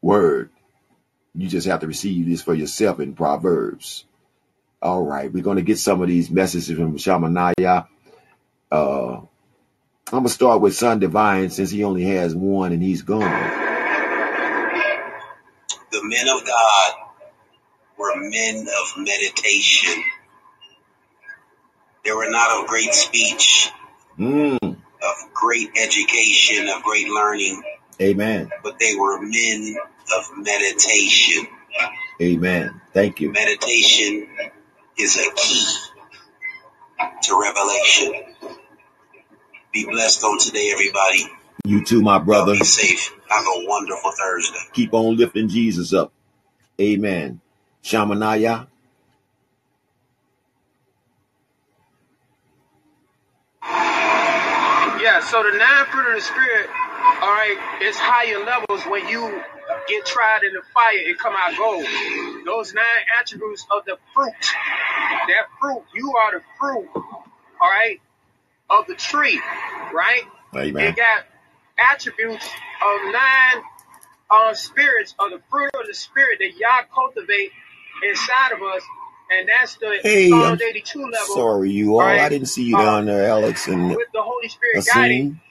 word. 0.02 0.49
You 1.34 1.48
just 1.48 1.68
have 1.68 1.80
to 1.82 1.88
receive 1.88 2.28
this 2.28 2.41
for 2.41 2.53
yourself 2.53 2.99
in 2.99 3.15
Proverbs. 3.15 4.06
All 4.82 5.03
right, 5.03 5.32
we're 5.32 5.44
going 5.44 5.57
to 5.57 5.64
get 5.64 5.80
some 5.80 6.02
of 6.02 6.07
these 6.07 6.30
messages 6.30 6.76
from 6.76 6.98
Shamanaya. 6.98 7.88
Uh, 8.72 9.18
I'm 9.18 9.28
going 10.11 10.23
to 10.26 10.30
start 10.30 10.61
with 10.61 10.76
Son 10.76 10.99
Divine 10.99 11.52
since 11.52 11.69
he 11.69 11.84
only 11.84 12.03
has 12.03 12.36
one 12.36 12.73
and 12.73 12.84
he's 12.84 13.03
gone. 13.03 13.22
The 15.91 16.02
men 16.03 16.28
of 16.30 16.45
God 16.45 16.94
were 17.98 18.15
men 18.15 18.68
of 18.68 18.98
meditation. 18.98 20.03
They 22.03 22.11
were 22.11 22.30
not 22.30 22.61
of 22.61 22.68
great 22.68 22.94
speech, 22.94 23.72
Mm, 24.22 24.57
of 24.64 25.34
great 25.34 25.72
education, 25.76 26.69
of 26.69 26.84
great 26.84 27.10
learning, 27.10 27.64
amen. 27.99 28.49
but 28.64 28.77
they 28.80 28.93
were 28.95 29.19
men 29.19 29.76
of 30.15 30.38
meditation. 30.38 31.48
Amen. 32.22 32.80
Thank 32.93 33.19
you. 33.19 33.31
Meditation 33.31 34.27
is 34.98 35.18
a 35.18 35.34
key 35.35 35.65
to 37.23 37.41
revelation. 37.41 38.35
Be 39.73 39.85
blessed 39.85 40.23
on 40.23 40.38
today, 40.38 40.69
everybody. 40.72 41.26
You 41.65 41.84
too, 41.84 42.02
my 42.03 42.18
Y'all 42.18 42.26
brother. 42.26 42.53
be 42.53 42.64
safe. 42.64 43.15
Have 43.27 43.43
a 43.43 43.65
wonderful 43.68 44.11
Thursday. 44.11 44.60
Keep 44.73 44.93
on 44.93 45.18
lifting 45.18 45.48
Jesus 45.48 45.93
up. 45.93 46.11
Amen. 46.80 47.41
Shamanaya. 47.84 48.68
Yeah, 55.02 55.19
so 55.19 55.41
the 55.41 55.57
nine 55.57 55.86
fruit 55.86 56.10
of 56.10 56.15
the 56.15 56.22
spirit, 56.22 56.69
all 56.69 57.34
right, 57.34 57.80
is 57.82 57.98
higher 57.98 58.45
levels 58.45 58.84
when 58.84 59.07
you 59.07 59.41
get 59.88 60.06
tried 60.06 60.44
in 60.44 60.53
the 60.53 60.61
fire 60.73 60.99
and 61.07 61.18
come 61.18 61.34
out 61.36 61.57
gold. 61.57 61.86
Those 62.45 62.76
nine 62.76 62.86
attributes 63.19 63.65
of 63.76 63.84
the 63.86 63.98
fruit, 64.14 64.34
that 65.28 65.48
fruit, 65.60 65.84
you 65.95 66.14
are 66.15 66.34
the 66.34 66.44
fruit, 66.60 66.88
all 66.94 67.69
right, 67.69 67.99
of 68.69 68.86
the 68.86 68.94
tree, 68.94 69.41
right? 69.91 70.23
Amen. 70.56 70.86
It 70.86 70.95
got 70.95 71.26
attributes 71.80 72.45
of 72.45 73.02
nine 73.11 73.64
uh, 74.30 74.53
spirits 74.53 75.15
of 75.18 75.32
the 75.32 75.41
fruit 75.49 75.72
of 75.73 75.88
the 75.88 75.95
spirit 75.95 76.38
that 76.40 76.56
Yah 76.57 76.84
cultivate 76.94 77.52
inside 78.07 78.52
of 78.52 78.61
us, 78.61 78.84
and 79.32 79.49
that's 79.49 79.78
the 79.78 80.03
Hey, 80.03 80.45
I'm 80.45 80.58
Psalms 80.58 80.62
82 80.62 80.99
level, 80.99 81.36
sorry, 81.36 81.72
you 81.72 81.95
all. 81.95 82.02
I 82.02 82.16
right, 82.16 82.30
didn't 82.30 82.48
see 82.48 82.66
you 82.66 82.78
uh, 82.78 82.86
down 82.86 83.06
there, 83.08 83.30
Alex 83.30 83.68
and 83.68 83.91
with 83.95 84.10
the 84.14 84.22
Holy 84.24 84.49
Spirit 84.49 84.86
guiding 84.86 85.24
Asim. 85.24 85.41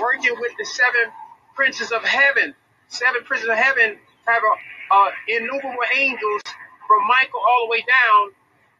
working 0.00 0.34
with 0.40 0.52
the 0.58 0.64
seven 0.66 1.12
princes 1.56 1.92
of 1.92 2.04
heaven. 2.04 2.54
Seven 2.88 3.24
princes 3.24 3.48
of 3.48 3.56
heaven 3.56 3.98
have 4.26 4.42
a, 4.44 4.94
uh, 4.94 5.10
innumerable 5.28 5.84
angels 5.96 6.42
from 6.88 7.06
Michael 7.08 7.40
all 7.40 7.66
the 7.66 7.70
way 7.70 7.84
down, 7.86 8.30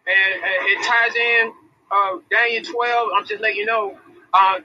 and 0.07 0.43
uh, 0.43 0.73
it 0.73 0.85
ties 0.85 1.17
in 1.17 1.53
uh, 1.91 2.19
Daniel 2.31 2.65
12. 2.65 3.11
I'm 3.17 3.27
just 3.27 3.43
letting 3.43 3.59
you 3.59 3.67
know, 3.67 3.99
uh, 4.35 4.61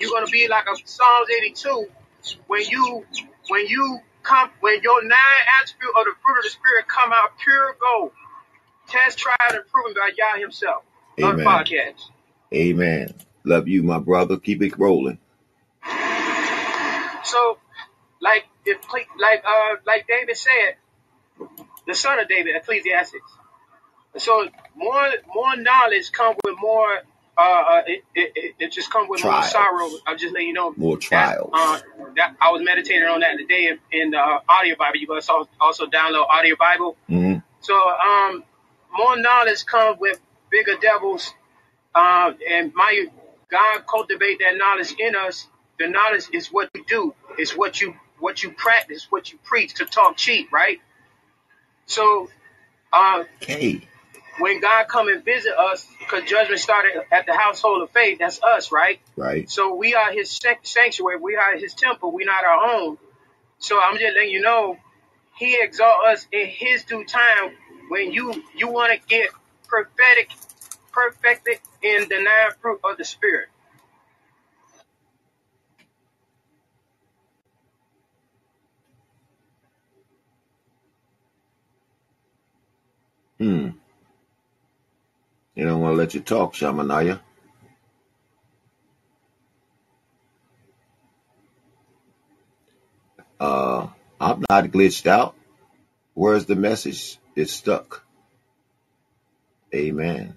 you're 0.00 0.10
gonna 0.12 0.26
be 0.26 0.48
like 0.48 0.64
a 0.66 0.76
Psalms 0.86 1.28
82 1.38 1.86
when 2.48 2.62
you 2.66 3.06
when 3.48 3.66
you 3.66 4.00
come 4.22 4.50
when 4.60 4.80
your 4.82 5.02
nine 5.04 5.42
attribute 5.62 5.90
of 5.98 6.04
the 6.06 6.14
fruit 6.24 6.38
of 6.38 6.44
the 6.44 6.50
spirit 6.50 6.88
come 6.88 7.12
out 7.12 7.30
pure 7.44 7.76
gold, 7.80 8.12
test, 8.88 9.18
tried, 9.18 9.36
and 9.50 9.66
proven 9.70 9.94
by 9.94 10.10
Yah 10.16 10.40
Himself. 10.40 10.82
On 11.22 11.36
the 11.36 11.42
podcast. 11.42 12.00
Amen. 12.54 13.12
Love 13.44 13.66
you, 13.68 13.82
my 13.82 13.98
brother. 13.98 14.36
Keep 14.38 14.62
it 14.62 14.78
rolling. 14.78 15.18
So, 17.24 17.58
like 18.20 18.44
if 18.64 18.78
like 19.18 19.44
uh 19.46 19.76
like 19.86 20.06
David 20.06 20.36
said, 20.36 20.76
the 21.86 21.94
son 21.94 22.18
of 22.18 22.28
David, 22.28 22.54
Ecclesiastes. 22.56 23.16
So 24.16 24.48
more 24.74 25.08
more 25.34 25.56
knowledge 25.56 26.12
come 26.12 26.34
with 26.44 26.56
more. 26.60 27.00
Uh, 27.36 27.40
uh 27.40 27.82
it, 27.86 28.02
it, 28.16 28.54
it 28.58 28.72
just 28.72 28.90
come 28.90 29.08
with 29.08 29.22
more 29.22 29.42
sorrow. 29.42 29.90
I'm 30.06 30.18
just 30.18 30.32
letting 30.34 30.48
you 30.48 30.54
know 30.54 30.74
More 30.76 30.96
that 30.96 31.00
trials. 31.02 31.50
uh 31.52 31.78
that 32.16 32.34
I 32.40 32.50
was 32.50 32.62
meditating 32.64 33.04
on 33.04 33.20
that 33.20 33.36
today 33.38 33.68
in, 33.68 33.78
in 34.00 34.10
the 34.10 34.18
uh, 34.18 34.40
audio 34.48 34.74
Bible. 34.76 34.96
You 34.98 35.06
guys 35.06 35.28
also 35.60 35.86
download 35.86 36.26
audio 36.28 36.56
Bible. 36.58 36.96
hmm 37.06 37.34
So 37.60 37.74
um 37.74 38.42
more 38.96 39.16
knowledge 39.18 39.66
comes 39.66 39.98
with 40.00 40.20
bigger 40.50 40.76
devils. 40.80 41.32
Um 41.94 42.36
and 42.50 42.74
my 42.74 43.06
God 43.50 43.86
cultivate 43.86 44.40
that 44.40 44.56
knowledge 44.56 44.94
in 44.98 45.16
us. 45.16 45.46
The 45.78 45.88
knowledge 45.88 46.26
is 46.32 46.48
what 46.48 46.70
you 46.74 46.84
do. 46.88 47.14
It's 47.38 47.56
what 47.56 47.80
you 47.80 47.94
what 48.20 48.42
you 48.42 48.50
practice, 48.52 49.06
what 49.10 49.32
you 49.32 49.38
preach 49.44 49.74
to 49.76 49.86
talk 49.86 50.16
cheap, 50.16 50.52
right? 50.52 50.80
So 51.86 52.28
uh, 52.92 53.24
Okay. 53.42 53.80
when 54.40 54.60
God 54.60 54.88
come 54.88 55.08
and 55.08 55.24
visit 55.24 55.52
us, 55.58 55.86
because 56.00 56.24
judgment 56.28 56.60
started 56.60 57.02
at 57.12 57.26
the 57.26 57.34
household 57.34 57.82
of 57.82 57.90
faith, 57.90 58.18
that's 58.20 58.42
us, 58.42 58.72
right? 58.72 59.00
Right. 59.16 59.50
So 59.50 59.74
we 59.74 59.94
are 59.94 60.12
His 60.12 60.30
sanct- 60.30 60.66
sanctuary, 60.68 61.18
we 61.20 61.36
are 61.36 61.56
His 61.56 61.74
temple, 61.74 62.12
we're 62.12 62.26
not 62.26 62.44
our 62.44 62.74
own. 62.80 62.98
So 63.58 63.80
I'm 63.80 63.98
just 63.98 64.14
letting 64.14 64.30
you 64.30 64.42
know, 64.42 64.78
He 65.36 65.58
exalt 65.60 66.04
us 66.06 66.26
in 66.32 66.46
His 66.48 66.84
due 66.84 67.04
time. 67.04 67.52
When 67.88 68.12
you 68.12 68.44
you 68.54 68.68
want 68.68 68.92
to 68.92 69.08
get 69.08 69.30
prophetic, 69.68 70.30
perfected 70.92 71.58
in 71.82 72.08
the 72.08 72.16
nine 72.16 72.52
fruit 72.60 72.80
of 72.84 72.96
the 72.98 73.04
Spirit. 73.04 73.48
Hmm. 83.38 83.70
They 85.56 85.64
don't 85.64 85.80
want 85.80 85.92
to 85.94 85.98
let 85.98 86.14
you 86.14 86.20
talk, 86.20 86.54
Shamanaya. 86.54 87.20
Uh, 93.40 93.88
I'm 94.20 94.44
not 94.50 94.64
glitched 94.66 95.06
out. 95.06 95.34
Where's 96.14 96.46
the 96.46 96.56
message? 96.56 97.18
It's 97.38 97.52
stuck. 97.52 98.02
Amen. 99.72 100.34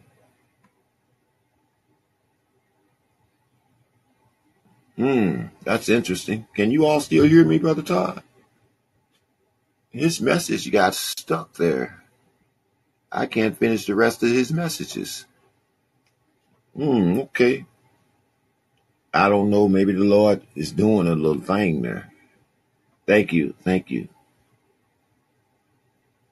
Hmm. 4.97 5.45
That's 5.63 5.89
interesting. 5.89 6.45
Can 6.53 6.69
you 6.69 6.85
all 6.85 6.99
still 6.99 7.23
hear 7.23 7.43
me, 7.43 7.57
Brother 7.57 7.81
Todd? 7.81 8.21
His 9.89 10.21
message 10.21 10.71
got 10.71 10.93
stuck 10.93 11.53
there. 11.53 12.03
I 13.11 13.25
can't 13.25 13.57
finish 13.57 13.87
the 13.87 13.95
rest 13.95 14.21
of 14.21 14.29
his 14.29 14.53
messages. 14.53 15.25
Hmm, 16.75 17.21
okay. 17.21 17.65
I 19.11 19.27
don't 19.27 19.49
know. 19.49 19.67
Maybe 19.67 19.93
the 19.93 20.03
Lord 20.03 20.43
is 20.53 20.71
doing 20.71 21.07
a 21.07 21.15
little 21.15 21.41
thing 21.41 21.81
there. 21.81 22.11
Thank 23.07 23.33
you. 23.33 23.55
Thank 23.63 23.89
you. 23.89 24.07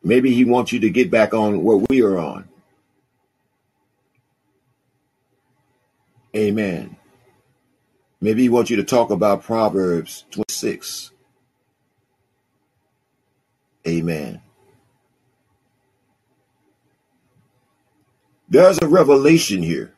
Maybe 0.03 0.33
he 0.33 0.45
wants 0.45 0.71
you 0.71 0.79
to 0.81 0.89
get 0.89 1.11
back 1.11 1.33
on 1.33 1.63
what 1.63 1.89
we 1.89 2.01
are 2.01 2.17
on. 2.17 2.47
Amen. 6.35 6.97
Maybe 8.21 8.43
he 8.43 8.49
wants 8.49 8.69
you 8.69 8.77
to 8.77 8.83
talk 8.83 9.11
about 9.11 9.43
Proverbs 9.43 10.25
26. 10.31 11.11
Amen. 13.87 14.41
There's 18.49 18.79
a 18.81 18.87
revelation 18.87 19.63
here 19.63 19.93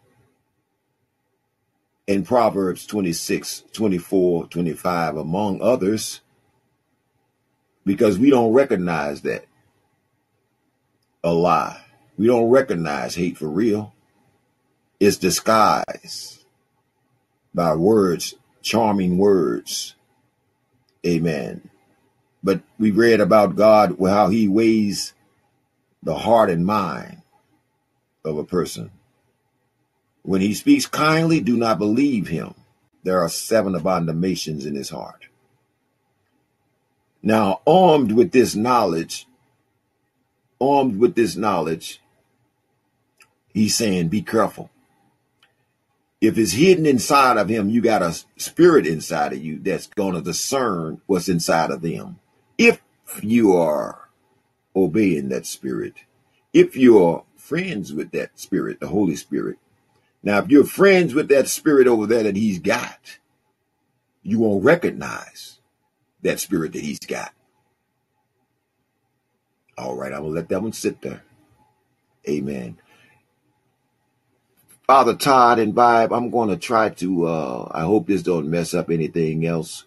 in 2.07 2.23
Proverbs 2.23 2.85
26, 2.85 3.63
24, 3.71 4.47
25, 4.47 5.17
among 5.17 5.61
others, 5.61 6.21
because 7.85 8.19
we 8.19 8.29
don't 8.29 8.53
recognize 8.53 9.21
that 9.21 9.45
a 11.23 11.33
lie. 11.33 11.81
We 12.17 12.27
don't 12.27 12.49
recognize 12.49 13.15
hate 13.15 13.37
for 13.37 13.47
real. 13.47 13.93
It's 14.99 15.17
disguised 15.17 16.43
by 17.53 17.75
words, 17.75 18.35
charming 18.61 19.17
words. 19.17 19.95
Amen. 21.05 21.69
But 22.43 22.61
we 22.79 22.91
read 22.91 23.19
about 23.19 23.55
God, 23.55 23.97
how 23.99 24.29
he 24.29 24.47
weighs 24.47 25.13
the 26.03 26.15
heart 26.15 26.49
and 26.49 26.65
mind 26.65 27.21
of 28.23 28.37
a 28.37 28.43
person. 28.43 28.91
When 30.23 30.41
he 30.41 30.53
speaks 30.53 30.85
kindly, 30.85 31.39
do 31.39 31.57
not 31.57 31.79
believe 31.79 32.27
him. 32.27 32.53
There 33.03 33.19
are 33.19 33.29
seven 33.29 33.73
abominations 33.75 34.65
in 34.65 34.75
his 34.75 34.89
heart. 34.89 35.25
Now, 37.23 37.61
armed 37.65 38.11
with 38.11 38.31
this 38.31 38.55
knowledge, 38.55 39.27
armed 40.61 40.99
with 40.99 41.15
this 41.15 41.35
knowledge, 41.35 42.01
he's 43.53 43.75
saying, 43.75 44.09
be 44.09 44.21
careful. 44.21 44.69
If 46.21 46.37
it's 46.37 46.51
hidden 46.51 46.85
inside 46.85 47.37
of 47.37 47.49
him, 47.49 47.69
you 47.69 47.81
got 47.81 48.03
a 48.03 48.15
spirit 48.37 48.85
inside 48.85 49.33
of 49.33 49.43
you 49.43 49.59
that's 49.59 49.87
going 49.87 50.13
to 50.13 50.21
discern 50.21 51.01
what's 51.07 51.27
inside 51.27 51.71
of 51.71 51.81
them. 51.81 52.19
If 52.59 52.79
you 53.21 53.57
are 53.57 54.07
obeying 54.75 55.29
that 55.29 55.47
spirit, 55.47 55.95
if 56.53 56.77
you're 56.77 57.23
friends 57.35 57.91
with 57.91 58.11
that 58.11 58.39
spirit, 58.39 58.79
the 58.79 58.87
Holy 58.87 59.15
Spirit. 59.15 59.57
Now, 60.23 60.37
if 60.37 60.49
you're 60.49 60.63
friends 60.63 61.15
with 61.15 61.27
that 61.29 61.47
spirit 61.47 61.87
over 61.87 62.05
there 62.05 62.23
that 62.23 62.35
he's 62.35 62.59
got, 62.59 63.17
you 64.21 64.39
won't 64.39 64.63
recognize 64.63 65.59
that 66.21 66.39
spirit 66.39 66.73
that 66.73 66.83
he's 66.83 66.99
got. 66.99 67.33
All 69.81 69.95
right, 69.95 70.13
I'm 70.13 70.21
to 70.21 70.27
let 70.27 70.47
that 70.49 70.61
one 70.61 70.73
sit 70.73 71.01
there. 71.01 71.23
Amen. 72.29 72.77
Father 74.85 75.15
Todd 75.15 75.57
and 75.57 75.73
Vibe, 75.73 76.15
I'm 76.15 76.29
going 76.29 76.49
to 76.49 76.57
try 76.57 76.89
to, 76.89 77.25
uh, 77.25 77.71
I 77.71 77.81
hope 77.81 78.05
this 78.05 78.21
don't 78.21 78.51
mess 78.51 78.75
up 78.75 78.91
anything 78.91 79.43
else, 79.43 79.85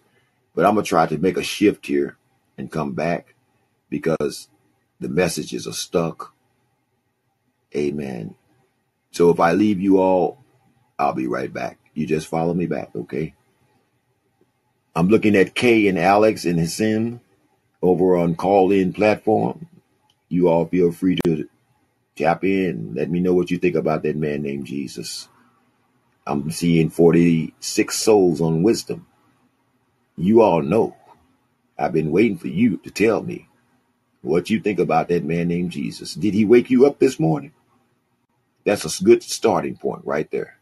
but 0.53 0.65
I'm 0.65 0.75
to 0.75 0.83
try 0.83 1.05
to 1.05 1.17
make 1.17 1.37
a 1.37 1.43
shift 1.43 1.85
here 1.85 2.17
and 2.57 2.69
come 2.69 2.91
back 2.91 3.35
because 3.89 4.49
the 4.99 5.07
messages 5.07 5.65
are 5.65 5.73
stuck. 5.73 6.33
Amen. 7.73 8.35
So 9.11 9.29
if 9.29 9.39
I 9.39 9.53
leave 9.53 9.79
you 9.79 9.99
all, 10.01 10.43
I'll 10.99 11.13
be 11.13 11.27
right 11.27 11.53
back. 11.53 11.79
You 11.93 12.05
just 12.05 12.27
follow 12.27 12.53
me 12.53 12.65
back, 12.65 12.89
okay? 12.93 13.33
I'm 14.93 15.07
looking 15.07 15.37
at 15.37 15.55
Kay 15.55 15.87
and 15.87 15.97
Alex 15.97 16.43
and 16.43 16.59
Hassim 16.59 17.21
over 17.81 18.17
on 18.17 18.35
Callin 18.35 18.91
platform 18.91 19.67
you 20.29 20.49
all 20.49 20.65
feel 20.65 20.91
free 20.91 21.17
to 21.25 21.49
tap 22.15 22.43
in. 22.43 22.93
Let 22.95 23.09
me 23.09 23.19
know 23.19 23.33
what 23.33 23.51
you 23.51 23.57
think 23.57 23.75
about 23.75 24.03
that 24.03 24.15
man 24.15 24.41
named 24.43 24.65
Jesus. 24.65 25.27
I'm 26.27 26.51
seeing 26.51 26.89
46 26.89 27.95
souls 27.97 28.41
on 28.41 28.63
wisdom. 28.63 29.07
You 30.17 30.41
all 30.41 30.61
know. 30.61 30.95
I've 31.77 31.93
been 31.93 32.11
waiting 32.11 32.37
for 32.37 32.47
you 32.47 32.77
to 32.77 32.91
tell 32.91 33.21
me 33.21 33.47
what 34.21 34.49
you 34.49 34.59
think 34.59 34.79
about 34.79 35.09
that 35.09 35.23
man 35.23 35.47
named 35.49 35.71
Jesus. 35.71 36.15
Did 36.15 36.33
he 36.33 36.45
wake 36.45 36.69
you 36.69 36.85
up 36.85 36.99
this 36.99 37.19
morning? 37.19 37.51
That's 38.65 38.99
a 38.99 39.03
good 39.03 39.23
starting 39.23 39.77
point 39.77 40.01
right 40.05 40.29
there. 40.31 40.57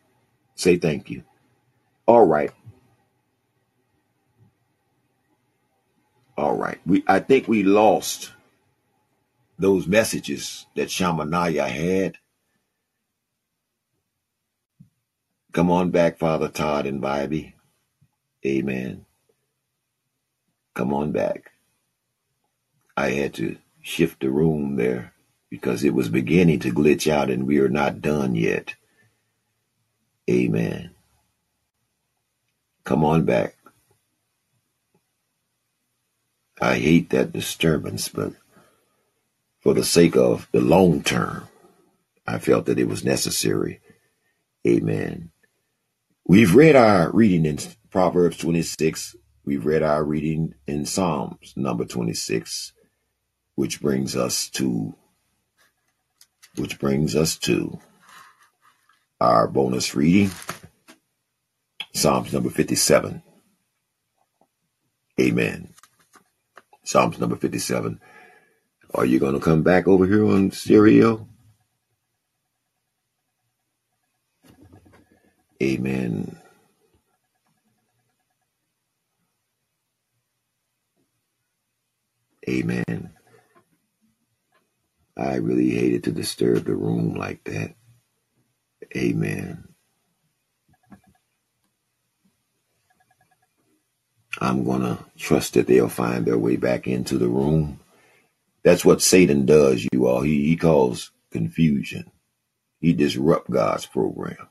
Say 0.56 0.77
thank 0.77 1.10
you. 1.10 1.23
All 2.06 2.26
right. 2.26 2.52
All 6.38 6.56
right. 6.56 6.80
We 6.85 7.03
I 7.07 7.19
think 7.19 7.48
we 7.48 7.64
lost 7.64 8.34
those 9.59 9.88
messages 9.88 10.65
that 10.75 10.89
Shamanaya 10.89 11.67
had. 11.67 12.17
Come 15.53 15.71
on 15.71 15.91
back, 15.91 16.17
Father 16.17 16.49
Todd 16.49 16.85
and 16.88 17.01
Bobby. 17.01 17.55
Amen. 18.45 19.05
Come 20.75 20.93
on 20.93 21.11
back. 21.11 21.51
I 22.97 23.11
had 23.11 23.34
to 23.35 23.57
shift 23.81 24.21
the 24.21 24.30
room 24.30 24.75
there 24.75 25.13
because 25.49 25.84
it 25.84 25.93
was 25.93 26.09
beginning 26.09 26.59
to 26.59 26.71
glitch 26.71 27.11
out 27.11 27.30
and 27.30 27.47
we 27.47 27.59
are 27.59 27.69
not 27.69 28.01
done 28.01 28.35
yet. 28.35 28.75
Amen. 30.30 30.91
Come 32.85 33.05
on 33.05 33.25
back. 33.25 33.55
I 36.61 36.80
hate 36.80 37.09
that 37.11 37.34
disturbance, 37.34 38.09
but 38.09 38.34
for 39.64 39.73
the 39.73 39.84
sake 39.84 40.18
of 40.18 40.49
the 40.52 40.61
long 40.61 41.02
term, 41.02 41.48
I 42.27 42.38
felt 42.40 42.65
that 42.65 42.80
it 42.80 42.90
was 42.90 43.06
necessary. 43.06 43.80
Amen. 44.68 45.31
We've 46.27 46.53
read 46.53 46.76
our 46.76 47.11
reading 47.11 47.45
in 47.45 47.60
Proverbs 47.90 48.38
26. 48.38 49.15
We've 49.45 49.65
read 49.65 49.84
our 49.84 50.03
reading 50.03 50.56
in 50.68 50.85
Psalms 50.85 51.53
number 51.56 51.85
26, 51.85 52.73
which 53.56 53.81
brings 53.81 54.15
us 54.15 54.49
to 54.52 54.95
which 56.56 56.80
brings 56.80 57.15
us 57.15 57.38
to 57.38 57.80
our 59.19 59.48
bonus 59.48 59.95
reading, 59.95 60.30
Psalms 61.94 62.34
number 62.34 62.49
57. 62.49 63.23
Amen. 65.19 65.73
Psalms 66.84 67.19
number 67.19 67.35
57. 67.35 67.99
Are 68.95 69.06
you 69.06 69.20
going 69.20 69.36
to 69.36 69.41
come 69.41 69.64
back 69.64 69.88
over 69.88 70.06
here 70.07 70.26
on 70.26 70.52
stereo? 70.52 71.28
Amen. 75.64 76.38
Amen. 82.49 83.11
I 85.18 85.36
really 85.36 85.72
hated 85.72 86.06
to 86.06 86.11
disturb 86.11 86.65
the 86.65 86.76
room 86.76 87.15
like 87.15 87.44
that. 87.45 87.76
Amen. 88.98 89.65
I'm 94.41 94.65
going 94.65 94.82
to 94.82 94.99
trust 95.18 95.56
that 95.56 95.68
they'll 95.68 95.90
find 95.90 96.26
their 96.26 96.38
way 96.38 96.57
back 96.57 96.88
into 96.88 97.18
the 97.18 97.30
room. 97.30 97.80
That's 98.64 98.85
what 98.85 99.02
Satan 99.02 99.45
does, 99.45 99.88
you 99.91 100.07
all. 100.07 100.22
He, 100.22 100.48
he 100.48 100.56
calls 100.56 101.11
confusion. 101.31 102.11
He 102.80 102.94
disrupt 102.94 103.52
God's 103.52 103.85
program. 103.85 104.49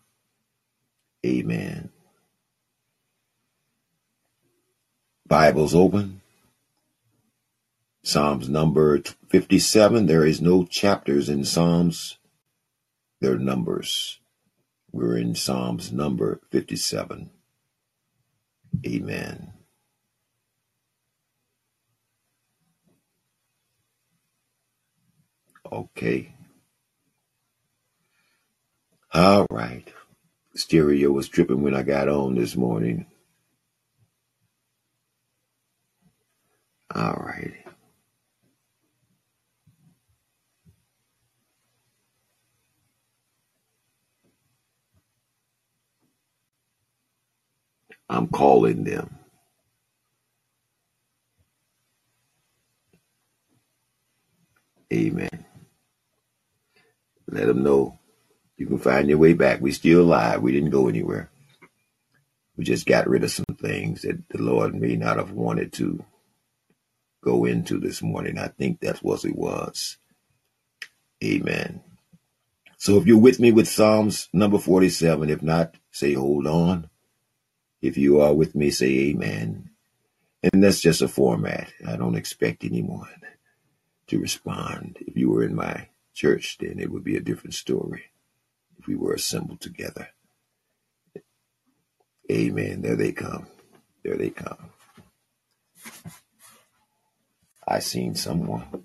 Amen. 1.24 1.90
Bibles 5.26 5.74
open. 5.74 6.20
Psalms 8.04 8.48
number 8.48 9.00
57. 9.28 10.06
There 10.06 10.26
is 10.26 10.40
no 10.40 10.64
chapters 10.64 11.28
in 11.28 11.44
Psalms. 11.44 12.18
They're 13.20 13.38
numbers. 13.38 14.20
We're 14.90 15.16
in 15.16 15.34
Psalms 15.34 15.92
number 15.92 16.40
57. 16.50 17.30
Amen. 18.86 19.52
okay. 25.72 26.34
All 29.14 29.46
right. 29.50 29.88
Stereo 30.54 31.12
was 31.12 31.28
dripping 31.28 31.62
when 31.62 31.74
I 31.74 31.82
got 31.82 32.08
on 32.08 32.36
this 32.36 32.56
morning. 32.56 33.06
All 36.94 37.14
right. 37.14 37.54
I'm 48.10 48.28
calling 48.28 48.84
them. 48.84 49.18
Amen. 54.92 55.46
Let 57.32 57.46
them 57.46 57.62
know 57.62 57.98
you 58.58 58.66
can 58.66 58.78
find 58.78 59.08
your 59.08 59.18
way 59.18 59.32
back. 59.32 59.60
We 59.60 59.72
still 59.72 60.02
alive. 60.02 60.42
We 60.42 60.52
didn't 60.52 60.70
go 60.70 60.86
anywhere. 60.86 61.30
We 62.56 62.64
just 62.64 62.86
got 62.86 63.08
rid 63.08 63.24
of 63.24 63.30
some 63.30 63.56
things 63.58 64.02
that 64.02 64.28
the 64.28 64.42
Lord 64.42 64.74
may 64.74 64.96
not 64.96 65.16
have 65.16 65.32
wanted 65.32 65.72
to 65.74 66.04
go 67.24 67.46
into 67.46 67.80
this 67.80 68.02
morning. 68.02 68.38
I 68.38 68.48
think 68.48 68.80
that's 68.80 69.02
what 69.02 69.24
it 69.24 69.34
was. 69.34 69.96
Amen. 71.24 71.80
So 72.76 72.98
if 72.98 73.06
you're 73.06 73.18
with 73.18 73.40
me 73.40 73.50
with 73.50 73.68
Psalms 73.68 74.28
number 74.32 74.58
47, 74.58 75.30
if 75.30 75.42
not, 75.42 75.76
say 75.90 76.12
hold 76.12 76.46
on. 76.46 76.90
If 77.80 77.96
you 77.96 78.20
are 78.20 78.34
with 78.34 78.54
me, 78.54 78.70
say 78.70 79.10
amen. 79.10 79.70
And 80.42 80.62
that's 80.62 80.80
just 80.80 81.00
a 81.00 81.08
format. 81.08 81.72
I 81.86 81.96
don't 81.96 82.16
expect 82.16 82.64
anyone 82.64 83.08
to 84.08 84.18
respond. 84.18 84.98
If 85.00 85.16
you 85.16 85.30
were 85.30 85.44
in 85.44 85.54
my 85.54 85.88
church, 86.14 86.58
then 86.60 86.78
it 86.78 86.90
would 86.90 87.04
be 87.04 87.16
a 87.16 87.20
different 87.20 87.54
story. 87.54 88.04
If 88.78 88.86
we 88.86 88.96
were 88.96 89.14
assembled 89.14 89.60
together. 89.60 90.08
Amen. 92.30 92.82
There 92.82 92.96
they 92.96 93.12
come. 93.12 93.46
There 94.04 94.16
they 94.16 94.30
come. 94.30 94.70
I 97.66 97.78
seen 97.78 98.14
someone. 98.14 98.84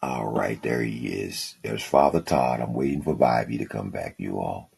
All 0.00 0.30
right, 0.30 0.62
there 0.62 0.82
he 0.82 1.08
is. 1.08 1.56
There's 1.62 1.82
Father 1.82 2.20
Todd. 2.20 2.60
I'm 2.60 2.72
waiting 2.72 3.02
for 3.02 3.14
Bobby 3.14 3.58
to 3.58 3.66
come 3.66 3.90
back, 3.90 4.14
you 4.18 4.38
all. 4.38 4.70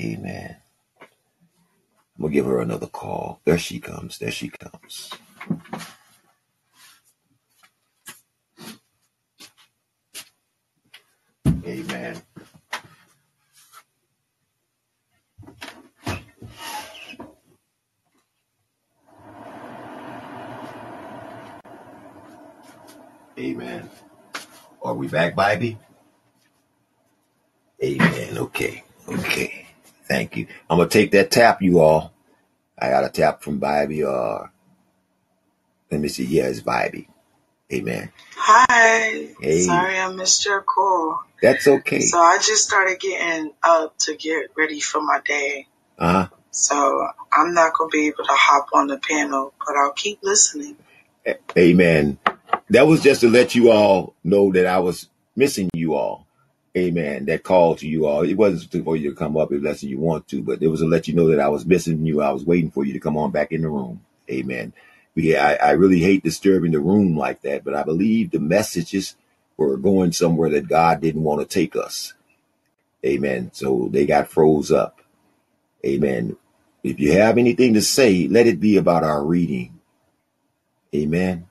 Amen. 0.00 0.56
I'm 2.16 2.22
gonna 2.22 2.34
give 2.34 2.46
her 2.46 2.60
another 2.60 2.88
call. 2.88 3.40
There 3.44 3.58
she 3.58 3.78
comes. 3.78 4.18
There 4.18 4.32
she 4.32 4.48
comes. 4.48 5.12
Amen. 11.64 12.22
Amen. 23.38 23.90
Are 24.82 24.94
we 24.94 25.08
back, 25.08 25.34
Bobby? 25.36 25.78
Amen. 27.82 28.38
Okay. 28.38 28.84
Okay. 29.08 29.66
Thank 30.04 30.36
you. 30.36 30.46
I'm 30.68 30.78
gonna 30.78 30.88
take 30.88 31.12
that 31.12 31.30
tap, 31.30 31.62
you 31.62 31.80
all. 31.80 32.12
I 32.78 32.90
got 32.90 33.04
a 33.04 33.08
tap 33.08 33.42
from 33.42 33.58
Bobby. 33.58 34.04
Uh, 34.04 34.46
let 35.90 36.00
me 36.00 36.08
see. 36.08 36.24
Yeah, 36.24 36.48
it's 36.48 36.60
Bobby. 36.60 37.08
Amen. 37.72 38.10
Hi. 38.36 39.28
Hey, 39.40 39.60
Sorry 39.60 39.98
I 39.98 40.12
missed 40.12 40.44
your 40.44 40.62
call. 40.62 41.22
That's 41.42 41.66
okay. 41.66 42.00
So 42.00 42.18
I 42.18 42.38
just 42.38 42.64
started 42.64 43.00
getting 43.00 43.52
up 43.62 43.98
to 44.00 44.16
get 44.16 44.50
ready 44.56 44.80
for 44.80 45.02
my 45.02 45.20
day. 45.24 45.66
Uh 45.98 46.12
huh. 46.12 46.28
So 46.52 47.08
I'm 47.32 47.52
not 47.54 47.74
going 47.74 47.90
to 47.90 47.96
be 47.96 48.06
able 48.06 48.24
to 48.24 48.32
hop 48.32 48.68
on 48.72 48.86
the 48.86 48.98
panel, 48.98 49.52
but 49.58 49.74
I'll 49.76 49.92
keep 49.92 50.20
listening. 50.22 50.76
Amen. 51.56 52.18
That 52.70 52.86
was 52.86 53.02
just 53.02 53.22
to 53.22 53.30
let 53.30 53.54
you 53.54 53.70
all 53.70 54.14
know 54.22 54.52
that 54.52 54.66
I 54.66 54.78
was 54.78 55.08
missing 55.34 55.70
you 55.74 55.94
all. 55.94 56.26
Amen. 56.76 57.26
That 57.26 57.42
call 57.42 57.76
to 57.76 57.88
you 57.88 58.06
all. 58.06 58.22
It 58.22 58.34
wasn't 58.34 58.84
for 58.84 58.96
you 58.96 59.10
to 59.10 59.16
come 59.16 59.36
up 59.36 59.50
unless 59.50 59.82
you 59.82 59.98
want 59.98 60.28
to, 60.28 60.42
but 60.42 60.62
it 60.62 60.68
was 60.68 60.80
to 60.80 60.86
let 60.86 61.08
you 61.08 61.14
know 61.14 61.28
that 61.28 61.40
I 61.40 61.48
was 61.48 61.66
missing 61.66 62.04
you. 62.06 62.22
I 62.22 62.30
was 62.30 62.44
waiting 62.44 62.70
for 62.70 62.84
you 62.84 62.92
to 62.92 63.00
come 63.00 63.16
on 63.16 63.30
back 63.30 63.52
in 63.52 63.62
the 63.62 63.68
room. 63.68 64.00
Amen. 64.30 64.72
We, 65.14 65.36
I, 65.36 65.54
I 65.54 65.70
really 65.72 66.00
hate 66.00 66.22
disturbing 66.22 66.72
the 66.72 66.80
room 66.80 67.16
like 67.16 67.42
that, 67.42 67.64
but 67.64 67.74
I 67.74 67.82
believe 67.82 68.30
the 68.30 68.40
messages 68.40 69.16
were 69.56 69.76
going 69.76 70.12
somewhere 70.12 70.50
that 70.50 70.68
God 70.68 71.00
didn't 71.00 71.22
want 71.24 71.40
to 71.40 71.46
take 71.46 71.76
us. 71.76 72.14
Amen. 73.04 73.50
So 73.52 73.88
they 73.90 74.06
got 74.06 74.28
froze 74.28 74.70
up. 74.70 75.00
Amen. 75.84 76.36
If 76.82 77.00
you 77.00 77.12
have 77.12 77.38
anything 77.38 77.74
to 77.74 77.82
say, 77.82 78.28
let 78.28 78.46
it 78.46 78.60
be 78.60 78.76
about 78.76 79.04
our 79.04 79.24
reading. 79.24 79.80
Amen. 80.94 81.48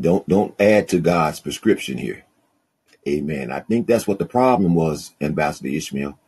Don't 0.00 0.26
don't 0.28 0.58
add 0.60 0.88
to 0.88 1.00
God's 1.00 1.40
prescription 1.40 1.98
here. 1.98 2.24
Amen. 3.06 3.50
I 3.50 3.60
think 3.60 3.86
that's 3.86 4.06
what 4.06 4.18
the 4.18 4.26
problem 4.26 4.74
was, 4.74 5.14
Ambassador 5.20 5.68
Ishmael. 5.68 6.18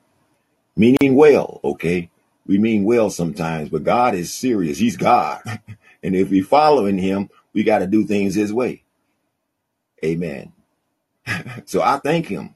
Meaning 0.77 1.15
well, 1.15 1.61
okay? 1.63 2.11
We 2.47 2.59
mean 2.59 2.85
well 2.85 3.11
sometimes, 3.11 3.69
but 3.69 3.85
God 3.85 4.15
is 4.15 4.33
serious. 4.33 4.79
He's 4.79 4.97
God. 4.97 5.43
and 6.03 6.17
if 6.17 6.31
we're 6.31 6.45
following 6.45 6.99
him, 6.99 7.31
we 7.53 7.63
got 7.65 7.81
to 7.81 7.87
do 7.87 8.07
things 8.07 8.35
his 8.35 8.53
way. 8.53 8.83
Amen. 10.05 10.53
so 11.67 11.83
I 11.83 11.99
thank 11.99 12.27
him. 12.27 12.55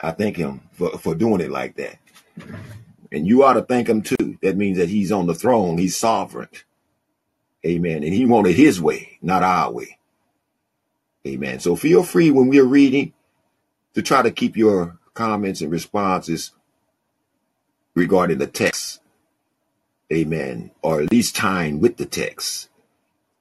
I 0.00 0.10
thank 0.10 0.36
him 0.36 0.62
for, 0.72 0.98
for 0.98 1.14
doing 1.14 1.40
it 1.40 1.50
like 1.50 1.76
that. 1.76 1.98
And 3.12 3.26
you 3.26 3.44
ought 3.44 3.54
to 3.54 3.62
thank 3.62 3.88
him 3.88 4.02
too. 4.02 4.38
That 4.42 4.56
means 4.56 4.78
that 4.78 4.88
he's 4.88 5.12
on 5.12 5.26
the 5.26 5.34
throne. 5.34 5.78
He's 5.78 5.96
sovereign. 5.96 6.48
Amen. 7.64 8.04
And 8.04 8.12
he 8.12 8.26
wanted 8.26 8.56
his 8.56 8.80
way, 8.80 9.18
not 9.22 9.42
our 9.42 9.72
way. 9.72 9.98
Amen. 11.26 11.60
So 11.60 11.76
feel 11.76 12.02
free 12.02 12.30
when 12.30 12.48
we're 12.48 12.64
reading 12.64 13.14
to 13.94 14.02
try 14.02 14.20
to 14.22 14.30
keep 14.30 14.56
your 14.56 14.98
comments 15.14 15.60
and 15.62 15.70
responses 15.70 16.50
regarding 17.94 18.38
the 18.38 18.46
text. 18.46 19.00
Amen. 20.12 20.72
Or 20.82 21.00
at 21.00 21.10
least 21.10 21.36
tying 21.36 21.80
with 21.80 21.96
the 21.96 22.06
text. 22.06 22.68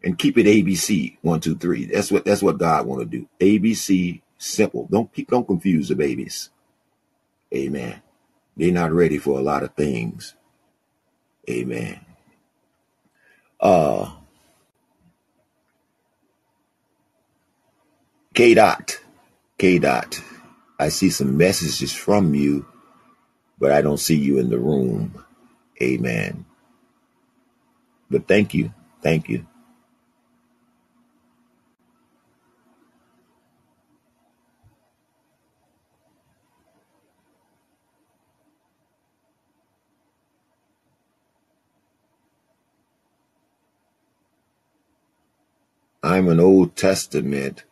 And 0.03 0.19
keep 0.19 0.38
it 0.38 0.47
ABC 0.47 1.17
one, 1.21 1.41
two, 1.41 1.57
three. 1.57 1.85
That's 1.85 2.11
what 2.11 2.25
that's 2.25 2.43
what 2.43 2.59
God 2.59 2.88
want 2.88 3.01
to 3.01 3.07
do. 3.19 3.27
ABC 3.39 4.21
simple. 4.38 4.88
Don't 4.91 5.11
don't 5.27 5.47
confuse 5.47 5.89
the 5.89 5.95
babies. 5.95 6.49
Amen. 7.55 8.01
They're 8.57 8.73
not 8.73 8.91
ready 8.93 9.17
for 9.19 9.39
a 9.39 9.43
lot 9.43 9.63
of 9.63 9.75
things. 9.75 10.35
Amen. 11.49 12.01
Uh 13.59 14.11
K 18.34 18.53
dot. 18.55 18.99
K 19.57 19.80
dot. 19.80 20.21
I 20.80 20.89
see 20.89 21.09
some 21.11 21.38
messages 21.38 21.93
from 21.93 22.35
you, 22.35 22.65
but 23.59 23.71
I 23.71 23.81
don't 23.81 23.99
see 23.99 24.17
you 24.17 24.39
in 24.39 24.49
the 24.49 24.59
room. 24.59 25.23
Amen. 25.81 26.45
But 28.09 28.27
thank 28.27 28.53
you. 28.53 28.73
Thank 29.03 29.30
you. 29.30 29.47
I'm 46.03 46.30
an 46.30 46.41
Old 46.41 46.75
Testament. 46.75 47.63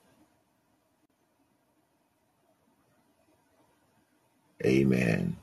Amen. 4.66 5.38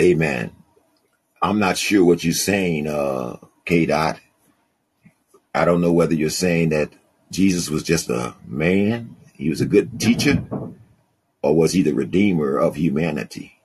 Amen. 0.00 0.52
I'm 1.42 1.58
not 1.58 1.78
sure 1.78 2.04
what 2.04 2.24
you're 2.24 2.34
saying, 2.34 2.88
uh, 2.88 3.38
K 3.66 3.86
dot. 3.86 4.20
I 5.54 5.64
don't 5.64 5.80
know 5.82 5.92
whether 5.92 6.14
you're 6.14 6.30
saying 6.30 6.70
that 6.70 6.90
Jesus 7.34 7.68
was 7.68 7.82
just 7.82 8.08
a 8.08 8.34
man, 8.46 9.16
he 9.34 9.50
was 9.50 9.60
a 9.60 9.66
good 9.66 10.00
teacher, 10.00 10.44
or 11.42 11.56
was 11.56 11.72
he 11.72 11.82
the 11.82 11.92
redeemer 11.92 12.56
of 12.56 12.76
humanity? 12.76 13.60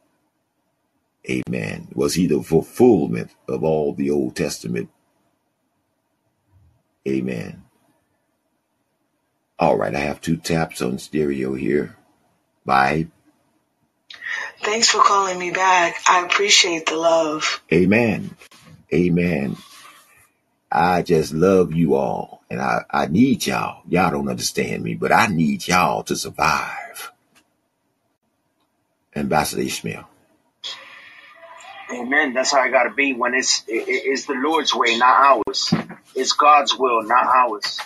Amen. 1.30 1.90
Was 1.94 2.16
he 2.16 2.26
the 2.26 2.42
fulfillment 2.42 3.32
of 3.48 3.64
all 3.64 3.94
the 3.94 4.10
Old 4.10 4.36
Testament? 4.36 4.90
Amen. 7.08 7.64
All 9.60 9.78
right, 9.78 9.94
I 9.94 10.00
have 10.00 10.22
two 10.22 10.38
taps 10.38 10.82
on 10.82 10.98
stereo 10.98 11.54
here. 11.54 11.96
Bye. 12.66 13.08
Thanks 14.62 14.90
for 14.90 15.04
calling 15.04 15.38
me 15.38 15.52
back. 15.52 15.96
I 16.08 16.26
appreciate 16.26 16.88
the 16.88 16.96
love. 16.96 17.62
Amen. 17.72 18.36
Amen. 18.94 19.58
I 20.72 21.02
just 21.02 21.34
love 21.34 21.74
you 21.74 21.96
all. 21.96 22.44
And 22.50 22.62
I, 22.62 22.86
I 22.90 23.08
need 23.08 23.46
y'all. 23.48 23.84
Y'all 23.88 24.12
don't 24.12 24.30
understand 24.30 24.84
me, 24.84 24.94
but 24.96 25.12
I 25.12 25.28
need 25.28 25.68
y'all 25.68 26.04
to 26.04 26.16
survive. 26.16 27.12
Ambassador 29.16 29.62
Ishmael. 29.64 30.08
Amen. 31.92 32.34
That's 32.34 32.52
how 32.52 32.60
I 32.60 32.70
gotta 32.70 32.92
be 32.92 33.14
when 33.14 33.34
it's 33.34 33.64
it, 33.68 33.84
it's 33.88 34.26
the 34.26 34.34
Lord's 34.36 34.76
way, 34.76 34.98
not 34.98 35.42
ours. 35.48 35.74
It's 36.16 36.34
God's 36.34 36.78
will, 36.78 37.02
not 37.04 37.26
ours. 37.26 37.80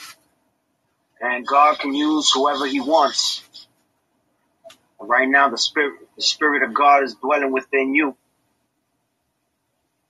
And 1.22 1.48
God 1.48 1.80
can 1.80 1.94
use 1.94 2.32
whoever 2.34 2.66
He 2.68 2.82
wants. 2.82 3.42
Right 5.00 5.28
now, 5.28 5.50
the 5.50 5.58
spirit 5.58 6.00
the 6.18 6.22
spirit 6.22 6.64
of 6.64 6.74
God 6.74 7.04
is 7.04 7.16
dwelling 7.16 7.54
within 7.54 7.96
you. 7.96 8.18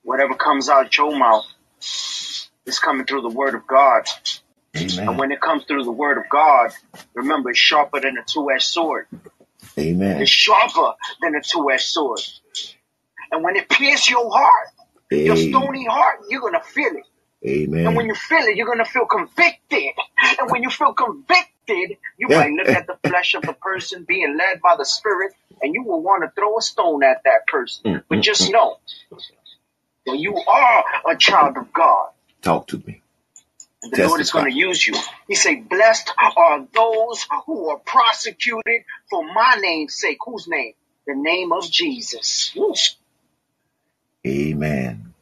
Whatever 0.02 0.34
comes 0.34 0.68
out 0.68 0.96
your 0.96 1.16
mouth 1.16 1.46
is 2.66 2.78
coming 2.78 3.06
through 3.06 3.22
the 3.22 3.28
Word 3.28 3.54
of 3.54 3.66
God. 3.66 4.04
And 4.74 5.18
when 5.18 5.30
it 5.30 5.40
comes 5.40 5.64
through 5.64 5.84
the 5.84 5.92
Word 5.92 6.18
of 6.18 6.24
God, 6.28 6.72
remember 7.14 7.50
it's 7.50 7.58
sharper 7.58 8.00
than 8.00 8.18
a 8.18 8.24
two-edged 8.26 8.64
sword. 8.64 9.06
Amen. 9.78 10.20
It's 10.20 10.30
sharper 10.30 10.94
than 11.20 11.34
a 11.36 11.42
two-edged 11.42 11.84
sword. 11.84 12.20
And 13.30 13.42
when 13.44 13.56
it 13.56 13.68
pierces 13.68 14.10
your 14.10 14.30
heart, 14.30 14.68
your 15.10 15.36
stony 15.36 15.86
heart, 15.86 16.24
you're 16.28 16.40
gonna 16.40 16.62
feel 16.62 16.92
it. 16.92 17.04
Amen. 17.46 17.86
And 17.86 17.96
when 17.96 18.06
you 18.06 18.14
feel 18.14 18.38
it, 18.38 18.56
you're 18.56 18.66
gonna 18.66 18.84
feel 18.84 19.06
convicted. 19.06 19.92
And 20.40 20.50
when 20.50 20.62
you 20.62 20.70
feel 20.70 20.92
convicted, 20.92 21.98
you 22.18 22.28
might 22.28 22.50
look 22.52 22.68
at 22.68 22.86
the 22.86 22.96
flesh 23.08 23.34
of 23.34 23.42
the 23.42 23.52
person 23.52 24.04
being 24.06 24.36
led 24.36 24.60
by 24.60 24.76
the 24.76 24.84
spirit, 24.84 25.32
and 25.62 25.74
you 25.74 25.84
will 25.84 26.02
want 26.02 26.22
to 26.24 26.32
throw 26.34 26.58
a 26.58 26.62
stone 26.62 27.04
at 27.04 27.22
that 27.24 27.46
person. 27.46 27.84
Mm, 27.84 28.04
But 28.08 28.20
just 28.20 28.48
mm. 28.48 28.52
know 28.52 28.78
that 30.06 30.18
you 30.18 30.36
are 30.36 30.84
a 31.10 31.16
child 31.16 31.56
of 31.56 31.72
God. 31.72 32.10
Talk 32.44 32.66
to 32.68 32.82
me. 32.86 33.00
The 33.90 34.06
Lord 34.06 34.20
is 34.20 34.30
going 34.30 34.50
to 34.50 34.54
use 34.54 34.86
you. 34.86 34.94
He 35.26 35.34
said, 35.34 35.66
blessed 35.66 36.10
are 36.18 36.66
those 36.74 37.26
who 37.46 37.70
are 37.70 37.78
prosecuted 37.78 38.82
for 39.08 39.24
my 39.32 39.56
name's 39.60 39.94
sake. 39.94 40.18
Whose 40.26 40.46
name? 40.46 40.74
The 41.06 41.14
name 41.16 41.52
of 41.52 41.70
Jesus. 41.70 42.52
Woo. 42.54 42.74
Amen. 44.26 45.14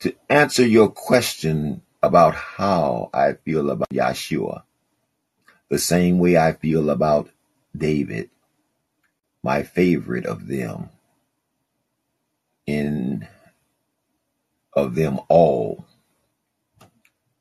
To 0.00 0.12
answer 0.28 0.66
your 0.66 0.88
question 0.88 1.82
about 2.02 2.34
how 2.34 3.10
I 3.14 3.34
feel 3.34 3.70
about 3.70 3.90
Yahshua, 3.90 4.62
the 5.68 5.78
same 5.78 6.18
way 6.18 6.36
I 6.36 6.54
feel 6.54 6.90
about 6.90 7.30
David, 7.76 8.30
my 9.44 9.62
favorite 9.62 10.26
of 10.26 10.48
them, 10.48 10.88
in 12.66 13.28
of 14.72 14.94
them 14.94 15.20
all 15.28 15.84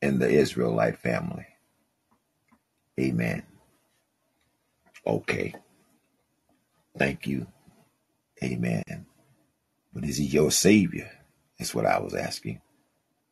in 0.02 0.20
the 0.20 0.30
Israelite 0.30 0.98
family. 0.98 1.46
Amen. 3.00 3.44
Okay. 5.06 5.54
Thank 6.98 7.28
you. 7.28 7.48
Amen. 8.44 9.06
But 9.94 10.04
is 10.04 10.18
he 10.18 10.26
your 10.26 10.52
savior? 10.52 11.10
That's 11.58 11.74
what 11.74 11.86
I 11.86 12.00
was 12.00 12.14
asking. 12.14 12.62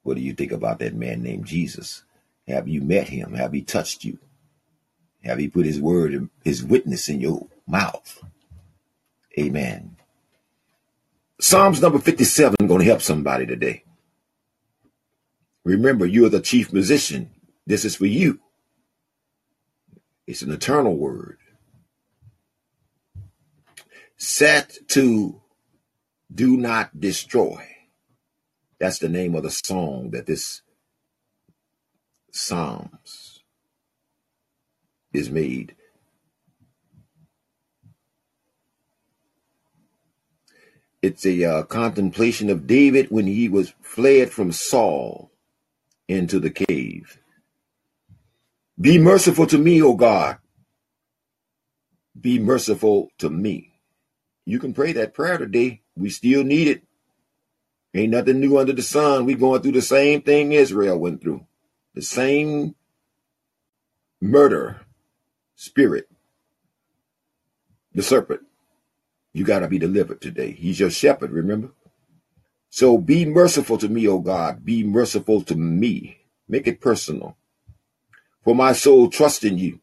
What 0.04 0.16
do 0.16 0.22
you 0.22 0.34
think 0.34 0.52
about 0.52 0.80
that 0.80 0.96
man 0.96 1.22
named 1.22 1.46
Jesus? 1.46 2.04
Have 2.48 2.68
you 2.68 2.82
met 2.82 3.10
him? 3.10 3.34
Have 3.34 3.54
he 3.54 3.62
touched 3.62 4.04
you? 4.04 4.20
Have 5.24 5.38
he 5.38 5.50
put 5.50 5.66
his 5.66 5.82
word 5.82 6.14
and 6.14 6.30
his 6.44 6.64
witness 6.64 7.10
in 7.10 7.20
your 7.20 7.48
mouth? 7.68 8.24
Amen. 9.38 9.98
Psalms 11.40 11.82
number 11.82 12.00
57 12.00 12.56
going 12.68 12.80
to 12.80 12.86
help 12.86 13.02
somebody 13.02 13.46
today. 13.46 13.84
Remember, 15.68 16.06
you're 16.06 16.30
the 16.30 16.40
chief 16.40 16.72
musician. 16.72 17.30
This 17.66 17.84
is 17.84 17.94
for 17.94 18.06
you. 18.06 18.40
It's 20.26 20.42
an 20.42 20.50
eternal 20.50 20.96
word. 20.96 21.40
Set 24.16 24.78
to 24.88 25.42
do 26.34 26.56
not 26.56 27.02
destroy. 27.02 27.68
That's 28.80 29.00
the 29.00 29.10
name 29.10 29.36
of 29.36 29.44
the 29.44 29.52
song 29.52 30.12
that 30.12 30.26
this 30.26 30.62
Psalms 32.32 33.44
is 35.12 35.30
made. 35.30 35.76
It's 41.02 41.26
a 41.26 41.44
uh, 41.44 41.64
contemplation 41.64 42.50
of 42.50 42.68
David 42.68 43.12
when 43.12 43.28
he 43.28 43.50
was 43.50 43.74
fled 43.82 44.32
from 44.32 44.54
Saul 44.54 45.30
into 46.08 46.40
the 46.40 46.50
cave. 46.50 47.20
Be 48.80 48.98
merciful 48.98 49.48
to 49.48 49.58
me, 49.58 49.82
O 49.82 49.96
God. 49.96 50.38
Be 52.20 52.40
merciful 52.40 53.10
to 53.20 53.30
me. 53.30 53.74
You 54.46 54.60
can 54.60 54.74
pray 54.74 54.94
that 54.94 55.14
prayer 55.14 55.38
today. 55.38 55.82
We 55.96 56.10
still 56.10 56.44
need 56.44 56.68
it. 56.68 56.84
Ain't 57.94 58.12
nothing 58.12 58.40
new 58.40 58.58
under 58.58 58.74
the 58.74 58.82
sun. 58.82 59.26
We 59.26 59.36
going 59.36 59.62
through 59.62 59.74
the 59.74 59.82
same 59.82 60.22
thing 60.22 60.52
Israel 60.52 61.00
went 61.00 61.22
through. 61.22 61.46
The 61.96 62.02
same 62.02 62.76
murder 64.22 64.82
spirit. 65.56 66.10
The 67.94 68.04
serpent. 68.04 68.42
You 69.34 69.44
got 69.44 69.60
to 69.60 69.68
be 69.68 69.80
delivered 69.80 70.22
today. 70.22 70.52
He's 70.52 70.80
your 70.80 70.92
shepherd, 70.92 71.32
remember? 71.32 71.72
So 72.78 73.00
be 73.00 73.26
merciful 73.26 73.80
to 73.80 73.90
me, 73.90 74.08
O 74.08 74.20
God. 74.20 74.64
Be 74.64 74.84
merciful 74.84 75.42
to 75.46 75.56
me. 75.56 76.20
Make 76.48 76.68
it 76.68 76.80
personal. 76.80 77.36
For 78.44 78.54
my 78.54 78.74
soul 78.74 79.10
trusts 79.10 79.44
in 79.44 79.58
you. 79.58 79.80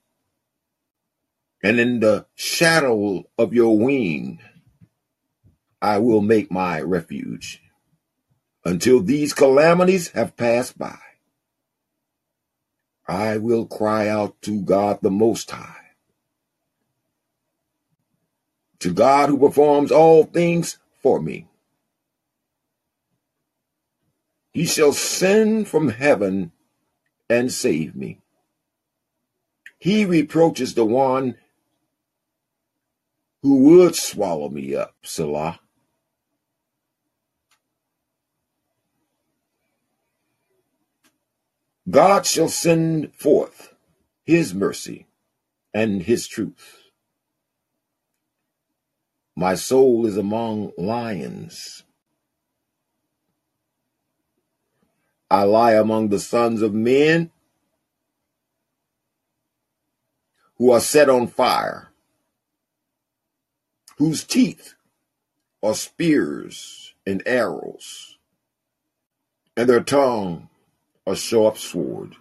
And 1.60 1.80
in 1.80 1.98
the 1.98 2.26
shadow 2.36 3.24
of 3.36 3.52
your 3.52 3.76
wing, 3.76 4.38
I 5.82 5.98
will 5.98 6.20
make 6.20 6.52
my 6.52 6.82
refuge 6.82 7.60
until 8.64 9.02
these 9.02 9.34
calamities 9.34 10.12
have 10.12 10.36
passed 10.36 10.78
by. 10.78 11.00
I 13.08 13.38
will 13.38 13.66
cry 13.66 14.06
out 14.06 14.40
to 14.42 14.62
God 14.62 15.00
the 15.02 15.10
Most 15.10 15.50
High, 15.50 15.96
to 18.78 18.92
God 18.92 19.30
who 19.30 19.38
performs 19.40 19.90
all 19.90 20.22
things 20.22 20.78
for 21.02 21.20
me. 21.20 21.48
He 24.54 24.66
shall 24.66 24.92
send 24.94 25.68
from 25.68 25.90
heaven 25.90 26.52
and 27.28 27.52
save 27.52 27.96
me. 27.96 28.20
He 29.78 30.04
reproaches 30.06 30.74
the 30.74 30.86
one 30.86 31.36
who 33.42 33.58
would 33.64 33.96
swallow 33.96 34.48
me 34.48 34.74
up, 34.76 34.94
Selah. 35.02 35.60
God 41.90 42.26
shall 42.26 42.48
send 42.48 43.14
forth 43.14 43.74
his 44.24 44.54
mercy 44.54 45.06
and 45.74 46.02
his 46.02 46.26
truth. 46.26 46.78
My 49.36 49.54
soul 49.54 50.06
is 50.06 50.16
among 50.16 50.72
lions. 50.78 51.83
I 55.34 55.44
lie 55.44 55.74
among 55.74 56.10
the 56.10 56.20
sons 56.20 56.62
of 56.62 56.74
men 56.74 57.30
who 60.58 60.72
are 60.72 60.80
set 60.80 61.10
on 61.10 61.28
fire, 61.28 61.90
whose 63.98 64.24
teeth 64.24 64.74
are 65.62 65.74
spears 65.74 66.94
and 67.06 67.22
arrows, 67.26 68.18
and 69.56 69.68
their 69.68 69.82
tongue 69.82 70.48
a 71.06 71.16
sharp 71.16 71.58
sword. 71.58 72.16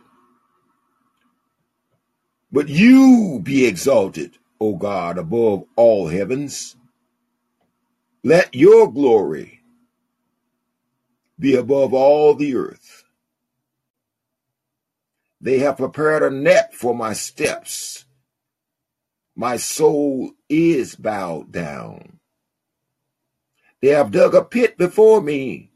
But 2.52 2.70
you 2.70 3.42
be 3.44 3.66
exalted, 3.68 4.38
O 4.62 4.76
God, 4.76 5.18
above 5.20 5.66
all 5.76 6.08
heavens. 6.10 6.78
Let 8.24 8.56
your 8.56 8.92
glory 8.92 9.62
be 11.40 11.56
above 11.56 11.94
all 11.94 12.36
the 12.36 12.56
earth. 12.56 13.03
They 15.44 15.60
have 15.60 15.76
prepared 15.76 16.24
a 16.24 16.30
net 16.30 16.74
for 16.74 16.96
my 16.96 17.12
steps. 17.12 18.06
My 19.36 19.58
soul 19.58 20.32
is 20.48 20.96
bowed 20.96 21.52
down. 21.52 22.20
They 23.82 23.90
have 23.90 24.12
dug 24.12 24.36
a 24.36 24.42
pit 24.42 24.78
before 24.78 25.22
me. 25.22 25.72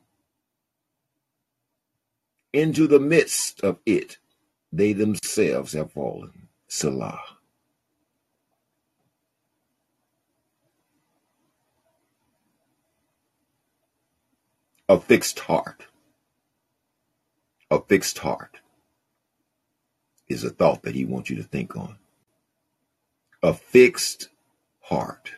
Into 2.54 2.88
the 2.88 3.02
midst 3.02 3.60
of 3.60 3.80
it, 3.86 4.20
they 4.72 4.94
themselves 4.94 5.74
have 5.74 5.92
fallen. 5.92 6.48
Selah. 6.70 7.20
A 14.88 14.98
fixed 14.98 15.40
heart. 15.40 15.88
A 17.70 17.82
fixed 17.82 18.20
heart 18.20 18.62
is 20.30 20.44
a 20.44 20.50
thought 20.50 20.84
that 20.84 20.96
he 20.96 21.06
wants 21.06 21.30
you 21.30 21.38
to 21.38 21.44
think 21.44 21.76
on. 21.76 21.98
A 23.44 23.54
fixed 23.54 24.30
heart. 24.82 25.32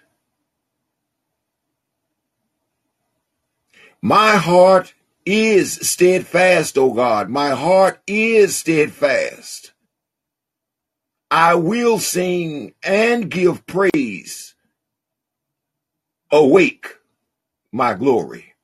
My 4.02 4.38
heart 4.38 4.94
is 5.26 5.74
steadfast, 5.88 6.78
O 6.78 6.94
God. 6.94 7.30
My 7.30 7.52
heart 7.52 8.02
is 8.08 8.56
steadfast. 8.58 9.74
I 11.32 11.56
will 11.56 12.00
sing 12.00 12.74
and 12.84 13.30
give 13.30 13.66
praise. 13.68 14.56
Awake, 16.32 16.98
my 17.72 17.94
glory. 17.94 18.56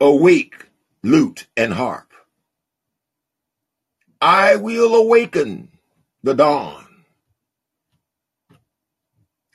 Awake, 0.00 0.68
lute 1.02 1.46
and 1.56 1.74
harp. 1.74 2.07
I 4.20 4.56
will 4.56 4.94
awaken 4.94 5.68
the 6.22 6.34
dawn. 6.34 6.84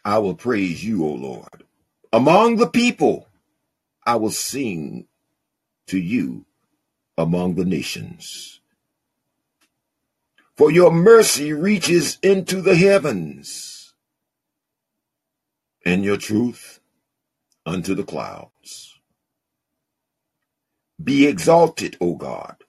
I 0.06 0.20
will 0.20 0.36
praise 0.36 0.84
you, 0.84 1.06
O 1.06 1.10
Lord. 1.14 1.64
Among 2.12 2.58
the 2.58 2.68
people, 2.70 3.28
I 4.06 4.16
will 4.16 4.32
sing 4.32 5.08
to 5.88 5.98
you 5.98 6.46
among 7.18 7.56
the 7.56 7.66
nations. 7.66 8.62
For 10.56 10.72
your 10.72 10.92
mercy 10.92 11.52
reaches 11.52 12.20
into 12.22 12.62
the 12.62 12.76
heavens, 12.76 13.94
and 15.86 16.04
your 16.04 16.18
truth 16.18 16.80
unto 17.66 17.96
the 17.96 18.04
clouds. 18.04 19.00
Be 21.04 21.26
exalted, 21.28 21.98
O 22.00 22.16
God, 22.16 22.63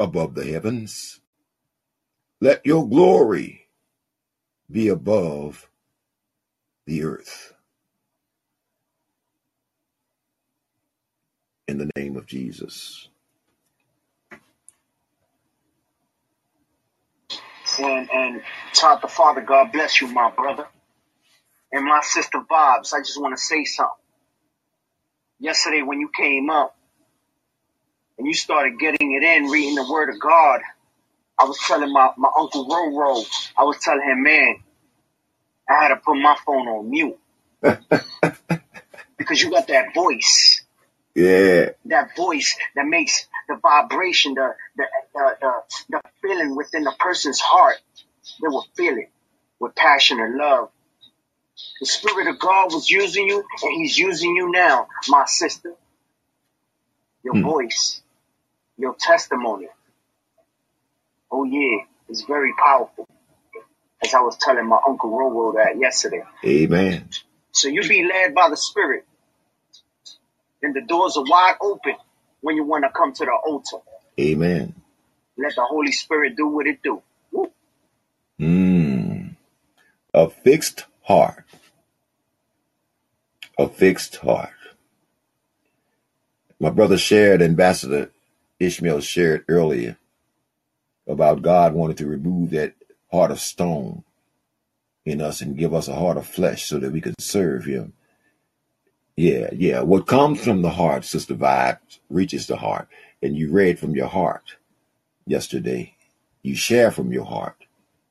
above 0.00 0.34
the 0.34 0.46
heavens. 0.46 1.20
Let 2.40 2.66
your 2.66 2.88
glory 2.88 3.68
be 4.70 4.88
above 4.88 5.68
the 6.86 7.04
earth. 7.04 7.54
In 11.68 11.78
the 11.78 11.90
name 11.96 12.16
of 12.16 12.26
Jesus. 12.26 13.08
And, 17.80 18.10
and 18.12 18.42
Todd 18.74 19.00
the 19.02 19.08
Father, 19.08 19.42
God 19.42 19.72
bless 19.72 20.00
you, 20.00 20.08
my 20.08 20.30
brother. 20.30 20.66
And 21.72 21.84
my 21.86 22.00
sister 22.02 22.40
Vibes, 22.50 22.94
I 22.94 23.00
just 23.00 23.20
want 23.20 23.36
to 23.36 23.42
say 23.42 23.64
something. 23.64 23.94
Yesterday 25.40 25.82
when 25.82 26.00
you 26.00 26.10
came 26.16 26.50
up 26.50 26.76
and 28.18 28.26
you 28.26 28.34
started 28.34 28.78
getting 28.78 29.12
it 29.12 29.22
in, 29.22 29.46
reading 29.50 29.76
the 29.76 29.90
word 29.90 30.10
of 30.10 30.20
God, 30.20 30.60
I 31.38 31.44
was 31.44 31.58
telling 31.66 31.92
my, 31.92 32.10
my 32.16 32.30
uncle 32.38 32.66
Roro, 32.68 33.24
I 33.58 33.64
was 33.64 33.78
telling 33.80 34.02
him, 34.02 34.22
man, 34.22 34.56
I 35.68 35.74
had 35.82 35.88
to 35.88 35.96
put 35.96 36.16
my 36.16 36.36
phone 36.46 36.68
on 36.68 36.90
mute 36.90 37.18
because 39.18 39.40
you 39.42 39.50
got 39.50 39.68
that 39.68 39.94
voice, 39.94 40.62
Yeah. 41.14 41.70
that 41.86 42.16
voice 42.16 42.56
that 42.76 42.86
makes 42.86 43.26
the 43.48 43.56
vibration, 43.56 44.34
the 44.34 44.54
the 44.76 44.84
the, 45.14 45.36
the, 45.40 45.52
the 45.90 46.00
feeling 46.22 46.56
within 46.56 46.84
the 46.84 46.94
person's 46.98 47.40
heart. 47.40 47.76
They 48.42 48.48
will 48.48 48.66
feel 48.76 48.96
it 48.98 49.10
with 49.60 49.74
passion 49.74 50.20
and 50.20 50.36
love. 50.36 50.70
The 51.80 51.86
Spirit 51.86 52.28
of 52.28 52.38
God 52.40 52.72
was 52.72 52.90
using 52.90 53.26
you, 53.28 53.44
and 53.62 53.72
He's 53.82 53.98
using 53.98 54.34
you 54.36 54.50
now, 54.50 54.88
my 55.08 55.24
sister. 55.26 55.74
Your 57.24 57.34
Hmm. 57.34 57.42
voice, 57.42 58.02
your 58.78 58.94
testimony. 58.98 59.68
Oh 61.30 61.44
yeah, 61.44 61.84
it's 62.08 62.22
very 62.22 62.52
powerful. 62.54 63.06
As 64.02 64.14
I 64.14 64.20
was 64.20 64.36
telling 64.40 64.66
my 64.66 64.78
uncle 64.86 65.10
Roro 65.10 65.54
that 65.54 65.78
yesterday. 65.78 66.22
Amen. 66.44 67.08
So 67.52 67.68
you 67.68 67.82
be 67.88 68.08
led 68.10 68.34
by 68.34 68.48
the 68.50 68.56
Spirit, 68.56 69.04
and 70.62 70.74
the 70.74 70.82
doors 70.82 71.16
are 71.16 71.24
wide 71.26 71.56
open 71.60 71.94
when 72.40 72.56
you 72.56 72.64
want 72.64 72.84
to 72.84 72.90
come 72.90 73.12
to 73.14 73.24
the 73.24 73.32
altar. 73.32 73.78
Amen. 74.20 74.74
Let 75.36 75.54
the 75.56 75.64
Holy 75.64 75.92
Spirit 75.92 76.36
do 76.36 76.48
what 76.48 76.66
it 76.66 76.82
do. 76.82 77.02
Woo. 77.32 77.50
Mm. 78.40 79.36
A 80.14 80.30
fixed 80.30 80.86
heart. 81.02 81.44
A 83.58 83.68
fixed 83.68 84.16
heart. 84.16 84.50
My 86.60 86.70
brother 86.70 86.98
shared, 86.98 87.42
Ambassador 87.42 88.10
Ishmael 88.60 89.00
shared 89.00 89.44
earlier 89.48 89.96
about 91.06 91.42
God 91.42 91.74
wanting 91.74 91.96
to 91.96 92.06
remove 92.06 92.50
that 92.50 92.74
heart 93.10 93.30
of 93.30 93.40
stone 93.40 94.04
in 95.04 95.20
us 95.20 95.40
and 95.40 95.56
give 95.56 95.72
us 95.72 95.88
a 95.88 95.94
heart 95.94 96.16
of 96.16 96.26
flesh 96.26 96.66
so 96.66 96.78
that 96.78 96.92
we 96.92 97.00
can 97.00 97.14
serve 97.18 97.64
Him. 97.64 97.94
Yeah, 99.16 99.50
yeah. 99.52 99.80
What 99.80 100.06
comes 100.06 100.42
from 100.42 100.62
the 100.62 100.70
heart, 100.70 101.04
Sister 101.04 101.34
Vibe, 101.34 101.78
reaches 102.08 102.46
the 102.46 102.56
heart. 102.56 102.88
And 103.22 103.36
you 103.36 103.50
read 103.50 103.78
from 103.78 103.96
your 103.96 104.06
heart 104.06 104.56
yesterday. 105.26 105.94
You 106.42 106.54
share 106.54 106.92
from 106.92 107.12
your 107.12 107.24
heart 107.24 107.56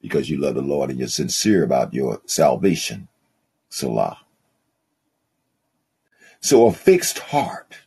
because 0.01 0.29
you 0.29 0.37
love 0.37 0.55
the 0.55 0.61
Lord 0.61 0.89
and 0.89 0.99
you're 0.99 1.07
sincere 1.07 1.63
about 1.63 1.93
your 1.93 2.21
salvation. 2.25 3.07
Selah. 3.69 4.19
So 6.41 6.67
a 6.67 6.73
fixed 6.73 7.19
heart. 7.19 7.77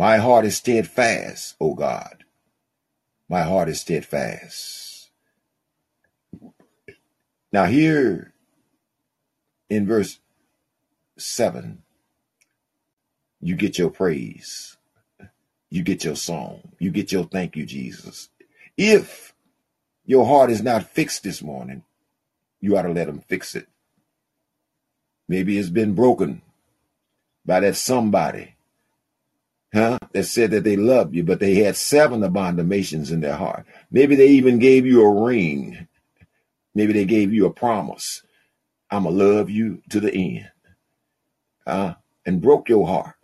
My 0.00 0.16
heart 0.16 0.46
is 0.46 0.56
steadfast, 0.56 1.56
O 1.60 1.74
God. 1.74 2.24
My 3.28 3.42
heart 3.42 3.68
is 3.68 3.82
steadfast. 3.82 5.10
Now, 7.52 7.66
here 7.66 8.32
in 9.68 9.86
verse 9.86 10.18
7, 11.18 11.82
you 13.42 13.54
get 13.56 13.76
your 13.76 13.90
praise, 13.90 14.78
you 15.68 15.82
get 15.82 16.02
your 16.02 16.16
song, 16.16 16.62
you 16.78 16.90
get 16.90 17.12
your 17.12 17.24
thank 17.24 17.54
you, 17.54 17.66
Jesus. 17.66 18.30
If 18.78 19.34
your 20.06 20.24
heart 20.24 20.50
is 20.50 20.62
not 20.62 20.88
fixed 20.88 21.24
this 21.24 21.42
morning, 21.42 21.82
you 22.58 22.74
ought 22.74 22.88
to 22.88 22.88
let 22.88 23.10
him 23.10 23.18
fix 23.18 23.54
it. 23.54 23.68
Maybe 25.28 25.58
it's 25.58 25.68
been 25.68 25.94
broken 25.94 26.40
by 27.44 27.60
that 27.60 27.76
somebody, 27.76 28.54
huh? 29.72 29.98
That 30.12 30.24
said 30.24 30.50
that 30.52 30.64
they 30.64 30.76
loved 30.76 31.14
you, 31.14 31.24
but 31.24 31.40
they 31.40 31.56
had 31.56 31.76
seven 31.76 32.22
abominations 32.22 33.10
in 33.10 33.20
their 33.20 33.36
heart. 33.36 33.66
Maybe 33.90 34.16
they 34.16 34.28
even 34.28 34.58
gave 34.58 34.86
you 34.86 35.02
a 35.02 35.22
ring. 35.24 35.88
Maybe 36.74 36.92
they 36.92 37.04
gave 37.04 37.32
you 37.32 37.46
a 37.46 37.50
promise. 37.50 38.22
I'm 38.90 39.04
going 39.04 39.16
to 39.16 39.24
love 39.24 39.50
you 39.50 39.82
to 39.90 40.00
the 40.00 40.12
end. 40.12 40.50
Uh, 41.66 41.94
and 42.26 42.40
broke 42.40 42.68
your 42.68 42.86
heart. 42.86 43.14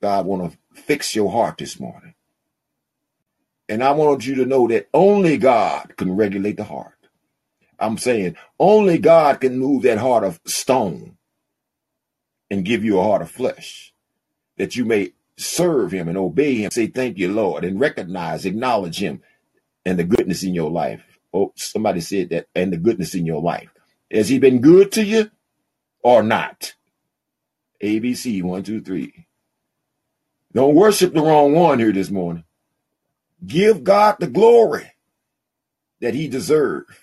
God 0.00 0.26
want 0.26 0.52
to 0.52 0.80
fix 0.82 1.14
your 1.14 1.30
heart 1.30 1.58
this 1.58 1.78
morning. 1.78 2.14
And 3.68 3.82
I 3.82 3.92
want 3.92 4.26
you 4.26 4.34
to 4.36 4.46
know 4.46 4.66
that 4.68 4.88
only 4.92 5.38
God 5.38 5.96
can 5.96 6.16
regulate 6.16 6.56
the 6.56 6.64
heart. 6.64 6.94
I'm 7.78 7.98
saying 7.98 8.36
only 8.58 8.98
God 8.98 9.40
can 9.40 9.58
move 9.58 9.82
that 9.82 9.98
heart 9.98 10.24
of 10.24 10.40
stone 10.46 11.16
and 12.50 12.64
give 12.64 12.84
you 12.84 12.98
a 12.98 13.02
heart 13.02 13.22
of 13.22 13.30
flesh 13.30 13.94
that 14.58 14.76
you 14.76 14.84
may 14.84 15.12
serve 15.40 15.92
him 15.92 16.08
and 16.08 16.18
obey 16.18 16.56
him. 16.56 16.70
Say, 16.72 16.88
thank 16.88 17.18
you, 17.18 17.32
Lord, 17.32 17.64
and 17.64 17.80
recognize, 17.80 18.46
acknowledge 18.46 18.98
him 19.00 19.22
and 19.84 19.98
the 19.98 20.04
goodness 20.04 20.42
in 20.42 20.54
your 20.54 20.70
life. 20.70 21.02
Oh, 21.34 21.52
somebody 21.56 22.00
said 22.00 22.30
that, 22.30 22.46
and 22.54 22.72
the 22.72 22.76
goodness 22.78 23.14
in 23.14 23.26
your 23.26 23.42
life. 23.42 23.70
Has 24.10 24.28
he 24.28 24.38
been 24.38 24.60
good 24.60 24.92
to 24.92 25.04
you 25.04 25.30
or 26.02 26.22
not? 26.22 26.74
ABC, 27.82 28.42
one, 28.42 28.62
two, 28.64 28.80
three. 28.82 29.26
Don't 30.54 30.74
worship 30.76 31.14
the 31.14 31.22
wrong 31.22 31.54
one 31.54 31.78
here 31.80 31.92
this 31.92 32.10
morning. 32.10 32.44
Give 33.46 33.84
God 33.84 34.16
the 34.20 34.28
glory 34.28 34.92
that 36.00 36.14
he 36.14 36.28
deserves 36.28 36.94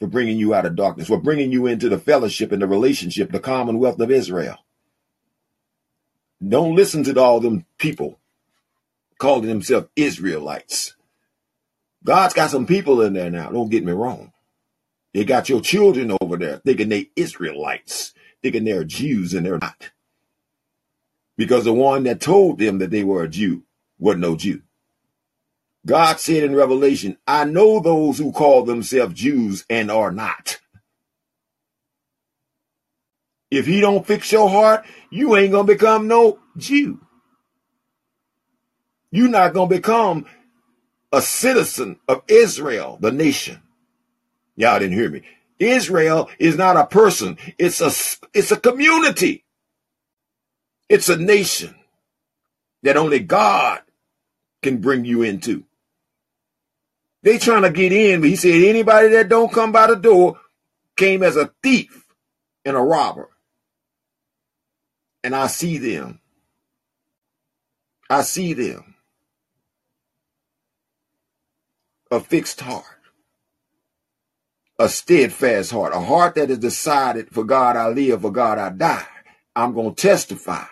for 0.00 0.08
bringing 0.08 0.38
you 0.38 0.54
out 0.54 0.66
of 0.66 0.76
darkness, 0.76 1.08
for 1.08 1.20
bringing 1.20 1.52
you 1.52 1.66
into 1.66 1.88
the 1.88 1.98
fellowship 1.98 2.52
and 2.52 2.62
the 2.62 2.68
relationship, 2.68 3.32
the 3.32 3.40
commonwealth 3.40 4.00
of 4.00 4.10
Israel. 4.12 4.58
Don't 6.46 6.74
listen 6.76 7.04
to 7.04 7.20
all 7.20 7.40
them 7.40 7.64
people 7.78 8.18
calling 9.18 9.46
themselves 9.46 9.88
Israelites. 9.96 10.94
God's 12.04 12.34
got 12.34 12.50
some 12.50 12.66
people 12.66 13.02
in 13.02 13.14
there 13.14 13.30
now. 13.30 13.50
Don't 13.50 13.70
get 13.70 13.84
me 13.84 13.92
wrong. 13.92 14.32
They 15.14 15.24
got 15.24 15.48
your 15.48 15.60
children 15.60 16.14
over 16.20 16.36
there 16.36 16.58
thinking 16.58 16.90
they 16.90 17.10
Israelites, 17.16 18.12
thinking 18.42 18.64
they're 18.64 18.84
Jews 18.84 19.34
and 19.34 19.46
they're 19.46 19.58
not. 19.58 19.90
Because 21.36 21.64
the 21.64 21.72
one 21.72 22.04
that 22.04 22.20
told 22.20 22.58
them 22.58 22.78
that 22.78 22.90
they 22.90 23.02
were 23.04 23.24
a 23.24 23.28
Jew 23.28 23.64
wasn't 23.98 24.22
no 24.22 24.36
Jew. 24.36 24.62
God 25.86 26.20
said 26.20 26.42
in 26.42 26.54
Revelation, 26.54 27.16
I 27.26 27.44
know 27.44 27.80
those 27.80 28.18
who 28.18 28.32
call 28.32 28.64
themselves 28.64 29.14
Jews 29.14 29.64
and 29.70 29.90
are 29.90 30.10
not. 30.12 30.58
If 33.50 33.66
he 33.66 33.80
don't 33.80 34.06
fix 34.06 34.32
your 34.32 34.50
heart, 34.50 34.84
you 35.10 35.36
ain't 35.36 35.52
gonna 35.52 35.64
become 35.64 36.08
no 36.08 36.38
Jew. 36.56 37.00
You're 39.10 39.28
not 39.28 39.54
gonna 39.54 39.68
become 39.68 40.26
a 41.12 41.22
citizen 41.22 41.98
of 42.08 42.22
Israel, 42.28 42.98
the 43.00 43.12
nation. 43.12 43.62
Y'all 44.56 44.78
didn't 44.78 44.96
hear 44.98 45.10
me. 45.10 45.22
Israel 45.58 46.30
is 46.38 46.56
not 46.56 46.76
a 46.76 46.86
person. 46.86 47.38
It's 47.58 47.80
a, 47.80 47.88
it's 48.34 48.52
a 48.52 48.56
community. 48.58 49.44
It's 50.88 51.08
a 51.08 51.16
nation 51.16 51.74
that 52.82 52.96
only 52.96 53.20
God 53.20 53.80
can 54.62 54.78
bring 54.78 55.04
you 55.04 55.22
into. 55.22 55.64
They 57.22 57.38
trying 57.38 57.62
to 57.62 57.70
get 57.70 57.92
in, 57.92 58.20
but 58.20 58.30
he 58.30 58.36
said 58.36 58.62
anybody 58.64 59.08
that 59.10 59.28
don't 59.28 59.52
come 59.52 59.72
by 59.72 59.88
the 59.88 59.96
door 59.96 60.40
came 60.96 61.22
as 61.22 61.36
a 61.36 61.52
thief 61.62 62.06
and 62.64 62.76
a 62.76 62.80
robber. 62.80 63.30
And 65.26 65.34
I 65.36 65.48
see 65.48 65.78
them. 65.78 66.20
I 68.08 68.22
see 68.22 68.54
them. 68.54 68.94
A 72.10 72.20
fixed 72.20 72.60
heart. 72.62 72.84
A 74.78 74.88
steadfast 74.88 75.72
heart. 75.72 75.94
A 75.94 76.00
heart 76.00 76.36
that 76.36 76.50
is 76.50 76.60
decided 76.60 77.30
for 77.32 77.44
God 77.44 77.76
I 77.76 77.88
live, 77.88 78.22
for 78.22 78.32
God 78.32 78.58
I 78.58 78.70
die. 78.70 79.06
I'm 79.56 79.74
going 79.74 79.96
to 79.96 80.02
testify. 80.02 80.64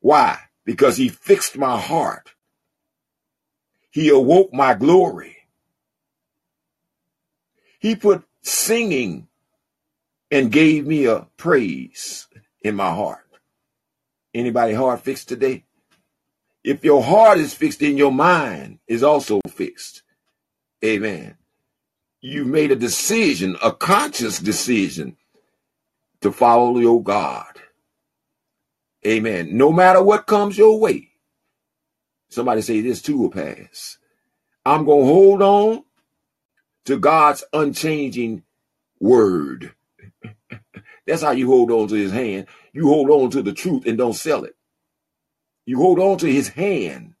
Why? 0.00 0.38
Because 0.64 0.96
he 0.96 1.08
fixed 1.08 1.58
my 1.58 1.80
heart. 1.80 2.34
He 3.90 4.10
awoke 4.10 4.54
my 4.54 4.74
glory. 4.74 5.38
He 7.80 7.96
put 7.96 8.24
singing 8.42 9.28
and 10.30 10.52
gave 10.52 10.86
me 10.86 11.06
a 11.06 11.26
praise 11.38 12.28
in 12.62 12.76
my 12.76 12.94
heart. 12.94 13.26
Anybody 14.34 14.74
heart 14.74 15.00
fixed 15.00 15.28
today? 15.28 15.64
If 16.64 16.84
your 16.84 17.02
heart 17.02 17.38
is 17.38 17.54
fixed, 17.54 17.80
then 17.80 17.96
your 17.96 18.12
mind 18.12 18.78
is 18.86 19.02
also 19.02 19.40
fixed. 19.48 20.02
Amen. 20.84 21.36
You 22.20 22.44
made 22.44 22.70
a 22.70 22.76
decision, 22.76 23.56
a 23.62 23.72
conscious 23.72 24.38
decision 24.38 25.16
to 26.20 26.30
follow 26.30 26.78
your 26.78 27.02
God. 27.02 27.60
Amen. 29.06 29.56
No 29.56 29.72
matter 29.72 30.02
what 30.02 30.26
comes 30.26 30.56
your 30.56 30.78
way. 30.78 31.08
Somebody 32.30 32.62
say 32.62 32.80
this 32.80 33.02
too 33.02 33.18
will 33.18 33.30
pass. 33.30 33.98
I'm 34.64 34.84
going 34.84 35.06
to 35.06 35.12
hold 35.12 35.42
on 35.42 35.84
to 36.84 36.98
God's 36.98 37.44
unchanging 37.52 38.44
word. 39.00 39.74
That's 41.06 41.22
how 41.22 41.32
you 41.32 41.48
hold 41.48 41.70
on 41.70 41.88
to 41.88 41.94
his 41.94 42.12
hand. 42.12 42.46
You 42.72 42.88
hold 42.88 43.10
on 43.10 43.30
to 43.32 43.42
the 43.42 43.52
truth 43.52 43.86
and 43.86 43.98
don't 43.98 44.14
sell 44.14 44.44
it. 44.44 44.56
You 45.66 45.78
hold 45.78 45.98
on 46.00 46.18
to 46.18 46.26
his 46.32 46.48
hand 46.48 47.14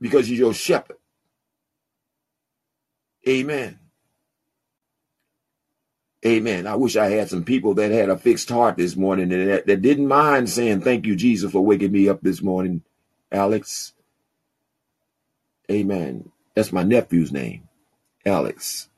because 0.00 0.26
he's 0.28 0.38
your 0.38 0.54
shepherd. 0.54 0.98
Amen. 3.28 3.78
Amen. 6.26 6.66
I 6.66 6.76
wish 6.76 6.96
I 6.96 7.10
had 7.10 7.30
some 7.30 7.44
people 7.44 7.74
that 7.76 7.92
had 7.92 8.10
a 8.10 8.18
fixed 8.18 8.50
heart 8.50 8.76
this 8.76 8.96
morning 8.96 9.32
and 9.32 9.48
that, 9.50 9.66
that 9.66 9.82
didn't 9.82 10.08
mind 10.08 10.50
saying, 10.50 10.82
Thank 10.82 11.06
you, 11.06 11.16
Jesus, 11.16 11.52
for 11.52 11.64
waking 11.64 11.92
me 11.92 12.08
up 12.10 12.20
this 12.22 12.42
morning, 12.42 12.82
Alex. 13.32 13.94
Amen. 15.70 16.30
That's 16.54 16.72
my 16.72 16.82
nephew's 16.84 17.32
name, 17.32 17.68
Alex. 18.26 18.88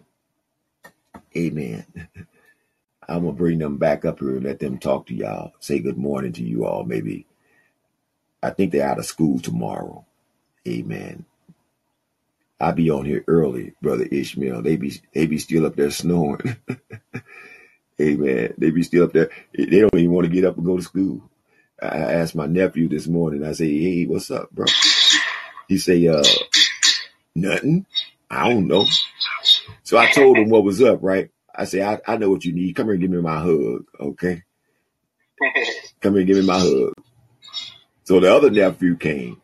Amen. 1.37 1.87
I'm 3.13 3.27
to 3.27 3.33
bring 3.33 3.59
them 3.59 3.77
back 3.77 4.05
up 4.07 4.21
here 4.21 4.37
and 4.37 4.45
let 4.45 4.59
them 4.59 4.79
talk 4.79 5.07
to 5.07 5.15
y'all. 5.15 5.53
Say 5.61 5.81
good 5.81 5.99
morning 5.99 6.33
to 6.35 6.43
you 6.43 6.65
all. 6.65 6.85
Maybe, 6.85 7.27
I 8.43 8.51
think 8.51 8.73
they're 8.73 8.89
out 8.89 8.99
of 8.99 9.05
school 9.05 9.39
tomorrow. 9.39 10.07
Amen. 10.67 11.27
I 12.59 12.73
be 12.73 12.91
on 12.91 13.05
here 13.05 13.23
early, 13.27 13.75
brother 13.83 14.05
Ishmael. 14.11 14.63
They 14.63 14.77
be 14.77 14.95
they 15.15 15.27
be 15.27 15.39
still 15.39 15.67
up 15.67 15.77
there 15.77 15.91
snoring. 15.91 16.57
Amen. 18.01 18.55
They 18.57 18.71
be 18.71 18.83
still 18.83 19.05
up 19.05 19.13
there. 19.13 19.31
They 19.57 19.81
don't 19.81 19.95
even 19.95 20.13
want 20.13 20.27
to 20.27 20.33
get 20.33 20.45
up 20.45 20.57
and 20.57 20.65
go 20.65 20.77
to 20.77 20.83
school. 20.83 21.29
I 21.83 21.87
asked 22.15 22.35
my 22.35 22.47
nephew 22.47 22.89
this 22.89 23.07
morning. 23.09 23.45
I 23.45 23.53
say, 23.53 23.69
"Hey, 23.69 24.07
what's 24.07 24.31
up, 24.31 24.51
bro?" 24.53 24.67
He 25.69 25.79
say, 25.79 26.07
"Uh, 26.07 26.25
nothing. 27.35 27.85
I 28.31 28.49
don't 28.49 28.69
know." 28.69 28.87
So 29.83 29.99
I 29.99 30.11
told 30.13 30.39
him 30.39 30.49
what 30.49 30.65
was 30.65 30.81
up, 30.81 31.01
right? 31.03 31.31
I 31.55 31.65
say, 31.65 31.83
I, 31.83 32.01
I 32.07 32.17
know 32.17 32.31
what 32.31 32.45
you 32.45 32.53
need. 32.53 32.75
Come 32.75 32.87
here 32.87 32.95
and 32.95 33.03
give 33.03 33.11
me 33.11 33.21
my 33.21 33.39
hug, 33.39 33.85
okay? 34.01 34.43
Come 36.01 36.15
here 36.15 36.21
and 36.21 36.27
give 36.27 36.37
me 36.37 36.47
my 36.47 36.59
hug. 36.59 36.95
So 38.05 38.21
the 38.21 38.35
other 38.35 38.51
nephew 38.51 38.97
came. 38.97 39.41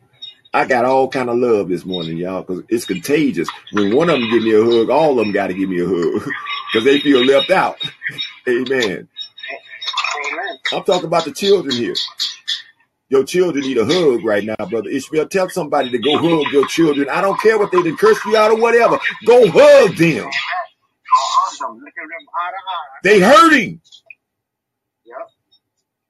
I 0.53 0.65
got 0.65 0.85
all 0.85 1.07
kind 1.07 1.29
of 1.29 1.37
love 1.37 1.69
this 1.69 1.85
morning, 1.85 2.17
y'all, 2.17 2.41
because 2.41 2.63
it's 2.69 2.85
contagious. 2.85 3.47
When 3.71 3.95
one 3.95 4.09
of 4.09 4.19
them 4.19 4.29
give 4.31 4.43
me 4.43 4.53
a 4.55 4.63
hug, 4.63 4.89
all 4.89 5.11
of 5.11 5.17
them 5.17 5.31
got 5.31 5.47
to 5.47 5.53
give 5.53 5.69
me 5.69 5.81
a 5.81 5.87
hug 5.87 6.23
because 6.73 6.85
they 6.85 6.99
feel 6.99 7.23
left 7.23 7.51
out. 7.51 7.77
Amen. 8.47 8.67
Amen. 8.71 9.07
I'm 10.73 10.83
talking 10.83 11.05
about 11.05 11.25
the 11.25 11.31
children 11.31 11.75
here. 11.75 11.95
Your 13.09 13.23
children 13.23 13.65
need 13.65 13.77
a 13.77 13.85
hug 13.85 14.23
right 14.23 14.43
now, 14.43 14.55
brother 14.69 14.89
Ishmael. 14.89 15.27
Tell 15.29 15.49
somebody 15.49 15.89
to 15.91 15.97
go 15.99 16.17
hug 16.17 16.51
your 16.51 16.67
children. 16.67 17.09
I 17.09 17.21
don't 17.21 17.39
care 17.41 17.57
what 17.57 17.71
they 17.71 17.81
did, 17.81 17.97
curse 17.97 18.23
you 18.25 18.37
out 18.37 18.51
or 18.51 18.61
whatever. 18.61 18.99
Go 19.25 19.49
hug 19.49 19.95
them. 19.95 20.29
They 23.03 23.19
hurting 23.21 23.81
Yep. 25.05 25.17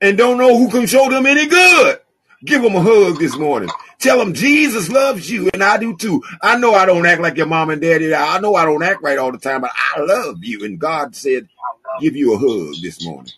and 0.02 0.18
don't 0.18 0.38
know 0.38 0.58
who 0.58 0.70
can 0.72 0.88
show 0.88 1.10
them 1.10 1.26
any 1.26 1.48
good. 1.48 2.00
Give 2.46 2.62
them 2.62 2.76
a 2.76 2.82
hug 2.82 3.20
this 3.20 3.38
morning. 3.38 3.70
Tell 4.00 4.20
them 4.20 4.34
Jesus 4.34 4.90
loves 4.90 5.30
you 5.30 5.50
and 5.54 5.64
I 5.64 5.78
do 5.78 5.98
too. 5.98 6.24
I 6.42 6.58
know 6.58 6.74
I 6.74 6.86
don't 6.86 7.06
act 7.06 7.22
like 7.22 7.38
your 7.38 7.48
mom 7.48 7.70
and 7.72 7.82
daddy. 7.82 8.14
I 8.16 8.40
know 8.40 8.56
I 8.56 8.66
don't 8.66 8.84
act 8.84 9.04
right 9.04 9.18
all 9.18 9.32
the 9.32 9.40
time, 9.40 9.62
but 9.62 9.72
I 9.76 10.02
love 10.02 10.44
you. 10.44 10.66
And 10.66 10.80
God 10.80 11.16
said, 11.16 11.50
give 12.02 12.16
you 12.16 12.34
a 12.36 12.38
hug 12.38 12.76
this 12.82 13.06
morning. 13.06 13.34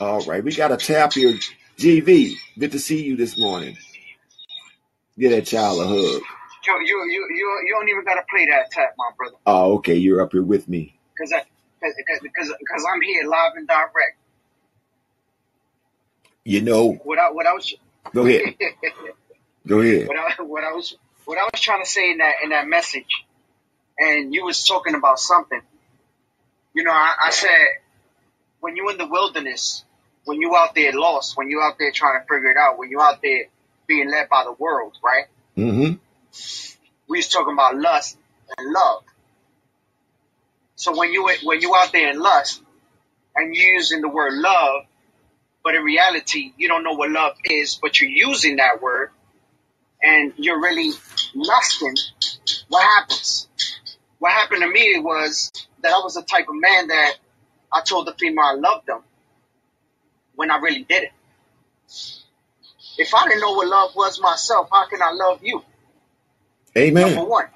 All 0.00 0.24
right. 0.26 0.44
We 0.44 0.54
got 0.54 0.72
a 0.72 0.78
tap 0.78 1.14
here. 1.14 1.38
GV, 1.78 2.34
good 2.58 2.72
to 2.72 2.78
see 2.80 3.04
you 3.04 3.16
this 3.16 3.38
morning. 3.38 3.76
Give 5.18 5.32
that 5.32 5.46
child 5.46 5.80
a 5.82 5.86
hug. 5.88 6.22
You. 6.66 6.74
You, 6.80 6.96
you, 7.10 7.28
you, 7.30 7.62
you, 7.66 7.74
don't 7.74 7.88
even 7.88 8.04
gotta 8.04 8.22
play 8.28 8.46
that 8.50 8.70
tap, 8.70 8.94
my 8.98 9.10
brother, 9.16 9.36
Oh, 9.46 9.74
okay. 9.76 9.96
You're 9.96 10.20
up 10.20 10.32
here 10.32 10.42
with 10.42 10.68
me. 10.68 10.96
because 11.14 11.32
I, 11.32 11.44
because, 11.80 12.86
I'm 12.92 13.00
here 13.02 13.26
live 13.28 13.52
and 13.56 13.66
direct. 13.66 14.16
You 16.44 16.60
know, 16.60 16.92
What 17.04 17.18
I, 17.18 17.30
what 17.30 17.46
I 17.46 17.52
was, 17.52 17.72
go 18.12 18.26
ahead. 18.26 18.54
Go 19.66 19.78
ahead. 19.80 20.08
what 20.08 20.16
I, 20.18 20.42
what 20.42 20.64
I 20.64 20.72
was, 20.72 20.96
what 21.24 21.38
I 21.38 21.44
was 21.44 21.60
trying 21.60 21.84
to 21.84 21.88
say 21.88 22.10
in 22.10 22.18
that, 22.18 22.34
in 22.42 22.50
that 22.50 22.66
message, 22.66 23.24
and 23.96 24.34
you 24.34 24.44
was 24.44 24.64
talking 24.66 24.96
about 24.96 25.20
something. 25.20 25.60
You 26.74 26.82
know, 26.82 26.90
I, 26.90 27.14
I 27.26 27.30
said, 27.30 27.48
when 28.58 28.74
you're 28.74 28.90
in 28.90 28.98
the 28.98 29.06
wilderness, 29.06 29.84
when 30.24 30.40
you 30.40 30.56
out 30.56 30.74
there 30.74 30.90
lost, 30.92 31.36
when 31.36 31.48
you 31.48 31.60
out 31.60 31.74
there 31.78 31.92
trying 31.92 32.20
to 32.20 32.26
figure 32.26 32.50
it 32.50 32.56
out, 32.56 32.76
when 32.76 32.90
you 32.90 33.00
out 33.00 33.22
there 33.22 33.44
being 33.86 34.10
led 34.10 34.28
by 34.28 34.42
the 34.44 34.52
world, 34.52 34.96
right? 35.04 35.26
Mm-hmm. 35.56 35.94
We 37.08 37.18
was 37.18 37.28
talking 37.28 37.52
about 37.52 37.76
lust 37.76 38.16
and 38.58 38.72
love. 38.72 39.04
So 40.76 40.96
when 40.96 41.12
you 41.12 41.28
when 41.42 41.60
you 41.60 41.74
out 41.74 41.92
there 41.92 42.10
in 42.10 42.18
lust 42.18 42.62
and 43.36 43.54
you 43.54 43.62
using 43.62 44.00
the 44.00 44.08
word 44.08 44.32
love, 44.34 44.84
but 45.62 45.74
in 45.74 45.82
reality 45.82 46.52
you 46.56 46.68
don't 46.68 46.84
know 46.84 46.94
what 46.94 47.10
love 47.10 47.34
is, 47.44 47.78
but 47.80 48.00
you're 48.00 48.10
using 48.10 48.56
that 48.56 48.82
word 48.82 49.10
and 50.02 50.32
you're 50.36 50.60
really 50.60 50.90
lusting, 51.34 51.94
what 52.68 52.82
happens? 52.82 53.48
What 54.18 54.32
happened 54.32 54.62
to 54.62 54.68
me 54.70 54.98
was 54.98 55.52
that 55.82 55.92
I 55.92 55.98
was 55.98 56.14
the 56.14 56.22
type 56.22 56.48
of 56.48 56.54
man 56.54 56.88
that 56.88 57.14
I 57.72 57.80
told 57.82 58.06
the 58.06 58.14
female 58.14 58.44
I 58.44 58.54
loved 58.54 58.86
them 58.86 59.02
when 60.34 60.50
I 60.50 60.58
really 60.58 60.84
didn't. 60.84 61.12
If 62.98 63.14
I 63.14 63.28
didn't 63.28 63.40
know 63.40 63.52
what 63.52 63.68
love 63.68 63.96
was 63.96 64.20
myself, 64.20 64.68
how 64.70 64.86
can 64.86 65.00
I 65.02 65.12
love 65.12 65.40
you? 65.42 65.62
Number 67.16 67.24
one. 67.30 67.46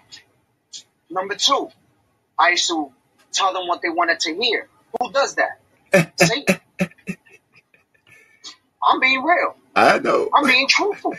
Number 1.11 1.35
two, 1.37 1.71
I 2.39 2.51
used 2.51 2.69
to 2.69 2.93
tell 3.33 3.53
them 3.53 3.69
what 3.69 3.81
they 3.83 3.89
wanted 3.89 4.21
to 4.21 4.35
hear. 4.35 4.69
Who 5.01 5.13
does 5.13 5.37
that? 5.37 6.13
Satan. 6.19 6.61
I'm 8.83 9.01
being 9.01 9.23
real. 9.23 9.57
I 9.75 9.99
know. 9.99 10.29
I'm 10.35 10.47
being 10.47 10.69
truthful. 10.69 11.15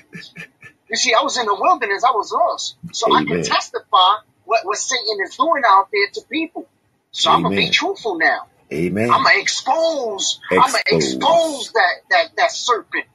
You 0.90 0.96
see, 0.96 1.14
I 1.14 1.22
was 1.22 1.38
in 1.38 1.46
the 1.46 1.56
wilderness. 1.56 2.04
I 2.04 2.12
was 2.12 2.32
lost. 2.32 2.76
So 2.92 3.14
I 3.14 3.24
can 3.26 3.44
testify 3.44 4.16
what, 4.46 4.66
what 4.66 4.78
Satan 4.78 5.18
is 5.26 5.36
doing 5.36 5.64
out 5.68 5.90
there 5.92 6.08
to 6.14 6.22
people. 6.30 6.68
So 7.12 7.32
I'm 7.32 7.44
going 7.44 7.56
to 7.56 7.62
be 7.62 7.70
truthful 7.70 8.18
now. 8.18 8.48
Amen. 8.72 9.10
I'm 9.10 9.24
going 9.24 9.36
to 9.36 9.42
expose, 9.42 10.40
I'm 10.52 10.60
Expose. 10.60 11.14
expose 11.14 11.72
that, 11.74 11.94
that, 12.10 12.26
that 12.38 12.52
serpent. 12.52 13.06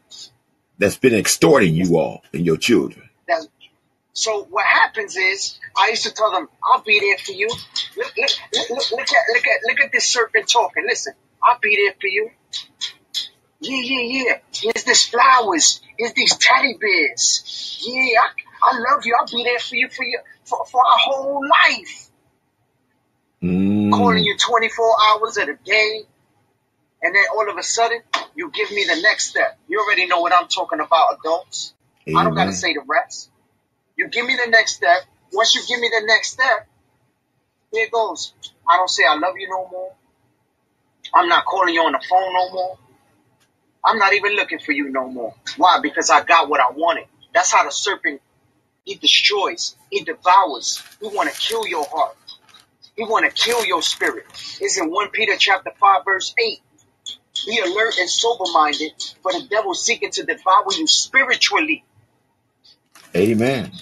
That's 0.79 0.97
been 0.97 1.15
extorting 1.15 1.75
you 1.75 1.97
all 1.99 2.23
and 2.33 2.45
your 2.45 2.57
children. 2.57 3.09
So 4.15 4.45
what 4.51 4.65
happens 4.67 5.17
is, 5.17 5.59
I 5.77 5.89
used 5.91 6.05
to 6.05 6.11
tell 6.13 6.33
them, 6.33 6.49
"I'll 6.63 6.83
be 6.83 7.01
there 7.01 7.19
for 7.19 7.33
you." 7.33 7.49
Look, 7.97 8.13
look, 8.17 8.31
look, 8.71 8.91
look, 8.93 9.09
at, 9.13 9.35
look 9.35 9.47
at, 9.47 9.61
look 9.69 9.81
at 9.81 9.93
this 9.93 10.09
serpent 10.13 10.49
talking. 10.51 10.85
Listen, 10.89 11.15
I'll 11.43 11.59
be 11.61 11.77
there 11.77 11.95
for 12.01 12.09
you. 12.09 12.31
Yeah, 13.61 13.81
yeah, 13.83 14.25
yeah. 14.27 14.39
Here's 14.55 14.85
these 14.85 15.09
flowers. 15.09 15.81
Here's 15.99 16.13
these 16.15 16.37
teddy 16.37 16.77
bears. 16.81 17.79
Yeah, 17.87 18.21
I, 18.21 18.71
I 18.71 18.79
love 18.79 19.07
you. 19.07 19.15
I'll 19.19 19.27
be 19.27 19.45
there 19.45 19.59
for 19.61 19.77
you 19.77 19.89
for 19.89 20.05
you 20.05 20.21
for, 20.45 20.65
for 20.67 20.81
our 20.81 20.99
whole 20.99 21.43
life. 21.49 22.11
calling 23.93 24.23
Mm. 24.23 24.27
you 24.27 24.37
24 24.39 24.97
hours 25.09 25.37
of 25.39 25.47
the 25.49 25.59
day, 25.65 26.03
and 27.03 27.15
then 27.15 27.25
all 27.37 27.51
of 27.51 27.57
a 27.59 27.63
sudden, 27.63 28.01
you 28.37 28.51
give 28.53 28.71
me 28.71 28.85
the 28.85 29.01
next 29.03 29.31
step. 29.31 29.59
You 29.69 29.81
already 29.81 30.07
know 30.07 30.21
what 30.21 30.33
I'm 30.35 30.49
talking 30.49 30.81
about, 30.81 31.19
adults. 31.21 31.75
I 32.17 32.25
don't 32.25 32.35
got 32.35 32.47
to 32.47 32.53
say 32.53 32.75
the 32.75 32.83
rest. 32.87 33.31
You 33.97 34.09
give 34.09 34.27
me 34.27 34.37
the 34.43 34.51
next 34.51 34.77
step. 34.77 34.99
Once 35.33 35.55
you 35.55 35.63
give 35.67 35.81
me 35.81 35.89
the 35.89 36.07
next 36.07 36.33
step, 36.33 36.69
here 37.73 37.89
goes. 37.93 38.35
I 38.69 38.77
don't 38.77 38.89
say 38.91 39.05
I 39.09 39.15
love 39.17 39.35
you 39.39 39.49
no 39.49 39.69
more. 39.71 39.93
I'm 41.15 41.29
not 41.29 41.45
calling 41.45 41.75
you 41.75 41.83
on 41.83 41.93
the 41.93 42.03
phone 42.09 42.33
no 42.33 42.53
more. 42.53 42.79
I'm 43.85 43.99
not 43.99 44.15
even 44.15 44.35
looking 44.35 44.59
for 44.61 44.73
you 44.73 44.91
no 44.91 45.09
more. 45.09 45.35
Why? 45.57 45.81
Because 45.83 46.11
I 46.11 46.23
got 46.25 46.49
what 46.49 46.61
I 46.61 46.71
wanted. 46.73 47.07
That's 47.35 47.53
how 47.53 47.65
the 47.65 47.71
serpent, 47.71 48.21
he 48.85 48.95
destroys, 48.97 49.77
he 49.91 50.05
devours. 50.05 50.83
He 51.01 51.09
want 51.09 51.31
to 51.31 51.39
kill 51.39 51.67
your 51.67 51.85
heart. 51.87 52.17
He 52.97 53.05
want 53.05 53.25
to 53.25 53.33
kill 53.33 53.65
your 53.65 53.83
spirit. 53.83 54.27
It's 54.61 54.79
in 54.79 54.91
1 54.91 55.11
Peter 55.11 55.35
chapter 55.39 55.73
5 55.81 56.05
verse 56.05 56.35
8. 56.39 56.61
Be 57.47 57.59
alert 57.59 57.95
and 57.99 58.09
sober 58.09 58.45
minded, 58.53 58.93
for 59.23 59.33
the 59.33 59.47
devil 59.51 59.75
seeking 59.75 60.11
to 60.13 60.25
devour 60.25 60.67
you 60.73 60.87
spiritually. 60.87 61.85
Amen. 63.15 63.73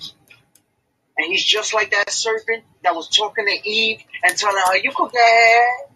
And 1.17 1.27
he's 1.27 1.45
just 1.45 1.75
like 1.75 1.91
that 1.91 2.11
serpent 2.11 2.65
that 2.83 2.95
was 2.95 3.09
talking 3.09 3.47
to 3.47 3.69
Eve 3.69 4.01
and 4.23 4.37
telling 4.37 4.63
her, 4.67 4.77
You 4.77 4.91
could 4.95 5.13
get 5.13 5.91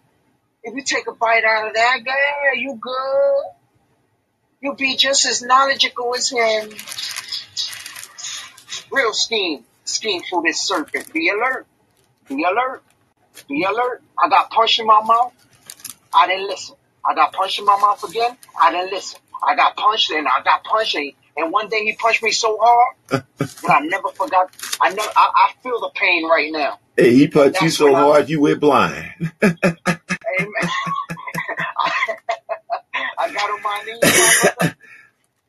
if 0.65 0.73
you 0.73 0.81
take 0.81 1.05
a 1.07 1.13
bite 1.13 1.43
out 1.43 1.67
of 1.67 1.75
that, 1.75 1.99
guy, 2.03 2.57
you 2.57 2.75
good. 2.81 3.43
You'll 4.61 4.73
be 4.73 4.97
just 4.97 5.27
as 5.27 5.43
knowledgeable 5.43 6.15
as 6.15 6.31
him. 6.31 6.71
Real 8.91 9.13
scheme. 9.13 9.63
Scheme 9.83 10.23
for 10.27 10.41
this 10.41 10.59
serpent. 10.59 11.13
Be 11.13 11.29
alert. 11.29 11.67
Be 12.27 12.43
alert. 12.43 12.81
Be 13.47 13.63
alert. 13.63 14.01
I 14.17 14.27
got 14.27 14.49
punched 14.49 14.79
in 14.79 14.87
my 14.87 15.03
mouth. 15.03 15.33
I 16.11 16.25
didn't 16.25 16.47
listen. 16.47 16.75
I 17.07 17.13
got 17.13 17.31
punched 17.31 17.59
in 17.59 17.65
my 17.65 17.79
mouth 17.79 18.03
again. 18.09 18.35
I 18.59 18.71
didn't 18.71 18.91
listen. 18.91 19.19
I 19.47 19.55
got 19.55 19.77
punched 19.77 20.09
and 20.09 20.27
I 20.27 20.41
got 20.43 20.63
punched 20.63 20.95
and, 20.95 21.11
and 21.37 21.51
one 21.51 21.69
day 21.69 21.83
he 21.83 21.93
punched 21.95 22.23
me 22.23 22.31
so 22.31 22.57
hard 22.61 22.95
that 23.09 23.71
I 23.71 23.79
never 23.81 24.09
forgot. 24.09 24.51
I 24.79 24.89
know 24.89 25.03
I, 25.15 25.31
I 25.35 25.53
feel 25.61 25.79
the 25.79 25.91
pain 25.95 26.27
right 26.27 26.51
now. 26.51 26.79
Hey, 26.97 27.13
he 27.13 27.27
punched 27.27 27.61
you 27.61 27.69
so 27.69 27.85
when 27.85 27.95
I, 27.95 27.99
hard 27.99 28.29
you 28.29 28.41
went 28.41 28.59
blind. 28.59 29.11
amen. 29.43 29.59
I 33.17 33.31
got 33.33 33.49
on 33.49 33.61
my 33.61 33.83
knees, 33.85 34.45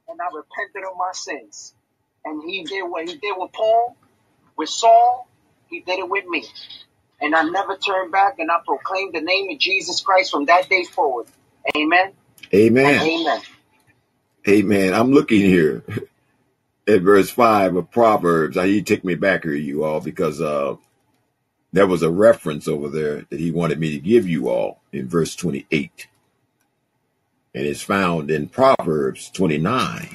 and 0.09 0.21
I 0.21 0.27
repented 0.35 0.85
of 0.91 0.97
my 0.97 1.13
sins. 1.13 1.75
And 2.25 2.43
he 2.49 2.65
did 2.65 2.83
what 2.83 3.09
he 3.09 3.17
did 3.17 3.35
with 3.37 3.53
Paul, 3.53 3.97
with 4.57 4.69
Saul, 4.69 5.29
he 5.69 5.81
did 5.81 5.99
it 6.01 6.09
with 6.09 6.27
me. 6.27 6.45
And 7.21 7.35
I 7.35 7.45
never 7.45 7.77
turned 7.77 8.13
back 8.13 8.39
and 8.39 8.51
I 8.51 8.59
proclaimed 8.67 9.15
the 9.15 9.21
name 9.21 9.51
of 9.51 9.59
Jesus 9.59 10.01
Christ 10.01 10.31
from 10.31 10.47
that 10.47 10.69
day 10.69 10.85
forward. 10.85 11.27
Amen 11.77 12.13
and 12.53 13.03
Amen. 13.03 13.43
Amen. 14.49 14.95
I'm 14.95 15.13
looking 15.13 15.41
here 15.41 15.85
at 16.89 17.03
verse 17.03 17.31
5 17.31 17.77
of 17.77 17.91
Proverbs. 17.91 18.57
I, 18.57 18.67
He 18.67 18.83
took 18.83 19.05
me 19.05 19.15
back 19.15 19.45
here, 19.45 19.55
you 19.55 19.85
all, 19.85 20.01
because 20.01 20.41
uh, 20.41 20.77
there 21.73 21.87
was 21.87 22.03
a 22.03 22.11
reference 22.11 22.69
over 22.69 22.89
there 22.89 23.27
that 23.31 23.41
he 23.41 23.51
wanted 23.51 23.79
me 23.79 23.91
to 23.91 23.99
give 23.99 24.29
you 24.29 24.49
all 24.49 24.81
in 24.93 25.09
verse 25.09 25.37
28. 25.37 26.09
And 27.55 27.67
it's 27.67 27.83
found 27.83 28.31
in 28.31 28.49
Proverbs 28.49 29.31
29, 29.31 30.09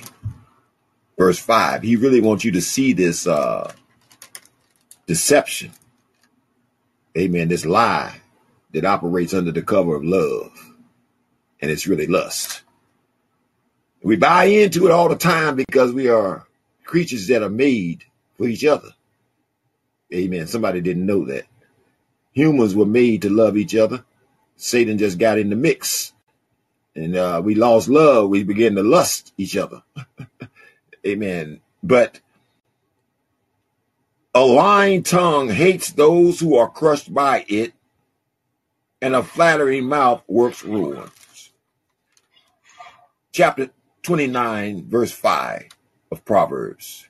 verse 1.18 1.40
5. 1.40 1.82
He 1.82 1.96
really 1.96 2.22
wants 2.22 2.44
you 2.44 2.52
to 2.52 2.62
see 2.62 2.94
this 2.94 3.28
uh, 3.28 3.74
deception. 5.08 5.72
Amen. 7.18 7.50
This 7.50 7.66
lie 7.66 8.22
that 8.72 8.86
operates 8.86 9.34
under 9.34 9.52
the 9.52 9.62
cover 9.62 9.96
of 9.96 10.04
love. 10.04 10.52
And 11.62 11.70
it's 11.70 11.88
really 11.88 12.08
lust. 12.08 12.64
We 14.04 14.16
buy 14.16 14.46
into 14.46 14.88
it 14.88 14.92
all 14.92 15.10
the 15.10 15.16
time 15.16 15.56
because 15.56 15.94
we 15.94 16.10
are 16.10 16.46
creatures 16.84 17.28
that 17.28 17.44
are 17.44 17.50
made 17.50 18.04
for 18.38 18.48
each 18.48 18.66
other. 18.66 18.90
Amen. 20.14 20.48
Somebody 20.48 20.82
didn't 20.82 21.06
know 21.06 21.26
that. 21.26 21.46
Humans 22.34 22.76
were 22.76 22.86
made 22.86 23.24
to 23.24 23.30
love 23.30 23.58
each 23.58 23.76
other. 23.76 24.04
Satan 24.58 24.98
just 24.98 25.18
got 25.18 25.40
in 25.40 25.50
the 25.50 25.56
mix. 25.56 26.14
And 26.96 27.16
uh, 27.16 27.42
we 27.44 27.56
lost 27.56 27.88
love. 27.88 28.30
We 28.30 28.44
began 28.44 28.76
to 28.76 28.84
lust 28.84 29.34
each 29.38 29.56
other. 29.56 29.84
Amen. 31.06 31.62
But 31.84 32.20
a 34.34 34.42
lying 34.42 35.04
tongue 35.04 35.50
hates 35.50 35.92
those 35.92 36.40
who 36.40 36.56
are 36.56 36.70
crushed 36.70 37.14
by 37.14 37.46
it, 37.48 37.74
and 39.02 39.16
a 39.16 39.24
flattering 39.24 39.86
mouth 39.86 40.24
works 40.28 40.64
ruin. 40.64 41.10
Chapter 43.32 43.72
29, 44.04 44.90
verse 44.90 45.12
5 45.12 45.70
of 46.12 46.26
Proverbs. 46.26 47.08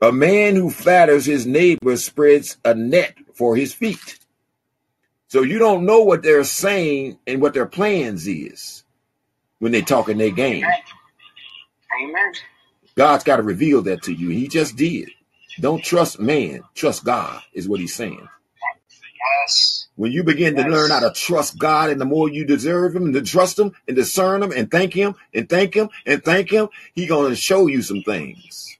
A 0.00 0.12
man 0.12 0.54
who 0.56 0.70
flatters 0.70 1.24
his 1.24 1.46
neighbor 1.46 1.96
spreads 1.96 2.58
a 2.64 2.74
net 2.74 3.16
for 3.34 3.56
his 3.56 3.72
feet. 3.72 4.18
So 5.28 5.42
you 5.42 5.58
don't 5.58 5.86
know 5.86 6.02
what 6.02 6.22
they're 6.22 6.44
saying 6.44 7.18
and 7.26 7.40
what 7.40 7.54
their 7.54 7.66
plans 7.66 8.28
is 8.28 8.84
when 9.58 9.72
they 9.72 9.82
talk 9.82 10.08
in 10.08 10.18
their 10.18 10.30
game. 10.30 10.64
Amen. 10.64 12.10
Amen. 12.10 12.32
God's 12.96 13.24
got 13.24 13.36
to 13.36 13.42
reveal 13.42 13.82
that 13.82 14.02
to 14.02 14.12
you. 14.12 14.28
He 14.28 14.46
just 14.46 14.76
did. 14.76 15.10
Don't 15.60 15.82
trust 15.82 16.20
man, 16.20 16.62
trust 16.74 17.04
God, 17.04 17.42
is 17.52 17.68
what 17.68 17.80
he's 17.80 17.94
saying. 17.94 18.28
Yes. 19.42 19.83
When 19.96 20.10
you 20.10 20.24
begin 20.24 20.56
to 20.56 20.62
learn 20.62 20.90
how 20.90 21.00
to 21.00 21.12
trust 21.12 21.56
God, 21.56 21.90
and 21.90 22.00
the 22.00 22.04
more 22.04 22.28
you 22.28 22.44
deserve 22.44 22.96
Him, 22.96 23.04
and 23.04 23.14
to 23.14 23.22
trust 23.22 23.58
Him, 23.58 23.72
and 23.86 23.96
discern 23.96 24.42
Him, 24.42 24.50
and 24.50 24.68
thank 24.70 24.92
Him, 24.92 25.14
and 25.32 25.48
thank 25.48 25.74
Him, 25.74 25.88
and 26.04 26.22
thank 26.24 26.50
Him, 26.50 26.68
He 26.94 27.06
gonna 27.06 27.36
show 27.36 27.68
you 27.68 27.80
some 27.80 28.02
things. 28.02 28.76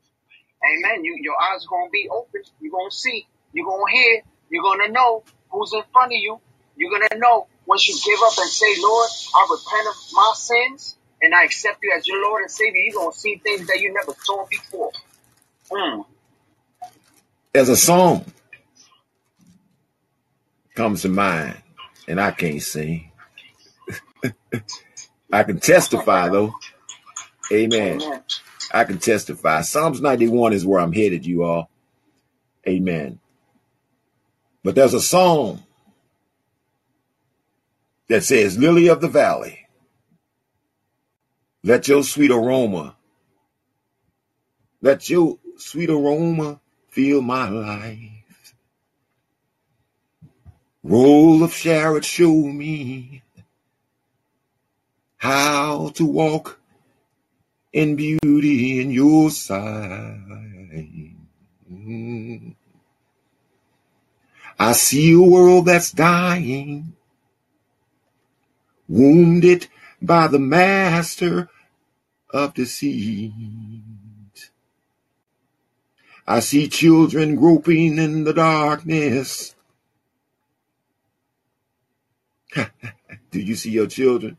Amen. 0.65 1.05
You, 1.05 1.17
your 1.20 1.34
eyes 1.41 1.65
are 1.67 1.68
gonna 1.70 1.91
be 1.91 2.09
open. 2.10 2.43
You're 2.60 2.73
gonna 2.73 2.91
see. 2.91 3.26
You're 3.52 3.67
gonna 3.67 3.93
hear. 3.93 4.23
You're 4.51 4.62
gonna 4.62 4.89
know 4.89 5.23
who's 5.51 5.73
in 5.73 5.83
front 5.93 6.12
of 6.12 6.18
you. 6.18 6.41
You're 6.76 6.91
gonna 6.91 7.20
know 7.20 7.47
once 7.67 7.86
you 7.86 7.94
give 7.94 8.20
up 8.25 8.36
and 8.39 8.51
say, 8.51 8.75
Lord, 8.81 9.09
I 9.36 9.47
repent 9.51 9.89
of 9.89 9.94
my 10.12 10.33
sins 10.36 10.97
and 11.23 11.34
I 11.34 11.44
accept 11.44 11.78
you 11.83 11.94
as 11.97 12.09
your 12.09 12.23
Lord 12.23 12.43
and 12.43 12.51
Savior. 12.51 12.81
You're 12.81 13.01
gonna 13.01 13.12
see 13.12 13.36
things 13.36 13.67
that 13.68 13.78
you 13.81 13.93
never 13.93 14.15
saw 14.23 14.47
before. 14.47 14.91
Mm. 15.70 16.05
There's 17.52 17.68
a 17.68 17.76
song 17.76 18.25
comes 20.75 21.03
to 21.03 21.09
mind, 21.09 21.57
and 22.09 22.20
I 22.20 22.33
can't 22.33 22.62
sing. 22.62 23.11
I 25.33 25.44
can 25.44 25.61
testify 25.61 26.28
though. 26.28 26.55
Amen. 27.53 28.03
Amen. 28.03 28.23
I 28.73 28.85
can 28.85 28.99
testify. 28.99 29.62
Psalms 29.62 30.01
91 30.01 30.53
is 30.53 30.67
where 30.67 30.81
I'm 30.81 30.93
headed, 30.93 31.27
you 31.27 31.44
all. 31.44 31.70
Amen. 32.69 33.20
But 34.65 34.75
there's 34.75 34.94
a 34.94 35.01
song 35.01 35.62
that 38.09 38.25
says, 38.25 38.59
Lily 38.59 38.89
of 38.89 39.01
the 39.01 39.09
Valley, 39.09 39.61
let 41.62 41.89
your 41.89 42.03
sweet 42.05 42.31
aroma, 42.31 42.97
let 44.83 45.11
your 45.11 45.39
sweet 45.59 45.91
aroma 45.91 46.61
fill 46.91 47.23
my 47.23 47.49
life. 47.49 48.14
Rose 50.87 51.41
of 51.41 51.55
Sharon, 51.55 52.03
show 52.03 52.35
me 52.35 53.23
how 55.17 55.89
to 55.95 56.05
walk 56.05 56.61
in 57.73 57.97
beauty 57.97 58.83
in 58.83 58.91
your 58.91 59.31
sight. 59.31 60.21
I 64.59 64.73
see 64.73 65.15
a 65.15 65.21
world 65.21 65.65
that's 65.65 65.91
dying, 65.91 66.95
wounded 68.87 69.69
by 70.03 70.27
the 70.27 70.39
master 70.39 71.49
of 72.29 72.53
deceit. 72.53 73.33
I 76.27 76.41
see 76.41 76.69
children 76.69 77.37
groping 77.37 77.97
in 77.97 78.25
the 78.25 78.35
darkness. 78.35 79.53
Do 83.31 83.41
you 83.41 83.55
see 83.57 83.70
your 83.70 83.86
children 83.86 84.39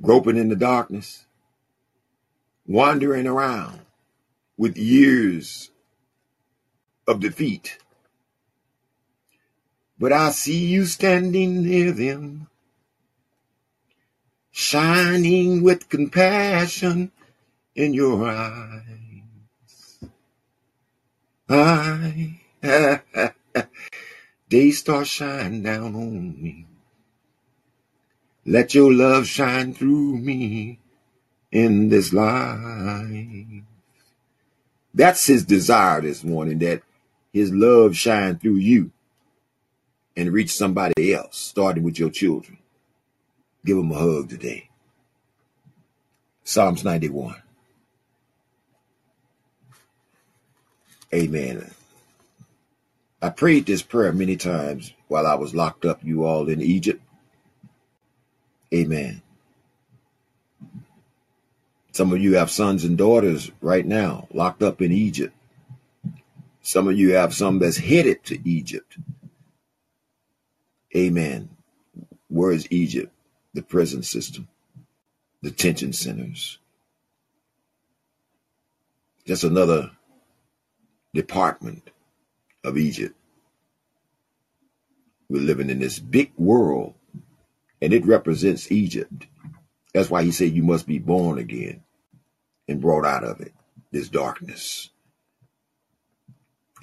groping 0.00 0.36
in 0.36 0.48
the 0.48 0.56
darkness, 0.56 1.26
wandering 2.66 3.26
around 3.26 3.80
with 4.56 4.76
years 4.76 5.70
of 7.06 7.20
defeat? 7.20 7.78
But 9.98 10.12
I 10.12 10.30
see 10.30 10.64
you 10.66 10.86
standing 10.86 11.62
near 11.62 11.92
them, 11.92 12.48
shining 14.50 15.62
with 15.62 15.88
compassion 15.88 17.12
in 17.74 17.94
your 17.94 18.26
eyes. 18.28 18.82
I 21.48 22.40
Day 24.48 24.70
star 24.72 25.04
shine 25.04 25.62
down 25.62 25.94
on 25.94 26.42
me. 26.42 26.66
Let 28.46 28.74
your 28.74 28.92
love 28.92 29.26
shine 29.26 29.74
through 29.74 30.18
me 30.18 30.78
in 31.52 31.88
this 31.88 32.12
life. 32.12 33.64
That's 34.94 35.26
his 35.26 35.44
desire 35.44 36.00
this 36.00 36.24
morning 36.24 36.58
that 36.60 36.82
his 37.32 37.52
love 37.52 37.96
shine 37.96 38.38
through 38.38 38.56
you 38.56 38.90
and 40.16 40.32
reach 40.32 40.50
somebody 40.50 41.14
else, 41.14 41.38
starting 41.38 41.84
with 41.84 41.98
your 41.98 42.10
children. 42.10 42.58
Give 43.64 43.76
them 43.76 43.92
a 43.92 43.94
hug 43.94 44.30
today. 44.30 44.68
Psalms 46.44 46.82
91. 46.82 47.36
Amen. 51.14 51.70
I 53.22 53.28
prayed 53.28 53.66
this 53.66 53.82
prayer 53.82 54.12
many 54.12 54.36
times 54.36 54.94
while 55.08 55.26
I 55.26 55.34
was 55.34 55.54
locked 55.54 55.84
up, 55.84 56.00
you 56.02 56.24
all 56.24 56.48
in 56.48 56.62
Egypt. 56.62 57.02
Amen. 58.74 59.22
Some 61.92 62.12
of 62.12 62.20
you 62.20 62.34
have 62.36 62.50
sons 62.50 62.84
and 62.84 62.96
daughters 62.96 63.50
right 63.60 63.84
now 63.84 64.28
locked 64.32 64.62
up 64.62 64.80
in 64.80 64.92
Egypt. 64.92 65.34
Some 66.62 66.88
of 66.88 66.98
you 66.98 67.14
have 67.14 67.34
some 67.34 67.58
that's 67.58 67.78
headed 67.78 68.24
to 68.24 68.38
Egypt. 68.48 68.96
Amen. 70.96 71.48
Where 72.28 72.52
is 72.52 72.68
Egypt? 72.70 73.12
The 73.54 73.62
prison 73.62 74.02
system, 74.04 74.48
detention 75.42 75.92
centers. 75.92 76.58
Just 79.26 79.44
another 79.44 79.90
department 81.14 81.90
of 82.64 82.78
Egypt. 82.78 83.16
We're 85.28 85.42
living 85.42 85.70
in 85.70 85.80
this 85.80 85.98
big 85.98 86.32
world, 86.36 86.94
and 87.82 87.92
it 87.92 88.06
represents 88.06 88.70
Egypt. 88.70 89.26
That's 89.94 90.10
why 90.10 90.22
he 90.22 90.30
said 90.30 90.52
you 90.52 90.62
must 90.62 90.86
be 90.86 90.98
born 90.98 91.38
again 91.38 91.82
and 92.68 92.80
brought 92.80 93.04
out 93.04 93.24
of 93.24 93.40
it, 93.40 93.52
this 93.90 94.08
darkness. 94.08 94.90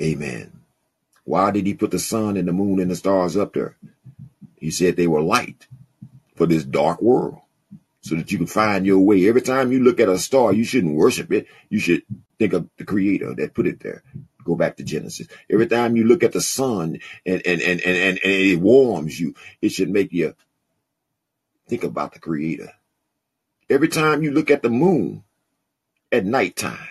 Amen. 0.01 0.61
Why 1.23 1.51
did 1.51 1.65
he 1.65 1.73
put 1.73 1.91
the 1.91 1.99
sun 1.99 2.37
and 2.37 2.47
the 2.47 2.53
moon 2.53 2.79
and 2.79 2.91
the 2.91 2.95
stars 2.95 3.35
up 3.35 3.53
there? 3.53 3.77
He 4.55 4.71
said 4.71 4.95
they 4.95 5.07
were 5.07 5.21
light 5.21 5.67
for 6.35 6.45
this 6.45 6.63
dark 6.63 7.01
world 7.01 7.39
so 8.01 8.15
that 8.15 8.31
you 8.31 8.37
can 8.37 8.47
find 8.47 8.85
your 8.85 8.99
way. 8.99 9.27
Every 9.27 9.41
time 9.41 9.71
you 9.71 9.83
look 9.83 9.99
at 9.99 10.09
a 10.09 10.17
star, 10.17 10.53
you 10.53 10.63
shouldn't 10.63 10.95
worship 10.95 11.31
it. 11.31 11.47
You 11.69 11.79
should 11.79 12.03
think 12.39 12.53
of 12.53 12.69
the 12.77 12.85
creator 12.85 13.33
that 13.35 13.53
put 13.53 13.67
it 13.67 13.79
there. 13.81 14.03
Go 14.43 14.55
back 14.55 14.77
to 14.77 14.83
Genesis. 14.83 15.27
Every 15.49 15.67
time 15.67 15.97
you 15.97 16.05
look 16.05 16.23
at 16.23 16.31
the 16.31 16.41
sun 16.41 16.99
and 17.25 17.41
and 17.45 17.61
and 17.61 17.81
and, 17.81 17.97
and, 17.97 18.19
it 18.23 18.61
warms 18.61 19.19
you, 19.19 19.35
it 19.61 19.69
should 19.69 19.89
make 19.89 20.13
you 20.13 20.35
think 21.67 21.83
about 21.83 22.13
the 22.13 22.19
creator. 22.19 22.71
Every 23.69 23.87
time 23.87 24.23
you 24.23 24.31
look 24.31 24.49
at 24.49 24.61
the 24.61 24.69
moon 24.69 25.23
at 26.11 26.25
nighttime, 26.25 26.87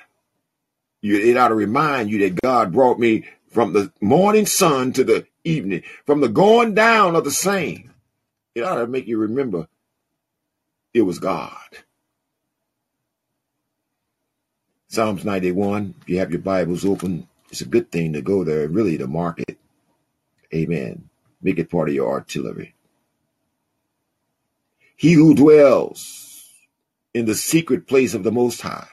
you, 1.01 1.19
it 1.19 1.37
ought 1.37 1.49
to 1.49 1.55
remind 1.55 2.11
you 2.11 2.19
that 2.21 2.41
God 2.43 2.73
brought 2.73 2.99
me 2.99 3.25
from 3.51 3.73
the 3.73 3.93
morning 4.01 4.47
sun 4.47 4.93
to 4.95 5.05
the 5.05 5.27
evening, 5.45 5.83
from 6.05 6.21
the 6.21 6.29
going 6.29 6.75
down 6.75 7.17
of 7.17 7.25
the 7.25 7.31
same. 7.31 7.93
It 8.55 8.63
ought 8.63 8.77
to 8.77 8.87
make 8.87 9.07
you 9.07 9.19
remember 9.19 9.69
it 10.95 11.03
was 11.03 11.19
God. 11.19 11.53
Psalms 14.89 15.25
91, 15.25 15.95
if 16.03 16.09
you 16.09 16.19
have 16.19 16.31
your 16.31 16.41
Bibles 16.41 16.87
open, 16.87 17.29
it's 17.51 17.61
a 17.61 17.67
good 17.67 17.93
thing 17.93 18.15
to 18.15 18.23
go 18.23 18.45
there, 18.45 18.69
really, 18.69 18.97
to 18.97 19.07
mark 19.07 19.41
it. 19.47 19.59
Amen. 20.55 21.11
Make 21.43 21.59
it 21.59 21.71
part 21.71 21.89
of 21.89 21.95
your 21.95 22.11
artillery. 22.11 22.76
He 24.97 25.13
who 25.13 25.35
dwells 25.35 26.51
in 27.15 27.27
the 27.27 27.35
secret 27.35 27.87
place 27.87 28.15
of 28.15 28.25
the 28.25 28.33
Most 28.33 28.63
High 28.63 28.89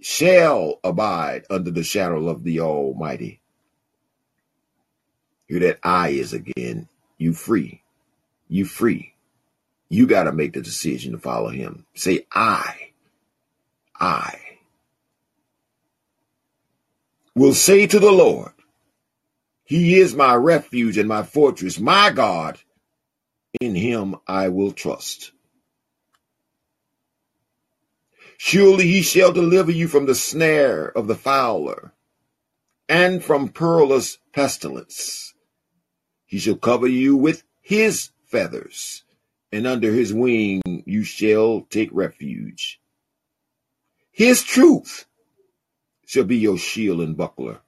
shall 0.00 0.80
abide 0.84 1.44
under 1.50 1.70
the 1.70 1.82
shadow 1.84 2.28
of 2.28 2.44
the 2.44 2.60
Almighty. 2.60 3.40
Here 5.46 5.60
that 5.60 5.78
I 5.82 6.10
is 6.10 6.32
again. 6.32 6.88
You 7.18 7.34
free. 7.34 7.82
You 8.48 8.64
free. 8.64 9.14
You 9.88 10.06
got 10.06 10.24
to 10.24 10.32
make 10.32 10.54
the 10.54 10.62
decision 10.62 11.12
to 11.12 11.18
follow 11.18 11.48
him. 11.50 11.86
Say, 11.94 12.26
I, 12.32 12.90
I 13.98 14.38
will 17.34 17.54
say 17.54 17.86
to 17.86 17.98
the 17.98 18.12
Lord, 18.12 18.52
He 19.64 19.96
is 19.98 20.14
my 20.14 20.34
refuge 20.34 20.98
and 20.98 21.08
my 21.08 21.22
fortress, 21.24 21.78
my 21.80 22.10
God. 22.10 22.58
In 23.58 23.74
him 23.74 24.16
I 24.26 24.48
will 24.48 24.72
trust. 24.72 25.32
Surely 28.36 28.86
he 28.86 29.02
shall 29.02 29.32
deliver 29.32 29.70
you 29.70 29.88
from 29.88 30.06
the 30.06 30.14
snare 30.14 30.86
of 30.86 31.06
the 31.06 31.14
fowler 31.14 31.92
and 32.88 33.22
from 33.22 33.48
perilous 33.48 34.18
pestilence. 34.32 35.34
He 36.26 36.38
shall 36.38 36.56
cover 36.56 36.86
you 36.86 37.16
with 37.16 37.42
his 37.60 38.10
feathers, 38.24 39.04
and 39.52 39.66
under 39.66 39.92
his 39.92 40.14
wing 40.14 40.62
you 40.86 41.04
shall 41.04 41.62
take 41.62 41.90
refuge. 41.92 42.80
His 44.10 44.42
truth 44.42 45.06
shall 46.06 46.24
be 46.24 46.36
your 46.36 46.58
shield 46.58 47.00
and 47.00 47.16
buckler. 47.16 47.60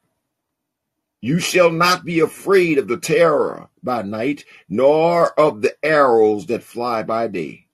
You 1.24 1.38
shall 1.38 1.70
not 1.70 2.04
be 2.04 2.18
afraid 2.18 2.78
of 2.78 2.88
the 2.88 2.96
terror 2.96 3.68
by 3.80 4.02
night, 4.02 4.44
nor 4.68 5.38
of 5.38 5.62
the 5.62 5.76
arrows 5.84 6.46
that 6.46 6.64
fly 6.64 7.04
by 7.04 7.28
day, 7.28 7.68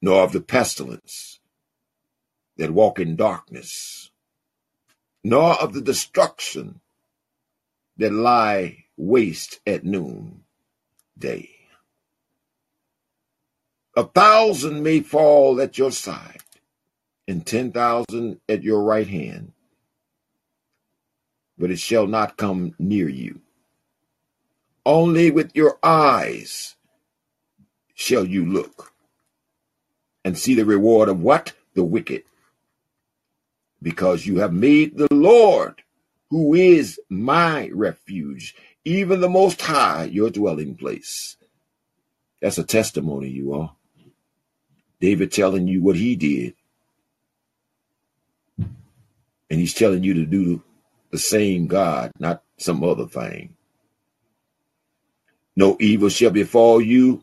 nor 0.00 0.22
of 0.22 0.32
the 0.32 0.40
pestilence 0.40 1.38
that 2.56 2.70
walk 2.70 2.98
in 2.98 3.14
darkness, 3.14 4.10
nor 5.22 5.52
of 5.60 5.74
the 5.74 5.82
destruction 5.82 6.80
that 7.98 8.12
lie 8.12 8.86
waste 8.96 9.60
at 9.66 9.84
noon 9.84 10.44
day. 11.18 11.50
A 13.96 14.04
thousand 14.04 14.82
may 14.82 15.00
fall 15.00 15.60
at 15.60 15.76
your 15.76 15.92
side, 15.92 16.40
and 17.28 17.46
ten 17.46 17.70
thousand 17.70 18.40
at 18.48 18.62
your 18.62 18.82
right 18.82 19.08
hand, 19.08 19.52
but 21.58 21.70
it 21.70 21.78
shall 21.78 22.06
not 22.06 22.36
come 22.36 22.74
near 22.78 23.08
you. 23.08 23.40
Only 24.86 25.30
with 25.30 25.54
your 25.54 25.78
eyes 25.82 26.76
shall 27.94 28.24
you 28.24 28.44
look 28.44 28.92
and 30.24 30.38
see 30.38 30.54
the 30.54 30.64
reward 30.64 31.08
of 31.08 31.20
what? 31.20 31.52
The 31.74 31.84
wicked. 31.84 32.24
Because 33.80 34.26
you 34.26 34.38
have 34.38 34.52
made 34.52 34.96
the 34.96 35.08
Lord, 35.12 35.82
who 36.30 36.54
is 36.54 37.00
my 37.08 37.70
refuge, 37.72 38.54
even 38.84 39.20
the 39.20 39.28
Most 39.28 39.60
High, 39.62 40.04
your 40.04 40.30
dwelling 40.30 40.74
place. 40.74 41.36
That's 42.40 42.58
a 42.58 42.64
testimony, 42.64 43.28
you 43.28 43.54
all. 43.54 43.76
David 45.00 45.32
telling 45.32 45.68
you 45.68 45.82
what 45.82 45.96
he 45.96 46.16
did. 46.16 46.54
And 48.58 49.60
he's 49.60 49.74
telling 49.74 50.02
you 50.02 50.14
to 50.14 50.26
do 50.26 50.62
the 51.14 51.18
same 51.18 51.68
God, 51.68 52.10
not 52.18 52.42
some 52.58 52.82
other 52.82 53.06
thing. 53.06 53.54
No 55.54 55.76
evil 55.78 56.08
shall 56.08 56.32
befall 56.32 56.80
you, 56.80 57.22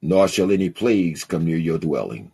nor 0.00 0.28
shall 0.28 0.50
any 0.50 0.70
plagues 0.70 1.24
come 1.24 1.44
near 1.44 1.58
your 1.58 1.76
dwelling. 1.76 2.32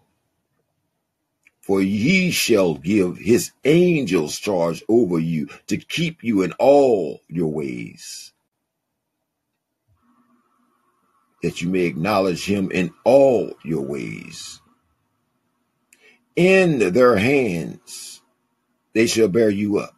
For 1.62 1.80
he 1.80 2.30
shall 2.30 2.74
give 2.74 3.18
his 3.18 3.50
angels 3.64 4.38
charge 4.38 4.84
over 4.88 5.18
you 5.18 5.48
to 5.66 5.78
keep 5.78 6.22
you 6.22 6.42
in 6.42 6.52
all 6.60 7.22
your 7.26 7.52
ways, 7.52 8.32
that 11.42 11.60
you 11.60 11.68
may 11.68 11.86
acknowledge 11.86 12.44
him 12.46 12.70
in 12.70 12.92
all 13.04 13.52
your 13.64 13.82
ways. 13.82 14.60
In 16.36 16.92
their 16.92 17.16
hands 17.16 18.22
they 18.94 19.08
shall 19.08 19.28
bear 19.28 19.50
you 19.50 19.78
up, 19.80 19.95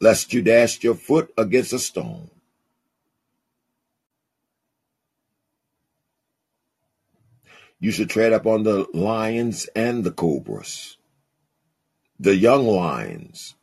lest 0.00 0.32
you 0.32 0.42
dash 0.42 0.82
your 0.82 0.94
foot 0.94 1.32
against 1.36 1.72
a 1.72 1.78
stone. 1.78 2.30
You 7.78 7.90
should 7.90 8.10
tread 8.10 8.32
upon 8.32 8.62
the 8.62 8.86
lions 8.92 9.66
and 9.74 10.04
the 10.04 10.10
cobras, 10.10 10.98
the 12.18 12.36
young 12.36 12.66
lions, 12.66 13.54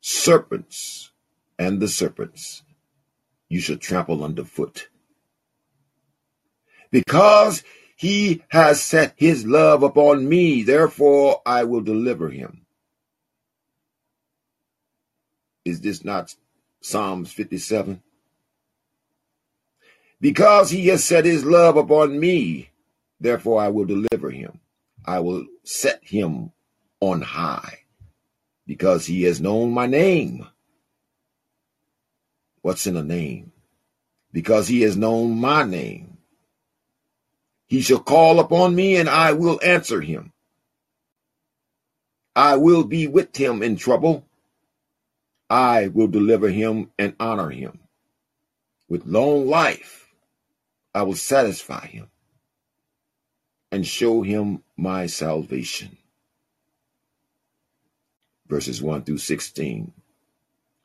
serpents, 0.00 1.10
and 1.58 1.80
the 1.80 1.88
serpents. 1.88 2.62
You 3.48 3.60
should 3.60 3.80
trample 3.80 4.24
underfoot. 4.24 4.88
Because 6.90 7.62
he 7.96 8.42
has 8.48 8.82
set 8.82 9.14
his 9.16 9.46
love 9.46 9.82
upon 9.82 10.28
me, 10.28 10.62
therefore 10.62 11.40
I 11.46 11.64
will 11.64 11.80
deliver 11.80 12.28
him. 12.28 12.61
Is 15.64 15.80
this 15.80 16.04
not 16.04 16.34
Psalms 16.82 17.32
57. 17.32 18.02
Because 20.20 20.70
he 20.70 20.88
has 20.88 21.02
set 21.02 21.24
his 21.24 21.44
love 21.44 21.76
upon 21.76 22.18
me, 22.18 22.70
therefore 23.20 23.60
I 23.60 23.68
will 23.68 23.84
deliver 23.84 24.30
him. 24.30 24.60
I 25.04 25.20
will 25.20 25.46
set 25.64 26.00
him 26.04 26.52
on 27.00 27.22
high 27.22 27.80
because 28.66 29.06
he 29.06 29.22
has 29.22 29.40
known 29.40 29.72
my 29.72 29.86
name. 29.86 30.46
What's 32.60 32.86
in 32.86 32.96
a 32.96 33.02
name? 33.02 33.52
Because 34.32 34.68
he 34.68 34.82
has 34.82 34.96
known 34.96 35.40
my 35.40 35.64
name. 35.64 36.18
He 37.66 37.80
shall 37.80 37.98
call 37.98 38.38
upon 38.38 38.74
me 38.74 38.96
and 38.96 39.08
I 39.08 39.32
will 39.32 39.58
answer 39.62 40.00
him. 40.00 40.32
I 42.36 42.56
will 42.56 42.84
be 42.84 43.08
with 43.08 43.36
him 43.36 43.62
in 43.62 43.76
trouble. 43.76 44.24
I 45.52 45.88
will 45.88 46.06
deliver 46.06 46.48
him 46.48 46.90
and 46.98 47.14
honor 47.20 47.50
him. 47.50 47.78
With 48.88 49.04
long 49.04 49.46
life, 49.48 50.08
I 50.94 51.02
will 51.02 51.14
satisfy 51.14 51.86
him 51.88 52.08
and 53.70 53.86
show 53.86 54.22
him 54.22 54.62
my 54.78 55.04
salvation. 55.04 55.98
Verses 58.48 58.80
1 58.80 59.04
through 59.04 59.18
16 59.18 59.92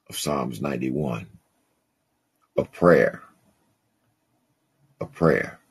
of 0.09 0.17
Psalms 0.17 0.61
91. 0.61 1.27
A 2.57 2.65
prayer. 2.65 3.23
A 4.99 5.05
prayer 5.05 5.61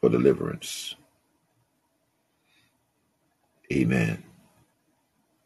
for 0.00 0.08
deliverance. 0.08 0.94
Amen. 3.70 4.22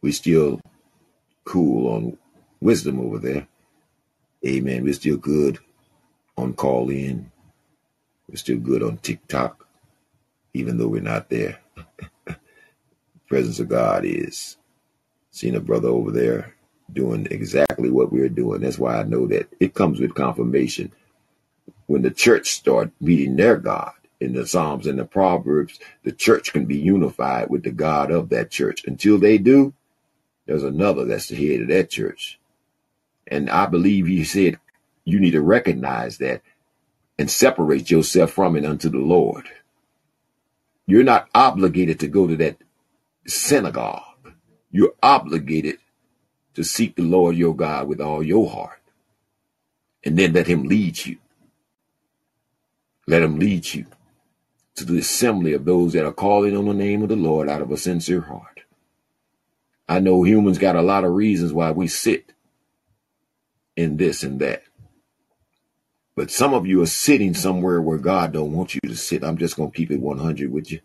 We 0.00 0.12
still 0.12 0.60
cool 1.44 1.92
on 1.94 2.18
wisdom 2.60 3.00
over 3.00 3.18
there. 3.18 3.46
Amen. 4.46 4.84
We're 4.84 4.94
still 4.94 5.16
good 5.16 5.58
on 6.36 6.54
Callin. 6.54 7.30
We're 8.28 8.36
still 8.36 8.58
good 8.58 8.82
on 8.82 8.98
TikTok, 8.98 9.66
even 10.54 10.78
though 10.78 10.88
we're 10.88 11.02
not 11.02 11.30
there. 11.30 11.60
Presence 13.28 13.60
of 13.60 13.68
God 13.68 14.04
is. 14.04 14.56
Seeing 15.30 15.56
a 15.56 15.60
brother 15.60 15.88
over 15.88 16.10
there 16.10 16.54
doing 16.92 17.26
exactly 17.30 17.90
what 17.90 18.12
we're 18.12 18.28
doing. 18.28 18.60
That's 18.60 18.78
why 18.78 18.96
I 18.98 19.02
know 19.04 19.26
that 19.28 19.48
it 19.60 19.74
comes 19.74 20.00
with 20.00 20.14
confirmation. 20.14 20.92
When 21.86 22.02
the 22.02 22.10
church 22.10 22.50
start 22.50 22.92
meeting 23.00 23.36
their 23.36 23.56
God 23.56 23.92
in 24.20 24.34
the 24.34 24.46
Psalms 24.46 24.86
and 24.86 24.98
the 24.98 25.04
Proverbs, 25.04 25.78
the 26.04 26.12
church 26.12 26.52
can 26.52 26.66
be 26.66 26.78
unified 26.78 27.50
with 27.50 27.64
the 27.64 27.72
God 27.72 28.10
of 28.10 28.30
that 28.30 28.50
church. 28.50 28.84
Until 28.86 29.18
they 29.18 29.38
do, 29.38 29.74
there's 30.46 30.64
another 30.64 31.04
that's 31.04 31.28
the 31.28 31.36
head 31.36 31.62
of 31.62 31.68
that 31.68 31.90
church. 31.90 32.38
And 33.28 33.50
I 33.50 33.66
believe 33.66 34.06
he 34.06 34.24
said 34.24 34.58
you 35.04 35.20
need 35.20 35.32
to 35.32 35.42
recognize 35.42 36.18
that 36.18 36.42
and 37.18 37.30
separate 37.30 37.90
yourself 37.90 38.32
from 38.32 38.56
it 38.56 38.64
unto 38.66 38.88
the 38.90 38.98
Lord. 38.98 39.48
You're 40.86 41.04
not 41.04 41.28
obligated 41.34 42.00
to 42.00 42.08
go 42.08 42.26
to 42.28 42.36
that 42.38 42.58
synagogue. 43.26 44.02
You're 44.72 44.94
obligated 45.02 45.78
to 46.54 46.64
seek 46.64 46.96
the 46.96 47.02
Lord 47.02 47.36
your 47.36 47.56
God 47.56 47.88
with 47.88 48.00
all 48.00 48.22
your 48.22 48.50
heart. 48.50 48.80
And 50.04 50.18
then 50.18 50.32
let 50.34 50.46
him 50.48 50.64
lead 50.64 51.04
you. 51.06 51.18
Let 53.08 53.22
him 53.22 53.38
lead 53.38 53.74
you 53.74 53.86
to 54.76 54.84
the 54.84 54.98
assembly 54.98 55.52
of 55.54 55.64
those 55.64 55.92
that 55.94 56.06
are 56.06 56.12
calling 56.12 56.56
on 56.56 56.66
the 56.66 56.74
name 56.74 57.02
of 57.02 57.10
the 57.10 57.16
Lord 57.16 57.48
out 57.48 57.62
of 57.62 57.70
a 57.72 57.76
sincere 57.76 58.22
heart. 58.22 58.53
I 59.88 60.00
know 60.00 60.22
humans 60.22 60.58
got 60.58 60.76
a 60.76 60.82
lot 60.82 61.04
of 61.04 61.12
reasons 61.12 61.52
why 61.52 61.70
we 61.70 61.88
sit 61.88 62.32
in 63.76 63.96
this 63.96 64.22
and 64.22 64.40
that. 64.40 64.62
But 66.16 66.30
some 66.30 66.54
of 66.54 66.66
you 66.66 66.80
are 66.82 66.86
sitting 66.86 67.34
somewhere 67.34 67.80
where 67.80 67.98
God 67.98 68.32
don't 68.32 68.52
want 68.52 68.74
you 68.74 68.80
to 68.86 68.96
sit. 68.96 69.24
I'm 69.24 69.38
just 69.38 69.56
going 69.56 69.70
to 69.70 69.76
keep 69.76 69.90
it 69.90 70.00
100 70.00 70.52
with 70.52 70.70
you 70.70 70.80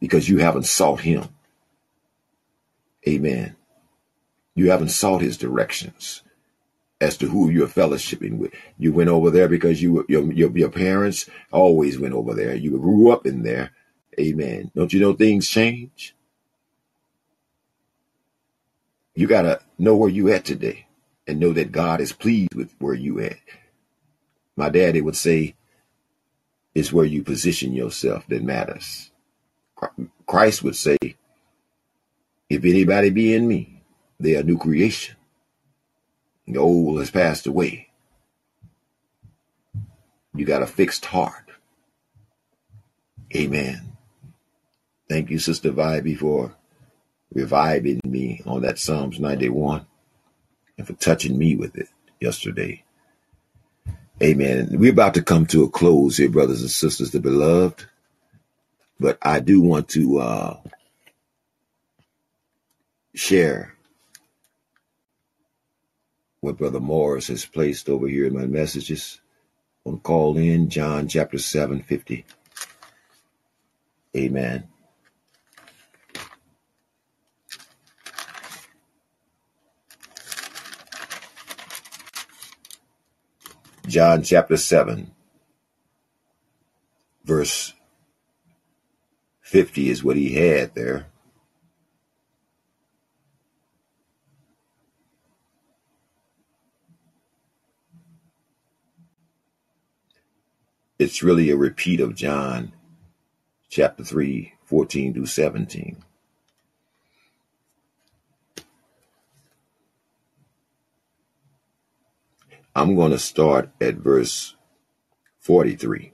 because 0.00 0.28
you 0.28 0.38
haven't 0.38 0.64
sought 0.66 1.00
him. 1.00 1.28
Amen. 3.06 3.56
You 4.54 4.70
haven't 4.70 4.88
sought 4.90 5.22
his 5.22 5.36
directions 5.36 6.22
as 7.00 7.16
to 7.18 7.28
who 7.28 7.50
you're 7.50 7.68
fellowshipping 7.68 8.38
with. 8.38 8.52
You 8.78 8.92
went 8.92 9.10
over 9.10 9.30
there 9.30 9.48
because 9.48 9.82
you 9.82 10.04
your, 10.08 10.32
your 10.32 10.56
your 10.56 10.70
parents 10.70 11.28
always 11.50 11.98
went 11.98 12.14
over 12.14 12.34
there. 12.34 12.54
You 12.54 12.78
grew 12.78 13.10
up 13.10 13.26
in 13.26 13.42
there. 13.42 13.72
Amen. 14.20 14.70
Don't 14.74 14.92
you 14.92 15.00
know 15.00 15.12
things 15.14 15.48
change? 15.48 16.14
You 19.14 19.26
gotta 19.26 19.60
know 19.78 19.94
where 19.94 20.10
you 20.10 20.30
at 20.32 20.44
today 20.44 20.86
and 21.26 21.38
know 21.38 21.52
that 21.52 21.72
God 21.72 22.00
is 22.00 22.12
pleased 22.12 22.54
with 22.54 22.74
where 22.78 22.94
you 22.94 23.20
at. 23.20 23.36
My 24.56 24.68
daddy 24.68 25.00
would 25.00 25.16
say, 25.16 25.54
it's 26.74 26.92
where 26.92 27.04
you 27.04 27.22
position 27.22 27.74
yourself 27.74 28.26
that 28.28 28.42
matters. 28.42 29.10
Christ 30.26 30.62
would 30.62 30.76
say, 30.76 30.96
if 32.48 32.64
anybody 32.64 33.10
be 33.10 33.34
in 33.34 33.46
me, 33.46 33.82
they 34.18 34.36
are 34.36 34.42
new 34.42 34.58
creation. 34.58 35.16
The 36.46 36.58
old 36.58 36.98
has 36.98 37.10
passed 37.10 37.46
away. 37.46 37.88
You 40.34 40.46
got 40.46 40.62
a 40.62 40.66
fixed 40.66 41.06
heart. 41.06 41.50
Amen. 43.34 43.96
Thank 45.08 45.30
you, 45.30 45.38
Sister 45.38 45.72
Vibe, 45.72 46.16
for 46.18 46.54
reviving 47.34 48.00
me 48.04 48.42
on 48.46 48.62
that 48.62 48.78
Psalms 48.78 49.18
91 49.20 49.86
and 50.78 50.86
for 50.86 50.92
touching 50.94 51.38
me 51.38 51.56
with 51.56 51.76
it 51.76 51.88
yesterday. 52.20 52.82
Amen. 54.22 54.68
We're 54.72 54.92
about 54.92 55.14
to 55.14 55.22
come 55.22 55.46
to 55.46 55.64
a 55.64 55.68
close 55.70 56.16
here, 56.16 56.28
brothers 56.28 56.60
and 56.60 56.70
sisters, 56.70 57.10
the 57.10 57.20
beloved. 57.20 57.86
But 59.00 59.18
I 59.20 59.40
do 59.40 59.60
want 59.60 59.88
to 59.90 60.18
uh, 60.20 60.56
share 63.14 63.74
what 66.40 66.58
Brother 66.58 66.80
Morris 66.80 67.28
has 67.28 67.44
placed 67.44 67.88
over 67.88 68.06
here 68.06 68.26
in 68.26 68.34
my 68.34 68.46
messages 68.46 69.20
on 69.84 69.98
Callin 70.00 70.68
John 70.68 71.08
chapter 71.08 71.38
7 71.38 71.82
50. 71.82 72.24
Amen. 74.16 74.68
John 83.92 84.22
chapter 84.22 84.56
7, 84.56 85.12
verse 87.24 87.74
50 89.42 89.90
is 89.90 90.02
what 90.02 90.16
he 90.16 90.32
had 90.32 90.74
there. 90.74 91.08
It's 100.98 101.22
really 101.22 101.50
a 101.50 101.56
repeat 101.58 102.00
of 102.00 102.14
John 102.14 102.72
chapter 103.68 104.02
3, 104.02 104.54
14 104.64 105.12
to 105.12 105.26
17. 105.26 106.02
I'm 112.74 112.96
going 112.96 113.12
to 113.12 113.18
start 113.18 113.70
at 113.80 113.96
verse 113.96 114.56
43. 115.40 116.12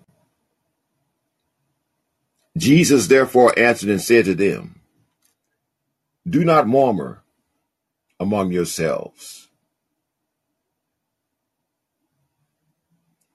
Jesus 2.57 3.07
therefore 3.07 3.57
answered 3.57 3.91
and 3.91 4.01
said 4.01 4.25
to 4.25 4.35
them, 4.35 4.81
Do 6.28 6.45
not 6.45 6.67
murmur 6.67 7.23
among 8.19 8.53
yourselves. 8.53 9.49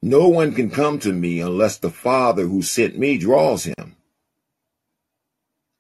No 0.02 0.27
one 0.27 0.53
can 0.53 0.69
come 0.69 1.00
to 1.00 1.14
me 1.14 1.40
unless 1.40 1.77
the 1.77 1.90
Father 1.90 2.45
who 2.45 2.61
sent 2.61 3.00
me 3.00 3.18
draws 3.18 3.64
him, 3.64 3.95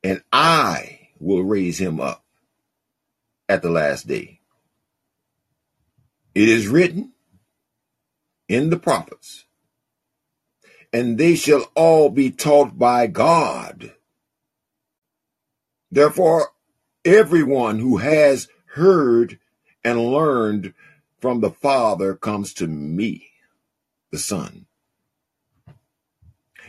and 0.01 0.23
I 0.31 1.09
will 1.19 1.43
raise 1.43 1.77
him 1.77 1.99
up 1.99 2.23
at 3.49 3.61
the 3.61 3.69
last 3.69 4.07
day. 4.07 4.39
It 6.33 6.47
is 6.47 6.69
written, 6.69 7.11
in 8.47 8.69
the 8.69 8.77
prophets, 8.77 9.45
and 10.91 11.17
they 11.17 11.35
shall 11.35 11.71
all 11.75 12.09
be 12.09 12.29
taught 12.29 12.77
by 12.77 13.07
God. 13.07 13.93
Therefore, 15.91 16.49
everyone 17.05 17.79
who 17.79 17.97
has 17.97 18.47
heard 18.73 19.39
and 19.83 20.11
learned 20.11 20.73
from 21.19 21.41
the 21.41 21.51
Father 21.51 22.15
comes 22.15 22.53
to 22.55 22.67
me, 22.67 23.29
the 24.11 24.17
Son. 24.17 24.65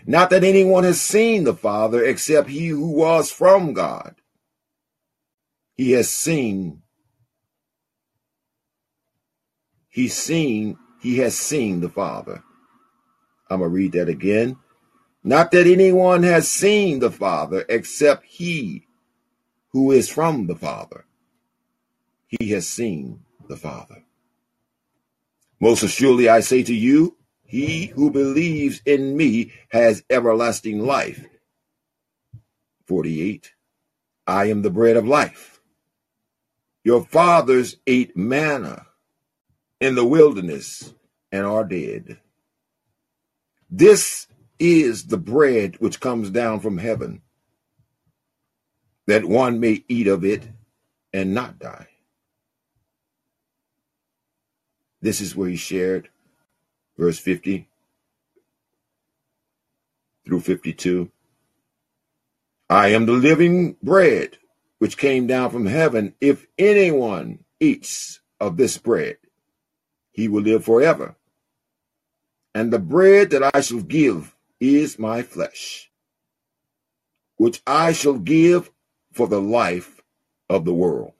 Not 0.07 0.31
that 0.31 0.45
anyone 0.45 0.85
has 0.85 1.01
seen 1.01 1.45
the 1.45 1.55
Father 1.55 2.05
except 2.05 2.51
he 2.51 2.69
who 2.69 2.89
was 2.89 3.31
from 3.31 3.73
God. 3.73 4.17
He 5.75 5.93
has 5.93 6.11
seen 6.11 6.83
He's 9.95 10.17
seen, 10.17 10.77
he 11.05 11.19
has 11.19 11.37
seen 11.39 11.83
the 11.83 11.91
Father. 11.91 12.43
I'm 13.51 13.59
going 13.59 13.71
to 13.71 13.75
read 13.75 13.93
that 13.93 14.09
again. 14.09 14.57
Not 15.23 15.51
that 15.51 15.67
anyone 15.67 16.23
has 16.23 16.49
seen 16.49 16.99
the 16.99 17.11
Father 17.11 17.67
except 17.69 18.25
he 18.25 18.87
who 19.73 19.93
is 19.93 20.09
from 20.09 20.47
the 20.47 20.57
Father. 20.57 21.05
He 22.27 22.53
has 22.53 22.67
seen 22.67 23.21
the 23.51 23.57
Father. 23.59 24.03
Most 25.61 25.83
assuredly, 25.83 26.31
I 26.31 26.41
say 26.41 26.63
to 26.63 26.75
you, 26.75 27.19
he 27.45 27.89
who 27.89 28.11
believes 28.11 28.81
in 28.87 29.15
me 29.15 29.53
has 29.69 30.03
everlasting 30.09 30.81
life. 30.81 31.27
48. 32.87 33.53
I 34.27 34.47
am 34.47 34.63
the 34.63 34.71
bread 34.71 34.97
of 34.97 35.07
life. 35.07 35.61
Your 36.83 37.05
fathers 37.05 37.77
ate 37.87 38.17
manna 38.17 38.87
in 39.85 39.95
the 39.97 40.05
wilderness 40.05 40.95
and 41.31 41.45
are 41.45 41.63
dead. 41.63 42.17
This 43.71 44.27
is 44.59 45.09
the 45.09 45.19
bread 45.19 45.77
which 45.79 46.01
comes 46.01 46.31
down 46.31 46.61
from 46.61 46.79
heaven, 46.79 47.21
that 49.07 49.27
one 49.27 49.61
may 49.61 49.85
eat 49.87 50.07
of 50.07 50.25
it 50.25 50.49
and 51.13 51.35
not 51.35 51.59
die. 51.59 51.89
This 55.03 55.21
is 55.21 55.37
where 55.37 55.51
he 55.51 55.57
shared 55.57 56.09
verse 56.97 57.19
50 57.19 57.69
through 60.25 60.41
52. 60.41 61.11
I 62.71 62.89
am 62.89 63.05
the 63.05 63.13
living 63.13 63.77
bread 63.83 64.39
which 64.79 64.97
came 64.97 65.27
down 65.27 65.51
from 65.51 65.67
heaven. 65.67 66.15
If 66.23 66.47
anyone 66.57 67.45
eats 67.61 68.21
of 68.41 68.57
this 68.57 68.79
bread, 68.79 69.19
he 70.15 70.29
will 70.29 70.43
live 70.43 70.65
forever. 70.65 71.17
And 72.55 72.73
the 72.73 72.79
bread 72.79 73.31
that 73.31 73.55
I 73.55 73.61
shall 73.61 73.83
give 73.83 74.35
is 74.61 74.99
my 74.99 75.23
flesh, 75.23 75.91
which 77.37 77.61
I 77.67 77.93
shall 77.93 78.19
give 78.19 78.71
for 79.13 79.27
the 79.27 79.41
life 79.41 80.01
of 80.49 80.65
the 80.65 80.73
world. 80.73 81.13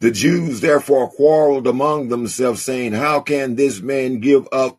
The 0.00 0.10
Jews 0.10 0.60
therefore 0.60 1.10
quarreled 1.10 1.66
among 1.66 2.08
themselves, 2.08 2.62
saying, 2.62 2.92
How 2.92 3.20
can 3.20 3.54
this 3.54 3.80
man 3.80 4.20
give 4.20 4.46
up 4.52 4.78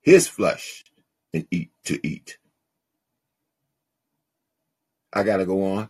his 0.00 0.28
flesh 0.28 0.84
and 1.32 1.46
eat 1.50 1.70
to 1.84 2.04
eat? 2.06 2.38
I 5.12 5.24
got 5.24 5.38
to 5.38 5.46
go 5.46 5.64
on. 5.64 5.88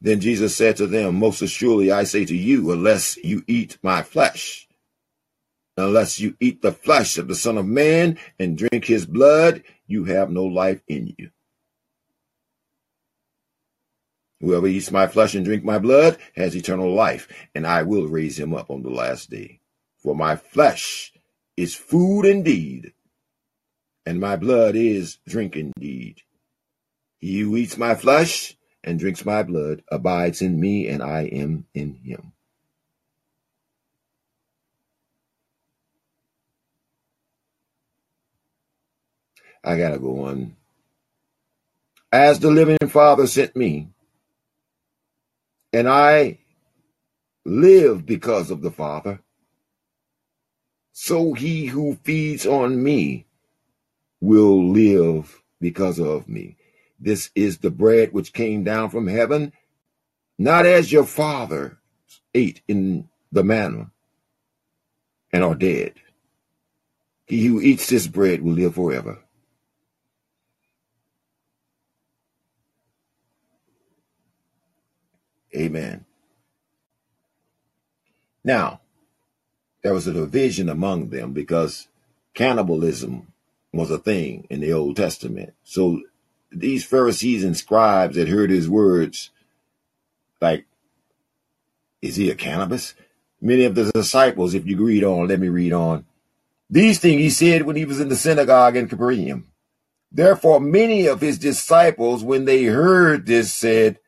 Then 0.00 0.20
Jesus 0.20 0.54
said 0.54 0.76
to 0.76 0.86
them, 0.86 1.16
Most 1.16 1.42
assuredly 1.42 1.90
I 1.90 2.04
say 2.04 2.24
to 2.24 2.36
you, 2.36 2.70
unless 2.70 3.16
you 3.16 3.42
eat 3.46 3.78
my 3.82 4.02
flesh, 4.02 4.68
unless 5.76 6.20
you 6.20 6.36
eat 6.40 6.62
the 6.62 6.72
flesh 6.72 7.18
of 7.18 7.28
the 7.28 7.34
Son 7.34 7.58
of 7.58 7.66
Man 7.66 8.18
and 8.38 8.56
drink 8.56 8.84
his 8.84 9.06
blood, 9.06 9.62
you 9.86 10.04
have 10.04 10.30
no 10.30 10.44
life 10.44 10.82
in 10.86 11.14
you. 11.18 11.30
Whoever 14.40 14.68
eats 14.68 14.92
my 14.92 15.08
flesh 15.08 15.34
and 15.34 15.44
drink 15.44 15.64
my 15.64 15.78
blood 15.78 16.16
has 16.36 16.54
eternal 16.54 16.94
life, 16.94 17.26
and 17.56 17.66
I 17.66 17.82
will 17.82 18.06
raise 18.06 18.38
him 18.38 18.54
up 18.54 18.70
on 18.70 18.82
the 18.82 18.90
last 18.90 19.30
day. 19.30 19.60
For 19.96 20.14
my 20.14 20.36
flesh 20.36 21.12
is 21.56 21.74
food 21.74 22.22
indeed, 22.22 22.92
and 24.06 24.20
my 24.20 24.36
blood 24.36 24.76
is 24.76 25.18
drink 25.26 25.56
indeed. 25.56 26.22
He 27.18 27.40
who 27.40 27.56
eats 27.56 27.76
my 27.76 27.96
flesh 27.96 28.56
and 28.88 28.98
drinks 28.98 29.26
my 29.26 29.42
blood 29.42 29.82
abides 29.92 30.40
in 30.40 30.58
me, 30.58 30.88
and 30.88 31.02
I 31.02 31.24
am 31.24 31.66
in 31.74 31.92
him. 31.96 32.32
I 39.62 39.76
gotta 39.76 39.98
go 39.98 40.24
on. 40.24 40.56
As 42.10 42.40
the 42.40 42.50
living 42.50 42.78
Father 42.88 43.26
sent 43.26 43.54
me, 43.54 43.88
and 45.70 45.86
I 45.86 46.38
live 47.44 48.06
because 48.06 48.50
of 48.50 48.62
the 48.62 48.70
Father, 48.70 49.20
so 50.92 51.34
he 51.34 51.66
who 51.66 51.98
feeds 52.04 52.46
on 52.46 52.82
me 52.82 53.26
will 54.22 54.70
live 54.70 55.42
because 55.60 56.00
of 56.00 56.26
me. 56.26 56.57
This 56.98 57.30
is 57.34 57.58
the 57.58 57.70
bread 57.70 58.12
which 58.12 58.32
came 58.32 58.64
down 58.64 58.90
from 58.90 59.06
heaven, 59.06 59.52
not 60.38 60.66
as 60.66 60.90
your 60.90 61.04
father 61.04 61.78
ate 62.34 62.60
in 62.68 63.08
the 63.30 63.44
manna 63.44 63.90
and 65.32 65.44
are 65.44 65.54
dead. 65.54 65.94
He 67.26 67.44
who 67.46 67.60
eats 67.60 67.88
this 67.88 68.06
bread 68.06 68.42
will 68.42 68.54
live 68.54 68.74
forever. 68.74 69.18
Amen. 75.54 76.04
Now, 78.44 78.80
there 79.82 79.94
was 79.94 80.06
a 80.06 80.12
division 80.12 80.68
among 80.68 81.10
them 81.10 81.32
because 81.32 81.88
cannibalism 82.34 83.32
was 83.72 83.90
a 83.90 83.98
thing 83.98 84.46
in 84.50 84.60
the 84.60 84.72
Old 84.72 84.96
Testament. 84.96 85.54
So 85.64 86.00
these 86.50 86.84
Pharisees 86.84 87.44
and 87.44 87.56
scribes 87.56 88.16
that 88.16 88.28
heard 88.28 88.50
his 88.50 88.68
words, 88.68 89.30
like, 90.40 90.66
is 92.00 92.16
he 92.16 92.30
a 92.30 92.34
cannabis? 92.34 92.94
Many 93.40 93.64
of 93.64 93.74
the 93.74 93.90
disciples, 93.92 94.54
if 94.54 94.66
you 94.66 94.84
read 94.84 95.04
on, 95.04 95.28
let 95.28 95.40
me 95.40 95.48
read 95.48 95.72
on. 95.72 96.06
These 96.70 96.98
things 96.98 97.20
he 97.20 97.30
said 97.30 97.62
when 97.62 97.76
he 97.76 97.84
was 97.84 98.00
in 98.00 98.08
the 98.08 98.16
synagogue 98.16 98.76
in 98.76 98.88
Capernaum. 98.88 99.48
Therefore, 100.10 100.60
many 100.60 101.06
of 101.06 101.20
his 101.20 101.38
disciples, 101.38 102.24
when 102.24 102.44
they 102.44 102.64
heard 102.64 103.26
this, 103.26 103.52
said, 103.52 103.98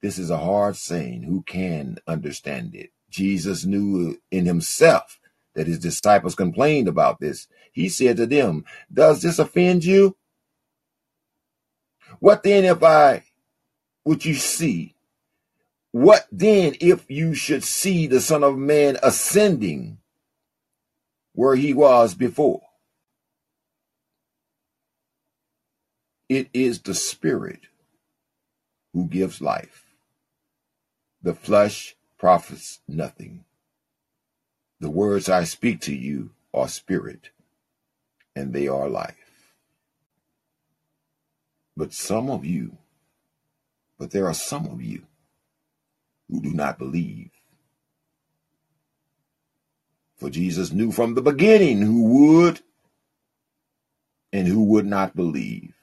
This 0.00 0.18
is 0.18 0.30
a 0.30 0.38
hard 0.38 0.76
saying. 0.76 1.22
Who 1.22 1.42
can 1.42 1.98
understand 2.06 2.74
it? 2.74 2.90
Jesus 3.10 3.64
knew 3.64 4.18
in 4.30 4.46
himself 4.46 5.18
that 5.54 5.66
his 5.66 5.78
disciples 5.78 6.34
complained 6.34 6.88
about 6.88 7.20
this. 7.20 7.46
He 7.72 7.88
said 7.88 8.16
to 8.16 8.26
them, 8.26 8.64
Does 8.92 9.22
this 9.22 9.38
offend 9.38 9.84
you? 9.84 10.16
What 12.22 12.44
then 12.44 12.64
if 12.64 12.84
I 12.84 13.24
would 14.04 14.24
you 14.24 14.34
see? 14.34 14.94
What 15.90 16.28
then 16.30 16.76
if 16.80 17.10
you 17.10 17.34
should 17.34 17.64
see 17.64 18.06
the 18.06 18.20
Son 18.20 18.44
of 18.44 18.56
Man 18.56 18.96
ascending 19.02 19.98
where 21.32 21.56
he 21.56 21.74
was 21.74 22.14
before? 22.14 22.62
It 26.28 26.48
is 26.54 26.82
the 26.82 26.94
Spirit 26.94 27.62
who 28.92 29.08
gives 29.08 29.40
life. 29.40 29.86
The 31.22 31.34
flesh 31.34 31.96
profits 32.18 32.82
nothing. 32.86 33.44
The 34.78 34.90
words 34.90 35.28
I 35.28 35.42
speak 35.42 35.80
to 35.80 35.94
you 35.94 36.30
are 36.54 36.68
spirit, 36.68 37.30
and 38.36 38.52
they 38.52 38.68
are 38.68 38.88
life. 38.88 39.21
But 41.76 41.92
some 41.92 42.30
of 42.30 42.44
you, 42.44 42.76
but 43.98 44.10
there 44.10 44.26
are 44.26 44.34
some 44.34 44.66
of 44.66 44.82
you 44.82 45.04
who 46.28 46.40
do 46.40 46.52
not 46.52 46.78
believe. 46.78 47.30
For 50.16 50.30
Jesus 50.30 50.72
knew 50.72 50.92
from 50.92 51.14
the 51.14 51.22
beginning 51.22 51.82
who 51.82 52.04
would 52.04 52.60
and 54.32 54.46
who 54.46 54.64
would 54.64 54.86
not 54.86 55.16
believe. 55.16 55.74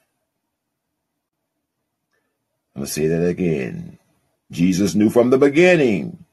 I'm 2.74 2.80
going 2.80 2.86
to 2.86 2.92
say 2.92 3.06
that 3.08 3.26
again. 3.26 3.98
Jesus 4.50 4.94
knew 4.94 5.10
from 5.10 5.30
the 5.30 5.38
beginning 5.38 6.24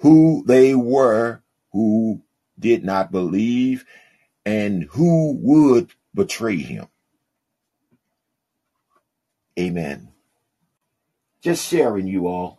who 0.00 0.44
they 0.46 0.74
were 0.74 1.42
who 1.72 2.22
did 2.58 2.84
not 2.84 3.10
believe 3.10 3.84
and 4.44 4.84
who 4.84 5.32
would 5.40 5.92
betray 6.14 6.56
him. 6.56 6.86
Amen. 9.58 10.08
Just 11.42 11.68
sharing 11.68 12.06
you 12.08 12.28
all. 12.28 12.58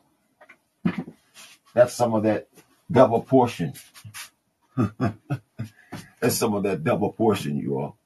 That's 1.73 1.93
some 1.93 2.13
of 2.13 2.23
that 2.23 2.47
double 2.91 3.21
portion. 3.21 3.73
That's 6.21 6.37
some 6.37 6.53
of 6.55 6.63
that 6.63 6.83
double 6.83 7.13
portion, 7.13 7.57
you 7.57 7.79
all. 7.79 7.97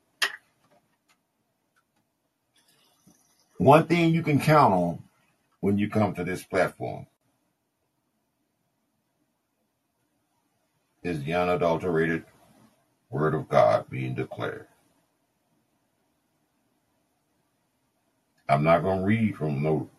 One 3.58 3.88
thing 3.88 4.14
you 4.14 4.24
can 4.24 4.40
count 4.40 4.74
on 4.74 5.04
when 5.62 5.78
you 5.78 5.90
come 5.90 6.16
to 6.16 6.24
this 6.26 6.44
platform 6.44 7.08
is 11.04 11.24
the 11.24 11.36
unadulterated 11.36 12.26
Word 13.12 13.36
of 13.36 13.50
God 13.50 13.90
being 13.92 14.16
declared. 14.16 14.69
I'm 18.50 18.64
not 18.64 18.82
going 18.82 19.02
to 19.02 19.06
read 19.06 19.38
from 19.38 19.62
no 19.62 19.90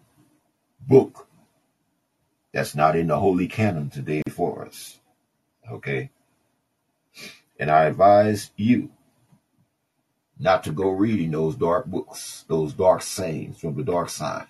book 0.88 1.28
That's 2.52 2.74
not 2.74 2.96
in 2.96 3.06
the 3.06 3.18
holy 3.18 3.46
canon 3.46 3.90
today 3.90 4.22
for 4.28 4.66
us. 4.66 4.98
Okay? 5.70 6.10
And 7.60 7.70
I 7.70 7.84
advise 7.84 8.50
you 8.56 8.90
not 10.38 10.64
to 10.64 10.72
go 10.72 10.90
reading 10.90 11.30
those 11.30 11.54
dark 11.54 11.86
books, 11.86 12.44
those 12.48 12.72
dark 12.72 13.02
sayings 13.02 13.60
from 13.60 13.76
the 13.76 13.84
dark 13.84 14.10
side. 14.10 14.48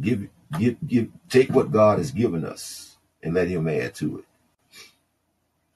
Give, 0.00 0.28
give, 0.58 0.76
give, 0.86 1.10
take 1.28 1.50
what 1.50 1.70
God 1.70 1.98
has 1.98 2.10
given 2.10 2.44
us 2.44 2.96
and 3.22 3.34
let 3.34 3.48
Him 3.48 3.68
add 3.68 3.94
to 3.96 4.18
it. 4.18 4.24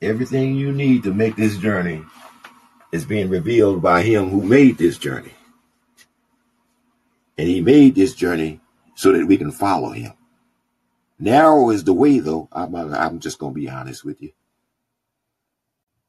Everything 0.00 0.56
you 0.56 0.72
need 0.72 1.05
to 1.05 1.14
make 1.14 1.36
this 1.36 1.58
journey 1.58 2.02
is 2.90 3.05
being 3.05 3.28
revealed 3.28 3.82
by 3.82 4.02
Him 4.02 4.31
who 4.31 4.42
made 4.42 4.78
this 4.78 4.98
journey. 4.98 5.32
And 7.38 7.48
He 7.48 7.60
made 7.60 7.94
this 7.94 8.14
journey 8.14 8.60
so 8.94 9.12
that 9.12 9.26
we 9.26 9.36
can 9.36 9.50
follow 9.50 9.90
Him. 9.90 10.12
Narrow 11.18 11.70
is 11.70 11.84
the 11.84 11.94
way, 11.94 12.18
though. 12.18 12.48
I'm, 12.52 12.74
I'm 12.74 13.20
just 13.20 13.38
going 13.38 13.54
to 13.54 13.60
be 13.60 13.70
honest 13.70 14.04
with 14.04 14.20
you. 14.22 14.32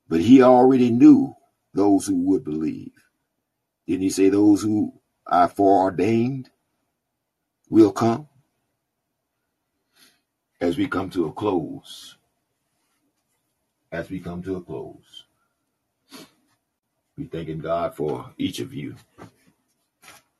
But 0.07 0.21
He 0.21 0.41
already 0.41 0.89
knew 0.89 1.35
those 1.73 2.07
who 2.07 2.15
would 2.27 2.43
believe. 2.43 2.91
Didn't 3.87 4.01
He 4.03 4.09
say 4.09 4.29
those 4.29 4.61
who 4.61 4.93
are 5.27 5.47
foreordained 5.47 6.49
will 7.69 7.91
come? 7.91 8.27
As 10.61 10.77
we 10.77 10.87
come 10.87 11.09
to 11.09 11.25
a 11.25 11.31
close, 11.33 12.15
as 13.91 14.09
we 14.09 14.19
come 14.19 14.41
to 14.43 14.55
a 14.55 14.61
close, 14.61 15.25
we 17.17 17.25
thanking 17.25 17.59
God 17.59 17.95
for 17.95 18.31
each 18.37 18.59
of 18.59 18.73
you, 18.73 18.95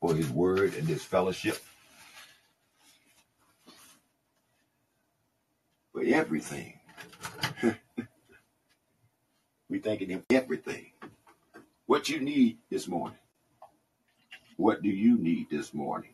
for 0.04 0.14
his 0.14 0.30
word 0.30 0.76
and 0.76 0.86
his 0.86 1.02
fellowship, 1.02 1.58
for 5.94 6.04
everything. 6.04 6.78
we 9.70 9.80
thanking 9.80 10.10
him 10.10 10.26
everything. 10.30 10.88
What 11.86 12.10
you 12.10 12.20
need 12.20 12.58
this 12.70 12.86
morning. 12.86 13.18
What 14.58 14.82
do 14.82 14.90
you 14.90 15.18
need 15.18 15.50
this 15.50 15.74
morning? 15.74 16.10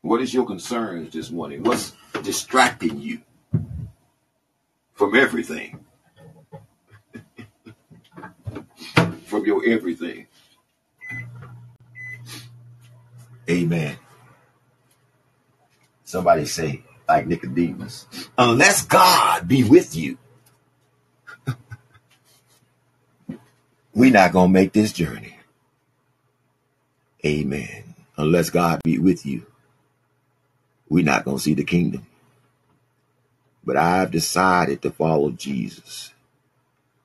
What 0.00 0.22
is 0.22 0.32
your 0.32 0.46
concerns 0.46 1.12
this 1.12 1.30
morning? 1.30 1.62
What's 1.62 1.92
distracting 2.22 2.98
you 3.02 3.20
from 4.94 5.14
everything? 5.14 5.84
from 9.26 9.44
your 9.44 9.62
everything. 9.68 10.26
Amen. 13.48 13.96
Somebody 16.04 16.46
say, 16.46 16.82
like 17.08 17.26
Nicodemus, 17.26 18.06
unless 18.38 18.84
God 18.86 19.46
be 19.46 19.64
with 19.64 19.94
you, 19.94 20.16
we're 23.94 24.12
not 24.12 24.32
going 24.32 24.48
to 24.48 24.52
make 24.52 24.72
this 24.72 24.92
journey. 24.92 25.38
Amen. 27.24 27.94
Unless 28.16 28.50
God 28.50 28.80
be 28.84 28.98
with 28.98 29.26
you, 29.26 29.46
we're 30.88 31.04
not 31.04 31.24
going 31.24 31.38
to 31.38 31.42
see 31.42 31.54
the 31.54 31.64
kingdom. 31.64 32.06
But 33.64 33.76
I've 33.76 34.10
decided 34.10 34.82
to 34.82 34.90
follow 34.90 35.30
Jesus. 35.30 36.12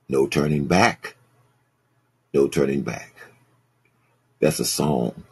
No 0.08 0.28
turning 0.28 0.66
back. 0.66 1.16
No 2.34 2.48
turning 2.48 2.82
back. 2.82 3.14
That's 4.40 4.60
a 4.60 4.66
song 4.66 5.24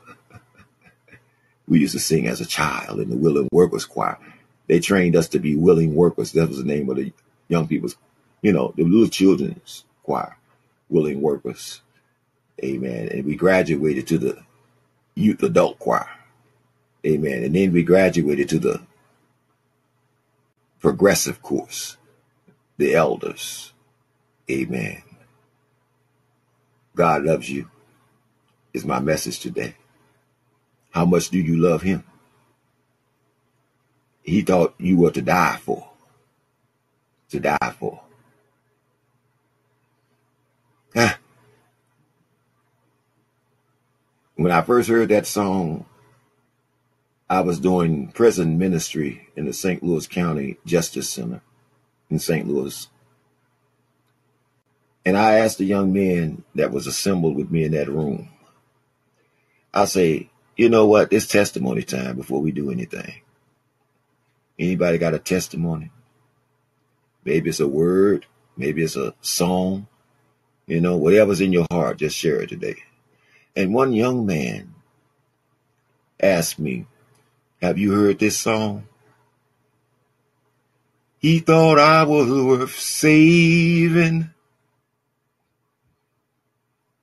we 1.68 1.80
used 1.80 1.94
to 1.94 2.00
sing 2.00 2.28
as 2.28 2.42
a 2.42 2.46
child 2.46 3.00
in 3.00 3.10
the 3.10 3.18
Willing 3.18 3.50
Workers 3.52 3.86
Choir. 3.86 4.18
They 4.68 4.80
trained 4.80 5.16
us 5.16 5.28
to 5.30 5.40
be 5.40 5.56
willing 5.56 5.96
workers. 5.96 6.32
That 6.32 6.50
was 6.50 6.58
the 6.58 6.64
name 6.64 6.90
of 6.90 6.98
the 6.98 7.12
young 7.48 7.68
people's, 7.68 7.98
you 8.42 8.54
know, 8.54 8.74
the 8.76 8.84
little 8.84 9.08
children's 9.08 9.86
choir, 10.04 10.38
Willing 10.90 11.22
Workers. 11.22 11.82
Amen. 12.64 13.10
And 13.10 13.26
we 13.26 13.36
graduated 13.36 14.08
to 14.08 14.18
the 14.18 14.44
youth 15.16 15.44
adult 15.44 15.80
choir. 15.80 16.10
Amen. 17.06 17.44
And 17.44 17.56
then 17.56 17.72
we 17.72 17.84
graduated 17.84 18.50
to 18.50 18.60
the 18.60 18.82
progressive 20.80 21.42
course, 21.42 21.98
the 22.78 22.96
elders. 22.96 23.74
Amen. 24.50 25.02
God 26.96 27.24
loves 27.24 27.50
you, 27.50 27.70
is 28.74 28.86
my 28.86 29.00
message 29.00 29.40
today. 29.40 29.76
How 30.98 31.06
much 31.06 31.30
do 31.30 31.38
you 31.38 31.58
love 31.58 31.84
him? 31.84 32.04
He 34.24 34.42
thought 34.42 34.74
you 34.80 34.98
were 34.98 35.12
to 35.12 35.22
die 35.22 35.60
for. 35.62 35.92
To 37.30 37.40
die 37.40 37.76
for. 37.78 38.02
When 44.38 44.52
I 44.52 44.64
first 44.64 44.90
heard 44.90 45.10
that 45.10 45.28
song, 45.28 45.86
I 47.30 47.42
was 47.42 47.60
doing 47.60 48.08
prison 48.08 48.58
ministry 48.58 49.30
in 49.36 49.46
the 49.46 49.54
St. 49.54 49.84
Louis 49.84 50.08
County 50.08 50.58
Justice 50.66 51.12
Center 51.12 51.42
in 52.10 52.18
St. 52.18 52.48
Louis. 52.48 52.88
And 55.06 55.16
I 55.16 55.36
asked 55.36 55.60
the 55.60 55.66
young 55.66 55.94
man 55.94 56.44
that 56.56 56.72
was 56.72 56.88
assembled 56.88 57.36
with 57.36 57.52
me 57.52 57.66
in 57.66 57.74
that 57.74 57.88
room, 57.88 58.30
I 59.72 59.86
say, 59.86 60.32
you 60.58 60.70
know 60.70 60.88
what? 60.88 61.14
It's 61.14 61.28
testimony 61.28 61.84
time 61.84 62.18
before 62.18 62.42
we 62.42 62.52
do 62.52 62.72
anything. 62.72 63.22
Anybody 64.60 64.98
got 64.98 65.14
a 65.14 65.20
testimony? 65.20 65.92
Maybe 67.24 67.50
it's 67.50 67.60
a 67.60 67.68
word, 67.68 68.26
maybe 68.58 68.84
it's 68.84 68.96
a 68.96 69.14
song, 69.22 69.88
you 70.66 70.82
know, 70.82 70.98
whatever's 70.98 71.42
in 71.42 71.54
your 71.54 71.68
heart, 71.72 72.00
just 72.00 72.18
share 72.18 72.42
it 72.42 72.50
today. 72.50 72.78
And 73.56 73.74
one 73.74 73.94
young 73.94 74.26
man 74.26 74.74
asked 76.20 76.58
me, 76.58 76.88
Have 77.62 77.78
you 77.78 77.92
heard 77.92 78.20
this 78.20 78.38
song? 78.38 78.88
He 81.20 81.40
thought 81.40 81.80
I 81.80 82.04
was 82.04 82.30
worth 82.30 82.80
saving. 82.80 84.30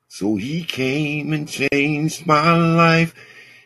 So 0.08 0.36
he 0.36 0.64
came 0.64 1.32
and 1.32 1.48
changed 1.48 2.26
my 2.26 2.56
life. 2.56 3.14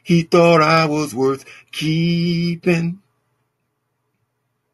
He 0.08 0.22
thought 0.22 0.62
I 0.62 0.86
was 0.86 1.14
worth 1.14 1.44
keeping. 1.70 3.02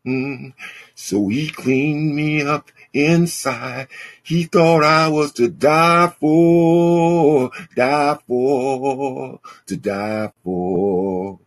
Mm. 0.07 0.55
So 0.95 1.27
he 1.27 1.49
cleaned 1.49 2.15
me 2.15 2.43
up 2.43 2.71
inside. 2.93 3.89
He 4.23 4.45
thought 4.45 4.85
I 4.85 5.09
was 5.09 5.33
to 5.33 5.49
die 5.49 6.15
for, 6.21 7.51
die 7.75 8.17
for, 8.29 9.41
to 9.67 9.77
die 9.77 10.31
for. 10.45 11.41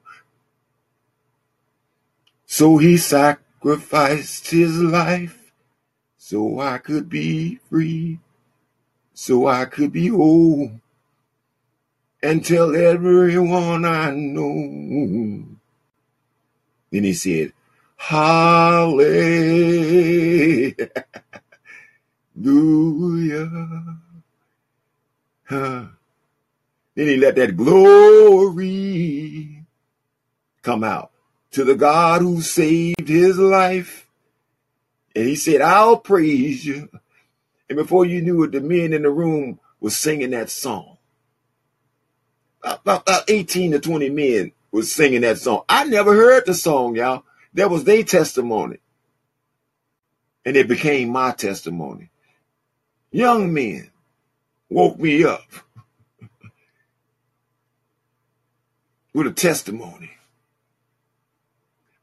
So 2.46 2.80
he 2.80 2.98
sacrificed 2.98 4.50
his 4.50 4.82
life 4.82 5.54
so 6.18 6.60
I 6.60 6.80
could 6.80 7.08
be 7.08 7.62
free, 7.70 8.20
so 9.14 9.48
I 9.48 9.64
could 9.64 9.94
be 9.94 10.10
whole 10.10 10.82
and 12.22 12.44
tell 12.44 12.76
everyone 12.76 13.86
I 13.86 14.12
know. 14.12 15.46
Then 16.92 17.04
he 17.04 17.14
said, 17.14 17.54
Hallelujah. 17.98 19.08
Huh. 25.46 25.86
Then 26.96 27.08
he 27.08 27.18
let 27.18 27.36
that 27.36 27.56
glory 27.56 29.64
come 30.64 30.84
out 30.84 31.12
to 31.52 31.64
the 31.64 31.76
God 31.76 32.22
who 32.22 32.42
saved 32.42 33.08
his 33.08 33.38
life. 33.38 34.10
And 35.16 35.28
he 35.28 35.36
said, 35.36 35.62
I'll 35.62 35.98
praise 35.98 36.66
you. 36.66 36.90
And 37.70 37.78
before 37.78 38.06
you 38.06 38.22
knew 38.22 38.44
it, 38.44 38.52
the 38.52 38.62
men 38.62 38.94
in 38.94 39.04
the 39.04 39.10
room 39.10 39.60
was 39.80 39.96
singing 39.96 40.32
that 40.32 40.50
song. 40.50 40.97
About, 42.68 43.04
about 43.04 43.30
18 43.30 43.72
to 43.72 43.80
20 43.80 44.10
men 44.10 44.52
was 44.72 44.92
singing 44.92 45.22
that 45.22 45.38
song. 45.38 45.64
I 45.70 45.86
never 45.86 46.14
heard 46.14 46.46
the 46.46 46.54
song, 46.54 46.96
y'all. 46.96 47.24
That 47.54 47.70
was 47.70 47.86
their 47.86 48.04
testimony. 48.04 48.78
And 50.46 50.58
it 50.58 50.68
became 50.68 51.10
my 51.10 51.32
testimony. 51.32 52.10
Young 53.12 53.54
men 53.54 53.90
woke 54.70 55.00
me 55.00 55.24
up 55.24 55.46
with 59.14 59.28
a 59.28 59.32
testimony. 59.32 60.12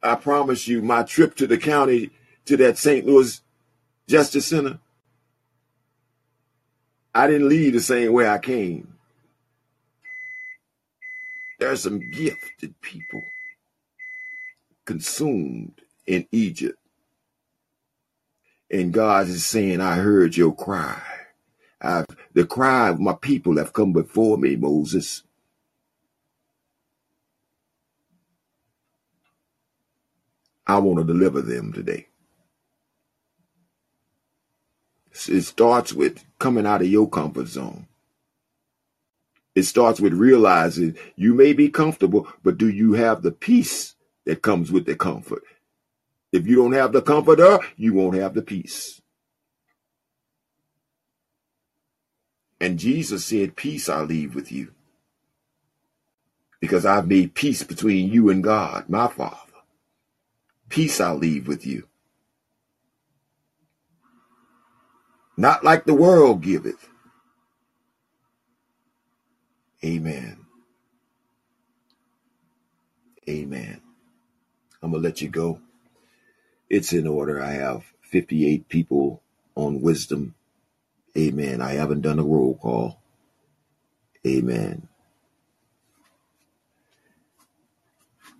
I 0.02 0.14
promise 0.16 0.66
you, 0.66 0.82
my 0.82 1.02
trip 1.02 1.34
to 1.36 1.46
the 1.46 1.58
county, 1.58 2.10
to 2.46 2.56
that 2.58 2.78
St. 2.78 3.06
Louis 3.06 3.40
Justice 4.08 4.46
Center, 4.46 4.78
I 7.14 7.26
didn't 7.26 7.48
leave 7.48 7.74
the 7.74 7.80
same 7.80 8.12
way 8.12 8.28
I 8.28 8.38
came. 8.38 8.93
There 11.60 11.70
are 11.72 11.76
some 11.76 12.10
gifted 12.10 12.80
people 12.82 13.22
consumed 14.86 15.80
in 16.06 16.26
Egypt. 16.32 16.78
And 18.70 18.92
God 18.92 19.28
is 19.28 19.46
saying, 19.46 19.80
I 19.80 19.96
heard 19.96 20.36
your 20.36 20.54
cry. 20.54 21.02
I've, 21.80 22.06
the 22.34 22.46
cry 22.46 22.90
of 22.90 23.00
my 23.00 23.14
people 23.14 23.58
have 23.58 23.72
come 23.72 23.92
before 23.92 24.38
me, 24.38 24.56
Moses. 24.56 25.22
I 30.66 30.78
want 30.78 30.98
to 31.06 31.12
deliver 31.12 31.42
them 31.42 31.72
today. 31.72 32.08
It 35.28 35.42
starts 35.42 35.92
with 35.92 36.24
coming 36.38 36.66
out 36.66 36.82
of 36.82 36.88
your 36.88 37.08
comfort 37.08 37.48
zone. 37.48 37.86
It 39.54 39.64
starts 39.64 40.00
with 40.00 40.14
realizing 40.14 40.96
you 41.16 41.34
may 41.34 41.52
be 41.52 41.68
comfortable, 41.68 42.28
but 42.42 42.58
do 42.58 42.68
you 42.68 42.94
have 42.94 43.22
the 43.22 43.32
peace 43.32 43.94
that 44.26 44.42
comes 44.42 44.72
with 44.72 44.86
the 44.86 44.96
comfort? 44.96 45.42
If 46.32 46.46
you 46.46 46.56
don't 46.56 46.72
have 46.72 46.92
the 46.92 47.02
comforter, 47.02 47.58
you 47.76 47.94
won't 47.94 48.16
have 48.16 48.34
the 48.34 48.42
peace. 48.42 49.00
And 52.60 52.78
Jesus 52.78 53.24
said, 53.26 53.56
Peace 53.56 53.88
I 53.88 54.02
leave 54.02 54.34
with 54.34 54.50
you. 54.52 54.72
Because 56.60 56.86
I've 56.86 57.08
made 57.08 57.34
peace 57.34 57.62
between 57.62 58.10
you 58.12 58.30
and 58.30 58.42
God, 58.42 58.88
my 58.88 59.08
Father. 59.08 59.36
Peace 60.68 61.00
I 61.00 61.12
leave 61.12 61.46
with 61.46 61.66
you. 61.66 61.88
Not 65.36 65.64
like 65.64 65.84
the 65.84 65.94
world 65.94 66.42
giveth. 66.42 66.88
Amen. 69.84 70.46
Amen. 73.28 73.80
I'm 74.82 74.92
going 74.92 75.02
to 75.02 75.08
let 75.08 75.22
you 75.22 75.28
go. 75.28 75.60
It's 76.70 76.92
in 76.92 77.06
order. 77.06 77.42
I 77.42 77.52
have 77.52 77.84
58 78.02 78.68
people 78.68 79.22
on 79.56 79.82
wisdom. 79.82 80.34
Amen. 81.18 81.62
I 81.62 81.74
haven't 81.74 82.02
done 82.02 82.18
a 82.20 82.24
roll 82.24 82.56
call. 82.56 83.00
Amen. 84.26 84.88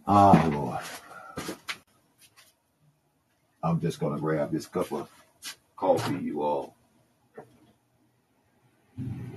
Ah, 0.07 0.49
Lord. 0.53 0.81
I'm 3.63 3.81
just 3.81 4.01
going 4.01 4.15
to 4.15 4.21
grab 4.21 4.53
this 4.53 4.67
cup 4.67 4.93
of 4.93 5.11
coffee, 5.77 6.19
you 6.25 6.43
all. 6.43 6.77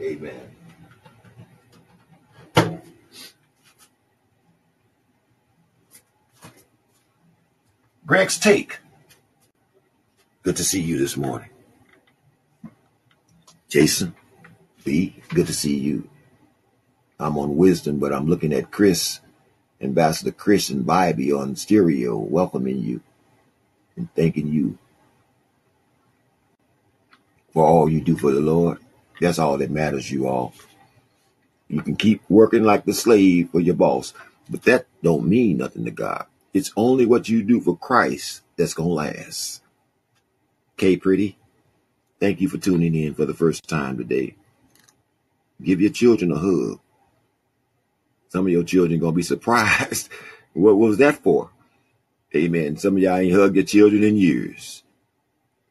Amen. 0.01 0.51
Greg's 8.07 8.37
Take. 8.37 8.79
Good 10.41 10.55
to 10.55 10.63
see 10.63 10.81
you 10.81 10.97
this 10.97 11.17
morning. 11.17 11.49
Jason 13.67 14.15
B, 14.85 15.21
good 15.27 15.47
to 15.47 15.53
see 15.53 15.75
you. 15.77 16.07
I'm 17.19 17.37
on 17.37 17.57
wisdom, 17.57 17.99
but 17.99 18.13
I'm 18.13 18.25
looking 18.25 18.53
at 18.53 18.71
Chris, 18.71 19.19
Ambassador 19.81 20.31
Chris 20.31 20.69
and 20.69 20.85
Bybee 20.85 21.37
on 21.37 21.57
stereo, 21.57 22.15
welcoming 22.17 22.79
you 22.79 23.01
and 23.97 24.07
thanking 24.15 24.47
you 24.47 24.77
for 27.51 27.65
all 27.65 27.89
you 27.89 27.99
do 27.99 28.15
for 28.15 28.31
the 28.31 28.39
Lord. 28.39 28.77
That's 29.19 29.37
all 29.37 29.57
that 29.57 29.69
matters, 29.69 30.09
you 30.09 30.29
all. 30.29 30.53
You 31.67 31.81
can 31.81 31.97
keep 31.97 32.21
working 32.29 32.63
like 32.63 32.85
the 32.85 32.93
slave 32.93 33.49
for 33.49 33.59
your 33.59 33.75
boss, 33.75 34.13
but 34.49 34.63
that 34.63 34.85
don't 35.03 35.27
mean 35.27 35.57
nothing 35.57 35.83
to 35.83 35.91
God. 35.91 36.25
It's 36.57 36.73
only 36.75 37.05
what 37.05 37.29
you 37.29 37.43
do 37.43 37.61
for 37.61 37.77
Christ 37.77 38.41
that's 38.55 38.73
gonna 38.73 38.89
last. 38.89 39.61
Okay, 40.73 40.97
pretty. 40.97 41.37
Thank 42.19 42.41
you 42.41 42.49
for 42.49 42.57
tuning 42.57 42.95
in 42.95 43.13
for 43.13 43.25
the 43.25 43.35
first 43.35 43.69
time 43.69 43.95
today. 43.95 44.33
Give 45.61 45.79
your 45.79 45.91
children 45.91 46.31
a 46.31 46.37
hug. 46.39 46.79
Some 48.29 48.47
of 48.47 48.51
your 48.51 48.63
children 48.63 48.99
gonna 48.99 49.11
be 49.11 49.21
surprised. 49.35 50.09
what 50.53 50.79
was 50.79 50.97
that 50.97 51.21
for? 51.21 51.51
Amen. 52.35 52.75
Some 52.77 52.97
of 52.97 53.03
y'all 53.03 53.17
ain't 53.17 53.35
hugged 53.35 53.55
your 53.55 53.63
children 53.63 54.03
in 54.03 54.17
years. 54.17 54.81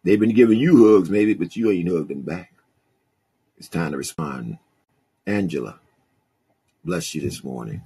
They've 0.04 0.20
been 0.20 0.34
giving 0.36 0.60
you 0.60 0.86
hugs, 0.86 1.10
maybe, 1.10 1.34
but 1.34 1.56
you 1.56 1.72
ain't 1.72 1.90
hugged 1.90 2.10
them 2.10 2.22
back. 2.22 2.52
It's 3.58 3.68
time 3.68 3.90
to 3.90 3.96
respond. 3.98 4.58
Angela, 5.26 5.80
bless 6.84 7.12
you 7.12 7.22
this 7.22 7.42
morning. 7.42 7.82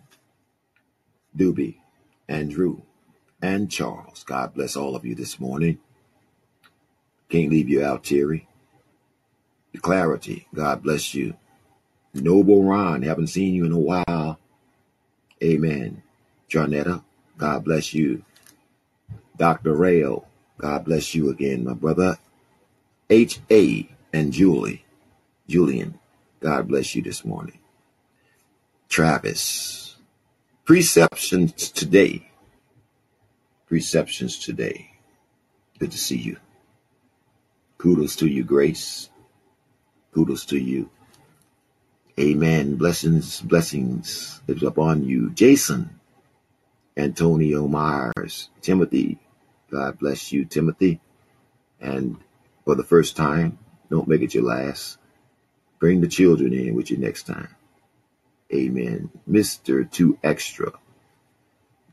Doobie, 1.35 1.77
Andrew, 2.29 2.83
and 3.43 3.71
Charles, 3.71 4.25
God 4.25 4.55
bless 4.55 4.77
all 4.77 4.97
of 4.97 5.05
you 5.05 5.15
this 5.15 5.41
morning. 5.41 5.79
Can't 7.29 7.51
leave 7.51 7.69
you 7.69 7.85
out, 7.85 8.05
Terry. 8.05 8.49
Clarity, 9.81 10.47
God 10.55 10.83
bless 10.83 11.15
you. 11.15 11.35
Noble 12.15 12.65
Ron, 12.65 13.03
haven't 13.03 13.29
seen 13.29 13.55
you 13.55 13.65
in 13.65 13.73
a 13.73 13.79
while. 13.79 14.39
Amen. 15.43 16.03
Jarnetta, 16.51 17.03
God 17.39 17.65
bless 17.65 17.95
you. 17.95 18.25
Dr. 19.37 19.75
Rail, 19.75 20.27
God 20.59 20.85
bless 20.85 21.15
you 21.15 21.31
again, 21.31 21.65
my 21.65 21.75
brother. 21.75 22.19
H.A. 23.09 23.89
and 24.13 24.33
Julie, 24.33 24.85
Julian, 25.49 25.99
God 26.41 26.69
bless 26.69 26.95
you 26.95 27.03
this 27.03 27.25
morning. 27.25 27.59
Travis, 28.89 29.91
Preceptions 30.65 31.71
today. 31.71 32.30
Preceptions 33.71 34.41
today. 34.41 34.91
Good 35.79 35.93
to 35.93 35.99
see 35.99 36.17
you. 36.17 36.39
Kudos 37.79 38.17
to 38.17 38.27
you, 38.27 38.43
Grace. 38.43 39.09
Kudos 40.13 40.47
to 40.47 40.59
you. 40.59 40.91
Amen. 42.19 42.75
Blessings, 42.75 43.41
blessings 43.41 44.41
lives 44.49 44.65
upon 44.65 45.05
you. 45.05 45.31
Jason, 45.31 46.01
Antonio 46.97 47.69
Myers, 47.69 48.51
Timothy. 48.61 49.21
God 49.71 50.01
bless 50.01 50.33
you, 50.33 50.47
Timothy. 50.47 51.01
And 51.81 52.17
for 52.65 52.75
the 52.75 52.83
first 52.83 53.17
time, 53.17 53.57
don't 53.89 54.09
make 54.09 54.23
it 54.23 54.35
your 54.35 54.43
last. 54.47 54.99
Bring 55.79 56.01
the 56.01 56.09
children 56.09 56.53
in 56.55 56.75
with 56.75 56.91
you 56.91 56.97
next 56.97 57.29
time. 57.29 57.55
Amen. 58.53 59.11
Mr. 59.31 59.89
Two 59.89 60.19
Extra. 60.25 60.73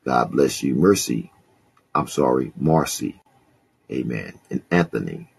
God 0.03 0.31
bless 0.31 0.63
you. 0.63 0.73
Mercy. 0.73 1.31
I'm 1.97 2.07
sorry, 2.07 2.53
Marcy. 2.55 3.19
Amen. 3.91 4.39
And 4.51 4.61
Anthony. 4.69 5.31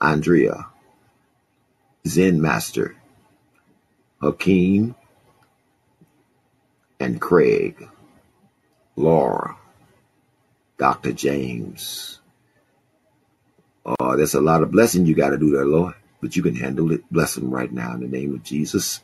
Andrea. 0.00 0.68
Zen 2.06 2.40
Master. 2.40 2.94
Hakeem. 4.22 4.94
And 7.00 7.20
Craig. 7.20 7.88
Laura. 8.94 9.56
Dr. 10.78 11.12
James. 11.12 12.20
Oh, 13.84 14.16
there's 14.16 14.34
a 14.34 14.40
lot 14.40 14.62
of 14.62 14.70
blessing 14.70 15.04
you 15.04 15.16
got 15.16 15.30
to 15.30 15.38
do 15.38 15.50
there, 15.50 15.66
Lord. 15.66 15.94
But 16.20 16.36
you 16.36 16.44
can 16.44 16.54
handle 16.54 16.92
it. 16.92 17.02
Bless 17.10 17.34
them 17.34 17.50
right 17.50 17.72
now 17.72 17.92
in 17.94 18.00
the 18.00 18.06
name 18.06 18.32
of 18.34 18.44
Jesus. 18.44 19.00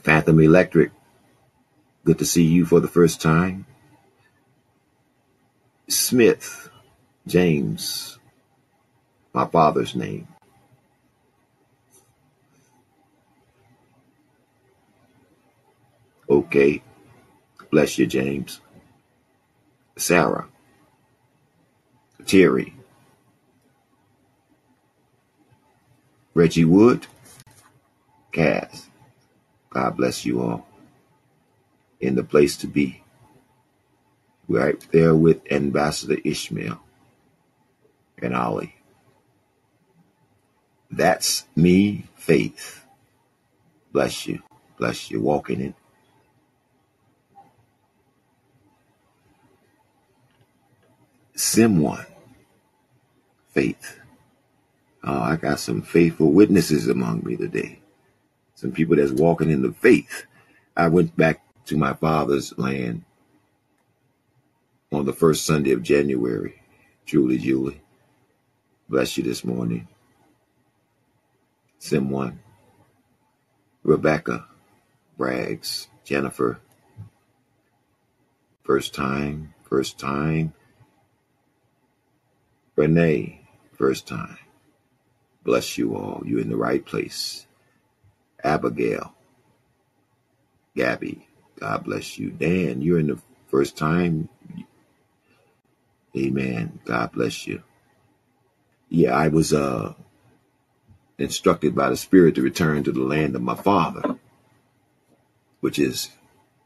Phantom 0.00 0.40
Electric. 0.40 0.92
Good 2.06 2.20
to 2.20 2.24
see 2.24 2.44
you 2.44 2.64
for 2.64 2.80
the 2.80 2.88
first 2.88 3.20
time. 3.20 3.66
Smith. 5.96 6.68
James. 7.26 8.18
My 9.32 9.46
father's 9.46 9.94
name. 9.94 10.28
Okay. 16.28 16.82
Bless 17.70 17.98
you, 17.98 18.06
James. 18.06 18.60
Sarah. 19.96 20.48
Terry. 22.26 22.74
Reggie 26.34 26.64
Wood. 26.64 27.06
Cass. 28.32 28.88
God 29.70 29.96
bless 29.96 30.24
you 30.24 30.42
all. 30.42 30.66
In 32.00 32.16
the 32.16 32.24
place 32.24 32.56
to 32.58 32.66
be. 32.66 33.03
Right 34.48 34.86
there 34.92 35.14
with 35.14 35.40
Ambassador 35.50 36.18
Ishmael 36.24 36.80
and 38.22 38.34
Ollie. 38.36 38.74
That's 40.90 41.46
me, 41.56 42.06
faith. 42.16 42.84
Bless 43.92 44.26
you. 44.26 44.42
Bless 44.78 45.10
you. 45.10 45.20
Walking 45.20 45.60
in. 45.60 45.74
Sim 51.36 51.80
one. 51.80 52.06
Faith. 53.50 54.00
Oh, 55.04 55.20
I 55.20 55.36
got 55.36 55.60
some 55.60 55.82
faithful 55.82 56.32
witnesses 56.32 56.88
among 56.88 57.24
me 57.24 57.36
today. 57.36 57.80
Some 58.54 58.72
people 58.72 58.96
that's 58.96 59.12
walking 59.12 59.50
in 59.50 59.62
the 59.62 59.72
faith. 59.72 60.26
I 60.76 60.88
went 60.88 61.16
back 61.16 61.42
to 61.66 61.76
my 61.76 61.94
father's 61.94 62.56
land 62.58 63.04
on 64.94 65.06
the 65.06 65.12
first 65.12 65.46
Sunday 65.46 65.72
of 65.72 65.82
January. 65.82 66.60
Julie, 67.06 67.38
Julie, 67.38 67.80
bless 68.88 69.16
you 69.16 69.24
this 69.24 69.44
morning. 69.44 69.88
Sim 71.78 72.10
one, 72.10 72.40
Rebecca, 73.82 74.46
Braggs, 75.18 75.88
Jennifer, 76.04 76.60
first 78.64 78.94
time, 78.94 79.54
first 79.68 79.98
time. 79.98 80.54
Renee, 82.76 83.40
first 83.78 84.08
time. 84.08 84.38
Bless 85.44 85.78
you 85.78 85.96
all. 85.96 86.22
You're 86.26 86.40
in 86.40 86.50
the 86.50 86.56
right 86.56 86.84
place. 86.84 87.46
Abigail, 88.42 89.14
Gabby, 90.76 91.26
God 91.60 91.84
bless 91.84 92.18
you. 92.18 92.30
Dan, 92.30 92.82
you're 92.82 92.98
in 92.98 93.08
the 93.08 93.20
first 93.48 93.76
time. 93.76 94.28
Amen. 96.16 96.80
God 96.84 97.12
bless 97.12 97.46
you. 97.46 97.62
Yeah, 98.90 99.14
I 99.16 99.28
was 99.28 99.52
uh 99.52 99.94
instructed 101.18 101.74
by 101.74 101.90
the 101.90 101.96
Spirit 101.96 102.36
to 102.36 102.42
return 102.42 102.84
to 102.84 102.92
the 102.92 103.00
land 103.02 103.36
of 103.36 103.42
my 103.42 103.56
father, 103.56 104.16
which 105.60 105.78
is 105.78 106.10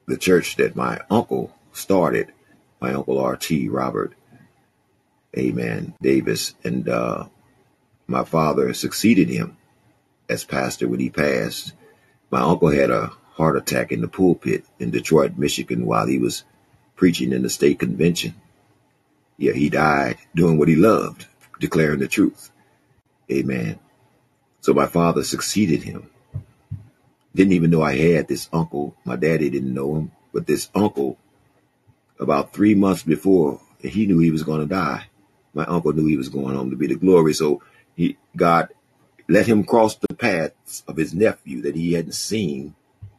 the 0.07 0.17
church 0.17 0.57
that 0.57 0.77
my 0.77 1.01
uncle 1.11 1.55
started, 1.73 2.33
my 2.81 2.95
uncle 2.95 3.19
R.T. 3.21 3.69
Robert, 3.69 4.15
Amen, 5.39 5.95
Davis, 6.03 6.55
and 6.65 6.89
uh, 6.89 7.27
my 8.07 8.25
father 8.25 8.75
succeeded 8.75 9.29
him 9.29 9.57
as 10.29 10.45
pastor 10.45 10.89
when 10.89 11.01
he 11.01 11.11
passed. 11.11 11.75
My 12.31 12.41
uncle 12.41 12.71
had 12.71 12.91
a 12.91 13.13
heart 13.35 13.57
attack 13.57 13.93
in 13.93 14.01
the 14.03 14.09
pulpit 14.09 14.65
in 14.79 14.91
Detroit, 14.91 15.39
Michigan, 15.39 15.87
while 15.87 16.07
he 16.07 16.19
was 16.19 16.45
preaching 16.97 17.33
in 17.33 17.43
the 17.43 17.51
state 17.51 17.79
convention. 17.79 18.35
Yeah, 19.39 19.53
he 19.53 19.71
died 19.71 20.19
doing 20.35 20.59
what 20.59 20.69
he 20.69 20.77
loved, 20.77 21.27
declaring 21.61 22.01
the 22.01 22.09
truth. 22.09 22.51
Amen. 23.31 23.79
So 24.61 24.75
my 24.75 24.87
father 24.87 25.23
succeeded 25.23 25.85
him. 25.85 26.11
Didn't 27.35 27.53
even 27.53 27.71
know 27.71 27.83
I 27.83 27.97
had 27.97 28.27
this 28.27 28.49
uncle. 28.53 28.97
My 29.05 29.17
daddy 29.17 29.49
didn't 29.49 29.73
know 29.73 29.95
him, 29.95 30.13
but 30.33 30.47
this 30.47 30.69
uncle, 30.75 31.19
about 32.19 32.53
three 32.53 32.75
months 32.75 33.05
before, 33.05 33.61
he 33.81 34.07
knew 34.07 34.19
he 34.19 34.33
was 34.33 34.43
going 34.43 34.61
to 34.61 34.67
die. 34.67 35.07
My 35.55 35.65
uncle 35.65 35.93
knew 35.93 36.07
he 36.07 36.17
was 36.17 36.29
going 36.29 36.57
home 36.57 36.71
to 36.71 36.77
be 36.77 36.89
the 36.89 36.97
glory. 36.97 37.33
So 37.33 37.63
he, 37.95 38.17
God 38.37 38.69
let 39.29 39.47
him 39.47 39.63
cross 39.65 39.97
the 39.97 40.15
paths 40.15 40.83
of 40.89 40.97
his 40.97 41.15
nephew 41.15 41.63
that 41.63 41.77
he 41.77 41.93
hadn't 41.93 42.13
seen 42.13 42.75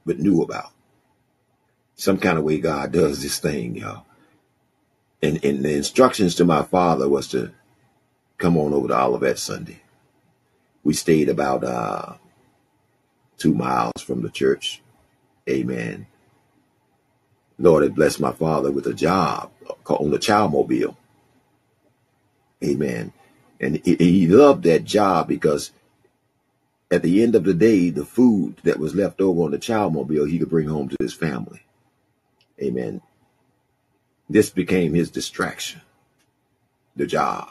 but 0.06 0.20
knew 0.20 0.42
about. 0.42 0.72
Some 1.96 2.18
kind 2.18 2.38
of 2.38 2.44
way 2.44 2.60
God 2.60 2.92
does 2.92 3.22
this 3.22 3.40
thing, 3.40 3.76
y'all. 3.76 4.06
And, 5.22 5.44
and 5.44 5.64
the 5.66 5.74
instructions 5.74 6.36
to 6.36 6.46
my 6.46 6.64
father 6.64 7.10
was 7.10 7.28
to 7.30 7.52
come 8.38 8.58
on 8.58 8.74
over 8.74 8.88
to 8.88 9.00
Olivet 9.00 9.38
Sunday. 9.38 9.82
We 10.84 10.94
stayed 10.94 11.30
about 11.30 11.64
uh, 11.64 12.14
two 13.38 13.54
miles 13.54 14.02
from 14.02 14.22
the 14.22 14.30
church. 14.30 14.82
Amen. 15.50 16.08
Lord 17.58 17.84
had 17.84 17.96
blessed 17.96 18.22
my 18.22 18.32
father 18.32 18.72
with 18.72 18.88
a 18.88 18.94
job 18.94 19.52
on 19.86 20.12
the 20.12 20.20
child 20.20 20.54
mobile. 20.54 20.98
Amen. 22.64 23.12
And 23.60 23.82
he, 23.84 23.96
he 23.96 24.28
loved 24.28 24.64
that 24.64 24.86
job 24.86 25.28
because 25.28 25.72
at 26.90 27.04
the 27.04 27.22
end 27.22 27.36
of 27.36 27.44
the 27.44 27.54
day, 27.54 27.90
the 27.90 28.06
food 28.06 28.58
that 28.64 28.80
was 28.80 28.96
left 28.96 29.22
over 29.22 29.44
on 29.44 29.52
the 29.52 29.60
child 29.60 29.94
mobile, 29.94 30.26
he 30.26 30.40
could 30.40 30.50
bring 30.50 30.68
home 30.68 30.90
to 30.90 30.98
his 31.00 31.14
family. 31.14 31.62
Amen. 32.62 33.02
This 34.30 34.52
became 34.52 34.94
his 34.94 35.10
distraction, 35.10 35.82
the 36.96 37.08
job. 37.08 37.50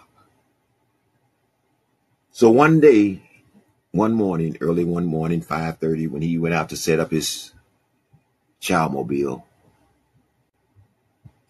So 2.31 2.51
one 2.51 2.79
day, 2.79 3.23
one 3.91 4.13
morning, 4.13 4.57
early 4.61 4.85
one 4.85 5.07
morning, 5.07 5.43
5.30, 5.43 6.09
when 6.09 6.23
he 6.23 6.39
went 6.39 6.55
out 6.55 6.69
to 6.69 6.77
set 6.77 7.01
up 7.01 7.11
his 7.11 7.53
child 8.61 8.93
mobile, 8.93 9.45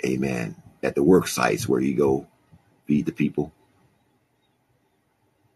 amen, 0.02 0.56
at 0.82 0.94
the 0.94 1.02
work 1.02 1.28
sites 1.28 1.68
where 1.68 1.80
he 1.80 1.92
go 1.92 2.26
feed 2.86 3.04
the 3.04 3.12
people. 3.12 3.52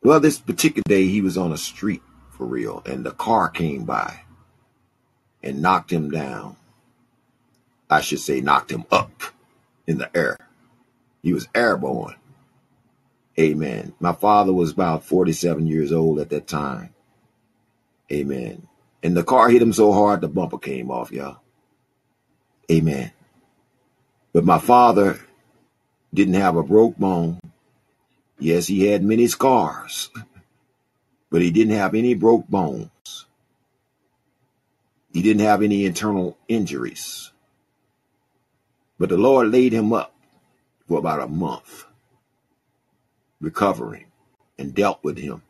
Well, 0.03 0.21
this 0.21 0.39
particular 0.39 0.83
day, 0.87 1.07
he 1.07 1.23
was 1.23 1.39
on 1.39 1.51
a 1.51 1.57
street 1.57 2.03
for 2.31 2.45
real, 2.45 2.83
and 2.85 3.07
the 3.07 3.13
car 3.13 3.49
came 3.49 3.85
by 3.85 4.21
and 5.43 5.63
knocked 5.63 5.91
him 5.91 6.11
down. 6.11 6.57
I 7.89 8.03
should 8.03 8.21
say, 8.21 8.43
knocked 8.43 8.71
him 8.71 8.85
up 8.91 9.11
in 9.87 9.99
the 9.99 10.15
air. 10.17 10.39
He 11.23 11.33
was 11.33 11.49
airborne. 11.55 12.17
Amen. 13.39 13.95
My 13.99 14.13
father 14.13 14.53
was 14.53 14.73
about 14.73 15.05
47 15.05 15.67
years 15.67 15.93
old 15.93 16.21
at 16.21 16.31
that 16.31 16.47
time. 16.47 16.91
Amen. 18.11 18.67
And 19.03 19.17
the 19.17 19.25
car 19.25 19.49
hit 19.49 19.63
him 19.63 19.73
so 19.73 19.93
hard 19.93 20.21
the 20.21 20.29
bumper 20.29 20.59
came 20.59 20.91
off, 20.91 21.11
y'all. 21.11 21.39
Amen. 22.71 23.11
But 24.33 24.45
my 24.45 24.59
father 24.59 25.19
didn't 26.13 26.35
have 26.35 26.57
a 26.57 26.63
broke 26.63 26.97
bone. 26.97 27.41
Yes, 28.39 28.67
he 28.67 28.87
had 28.87 29.03
many 29.03 29.27
scars, 29.29 30.11
but 31.31 31.43
he 31.43 31.51
didn't 31.51 31.75
have 31.77 31.95
any 31.95 32.15
broke 32.15 32.49
bones. 32.49 33.27
He 35.13 35.23
didn't 35.23 35.43
have 35.43 35.63
any 35.63 35.85
internal 35.85 36.37
injuries. 36.49 37.33
But 39.03 39.09
the 39.09 39.17
Lord 39.17 39.51
laid 39.51 39.73
him 39.73 39.93
up 39.93 40.15
for 40.87 41.01
about 41.01 41.23
a 41.23 41.27
month, 41.27 41.87
recovering 43.41 44.07
and 44.57 44.73
dealt 44.73 45.03
with 45.03 45.19
him. 45.19 45.43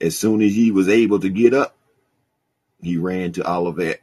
As 0.00 0.18
soon 0.18 0.42
as 0.42 0.52
he 0.52 0.72
was 0.72 0.88
able 0.88 1.20
to 1.20 1.28
get 1.28 1.54
up, 1.54 1.76
he 2.82 2.96
ran 2.96 3.30
to 3.34 3.48
Olivet. 3.48 4.00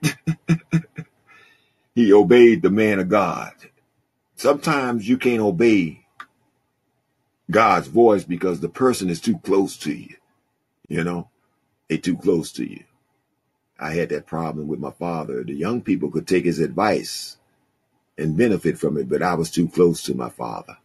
he 1.94 2.14
obeyed 2.14 2.62
the 2.62 2.70
man 2.70 3.00
of 3.00 3.10
God. 3.10 3.52
Sometimes 4.38 5.10
you 5.10 5.18
can't 5.18 5.42
obey 5.42 6.06
God's 7.52 7.90
voice 7.90 8.24
because 8.24 8.62
the 8.62 8.70
person 8.70 9.10
is 9.10 9.20
too 9.20 9.40
close 9.40 9.76
to 9.80 9.92
you. 9.92 10.16
You 10.88 11.04
know, 11.04 11.30
they 11.90 11.98
too 11.98 12.16
close 12.16 12.54
to 12.54 12.64
you. 12.66 12.86
I 13.78 13.92
had 13.92 14.08
that 14.12 14.26
problem 14.26 14.70
with 14.70 14.80
my 14.80 14.92
father. 14.92 15.44
The 15.44 15.54
young 15.54 15.82
people 15.82 16.10
could 16.10 16.30
take 16.30 16.46
his 16.46 16.60
advice 16.60 17.37
and 18.18 18.38
benefit 18.38 18.78
from 18.78 18.98
it, 18.98 19.10
but 19.10 19.22
I 19.22 19.36
was 19.36 19.52
too 19.52 19.68
close 19.68 20.02
to 20.04 20.16
my 20.16 20.30
father 20.30 20.78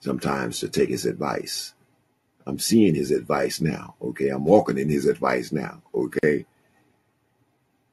sometimes 0.00 0.60
to 0.60 0.68
take 0.68 0.88
his 0.88 1.06
advice. 1.06 1.74
I'm 2.46 2.58
seeing 2.58 2.94
his 2.94 3.10
advice 3.10 3.60
now. 3.60 3.94
Okay. 4.00 4.28
I'm 4.28 4.44
walking 4.44 4.78
in 4.78 4.88
his 4.88 5.06
advice 5.06 5.52
now. 5.52 5.82
Okay. 5.94 6.46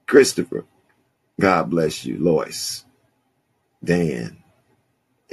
Christopher, 0.07 0.65
God 1.39 1.69
bless 1.69 2.05
you. 2.05 2.17
Lois, 2.17 2.85
Dan, 3.83 4.37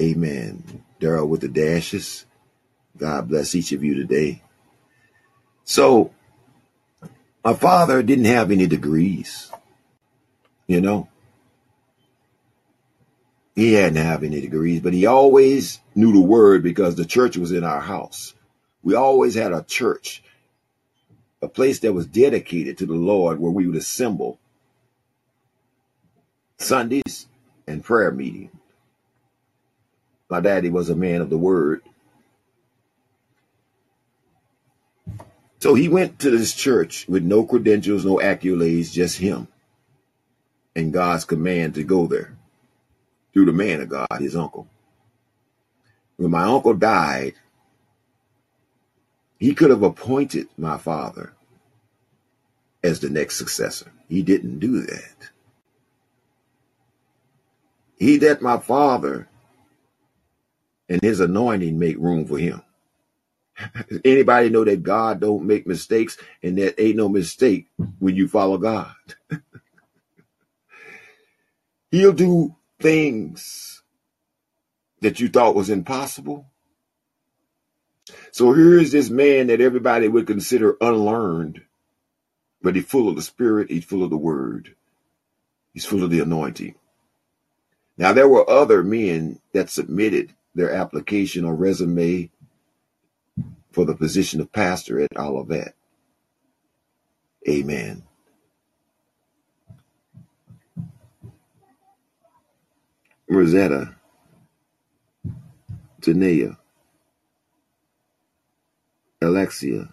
amen. 0.00 0.82
Daryl 1.00 1.28
with 1.28 1.42
the 1.42 1.48
dashes. 1.48 2.26
God 2.96 3.28
bless 3.28 3.54
each 3.54 3.72
of 3.72 3.84
you 3.84 3.94
today. 3.94 4.42
So, 5.64 6.12
my 7.44 7.54
father 7.54 8.02
didn't 8.02 8.24
have 8.24 8.50
any 8.50 8.66
degrees, 8.66 9.52
you 10.66 10.80
know. 10.80 11.08
He 13.54 13.74
hadn't 13.74 13.96
have 13.96 14.22
any 14.22 14.40
degrees, 14.40 14.80
but 14.80 14.94
he 14.94 15.06
always 15.06 15.80
knew 15.94 16.12
the 16.12 16.20
word 16.20 16.62
because 16.62 16.96
the 16.96 17.04
church 17.04 17.36
was 17.36 17.52
in 17.52 17.64
our 17.64 17.80
house. 17.80 18.34
We 18.82 18.94
always 18.94 19.34
had 19.34 19.52
a 19.52 19.62
church, 19.62 20.22
a 21.42 21.48
place 21.48 21.80
that 21.80 21.92
was 21.92 22.06
dedicated 22.06 22.78
to 22.78 22.86
the 22.86 22.94
Lord 22.94 23.38
where 23.38 23.52
we 23.52 23.66
would 23.66 23.76
assemble 23.76 24.38
Sundays 26.58 27.26
and 27.66 27.84
prayer 27.84 28.10
meeting. 28.10 28.50
My 30.30 30.40
daddy 30.40 30.70
was 30.70 30.88
a 30.88 30.96
man 30.96 31.20
of 31.20 31.28
the 31.28 31.36
word. 31.36 31.82
So 35.58 35.74
he 35.74 35.88
went 35.88 36.18
to 36.20 36.30
this 36.30 36.54
church 36.54 37.06
with 37.06 37.22
no 37.22 37.44
credentials, 37.44 38.04
no 38.04 38.16
accolades, 38.16 38.90
just 38.90 39.18
him 39.18 39.46
and 40.74 40.92
God's 40.92 41.26
command 41.26 41.74
to 41.74 41.84
go 41.84 42.06
there 42.06 42.34
through 43.34 43.46
the 43.46 43.52
man 43.52 43.80
of 43.82 43.88
God, 43.90 44.08
his 44.18 44.36
uncle. 44.36 44.68
When 46.16 46.30
my 46.32 46.44
uncle 46.44 46.74
died, 46.74 47.34
he 49.38 49.54
could 49.54 49.70
have 49.70 49.82
appointed 49.84 50.48
my 50.58 50.78
father 50.78 51.34
as 52.84 53.00
the 53.00 53.10
next 53.10 53.36
successor. 53.36 53.92
He 54.08 54.22
didn't 54.22 54.60
do 54.60 54.82
that. 54.82 55.30
He 57.98 58.18
let 58.20 58.42
my 58.42 58.58
father 58.58 59.28
and 60.88 61.02
his 61.02 61.20
anointing 61.20 61.78
make 61.78 61.98
room 61.98 62.26
for 62.26 62.38
him. 62.38 62.62
Anybody 64.04 64.50
know 64.50 64.64
that 64.64 64.82
God 64.82 65.20
don't 65.20 65.44
make 65.44 65.66
mistakes 65.66 66.18
and 66.42 66.58
that 66.58 66.80
ain't 66.80 66.96
no 66.96 67.08
mistake 67.08 67.68
when 68.00 68.16
you 68.16 68.28
follow 68.28 68.58
God. 68.58 68.94
He'll 71.92 72.12
do 72.12 72.56
things 72.82 73.82
that 75.00 75.20
you 75.20 75.28
thought 75.28 75.54
was 75.54 75.70
impossible. 75.70 76.46
So 78.32 78.52
here 78.52 78.78
is 78.78 78.92
this 78.92 79.10
man 79.10 79.48
that 79.48 79.60
everybody 79.60 80.08
would 80.08 80.26
consider 80.26 80.76
unlearned, 80.80 81.62
but 82.62 82.76
he's 82.76 82.86
full 82.86 83.08
of 83.08 83.16
the 83.16 83.22
Spirit, 83.22 83.70
he's 83.70 83.84
full 83.84 84.02
of 84.02 84.10
the 84.10 84.16
Word, 84.16 84.74
he's 85.72 85.84
full 85.84 86.02
of 86.04 86.10
the 86.10 86.20
anointing. 86.20 86.74
Now, 87.98 88.12
there 88.12 88.28
were 88.28 88.48
other 88.48 88.82
men 88.82 89.40
that 89.52 89.70
submitted 89.70 90.34
their 90.54 90.72
application 90.72 91.44
or 91.44 91.54
resume 91.54 92.30
for 93.70 93.84
the 93.84 93.94
position 93.94 94.40
of 94.40 94.52
pastor 94.52 95.00
at 95.00 95.16
Olivet. 95.16 95.74
Amen. 97.48 98.04
Rosetta, 103.32 103.94
Tanea, 106.02 106.58
Alexia, 109.22 109.88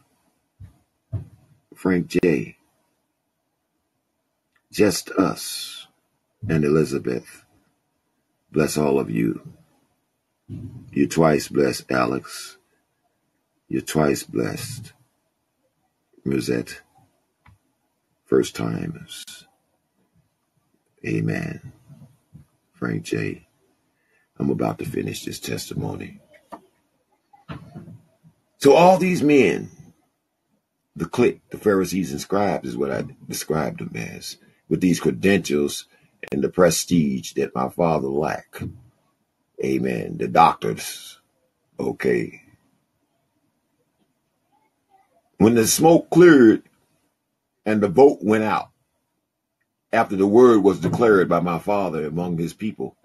Frank 1.73 2.07
J, 2.07 2.57
Just 4.73 5.09
Us, 5.11 5.87
and 6.49 6.65
Elizabeth. 6.65 7.45
Bless 8.51 8.77
all 8.77 8.99
of 8.99 9.09
you. 9.09 9.41
You're 10.91 11.07
twice 11.07 11.47
blessed, 11.47 11.89
Alex. 11.89 12.57
You're 13.69 13.81
twice 13.83 14.23
blessed. 14.23 14.91
Rosette. 16.25 16.81
First 18.25 18.53
times. 18.53 19.45
Amen. 21.07 21.71
Frank 22.79 23.03
J. 23.03 23.45
I'm 24.39 24.49
about 24.49 24.79
to 24.79 24.85
finish 24.85 25.25
this 25.25 25.39
testimony. 25.39 26.21
So 28.59 28.73
all 28.73 28.97
these 28.97 29.21
men, 29.21 29.69
the 30.95 31.05
clique, 31.05 31.41
the 31.49 31.57
Pharisees 31.57 32.13
and 32.13 32.21
scribes 32.21 32.69
is 32.69 32.77
what 32.77 32.91
I 32.91 33.03
described 33.27 33.81
them 33.81 33.95
as, 33.97 34.37
with 34.69 34.79
these 34.79 35.01
credentials 35.01 35.87
and 36.31 36.41
the 36.41 36.49
prestige 36.49 37.33
that 37.33 37.53
my 37.53 37.67
father 37.67 38.07
lacked. 38.07 38.63
Amen. 39.63 40.17
The 40.17 40.29
doctors. 40.29 41.19
Okay. 41.77 42.41
When 45.37 45.55
the 45.55 45.67
smoke 45.67 46.09
cleared 46.09 46.63
and 47.65 47.81
the 47.81 47.89
vote 47.89 48.19
went 48.21 48.45
out, 48.45 48.71
after 49.93 50.15
the 50.15 50.27
word 50.27 50.59
was 50.63 50.79
declared 50.79 51.29
by 51.29 51.39
my 51.39 51.59
father 51.59 52.05
among 52.05 52.37
his 52.37 52.53
people, 52.53 52.95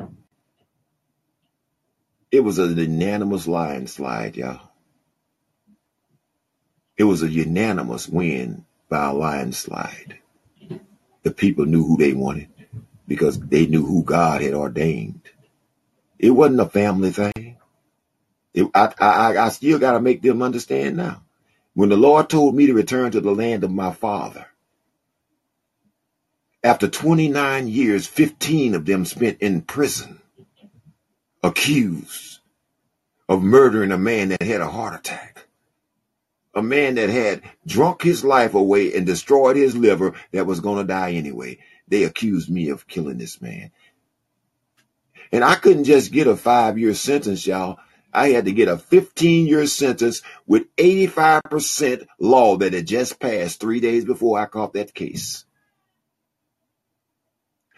it 2.31 2.41
was 2.41 2.59
a 2.59 2.67
unanimous 2.67 3.49
landslide, 3.49 4.37
y'all. 4.37 4.61
It 6.97 7.05
was 7.05 7.23
a 7.23 7.29
unanimous 7.31 8.09
win 8.09 8.67
by 8.89 9.07
a 9.07 9.15
landslide. 9.15 10.19
The 11.23 11.33
people 11.33 11.67
knew 11.67 11.85
who 11.85 11.97
they 11.99 12.13
wanted 12.13 12.49
because 13.09 13.39
they 13.41 13.67
knew 13.67 13.85
who 13.85 14.05
God 14.05 14.43
had 14.43 14.55
ordained. 14.55 15.23
It 16.19 16.31
wasn't 16.31 16.61
a 16.61 16.67
family 16.69 17.11
thing. 17.13 17.59
It, 18.55 18.69
I, 18.75 18.93
I, 19.01 19.39
I 19.39 19.49
still 19.51 19.79
got 19.79 19.93
to 19.93 20.01
make 20.01 20.23
them 20.23 20.43
understand 20.43 20.97
now. 20.97 21.23
When 21.75 21.89
the 21.91 21.97
Lord 21.97 22.31
told 22.31 22.55
me 22.55 22.67
to 22.67 22.75
return 22.75 23.13
to 23.13 23.21
the 23.21 23.33
land 23.35 23.65
of 23.65 23.73
my 23.73 23.93
father, 23.93 24.47
after 26.65 26.89
29 26.89 27.69
years, 27.69 28.07
15 28.07 28.75
of 28.75 28.87
them 28.87 29.05
spent 29.05 29.41
in 29.41 29.61
prison, 29.61 30.21
accused 31.43 32.41
of 33.29 33.43
murdering 33.43 33.93
a 33.93 33.99
man 33.99 34.31
that 34.31 34.43
had 34.43 34.63
a 34.63 34.69
heart 34.69 34.99
attack. 34.99 35.47
A 36.55 36.63
man 36.63 36.95
that 36.95 37.11
had 37.11 37.43
drunk 37.67 38.03
his 38.03 38.25
life 38.25 38.55
away 38.55 38.95
and 38.95 39.05
destroyed 39.05 39.57
his 39.57 39.77
liver 39.77 40.15
that 40.33 40.47
was 40.47 40.61
going 40.61 40.79
to 40.79 40.85
die 40.93 41.13
anyway. 41.13 41.59
They 41.89 42.05
accused 42.05 42.49
me 42.49 42.71
of 42.71 42.87
killing 42.89 43.19
this 43.19 43.43
man. 43.43 43.71
And 45.33 45.45
I 45.45 45.57
couldn't 45.57 45.85
just 45.85 46.13
get 46.13 46.29
a 46.29 46.37
five 46.37 46.79
year 46.79 46.95
sentence, 46.95 47.47
y'all. 47.47 47.79
I 48.13 48.29
had 48.31 48.45
to 48.47 48.53
get 48.53 48.69
a 48.69 48.79
15 48.79 49.47
year 49.49 49.67
sentence 49.67 50.23
with 50.47 50.75
85% 50.77 52.07
law 52.21 52.57
that 52.59 52.73
had 52.73 52.87
just 52.87 53.21
passed 53.21 53.61
three 53.61 53.81
days 53.81 54.05
before 54.05 54.39
I 54.39 54.47
caught 54.47 54.75
that 54.75 54.95
case. 54.95 55.44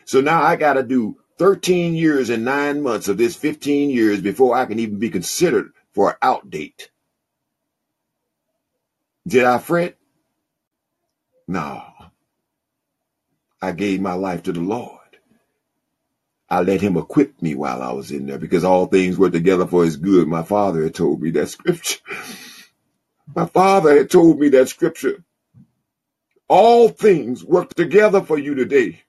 So 0.07 0.21
now 0.21 0.41
I 0.41 0.55
got 0.55 0.75
to 0.75 0.85
do 0.85 1.19
13 1.39 1.95
years 1.97 2.31
and 2.31 2.45
nine 2.45 2.81
months 2.83 3.09
of 3.09 3.19
this 3.19 3.35
15 3.35 3.91
years 3.91 4.21
before 4.21 4.57
I 4.57 4.65
can 4.65 4.79
even 4.79 5.01
be 5.01 5.11
considered 5.11 5.73
for 5.93 6.11
an 6.11 6.17
outdate. 6.23 6.89
Did 9.27 9.45
I 9.45 9.59
fret? 9.59 9.97
No. 11.49 11.83
I 13.61 13.73
gave 13.73 14.01
my 14.01 14.13
life 14.13 14.45
to 14.45 14.53
the 14.53 14.61
Lord. 14.61 14.93
I 16.49 16.61
let 16.61 16.81
him 16.81 16.97
equip 16.97 17.43
me 17.43 17.57
while 17.57 17.83
I 17.83 17.91
was 17.93 18.13
in 18.13 18.27
there 18.27 18.39
because 18.39 18.63
all 18.63 18.87
things 18.87 19.19
were 19.19 19.31
together 19.31 19.67
for 19.67 19.85
his 19.85 19.97
good. 19.97 20.29
My 20.29 20.45
father 20.45 20.85
had 20.85 20.95
told 20.95 21.21
me 21.21 21.31
that 21.33 21.49
scripture. 21.49 21.99
My 23.35 23.47
father 23.47 23.97
had 23.99 24.09
told 24.09 24.39
me 24.39 24.51
that 24.51 24.69
scripture. 24.69 25.25
All 26.47 26.89
things 26.89 27.45
work 27.45 27.75
together 27.75 28.23
for 28.23 28.39
you 28.39 28.55
today 28.55 29.03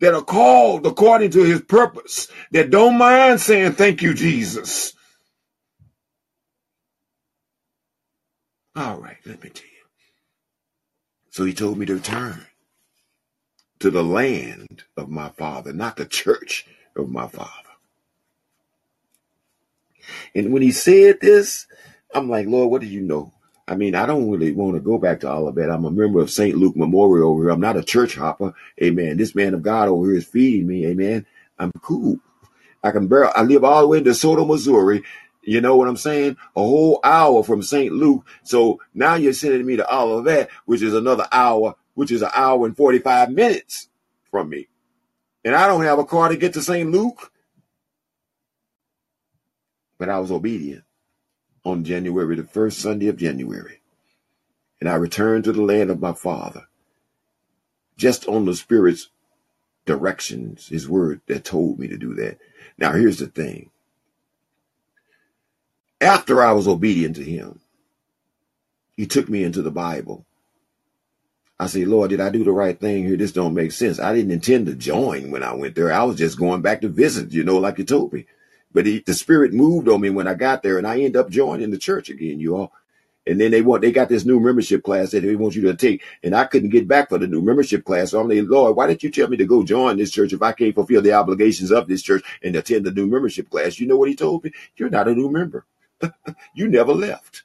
that 0.00 0.14
are 0.14 0.22
called 0.22 0.86
according 0.86 1.30
to 1.32 1.44
his 1.44 1.62
purpose, 1.62 2.28
that 2.52 2.70
don't 2.70 2.98
mind 2.98 3.40
saying, 3.40 3.72
Thank 3.72 4.02
you, 4.02 4.14
Jesus. 4.14 4.94
All 8.76 8.98
right, 9.00 9.18
let 9.26 9.42
me 9.42 9.50
tell 9.50 9.64
you. 9.66 9.70
So 11.30 11.44
he 11.44 11.54
told 11.54 11.78
me 11.78 11.86
to 11.86 11.94
return 11.94 12.46
to 13.80 13.90
the 13.90 14.04
land 14.04 14.84
of 14.96 15.08
my 15.10 15.30
father, 15.30 15.72
not 15.72 15.96
the 15.96 16.06
church 16.06 16.66
of 16.96 17.10
my 17.10 17.28
father. 17.28 17.50
And 20.34 20.52
when 20.52 20.62
he 20.62 20.72
said 20.72 21.20
this, 21.20 21.66
I'm 22.14 22.30
like, 22.30 22.46
Lord, 22.48 22.70
what 22.70 22.82
do 22.82 22.88
you 22.88 23.02
know? 23.02 23.32
I 23.68 23.74
mean, 23.74 23.96
I 23.96 24.06
don't 24.06 24.30
really 24.30 24.52
want 24.52 24.74
to 24.74 24.80
go 24.80 24.96
back 24.96 25.20
to 25.20 25.30
all 25.30 25.48
of 25.48 25.56
that. 25.56 25.70
I'm 25.70 25.84
a 25.84 25.90
member 25.90 26.20
of 26.20 26.30
St. 26.30 26.56
Luke 26.56 26.76
Memorial 26.76 27.30
over 27.30 27.44
here. 27.44 27.50
I'm 27.50 27.60
not 27.60 27.76
a 27.76 27.82
church 27.82 28.14
hopper. 28.14 28.54
Amen. 28.80 29.16
This 29.16 29.34
man 29.34 29.54
of 29.54 29.62
God 29.62 29.88
over 29.88 30.06
here 30.06 30.18
is 30.18 30.26
feeding 30.26 30.68
me. 30.68 30.86
Amen. 30.86 31.26
I'm 31.58 31.72
cool. 31.80 32.20
I 32.84 32.92
can 32.92 33.08
bear, 33.08 33.36
I 33.36 33.42
live 33.42 33.64
all 33.64 33.80
the 33.80 33.88
way 33.88 33.98
in 33.98 34.04
DeSoto, 34.04 34.46
Missouri. 34.46 35.02
You 35.42 35.60
know 35.60 35.76
what 35.76 35.88
I'm 35.88 35.96
saying? 35.96 36.36
A 36.54 36.60
whole 36.60 37.00
hour 37.02 37.42
from 37.42 37.62
St. 37.62 37.92
Luke. 37.92 38.24
So 38.44 38.80
now 38.94 39.14
you're 39.14 39.32
sending 39.32 39.66
me 39.66 39.76
to 39.76 39.94
Olivet, 39.94 40.48
which 40.66 40.82
is 40.82 40.94
another 40.94 41.26
hour, 41.32 41.74
which 41.94 42.12
is 42.12 42.22
an 42.22 42.30
hour 42.34 42.66
and 42.66 42.76
45 42.76 43.30
minutes 43.30 43.88
from 44.30 44.48
me. 44.48 44.68
And 45.44 45.56
I 45.56 45.66
don't 45.66 45.84
have 45.84 45.98
a 45.98 46.04
car 46.04 46.28
to 46.28 46.36
get 46.36 46.54
to 46.54 46.62
St. 46.62 46.90
Luke. 46.90 47.32
But 49.98 50.08
I 50.08 50.20
was 50.20 50.30
obedient 50.30 50.85
on 51.66 51.84
January, 51.84 52.36
the 52.36 52.44
first 52.44 52.78
Sunday 52.78 53.08
of 53.08 53.16
January. 53.16 53.80
And 54.80 54.88
I 54.88 54.94
returned 54.94 55.44
to 55.44 55.52
the 55.52 55.62
land 55.62 55.90
of 55.90 56.00
my 56.00 56.12
father, 56.12 56.68
just 57.96 58.28
on 58.28 58.44
the 58.44 58.54
Spirit's 58.54 59.10
directions, 59.84 60.68
his 60.68 60.88
word 60.88 61.20
that 61.26 61.44
told 61.44 61.78
me 61.78 61.88
to 61.88 61.96
do 61.96 62.14
that. 62.14 62.38
Now, 62.78 62.92
here's 62.92 63.18
the 63.18 63.26
thing. 63.26 63.70
After 66.00 66.42
I 66.42 66.52
was 66.52 66.68
obedient 66.68 67.16
to 67.16 67.24
him, 67.24 67.60
he 68.96 69.06
took 69.06 69.28
me 69.28 69.42
into 69.42 69.62
the 69.62 69.70
Bible. 69.70 70.24
I 71.58 71.66
say, 71.66 71.84
Lord, 71.84 72.10
did 72.10 72.20
I 72.20 72.28
do 72.28 72.44
the 72.44 72.52
right 72.52 72.78
thing 72.78 73.06
here? 73.06 73.16
This 73.16 73.32
don't 73.32 73.54
make 73.54 73.72
sense. 73.72 73.98
I 73.98 74.14
didn't 74.14 74.30
intend 74.30 74.66
to 74.66 74.74
join 74.74 75.30
when 75.30 75.42
I 75.42 75.54
went 75.54 75.74
there. 75.74 75.92
I 75.92 76.04
was 76.04 76.16
just 76.16 76.38
going 76.38 76.60
back 76.62 76.82
to 76.82 76.88
visit, 76.88 77.32
you 77.32 77.44
know, 77.44 77.58
like 77.58 77.78
you 77.78 77.84
told 77.84 78.12
me. 78.12 78.26
But 78.72 78.86
he, 78.86 79.00
the 79.00 79.14
spirit 79.14 79.52
moved 79.52 79.88
on 79.88 80.00
me 80.00 80.10
when 80.10 80.28
I 80.28 80.34
got 80.34 80.62
there, 80.62 80.78
and 80.78 80.86
I 80.86 81.00
end 81.00 81.16
up 81.16 81.30
joining 81.30 81.70
the 81.70 81.78
church 81.78 82.10
again, 82.10 82.40
you 82.40 82.56
all. 82.56 82.72
And 83.26 83.40
then 83.40 83.50
they 83.50 83.60
want 83.60 83.82
they 83.82 83.90
got 83.90 84.08
this 84.08 84.24
new 84.24 84.38
membership 84.38 84.84
class 84.84 85.10
that 85.10 85.22
they 85.22 85.34
want 85.34 85.56
you 85.56 85.62
to 85.62 85.74
take, 85.74 86.02
and 86.22 86.34
I 86.34 86.44
couldn't 86.44 86.70
get 86.70 86.86
back 86.86 87.08
for 87.08 87.18
the 87.18 87.26
new 87.26 87.42
membership 87.42 87.84
class. 87.84 88.12
So 88.12 88.20
I'm 88.20 88.28
like, 88.28 88.44
Lord, 88.44 88.76
why 88.76 88.86
didn't 88.86 89.02
you 89.02 89.10
tell 89.10 89.28
me 89.28 89.36
to 89.38 89.44
go 89.46 89.64
join 89.64 89.96
this 89.96 90.12
church 90.12 90.32
if 90.32 90.42
I 90.42 90.52
can't 90.52 90.74
fulfill 90.74 91.02
the 91.02 91.12
obligations 91.12 91.72
of 91.72 91.88
this 91.88 92.02
church 92.02 92.24
and 92.42 92.54
attend 92.54 92.86
the 92.86 92.92
new 92.92 93.06
membership 93.06 93.50
class? 93.50 93.80
You 93.80 93.88
know 93.88 93.96
what 93.96 94.08
he 94.08 94.14
told 94.14 94.44
me? 94.44 94.52
You're 94.76 94.90
not 94.90 95.08
a 95.08 95.14
new 95.14 95.28
member. 95.28 95.64
you 96.54 96.68
never 96.68 96.92
left. 96.92 97.42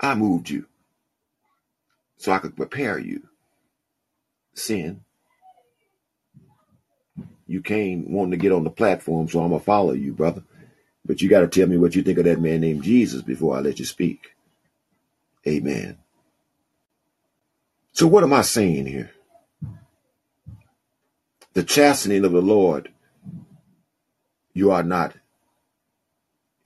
I 0.00 0.14
moved 0.14 0.50
you 0.50 0.66
so 2.18 2.30
I 2.32 2.38
could 2.38 2.56
prepare 2.56 2.98
you. 2.98 3.28
Sin 4.54 5.04
you 7.48 7.62
came 7.62 8.12
wanting 8.12 8.32
to 8.32 8.38
get 8.38 8.52
on 8.52 8.64
the 8.64 8.70
platform, 8.70 9.28
so 9.28 9.40
I'm 9.40 9.50
gonna 9.50 9.60
follow 9.64 9.94
you, 9.94 10.12
brother. 10.14 10.44
But 11.06 11.22
you 11.22 11.28
got 11.30 11.40
to 11.40 11.48
tell 11.48 11.68
me 11.68 11.78
what 11.78 11.96
you 11.96 12.02
think 12.02 12.18
of 12.18 12.24
that 12.26 12.40
man 12.40 12.62
named 12.62 12.84
Jesus 12.84 13.22
before 13.22 13.56
I 13.56 13.60
let 13.60 13.78
you 13.80 13.86
speak. 13.86 14.36
Amen. 15.48 15.98
So 17.92 18.06
what 18.06 18.24
am 18.24 18.32
I 18.34 18.42
saying 18.42 18.86
here? 18.86 19.12
The 21.54 21.64
chastening 21.64 22.24
of 22.24 22.32
the 22.32 22.42
Lord 22.42 22.88
You 24.54 24.70
are 24.72 24.84
not, 24.84 25.14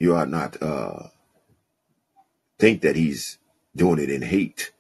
you 0.01 0.15
are 0.15 0.27
not, 0.27 0.63
uh, 0.63 1.09
think 2.59 2.83
that 2.83 2.97
he's 2.97 3.39
doing 3.77 4.01
it 4.01 4.11
in 4.11 4.23
hate. 4.23 4.72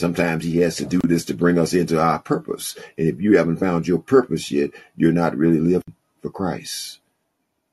Sometimes 0.00 0.44
he 0.44 0.58
has 0.58 0.76
to 0.76 0.86
do 0.86 0.98
this 1.04 1.26
to 1.26 1.34
bring 1.34 1.58
us 1.58 1.74
into 1.74 2.00
our 2.00 2.18
purpose. 2.18 2.74
And 2.96 3.06
if 3.06 3.20
you 3.20 3.36
haven't 3.36 3.58
found 3.58 3.86
your 3.86 3.98
purpose 3.98 4.50
yet, 4.50 4.70
you're 4.96 5.12
not 5.12 5.36
really 5.36 5.60
living 5.60 5.94
for 6.22 6.30
Christ. 6.30 7.00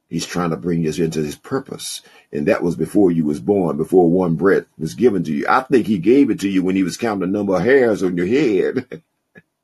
He's 0.10 0.26
trying 0.26 0.50
to 0.50 0.58
bring 0.58 0.86
us 0.88 1.00
into 1.00 1.24
his 1.24 1.38
purpose. 1.38 2.02
And 2.34 2.46
that 2.48 2.62
was 2.62 2.76
before 2.76 3.12
you 3.12 3.24
was 3.24 3.40
born, 3.40 3.78
before 3.78 4.12
one 4.12 4.36
breath 4.36 4.66
was 4.78 4.94
given 4.94 5.24
to 5.24 5.32
you. 5.32 5.46
I 5.48 5.62
think 5.62 5.88
he 5.88 6.00
gave 6.00 6.30
it 6.30 6.42
to 6.42 6.50
you 6.50 6.64
when 6.64 6.76
he 6.76 6.84
was 6.84 6.98
counting 6.98 7.32
the 7.32 7.38
number 7.38 7.56
of 7.56 7.64
hairs 7.64 8.04
on 8.04 8.18
your 8.18 8.28
head. 8.28 9.02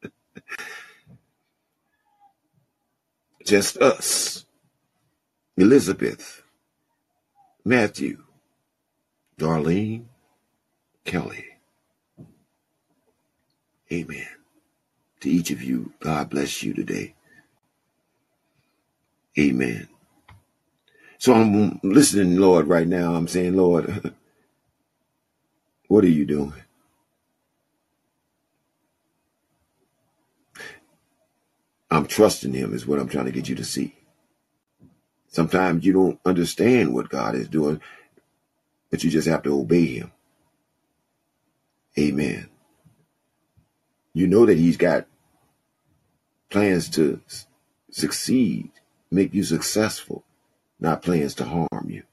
Just 3.45 3.75
us. 3.77 4.45
Elizabeth, 5.57 6.43
Matthew, 7.65 8.23
Darlene, 9.37 10.05
Kelly. 11.03 11.52
Amen. 13.93 14.27
To 15.21 15.29
each 15.31 15.51
of 15.51 15.63
you, 15.63 15.93
God 16.01 16.29
bless 16.31 16.63
you 16.63 16.73
today. 16.73 17.15
Amen. 19.39 19.89
So 21.19 21.33
I'm 21.33 21.79
listening, 21.83 22.37
Lord, 22.37 22.67
right 22.67 22.87
now. 22.87 23.15
I'm 23.15 23.27
saying, 23.27 23.55
Lord, 23.55 24.13
what 25.89 26.03
are 26.05 26.09
you 26.09 26.25
doing? 26.25 26.53
I'm 31.91 32.07
trusting 32.07 32.53
him 32.53 32.73
is 32.73 32.87
what 32.87 32.99
I'm 32.99 33.09
trying 33.09 33.25
to 33.25 33.31
get 33.31 33.49
you 33.49 33.55
to 33.55 33.65
see. 33.65 33.95
Sometimes 35.29 35.85
you 35.85 35.93
don't 35.93 36.19
understand 36.25 36.93
what 36.93 37.09
God 37.09 37.35
is 37.35 37.47
doing, 37.49 37.81
but 38.91 39.03
you 39.03 39.11
just 39.11 39.27
have 39.27 39.43
to 39.43 39.59
obey 39.59 39.85
him. 39.85 40.11
Amen. 41.99 42.49
You 44.13 44.27
know 44.27 44.45
that 44.45 44.57
he's 44.57 44.77
got 44.77 45.07
plans 46.49 46.89
to 46.91 47.19
succeed, 47.91 48.71
make 49.09 49.33
you 49.33 49.43
successful, 49.43 50.23
not 50.79 51.01
plans 51.01 51.33
to 51.35 51.45
harm 51.45 51.87
you. 51.89 52.03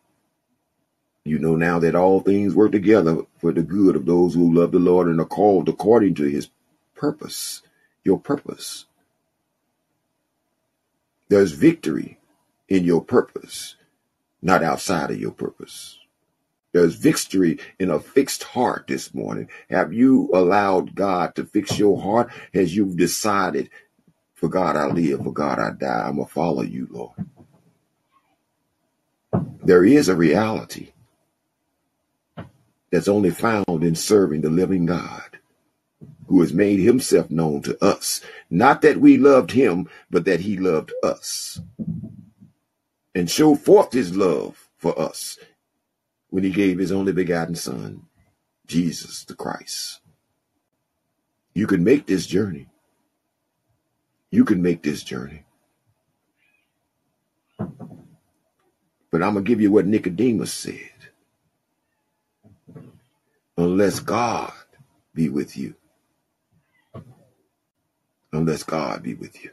You 1.25 1.39
know 1.39 1.55
now 1.55 1.79
that 1.79 1.95
all 1.95 2.21
things 2.21 2.55
work 2.55 2.73
together 2.73 3.19
for 3.39 3.53
the 3.53 3.63
good 3.63 3.95
of 3.95 4.07
those 4.07 4.35
who 4.35 4.53
love 4.53 4.73
the 4.73 4.79
Lord 4.79 5.09
and 5.09 5.21
are 5.21 5.27
called 5.27 5.69
according 5.69 6.15
to 6.17 6.25
his 6.25 6.49
purpose, 6.95 7.63
your 8.03 8.19
purpose. 8.19 8.87
There's 11.29 11.53
victory 11.53 12.19
in 12.69 12.85
your 12.85 13.05
purpose, 13.05 13.77
not 14.43 14.63
outside 14.65 15.11
of 15.11 15.21
your 15.21 15.31
purpose. 15.31 16.00
There's 16.73 16.95
victory 16.95 17.59
in 17.79 17.91
a 17.91 17.99
fixed 17.99 18.45
heart 18.45 18.87
this 18.87 19.13
morning. 19.13 19.49
Have 19.71 19.93
you 19.93 20.31
allowed 20.33 20.95
God 20.95 21.35
to 21.35 21.45
fix 21.45 21.79
your 21.79 22.01
heart 22.01 22.31
as 22.55 22.77
you've 22.77 22.97
decided, 22.97 23.71
for 24.35 24.49
God 24.49 24.77
I 24.77 24.87
live, 24.87 25.25
for 25.25 25.33
God 25.33 25.59
I 25.59 25.71
die? 25.71 26.05
I'm 26.07 26.17
going 26.17 26.29
to 26.29 26.33
follow 26.33 26.63
you, 26.63 26.87
Lord. 26.91 27.13
There 29.65 29.85
is 29.85 30.09
a 30.09 30.17
reality 30.17 30.93
that's 32.91 33.09
only 33.09 33.31
found 33.31 33.83
in 33.83 33.95
serving 33.95 34.43
the 34.43 34.51
living 34.51 34.87
God 34.87 35.39
who 36.29 36.41
has 36.41 36.53
made 36.53 36.79
himself 36.79 37.31
known 37.31 37.63
to 37.63 37.85
us. 37.85 38.21
Not 38.49 38.83
that 38.83 39.01
we 39.01 39.19
loved 39.19 39.51
him, 39.51 39.89
but 40.11 40.25
that 40.27 40.41
he 40.41 40.57
loved 40.57 40.93
us 41.03 41.61
and 43.15 43.29
showed 43.29 43.61
forth 43.61 43.93
his 43.93 44.17
love 44.17 44.69
for 44.79 44.99
us 44.99 45.37
when 46.31 46.45
he 46.45 46.51
gave 46.51 46.79
his 46.79 46.93
only 46.93 47.13
begotten 47.13 47.55
son, 47.55 48.03
Jesus 48.67 49.25
the 49.25 49.35
Christ. 49.35 50.01
You 51.55 51.67
can 51.67 51.85
make 51.85 52.07
this 52.07 52.27
journey. 52.27 52.69
You 54.31 54.45
can 54.45 54.63
make 54.63 54.83
this 54.83 55.03
journey. 55.03 55.45
But 59.11 59.23
I'm 59.23 59.33
going 59.35 59.45
to 59.45 59.49
give 59.49 59.61
you 59.61 59.73
what 59.73 59.87
Nicodemus 59.87 60.53
said. 60.53 60.91
Unless 63.57 64.01
God 64.01 64.53
be 65.15 65.29
with 65.29 65.57
you. 65.57 65.75
Unless 68.33 68.63
God 68.63 69.03
be 69.03 69.15
with 69.15 69.43
you. 69.43 69.51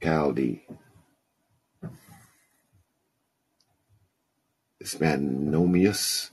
Caldi 0.00 0.62
Spanomius. 4.84 6.30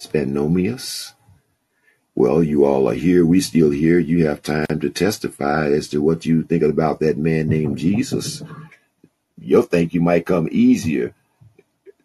Spanomius. 0.00 1.14
Well, 2.14 2.42
you 2.42 2.64
all 2.66 2.88
are 2.90 2.94
here. 2.94 3.26
We 3.26 3.40
still 3.40 3.70
here. 3.70 3.98
You 3.98 4.26
have 4.26 4.42
time 4.42 4.66
to 4.80 4.90
testify 4.90 5.68
as 5.68 5.88
to 5.88 6.02
what 6.02 6.26
you 6.26 6.42
think 6.44 6.62
about 6.62 7.00
that 7.00 7.18
man 7.18 7.48
named 7.48 7.78
Jesus. 7.78 8.42
You'll 9.38 9.62
think 9.62 9.94
you 9.94 10.02
might 10.02 10.26
come 10.26 10.48
easier. 10.52 11.14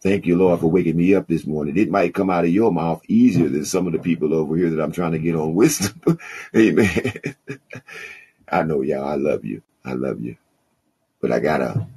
Thank 0.01 0.25
you, 0.27 0.38
Lord, 0.38 0.61
for 0.61 0.72
waking 0.72 0.98
me 0.98 1.16
up 1.16 1.27
this 1.27 1.48
morning. 1.48 1.77
It 1.77 1.92
might 1.92 2.14
come 2.14 2.30
out 2.30 2.45
of 2.45 2.51
your 2.51 2.72
mouth 2.72 3.03
easier 3.08 3.50
than 3.50 3.66
some 3.66 3.88
of 3.88 3.93
the 3.93 4.00
people 4.00 4.34
over 4.34 4.56
here 4.56 4.69
that 4.72 4.82
I'm 4.82 4.92
trying 4.93 5.14
to 5.14 5.19
get 5.19 5.35
on 5.35 5.56
wisdom. 5.56 6.19
Amen. 6.56 7.14
I 8.50 8.64
know 8.64 8.82
y'all. 8.82 9.06
I 9.08 9.16
love 9.16 9.45
you. 9.45 9.61
I 9.85 9.93
love 9.93 10.22
you. 10.22 10.38
But 11.22 11.32
I 11.32 11.40
gotta, 11.40 11.88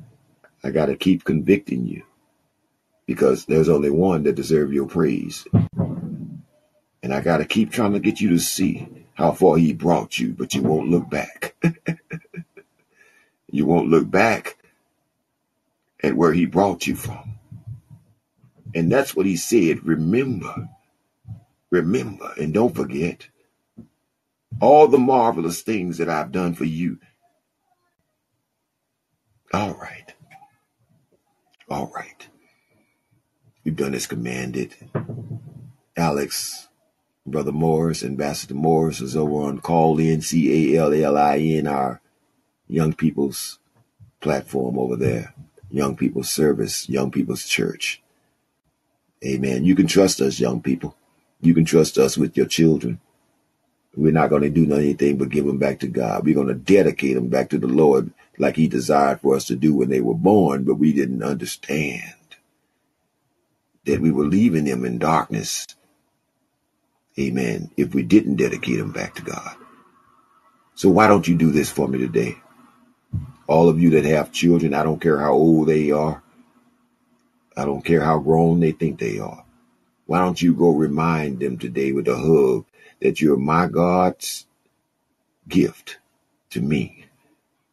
I 0.65 0.71
gotta 0.71 0.97
keep 0.97 1.25
convicting 1.25 1.87
you 1.87 2.05
because 3.09 3.47
there's 3.47 3.71
only 3.71 3.91
one 3.91 4.25
that 4.25 4.37
deserves 4.37 4.75
your 4.75 4.87
praise. 4.89 5.49
And 7.03 7.15
I 7.15 7.23
got 7.23 7.39
to 7.39 7.47
keep 7.47 7.73
trying 7.73 7.95
to 7.95 8.01
get 8.01 8.21
you 8.21 8.31
to 8.31 8.41
see 8.41 8.89
how 9.15 9.33
far 9.33 9.59
he 9.59 9.75
brought 9.75 10.19
you, 10.19 10.35
but 10.35 10.55
you 10.55 10.63
won't 10.63 10.91
look 10.91 11.11
back. 11.11 11.57
you 13.53 13.67
won't 13.67 13.89
look 13.91 14.11
back 14.11 14.59
at 16.03 16.17
where 16.17 16.33
he 16.35 16.47
brought 16.47 16.87
you 16.87 16.97
from. 16.97 17.37
And 18.75 18.93
that's 18.93 19.17
what 19.17 19.27
he 19.27 19.37
said. 19.37 19.87
Remember, 19.87 20.69
remember, 21.71 22.33
and 22.39 22.55
don't 22.55 22.75
forget 22.77 23.29
all 24.61 24.89
the 24.89 24.99
marvelous 24.99 25.63
things 25.63 25.99
that 25.99 26.09
I've 26.09 26.33
done 26.33 26.55
for 26.55 26.65
you. 26.65 26.99
All 29.53 29.75
right. 29.75 30.15
All 31.69 31.91
right. 31.95 32.18
You've 33.69 33.77
done 33.77 33.95
as 33.95 34.07
commanded. 34.07 34.75
Alex, 35.95 36.69
Brother 37.27 37.53
Morris, 37.53 38.03
Ambassador 38.03 38.55
Morris 38.55 39.03
is 39.03 39.15
over 39.15 39.43
on 39.43 39.61
Callin, 39.61 40.23
C 40.23 40.75
A 40.75 40.81
L 40.81 40.95
L 40.95 41.19
I 41.19 41.37
N, 41.37 41.67
our 41.67 42.01
young 42.67 42.95
people's 42.95 43.59
platform 44.23 44.79
over 44.79 44.97
there. 44.97 45.35
Young 45.71 45.99
People's 45.99 46.31
Service, 46.31 46.89
Young 46.89 47.11
People's 47.11 47.45
Church. 47.45 48.01
Amen. 49.23 49.67
You 49.67 49.75
can 49.75 49.87
trust 49.87 50.23
us, 50.23 50.41
young 50.41 50.63
people. 50.63 50.97
You 51.43 51.53
can 51.53 51.67
trust 51.67 51.99
us 51.99 52.17
with 52.17 52.39
your 52.39 52.47
children. 52.47 53.01
We're 53.95 54.13
not 54.13 54.31
going 54.31 54.45
to 54.45 54.49
do 54.49 54.73
anything 54.73 55.19
but 55.19 55.29
give 55.29 55.45
them 55.45 55.59
back 55.59 55.81
to 55.81 55.89
God. 55.89 56.25
We're 56.25 56.35
going 56.35 56.49
to 56.49 56.55
dedicate 56.55 57.17
them 57.17 57.29
back 57.29 57.51
to 57.51 57.59
the 57.59 57.67
Lord 57.67 58.13
like 58.39 58.57
He 58.57 58.67
desired 58.67 59.21
for 59.21 59.37
us 59.37 59.45
to 59.49 59.57
do 59.57 59.75
when 59.75 59.91
they 59.91 60.01
were 60.01 60.15
born, 60.15 60.65
but 60.65 60.77
we 60.77 60.95
didn't 60.95 61.23
understand 61.23 62.15
that 63.89 64.01
we 64.01 64.13
were 64.13 64.27
leaving 64.27 64.67
them 64.67 64.85
in 64.85 64.99
darkness. 64.99 65.67
Amen. 67.19 67.71
If 67.77 67.95
we 67.95 68.05
didn't 68.05 68.37
dedicate 68.37 68.79
them 68.79 68.93
back 68.93 69.17
to 69.17 69.23
God. 69.23 69.57
So 70.75 70.91
why 70.91 71.09
don't 71.09 71.27
you 71.27 71.37
do 71.37 71.51
this 71.51 71.71
for 71.71 71.89
me 71.89 71.99
today? 71.99 72.37
All 73.49 73.69
of 73.69 73.81
you 73.81 73.91
that 73.91 74.05
have 74.05 74.33
children, 74.33 74.75
I 74.75 74.85
don't 74.85 75.01
care 75.01 75.19
how 75.19 75.33
old 75.33 75.69
they 75.69 75.91
are. 75.91 76.23
I 77.57 77.65
don't 77.65 77.85
care 77.85 78.03
how 78.03 78.21
grown 78.21 78.61
they 78.61 78.73
think 78.73 79.01
they 79.01 79.19
are. 79.19 79.45
Why 80.07 80.21
don't 80.21 80.41
you 80.41 80.55
go 80.55 80.71
remind 80.71 81.41
them 81.41 81.59
today 81.59 81.93
with 81.93 82.09
a 82.09 82.17
hug 82.17 82.67
that 83.01 83.21
you're 83.21 83.39
my 83.39 83.67
God's 83.69 84.47
gift 85.49 85.99
to 86.51 86.61
me 86.61 87.07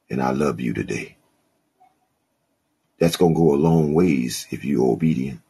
and 0.09 0.21
I 0.21 0.31
love 0.31 0.59
you 0.61 0.73
today. 0.73 1.17
That's 2.99 3.17
going 3.17 3.33
to 3.33 3.39
go 3.39 3.53
a 3.53 3.57
long 3.57 3.93
ways 3.93 4.47
if 4.51 4.65
you're 4.65 4.91
obedient. 4.91 5.41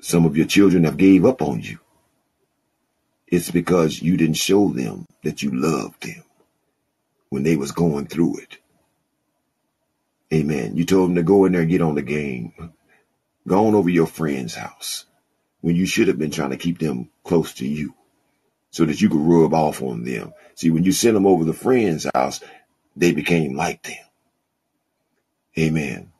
Some 0.00 0.24
of 0.24 0.36
your 0.36 0.46
children 0.46 0.84
have 0.84 0.96
gave 0.96 1.24
up 1.24 1.42
on 1.42 1.60
you. 1.60 1.78
It's 3.26 3.50
because 3.50 4.02
you 4.02 4.16
didn't 4.16 4.36
show 4.36 4.68
them 4.68 5.06
that 5.22 5.42
you 5.42 5.50
loved 5.52 6.02
them 6.02 6.24
when 7.28 7.42
they 7.42 7.56
was 7.56 7.72
going 7.72 8.06
through 8.06 8.38
it. 8.38 8.58
Amen. 10.32 10.76
You 10.76 10.84
told 10.84 11.10
them 11.10 11.16
to 11.16 11.22
go 11.22 11.44
in 11.44 11.52
there 11.52 11.62
and 11.62 11.70
get 11.70 11.82
on 11.82 11.94
the 11.94 12.02
game. 12.02 12.52
Go 13.46 13.66
on 13.66 13.74
over 13.74 13.88
your 13.88 14.06
friend's 14.06 14.54
house 14.54 15.06
when 15.60 15.76
you 15.76 15.86
should 15.86 16.08
have 16.08 16.18
been 16.18 16.30
trying 16.30 16.50
to 16.50 16.56
keep 16.56 16.78
them 16.78 17.10
close 17.24 17.54
to 17.54 17.66
you 17.66 17.94
so 18.70 18.84
that 18.84 19.00
you 19.00 19.08
could 19.08 19.20
rub 19.20 19.54
off 19.54 19.82
on 19.82 20.04
them. 20.04 20.32
See, 20.54 20.70
when 20.70 20.84
you 20.84 20.92
sent 20.92 21.14
them 21.14 21.26
over 21.26 21.44
the 21.44 21.52
friend's 21.52 22.06
house, 22.14 22.40
they 22.96 23.12
became 23.12 23.56
like 23.56 23.82
them. 23.82 24.04
Amen. 25.58 26.12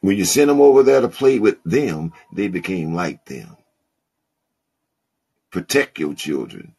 When 0.00 0.16
you 0.16 0.24
sent 0.24 0.48
them 0.48 0.60
over 0.60 0.82
there 0.82 1.00
to 1.00 1.08
play 1.08 1.38
with 1.38 1.62
them, 1.64 2.12
they 2.32 2.48
became 2.48 2.94
like 2.94 3.24
them. 3.26 3.56
Protect 5.50 5.98
your 5.98 6.14
children. 6.14 6.74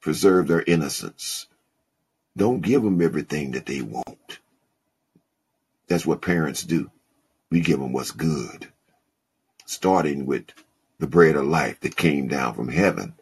Preserve 0.00 0.48
their 0.48 0.62
innocence. 0.62 1.46
Don't 2.36 2.62
give 2.62 2.82
them 2.82 3.02
everything 3.02 3.52
that 3.52 3.66
they 3.66 3.82
want. 3.82 4.38
That's 5.88 6.06
what 6.06 6.22
parents 6.22 6.62
do. 6.64 6.90
We 7.50 7.60
give 7.60 7.80
them 7.80 7.92
what's 7.92 8.12
good, 8.12 8.68
starting 9.66 10.26
with 10.26 10.44
the 10.98 11.06
bread 11.06 11.36
of 11.36 11.46
life 11.46 11.80
that 11.80 11.96
came 11.96 12.28
down 12.28 12.54
from 12.54 12.68
heaven. 12.68 13.14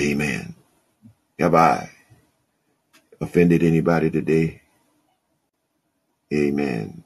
Amen. 0.00 0.54
Have 1.38 1.54
I 1.54 1.90
offended 3.20 3.62
anybody 3.62 4.10
today? 4.10 4.59
Amen. 6.32 7.04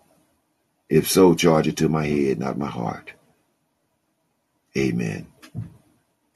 If 0.89 1.11
so, 1.11 1.35
charge 1.35 1.69
it 1.69 1.77
to 1.78 1.89
my 1.89 2.07
head, 2.07 2.39
not 2.39 2.59
my 2.59 2.69
heart. 2.69 3.12
Amen. 4.77 5.27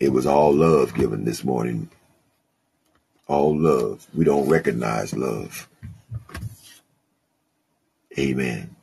It 0.00 0.12
was 0.12 0.26
all 0.26 0.52
love 0.54 0.94
given 0.94 1.24
this 1.24 1.44
morning. 1.44 1.90
All 3.28 3.56
love. 3.56 4.06
We 4.14 4.24
don't 4.24 4.48
recognize 4.48 5.16
love. 5.16 5.68
Amen. 8.18 8.76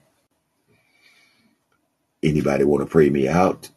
Anybody 2.23 2.63
want 2.65 2.83
to 2.83 2.91
pray 2.91 3.09
me 3.09 3.27
out? 3.27 3.69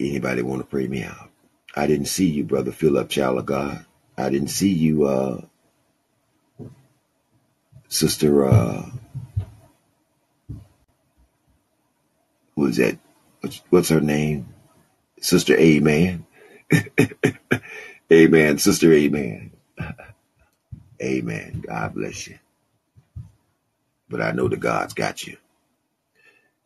Anybody 0.00 0.42
want 0.42 0.62
to 0.62 0.66
pray 0.68 0.88
me 0.88 1.04
out? 1.04 1.30
I 1.76 1.86
didn't 1.86 2.06
see 2.06 2.26
you, 2.28 2.44
brother 2.44 2.72
Philip, 2.72 3.08
child 3.08 3.38
of 3.38 3.46
God. 3.46 3.86
I 4.16 4.30
didn't 4.30 4.48
see 4.48 4.70
you, 4.72 5.06
uh, 5.06 5.42
sister, 7.88 8.46
uh, 8.46 8.90
who 12.56 12.66
is 12.66 12.76
that? 12.78 12.98
What's, 13.40 13.62
her 13.90 14.00
name? 14.00 14.48
Sister 15.20 15.56
Amen. 15.58 16.26
Amen. 18.12 18.58
Sister 18.58 18.92
Amen. 18.92 19.52
Amen. 21.02 21.64
God 21.66 21.94
bless 21.94 22.28
you. 22.28 22.38
But 24.08 24.22
I 24.22 24.32
know 24.32 24.48
the 24.48 24.56
God's 24.56 24.94
got 24.94 25.26
you. 25.26 25.36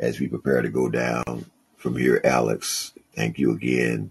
As 0.00 0.20
we 0.20 0.28
prepare 0.28 0.62
to 0.62 0.70
go 0.70 0.88
down 0.88 1.46
from 1.76 1.96
here, 1.96 2.20
Alex, 2.24 2.92
thank 3.14 3.38
you 3.38 3.52
again. 3.52 4.10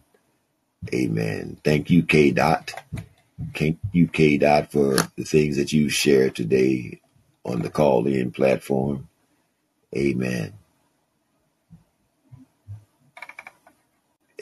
Amen. 0.94 1.58
Thank 1.64 1.90
you, 1.90 2.04
K. 2.04 2.32
Dot. 2.32 2.74
Thank 3.56 3.80
you, 3.92 4.08
K. 4.08 4.38
Dot, 4.38 4.72
for 4.72 4.96
the 5.18 5.26
things 5.26 5.58
that 5.58 5.74
you 5.74 5.90
shared 5.90 6.36
today 6.36 7.02
on 7.46 7.62
the 7.62 7.70
Callin 7.70 8.32
platform. 8.32 9.10
Amen. 9.96 10.54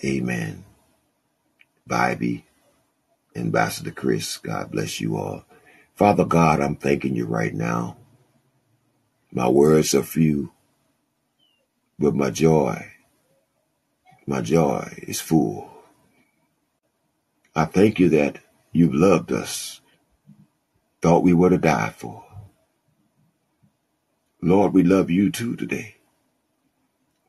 Amen. 0.03 0.65
Bybee, 1.89 2.43
Ambassador 3.35 3.91
Chris, 3.91 4.37
God 4.37 4.71
bless 4.71 5.01
you 5.01 5.17
all. 5.17 5.45
Father 5.95 6.25
God, 6.25 6.61
I'm 6.61 6.75
thanking 6.77 7.15
you 7.15 7.25
right 7.25 7.53
now. 7.53 7.97
My 9.31 9.49
words 9.49 9.95
are 9.95 10.03
few, 10.03 10.51
but 11.99 12.15
my 12.15 12.31
joy, 12.31 12.91
my 14.27 14.41
joy 14.41 14.93
is 14.99 15.21
full. 15.21 15.69
I 17.55 17.65
thank 17.65 17.99
you 17.99 18.09
that 18.09 18.39
you've 18.71 18.93
loved 18.93 19.31
us, 19.31 19.81
thought 21.01 21.23
we 21.23 21.33
were 21.33 21.49
to 21.49 21.57
die 21.57 21.93
for. 21.95 22.25
Lord, 24.41 24.73
we 24.73 24.83
love 24.83 25.09
you 25.09 25.31
too 25.31 25.55
today. 25.55 25.95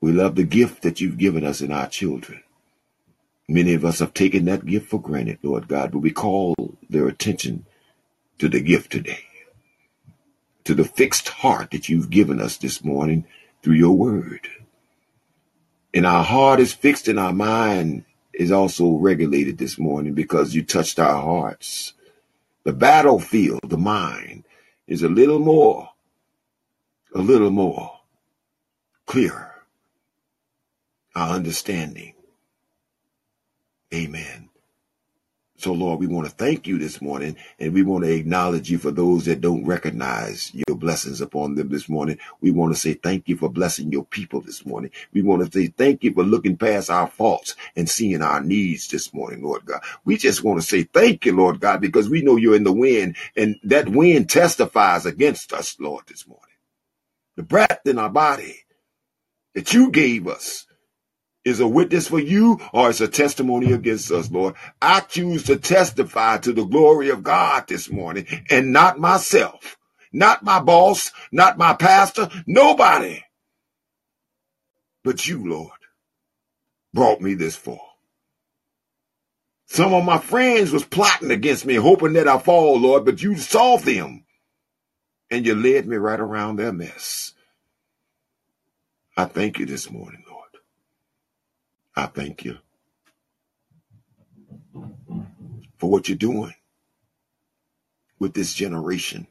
We 0.01 0.13
love 0.13 0.35
the 0.35 0.45
gift 0.45 0.83
that 0.83 1.01
you've 1.01 1.19
given 1.19 1.45
us 1.45 1.61
in 1.61 1.73
our 1.73 1.89
children. 1.89 2.43
Many 3.49 3.75
of 3.75 3.85
us 3.85 3.99
have 3.99 4.15
taken 4.15 4.45
that 4.45 4.65
gift 4.65 4.89
for 4.89 5.01
granted, 5.01 5.39
Lord 5.43 5.67
God, 5.67 5.91
but 5.91 5.99
we 5.99 6.13
call 6.13 6.55
their 6.89 7.09
attention 7.09 7.67
to 8.39 8.49
the 8.49 8.61
gift 8.61 8.93
today, 8.93 9.25
to 10.65 10.75
the 10.75 10.85
fixed 10.85 11.29
heart 11.29 11.73
that 11.73 11.89
you've 11.89 12.11
given 12.11 12.41
us 12.41 12.57
this 12.57 12.85
morning 12.85 13.27
through 13.63 13.75
your 13.75 13.97
word. 13.97 14.49
And 15.93 16.07
our 16.07 16.23
heart 16.23 16.61
is 16.61 16.73
fixed 16.73 17.09
and 17.09 17.19
our 17.19 17.33
mind 17.33 18.05
is 18.41 18.53
also 18.53 18.93
regulated 18.99 19.59
this 19.59 19.79
morning 19.79 20.15
because 20.15 20.55
you 20.57 20.65
touched 20.65 21.01
our 21.01 21.23
hearts. 21.23 21.95
The 22.65 22.73
battlefield, 22.75 23.61
the 23.69 23.79
mind, 23.79 24.45
is 24.89 25.03
a 25.03 25.09
little 25.11 25.41
more, 25.41 25.91
a 27.15 27.21
little 27.21 27.51
more 27.51 28.01
clearer. 29.07 29.55
Our 31.17 31.37
understanding 31.37 32.15
Amen. 33.95 34.50
So, 35.61 35.75
Lord, 35.75 36.01
we 36.01 36.07
want 36.09 36.27
to 36.27 36.35
thank 36.35 36.67
you 36.67 36.79
this 36.79 37.03
morning 37.03 37.37
and 37.59 37.75
we 37.75 37.83
want 37.83 38.05
to 38.05 38.13
acknowledge 38.13 38.71
you 38.71 38.79
for 38.79 38.93
those 38.93 39.27
that 39.27 39.43
don't 39.43 39.67
recognize 39.67 40.53
your 40.55 40.79
blessings 40.79 41.21
upon 41.21 41.57
them 41.57 41.69
this 41.69 41.89
morning. 41.89 42.19
We 42.41 42.51
want 42.51 42.75
to 42.75 42.81
say 42.81 42.95
thank 42.95 43.29
you 43.29 43.37
for 43.37 43.51
blessing 43.51 43.93
your 43.93 44.07
people 44.07 44.41
this 44.41 44.67
morning. 44.67 44.91
We 45.13 45.23
want 45.23 45.45
to 45.45 45.53
say 45.61 45.69
thank 45.69 46.05
you 46.05 46.15
for 46.15 46.25
looking 46.25 46.57
past 46.57 46.91
our 46.91 47.09
faults 47.09 47.57
and 47.77 47.91
seeing 47.91 48.23
our 48.23 48.43
needs 48.43 48.89
this 48.89 49.15
morning, 49.15 49.43
Lord 49.45 49.67
God. 49.67 49.83
We 50.05 50.17
just 50.17 50.45
want 50.45 50.63
to 50.63 50.67
say 50.67 50.85
thank 50.85 51.27
you, 51.27 51.37
Lord 51.37 51.61
God, 51.61 51.83
because 51.83 52.11
we 52.11 52.23
know 52.23 52.37
you're 52.37 52.57
in 52.57 52.65
the 52.65 52.73
wind 52.73 53.17
and 53.37 53.57
that 53.65 53.91
wind 53.91 54.31
testifies 54.31 55.07
against 55.07 55.53
us, 55.53 55.77
Lord, 55.79 56.07
this 56.09 56.27
morning. 56.27 56.45
The 57.37 57.45
breath 57.45 57.81
in 57.87 57.99
our 57.99 58.11
body 58.11 58.61
that 59.55 59.75
you 59.75 59.91
gave 59.91 60.29
us 60.29 60.67
is 61.45 61.61
a 61.61 61.69
witness 61.69 62.09
for 62.09 62.21
you 62.21 62.61
or 62.73 62.91
it's 62.91 63.01
a 63.01 63.09
testimony 63.09 63.73
against 63.73 64.11
us, 64.13 64.31
Lord. 64.31 64.55
I 64.83 65.01
choose 65.01 65.45
to 65.45 65.57
testify 65.57 66.39
to 66.39 66.53
the 66.53 66.65
glory 66.65 67.11
of 67.11 67.23
God 67.25 67.67
this 67.69 67.91
morning 67.91 68.27
and 68.51 68.73
not 68.73 68.99
myself, 68.99 69.77
not 70.13 70.45
my 70.45 70.61
boss, 70.61 71.13
not 71.33 71.59
my 71.59 71.75
pastor, 71.75 72.29
nobody 72.47 73.23
but 75.05 75.27
you, 75.27 75.49
Lord, 75.49 75.73
brought 76.95 77.21
me 77.21 77.35
this 77.35 77.57
far. 77.57 77.81
Some 79.67 79.95
of 79.95 80.05
my 80.05 80.19
friends 80.19 80.73
was 80.73 80.85
plotting 80.85 81.31
against 81.31 81.67
me, 81.67 81.77
hoping 81.77 82.15
that 82.15 82.29
I 82.29 82.39
fall, 82.39 82.79
Lord, 82.79 83.05
but 83.05 83.23
you 83.23 83.37
saw 83.37 83.79
them 83.79 84.25
and 85.31 85.47
you 85.47 85.55
led 85.55 85.87
me 85.87 85.97
right 85.97 86.21
around 86.21 86.57
their 86.57 86.73
mess. 86.73 87.35
I 89.17 89.27
thank 89.27 89.59
you 89.59 89.67
this 89.67 89.91
morning. 89.91 90.25
I 92.01 92.07
thank 92.07 92.47
you 92.47 92.57
for 95.77 95.91
what 95.91 96.09
you're 96.09 96.17
doing 96.17 96.55
with 98.19 98.33
this 98.33 98.55
generation, 98.55 99.27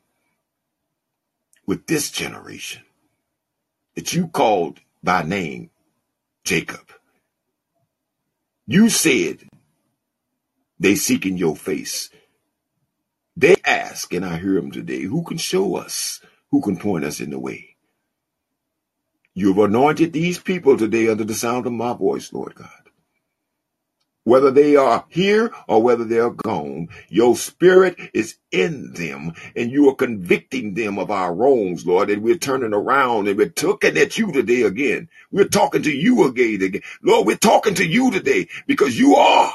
with 1.65 1.88
this 1.88 2.11
generation 2.11 2.83
that 3.95 4.14
you 4.14 4.27
called 4.27 4.81
by 5.01 5.23
name 5.23 5.72
Jacob. 6.43 6.91
You 8.67 8.89
said 8.89 9.49
they 10.80 10.93
seeking 10.93 11.38
your 11.38 11.56
face. 11.56 12.11
They 13.35 13.56
ask, 13.65 14.14
and 14.14 14.23
I 14.23 14.38
hear 14.38 14.53
them 14.53 14.72
today, 14.72 15.01
who 15.01 15.23
can 15.23 15.38
show 15.38 15.75
us, 15.75 16.22
who 16.51 16.61
can 16.61 16.77
point 16.77 17.03
us 17.03 17.19
in 17.19 17.31
the 17.31 17.39
way? 17.39 17.68
You've 19.35 19.59
anointed 19.59 20.14
these 20.14 20.40
people 20.40 20.77
today 20.77 21.09
under 21.09 21.24
the 21.24 21.33
sound 21.35 21.67
of 21.67 21.74
my 21.74 21.93
voice, 21.93 22.33
Lord 22.33 22.56
God. 22.56 22.69
Whether 24.24 24.51
they 24.51 24.75
are 24.75 25.06
here 25.09 25.51
or 25.67 25.82
whether 25.82 26.03
they 26.06 26.19
are 26.19 26.30
gone, 26.32 26.90
your 27.09 27.35
spirit 27.35 27.98
is 28.14 28.38
in 28.51 28.93
them 28.93 29.33
and 29.56 29.72
you 29.72 29.90
are 29.90 29.95
convicting 29.95 30.75
them 30.75 30.99
of 30.99 31.11
our 31.11 31.33
wrongs, 31.33 31.85
Lord. 31.88 32.09
And 32.11 32.24
we're 32.24 32.38
turning 32.38 32.74
around 32.74 33.27
and 33.27 33.38
we're 33.38 33.49
talking 33.49 33.98
at 33.98 34.17
you 34.19 34.32
today 34.32 34.64
again. 34.64 35.09
We're 35.32 35.48
talking 35.48 35.83
to 35.83 35.91
you 35.91 36.25
again. 36.27 36.61
again. 36.61 36.82
Lord, 37.03 37.27
we're 37.27 37.38
talking 37.38 37.75
to 37.75 37.85
you 37.85 38.11
today 38.11 38.48
because 38.67 38.99
you 38.99 39.16
are 39.16 39.51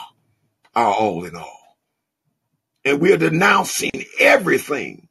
our 0.74 0.94
all 0.94 1.24
in 1.24 1.36
all. 1.36 1.58
And 2.84 3.00
we're 3.00 3.18
denouncing 3.18 3.92
everything 4.20 5.08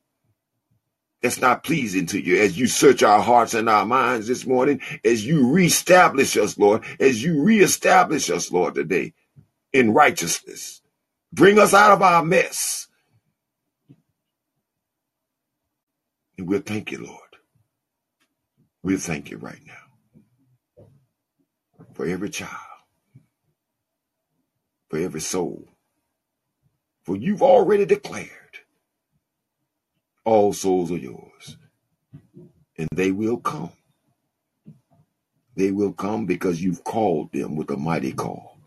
that's 1.24 1.42
not 1.42 1.64
pleasing 1.64 2.08
to 2.08 2.22
you 2.22 2.42
as 2.42 2.60
you 2.60 2.68
search 2.68 3.04
our 3.04 3.22
hearts 3.22 3.56
and 3.56 3.70
our 3.70 3.86
minds 3.88 4.28
this 4.28 4.48
morning, 4.48 4.82
as 5.06 5.26
you 5.28 5.52
reestablish 5.52 6.38
us, 6.38 6.60
Lord, 6.60 6.84
as 7.02 7.24
you 7.24 7.44
reestablish 7.44 8.32
us, 8.32 8.52
Lord, 8.52 8.76
today 8.76 9.14
in 9.74 9.94
righteousness. 9.94 10.82
Bring 11.34 11.60
us 11.60 11.74
out 11.74 11.92
of 11.94 12.02
our 12.02 12.24
mess. 12.26 12.88
And 16.38 16.48
we'll 16.50 16.62
thank 16.62 16.92
you, 16.92 17.06
Lord. 17.06 17.20
We'll 18.84 19.00
thank 19.00 19.32
you 19.32 19.38
right 19.38 19.62
now 19.66 19.74
for 21.94 22.06
every 22.08 22.30
child, 22.30 22.52
for 24.90 25.00
every 25.00 25.22
soul, 25.22 25.66
For 27.06 27.18
you've 27.18 27.44
already 27.44 27.86
declared 27.86 28.30
all 30.26 30.54
souls 30.54 30.92
are 30.92 30.98
yours, 30.98 31.58
and 32.78 32.90
they 32.94 33.12
will 33.12 33.38
come. 33.38 33.72
They 35.56 35.72
will 35.72 35.94
come 35.94 36.26
because 36.26 36.64
you've 36.64 36.84
called 36.84 37.32
them 37.34 37.56
with 37.56 37.70
a 37.72 37.78
mighty 37.78 38.14
call. 38.14 38.60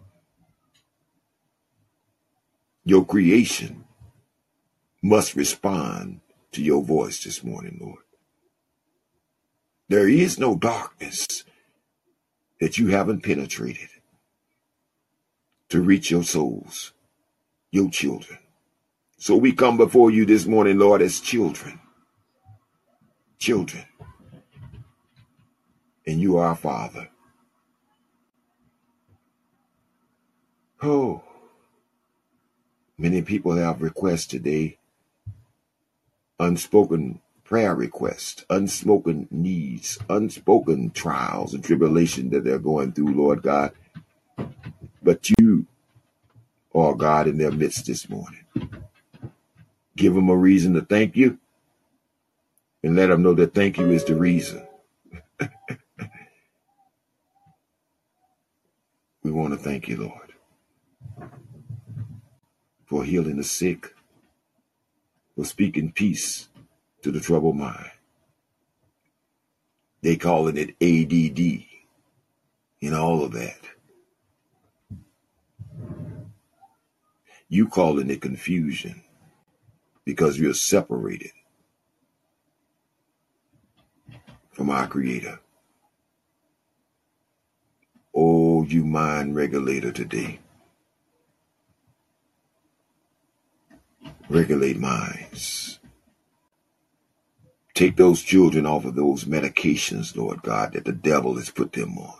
Your 2.84 3.04
creation 3.04 3.84
must 5.02 5.36
respond 5.36 6.20
to 6.52 6.62
your 6.62 6.82
voice 6.82 7.24
this 7.24 7.44
morning, 7.44 7.78
Lord. 7.80 8.02
There 9.88 10.08
is 10.08 10.38
no 10.38 10.56
darkness 10.56 11.44
that 12.60 12.78
you 12.78 12.88
haven't 12.88 13.22
penetrated 13.24 13.90
to 15.70 15.82
reach 15.82 16.10
your 16.10 16.24
souls, 16.24 16.92
your 17.72 17.90
children. 17.90 18.38
So 19.18 19.36
we 19.36 19.52
come 19.52 19.76
before 19.76 20.10
you 20.10 20.26
this 20.26 20.46
morning, 20.46 20.78
Lord, 20.78 21.02
as 21.02 21.20
children. 21.20 21.80
Children. 23.38 23.84
And 26.06 26.20
you 26.20 26.36
are 26.38 26.48
our 26.48 26.56
Father. 26.56 27.08
Oh, 30.82 31.22
many 32.98 33.22
people 33.22 33.56
have 33.56 33.82
requests 33.82 34.26
today, 34.26 34.78
unspoken 36.38 37.20
prayer 37.44 37.74
requests, 37.74 38.44
unspoken 38.50 39.28
needs, 39.30 39.98
unspoken 40.10 40.90
trials 40.90 41.54
and 41.54 41.64
tribulation 41.64 42.30
that 42.30 42.44
they're 42.44 42.58
going 42.58 42.92
through, 42.92 43.14
Lord 43.14 43.42
God. 43.42 43.72
But 45.02 45.30
you 45.38 45.66
are 46.74 46.94
God 46.94 47.28
in 47.28 47.38
their 47.38 47.52
midst 47.52 47.86
this 47.86 48.08
morning. 48.08 48.44
Give 49.96 50.14
them 50.14 50.28
a 50.28 50.36
reason 50.36 50.74
to 50.74 50.82
thank 50.82 51.16
you 51.16 51.38
and 52.82 52.96
let 52.96 53.08
them 53.08 53.22
know 53.22 53.34
that 53.34 53.54
thank 53.54 53.78
you 53.78 53.90
is 53.90 54.04
the 54.04 54.14
reason. 54.14 54.66
we 59.22 59.30
want 59.32 59.54
to 59.54 59.58
thank 59.58 59.88
you, 59.88 59.96
Lord, 59.96 60.34
for 62.86 63.04
healing 63.04 63.38
the 63.38 63.44
sick, 63.44 63.94
for 65.34 65.44
speaking 65.44 65.92
peace 65.92 66.48
to 67.02 67.10
the 67.10 67.20
troubled 67.20 67.56
mind. 67.56 67.90
They 70.02 70.16
calling 70.16 70.56
it 70.58 70.76
ADD 70.80 71.64
and 72.82 72.94
all 72.94 73.24
of 73.24 73.32
that. 73.32 73.60
You 77.48 77.68
calling 77.68 78.10
it 78.10 78.20
confusion 78.20 79.02
because 80.06 80.38
you're 80.38 80.54
separated 80.54 81.32
from 84.52 84.70
our 84.70 84.86
Creator. 84.86 85.40
Oh, 88.14 88.64
you 88.64 88.84
mind 88.84 89.36
regulator 89.36 89.92
today. 89.92 90.38
Regulate 94.30 94.78
minds. 94.78 95.78
Take 97.74 97.96
those 97.96 98.22
children 98.22 98.64
off 98.64 98.86
of 98.86 98.94
those 98.94 99.24
medications, 99.24 100.16
Lord 100.16 100.40
God, 100.42 100.72
that 100.72 100.86
the 100.86 100.92
devil 100.92 101.36
has 101.36 101.50
put 101.50 101.72
them 101.72 101.98
on. 101.98 102.14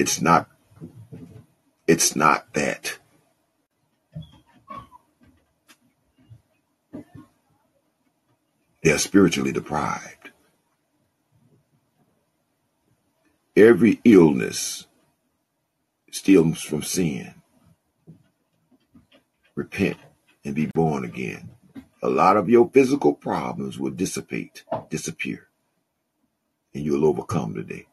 It's 0.00 0.22
not, 0.22 0.48
it's 1.86 2.16
not 2.16 2.54
that. 2.54 2.98
They're 8.82 8.96
spiritually 8.96 9.52
deprived. 9.52 10.30
Every 13.54 14.00
illness 14.02 14.86
stems 16.10 16.62
from 16.62 16.82
sin. 16.82 17.34
Repent 19.54 19.98
and 20.46 20.54
be 20.54 20.64
born 20.64 21.04
again. 21.04 21.50
A 22.02 22.08
lot 22.08 22.38
of 22.38 22.48
your 22.48 22.70
physical 22.70 23.12
problems 23.12 23.78
will 23.78 23.90
dissipate, 23.90 24.64
disappear, 24.88 25.48
and 26.72 26.86
you'll 26.86 27.04
overcome 27.04 27.52
today. 27.54 27.86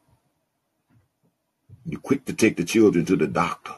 You're 1.88 2.00
quick 2.02 2.26
to 2.26 2.34
take 2.34 2.58
the 2.58 2.64
children 2.64 3.06
to 3.06 3.16
the 3.16 3.26
doctor. 3.26 3.72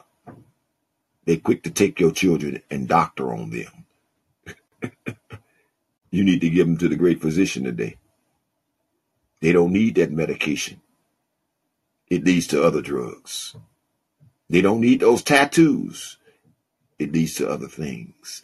They're 1.25 1.37
quick 1.37 1.63
to 1.63 1.71
take 1.71 1.97
your 1.97 2.11
children 2.11 2.61
and 2.69 2.85
doctor 2.85 3.33
on 3.33 3.51
them. 3.51 3.85
you 6.11 6.25
need 6.25 6.41
to 6.41 6.49
give 6.49 6.67
them 6.67 6.77
to 6.79 6.89
the 6.89 6.97
great 6.97 7.21
physician 7.21 7.63
today. 7.63 7.95
They 9.39 9.53
don't 9.53 9.71
need 9.71 9.95
that 9.95 10.11
medication. 10.11 10.81
It 12.09 12.25
leads 12.25 12.47
to 12.47 12.61
other 12.61 12.81
drugs. 12.81 13.55
They 14.49 14.59
don't 14.61 14.81
need 14.81 14.99
those 14.99 15.23
tattoos. 15.23 16.17
It 16.99 17.13
leads 17.13 17.35
to 17.35 17.49
other 17.49 17.69
things. 17.69 18.41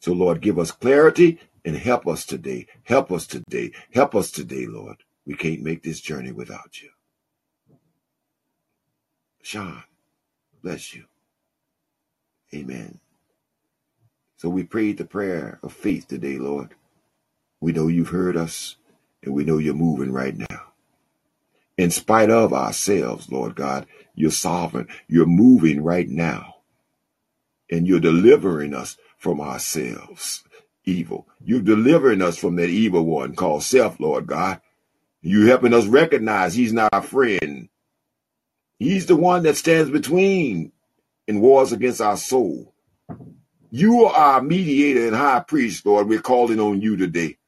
So, 0.00 0.12
Lord, 0.12 0.42
give 0.42 0.58
us 0.58 0.70
clarity 0.70 1.40
and 1.64 1.76
help 1.76 2.06
us 2.06 2.26
today. 2.26 2.66
Help 2.84 3.10
us 3.10 3.26
today. 3.26 3.72
Help 3.94 4.14
us 4.14 4.30
today, 4.30 4.66
Lord. 4.66 4.98
We 5.26 5.36
can't 5.36 5.62
make 5.62 5.82
this 5.82 6.00
journey 6.00 6.32
without 6.32 6.82
you. 6.82 6.90
Sean, 9.42 9.82
bless 10.62 10.94
you. 10.94 11.04
Amen. 12.54 13.00
So 14.36 14.48
we 14.48 14.64
prayed 14.64 14.98
the 14.98 15.04
prayer 15.04 15.58
of 15.62 15.72
faith 15.72 16.08
today, 16.08 16.38
Lord. 16.38 16.74
We 17.60 17.72
know 17.72 17.88
you've 17.88 18.08
heard 18.08 18.36
us 18.36 18.76
and 19.22 19.34
we 19.34 19.44
know 19.44 19.58
you're 19.58 19.74
moving 19.74 20.12
right 20.12 20.36
now. 20.36 20.72
In 21.78 21.90
spite 21.90 22.30
of 22.30 22.52
ourselves, 22.52 23.30
Lord 23.30 23.54
God, 23.54 23.86
you're 24.14 24.30
sovereign. 24.30 24.88
You're 25.08 25.26
moving 25.26 25.82
right 25.82 26.08
now. 26.08 26.56
And 27.70 27.86
you're 27.86 28.00
delivering 28.00 28.74
us 28.74 28.96
from 29.16 29.40
ourselves, 29.40 30.44
evil. 30.84 31.26
You're 31.42 31.62
delivering 31.62 32.20
us 32.20 32.36
from 32.36 32.56
that 32.56 32.68
evil 32.68 33.04
one 33.04 33.34
called 33.34 33.62
self, 33.62 33.98
Lord 33.98 34.26
God. 34.26 34.60
You're 35.22 35.46
helping 35.48 35.72
us 35.72 35.86
recognize 35.86 36.54
he's 36.54 36.72
not 36.72 36.92
our 36.92 37.02
friend. 37.02 37.68
He's 38.82 39.06
the 39.06 39.14
one 39.14 39.44
that 39.44 39.56
stands 39.56 39.90
between 39.90 40.72
and 41.28 41.40
wars 41.40 41.70
against 41.70 42.00
our 42.00 42.16
soul. 42.16 42.74
You 43.70 44.06
are 44.06 44.12
our 44.12 44.42
mediator 44.42 45.06
and 45.06 45.14
high 45.14 45.40
priest, 45.40 45.86
Lord. 45.86 46.08
We're 46.08 46.20
calling 46.20 46.58
on 46.58 46.80
you 46.80 46.96
today. 46.96 47.38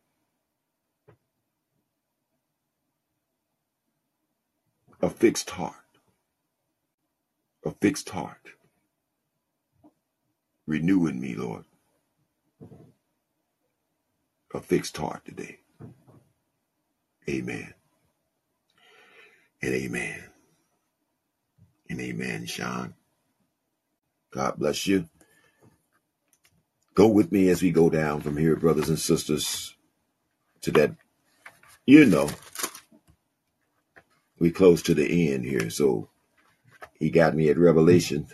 A 5.03 5.11
fixed 5.11 5.51
heart. 5.51 5.75
A 7.65 7.73
fixed 7.73 8.11
heart. 8.11 8.51
Renew 10.69 11.09
in 11.09 11.21
me, 11.21 11.35
Lord. 11.35 11.65
A 14.55 14.61
fixed 14.61 14.97
heart 14.97 15.25
today. 15.25 15.59
Amen. 17.29 17.75
And 19.61 19.75
amen 19.75 20.34
and 21.89 22.01
amen, 22.01 22.47
Sean. 22.47 22.95
God 24.33 24.57
bless 24.59 24.87
you. 24.87 25.09
Go 26.95 27.09
with 27.09 27.33
me 27.33 27.49
as 27.49 27.63
we 27.63 27.71
go 27.71 27.91
down 27.91 28.21
from 28.21 28.37
here, 28.37 28.57
brothers 28.57 28.89
and 28.89 28.99
sisters, 28.99 29.77
to 30.61 30.71
that, 30.73 30.93
you 31.87 32.05
know, 32.05 32.31
we 34.39 34.51
close 34.51 34.83
to 34.83 34.95
the 34.95 35.33
end 35.33 35.45
here. 35.45 35.71
So 35.71 36.09
he 36.95 37.11
got 37.11 37.35
me 37.35 37.49
at 37.49 37.59
Revelation, 37.59 38.29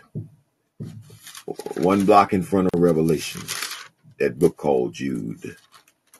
one 1.76 2.04
block 2.04 2.32
in 2.32 2.42
front 2.42 2.68
of 2.72 2.80
Revelation, 2.80 3.42
that 4.18 4.38
book 4.38 4.56
called 4.56 4.94
Jude, 4.94 5.56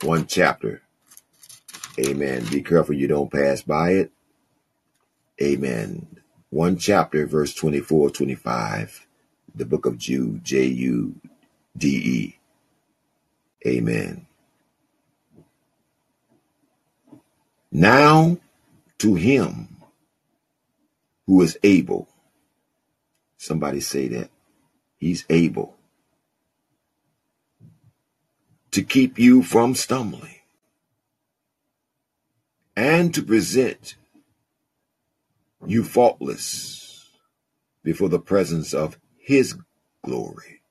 one 0.03 0.27
chapter. 0.27 0.83
Amen. 1.99 2.45
Be 2.51 2.63
careful 2.63 2.95
you 2.95 3.07
don't 3.07 3.31
pass 3.31 3.61
by 3.63 3.91
it. 3.91 4.13
Amen 5.43 6.21
one 6.51 6.77
chapter, 6.77 7.27
verse 7.27 7.55
24, 7.55 8.11
25, 8.11 9.07
the 9.55 9.65
book 9.65 9.87
of 9.87 9.99
Jude, 9.99 10.45
J 10.45 10.67
U 10.67 11.15
D 11.77 11.89
E. 11.89 12.39
Amen. 13.67 14.27
Now 17.73 18.39
to 18.99 19.15
him 19.15 19.77
who 21.27 21.43
is 21.43 21.59
able, 21.63 22.09
somebody 23.37 23.81
say 23.81 24.09
that, 24.09 24.31
he's 24.99 25.25
able 25.31 25.77
to 28.73 28.83
keep 28.83 29.19
you 29.19 29.43
from 29.43 29.75
stumbling 29.75 30.37
and 32.77 33.15
to 33.15 33.23
present 33.23 33.97
you 35.67 35.85
faultless 35.85 37.09
before 37.83 38.09
the 38.09 38.19
presence 38.19 38.75
of 38.75 38.99
his 39.19 39.57
glory 40.05 40.63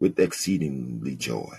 with 0.00 0.18
exceedingly 0.18 1.16
joy. 1.16 1.56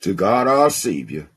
To 0.00 0.14
God 0.14 0.46
our 0.46 0.70
Savior, 0.70 1.30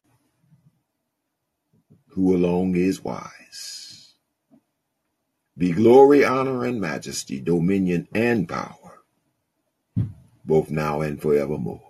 who 2.09 2.35
alone 2.35 2.76
is 2.76 3.03
wise, 3.03 4.14
be 5.58 5.72
glory, 5.72 6.24
honor, 6.24 6.66
and 6.66 6.80
majesty, 6.80 7.40
dominion, 7.40 8.08
and 8.14 8.48
power, 8.48 9.00
both 10.45 10.69
now 10.69 11.01
and 11.01 11.22
forevermore. 11.22 11.82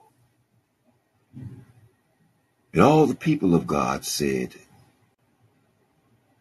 And 2.72 2.82
all 2.82 3.08
the 3.08 3.16
people 3.16 3.56
of 3.56 3.68
God 3.68 4.06
said, 4.06 4.56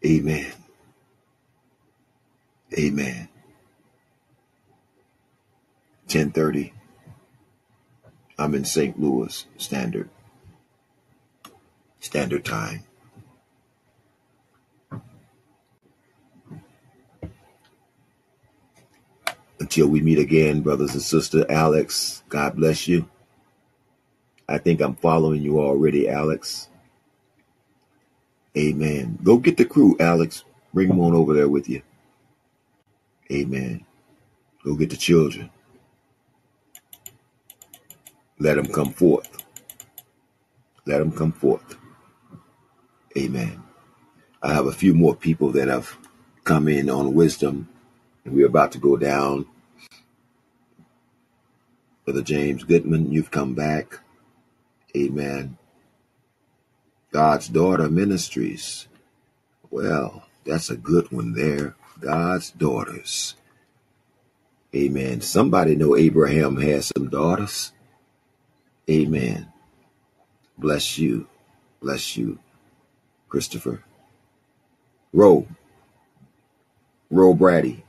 Amen. 0.05 0.53
Amen. 2.79 3.29
1030. 6.05 6.73
I'm 8.39 8.55
in 8.55 8.65
St. 8.65 9.01
Louis 9.01 9.47
Standard. 9.57 10.11
Standard 12.01 12.45
Time. 12.45 12.85
Until 19.59 19.89
we 19.89 20.03
meet 20.03 20.19
again, 20.19 20.61
brothers 20.61 20.93
and 20.93 21.03
sister 21.03 21.47
Alex, 21.51 22.23
God 22.29 22.57
bless 22.57 22.87
you. 22.87 23.09
I 24.49 24.59
think 24.59 24.81
I'm 24.81 24.95
following 24.95 25.43
you 25.43 25.59
already, 25.59 26.09
Alex. 26.09 26.69
Amen. 28.57 29.19
Go 29.23 29.39
get 29.39 29.57
the 29.57 29.65
crew, 29.65 29.97
Alex. 30.01 30.45
Bring 30.73 30.89
them 30.89 31.01
on 31.01 31.15
over 31.15 31.35
there 31.35 31.49
with 31.49 31.69
you. 31.69 31.83
Amen. 33.31 33.85
Go 34.65 34.75
get 34.77 34.91
the 34.91 34.97
children. 34.97 35.51
Let 38.39 38.57
them 38.57 38.67
come 38.67 38.93
forth. 38.93 39.45
Let 40.87 40.99
them 40.99 41.13
come 41.13 41.33
forth. 41.33 41.77
Amen. 43.17 43.63
I 44.43 44.55
have 44.55 44.67
a 44.67 44.73
few 44.73 44.95
more 44.95 45.17
people 45.17 45.51
that 45.53 45.69
have 45.69 45.97
come 46.45 46.69
in 46.69 46.91
on 46.91 47.15
wisdom, 47.15 47.69
and 48.25 48.35
we're 48.35 48.47
about 48.47 48.73
to 48.73 48.79
go 48.79 48.97
down. 48.97 49.47
Brother 52.05 52.23
James 52.23 52.65
Goodman, 52.65 53.11
you've 53.13 53.31
come 53.31 53.55
back. 53.55 54.01
Amen. 54.97 55.59
God's 57.17 57.49
Daughter 57.49 57.89
Ministries. 57.89 58.89
Well, 59.71 60.25
that's 60.45 60.69
a 60.69 60.77
good 60.77 61.11
one 61.11 61.33
there. 61.33 61.75
God's 61.99 62.51
Daughters. 62.51 63.37
Amen. 64.75 65.23
Somebody 65.23 65.77
know 65.77 65.97
Abraham 65.97 66.59
has 66.59 66.93
some 66.95 67.09
daughters. 67.09 67.73
Amen. 68.91 69.51
Bless 70.59 70.99
you. 70.99 71.27
Bless 71.81 72.19
you, 72.19 72.39
Christopher. 73.31 73.83
Ro. 75.15 75.49
Ro 77.09 77.33
Brady. 77.33 77.83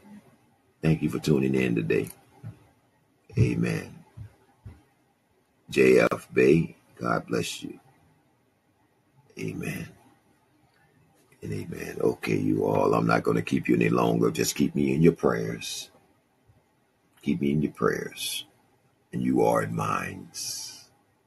Thank 0.82 1.02
you 1.02 1.10
for 1.10 1.20
tuning 1.20 1.54
in 1.54 1.76
today. 1.76 2.08
Amen. 3.38 3.94
JF 5.70 6.34
Bay. 6.34 6.78
God 6.98 7.28
bless 7.28 7.62
you. 7.62 7.78
Amen. 9.40 9.88
And 11.44 11.54
amen. 11.54 11.98
Okay, 12.02 12.38
you 12.38 12.66
all. 12.66 12.94
I'm 12.94 13.08
not 13.08 13.24
going 13.24 13.38
to 13.38 13.44
keep 13.44 13.70
you 13.70 13.76
any 13.76 13.90
longer. 13.90 14.32
Just 14.32 14.56
keep 14.56 14.76
me 14.76 14.94
in 14.94 15.04
your 15.04 15.14
prayers. 15.14 15.92
Keep 17.22 17.42
me 17.42 17.52
in 17.52 17.62
your 17.62 17.74
prayers. 17.74 18.46
And 19.14 19.22
you 19.22 19.44
are 19.46 19.64
in 19.64 19.76
mine. 19.76 20.30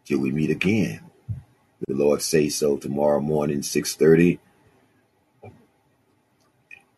Till 0.05 0.21
we 0.21 0.33
meet 0.33 0.51
again. 0.51 1.01
The 1.89 1.95
Lord 1.95 2.23
say 2.23 2.49
so 2.49 2.77
tomorrow 2.77 3.21
morning, 3.21 3.61
6:30. 3.63 4.39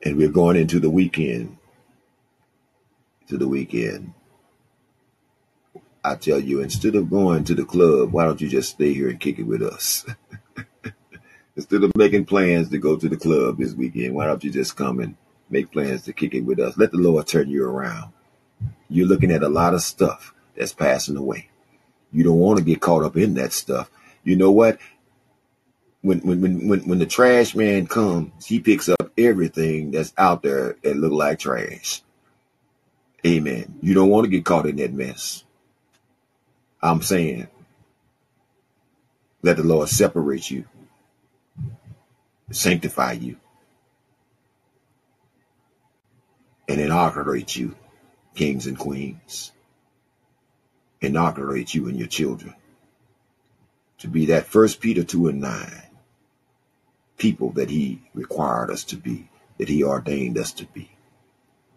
And 0.04 0.16
we're 0.16 0.28
going 0.30 0.56
into 0.56 0.80
the 0.80 0.90
weekend. 0.90 1.58
To 3.28 3.38
the 3.38 3.48
weekend. 3.48 4.14
I 6.04 6.16
tell 6.16 6.40
you, 6.40 6.60
instead 6.62 6.96
of 6.96 7.10
going 7.10 7.44
to 7.44 7.54
the 7.54 7.64
club, 7.64 8.12
why 8.12 8.24
don't 8.24 8.40
you 8.40 8.48
just 8.48 8.70
stay 8.70 8.94
here 8.94 9.08
and 9.10 9.20
kick 9.20 9.38
it 9.38 9.44
with 9.44 9.62
us? 9.62 10.06
instead 11.56 11.82
of 11.84 11.92
making 11.96 12.24
plans 12.24 12.70
to 12.70 12.78
go 12.78 12.96
to 12.96 13.08
the 13.08 13.16
club 13.16 13.58
this 13.58 13.74
weekend, 13.74 14.14
why 14.14 14.26
don't 14.26 14.42
you 14.44 14.50
just 14.50 14.76
come 14.76 15.00
and 15.00 15.16
make 15.50 15.70
plans 15.70 16.02
to 16.02 16.12
kick 16.12 16.34
it 16.34 16.42
with 16.42 16.60
us? 16.60 16.76
Let 16.76 16.92
the 16.92 16.98
Lord 16.98 17.26
turn 17.26 17.50
you 17.50 17.64
around. 17.64 18.12
You're 18.88 19.06
looking 19.08 19.32
at 19.32 19.42
a 19.42 19.48
lot 19.48 19.74
of 19.74 19.82
stuff 19.82 20.34
that's 20.56 20.72
passing 20.72 21.16
away. 21.16 21.48
You 22.12 22.24
don't 22.24 22.38
want 22.38 22.58
to 22.58 22.64
get 22.64 22.80
caught 22.80 23.04
up 23.04 23.16
in 23.16 23.34
that 23.34 23.52
stuff. 23.52 23.90
You 24.24 24.36
know 24.36 24.50
what? 24.50 24.78
When 26.02 26.20
when 26.20 26.40
when 26.40 26.68
when, 26.68 26.80
when 26.80 26.98
the 26.98 27.06
trash 27.06 27.54
man 27.54 27.86
comes, 27.86 28.46
he 28.46 28.60
picks 28.60 28.88
up 28.88 29.12
everything 29.16 29.92
that's 29.92 30.12
out 30.18 30.42
there 30.42 30.76
that 30.82 30.96
look 30.96 31.12
like 31.12 31.38
trash. 31.38 32.02
Amen. 33.24 33.78
You 33.80 33.94
don't 33.94 34.08
want 34.08 34.24
to 34.24 34.30
get 34.30 34.44
caught 34.44 34.66
in 34.66 34.76
that 34.76 34.92
mess. 34.92 35.44
I'm 36.82 37.02
saying, 37.02 37.46
let 39.42 39.56
the 39.56 39.62
Lord 39.62 39.88
separate 39.88 40.50
you, 40.50 40.64
sanctify 42.52 43.12
you, 43.12 43.36
and 46.68 46.80
inaugurate 46.80 47.56
you, 47.56 47.74
kings 48.34 48.66
and 48.66 48.78
queens. 48.78 49.52
Inaugurate 51.00 51.74
you 51.74 51.88
and 51.88 51.98
your 51.98 52.08
children 52.08 52.54
to 53.98 54.08
be 54.08 54.26
that 54.26 54.46
first 54.46 54.80
Peter 54.80 55.04
2 55.04 55.28
and 55.28 55.40
9 55.40 55.82
people 57.18 57.50
that 57.52 57.70
he 57.70 58.02
required 58.14 58.68
us 58.68 58.82
to 58.82 58.96
be, 58.96 59.28
that 59.58 59.68
he 59.68 59.84
ordained 59.84 60.36
us 60.36 60.52
to 60.52 60.66
be. 60.66 60.90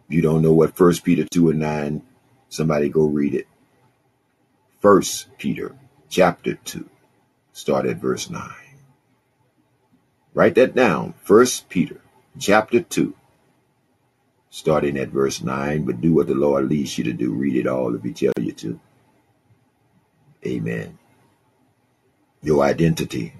If 0.07 0.15
you 0.15 0.21
don't 0.23 0.41
know 0.41 0.53
what 0.53 0.75
first 0.75 1.03
Peter 1.03 1.23
2 1.23 1.51
and 1.51 1.59
9, 1.59 2.01
somebody 2.49 2.89
go 2.89 3.05
read 3.05 3.35
it. 3.35 3.47
First 4.79 5.37
Peter 5.37 5.75
chapter 6.09 6.55
2, 6.55 6.89
start 7.53 7.85
at 7.85 7.97
verse 7.97 8.27
9. 8.29 8.64
Write 10.35 10.55
that 10.55 10.75
down. 10.75 11.13
First 11.23 11.69
Peter 11.69 12.01
chapter 12.37 12.81
2, 12.81 13.15
starting 14.49 14.97
at 14.97 15.07
verse 15.07 15.41
9, 15.41 15.85
but 15.85 16.01
do 16.01 16.13
what 16.13 16.27
the 16.27 16.35
Lord 16.35 16.69
leads 16.69 16.97
you 16.97 17.05
to 17.05 17.13
do. 17.13 17.33
Read 17.33 17.55
it 17.55 17.67
all 17.67 17.95
if 17.95 18.03
he 18.03 18.11
tell 18.11 18.33
you 18.39 18.51
to. 18.51 18.79
Amen. 20.45 20.99
Your 22.43 22.63
identity 22.65 23.33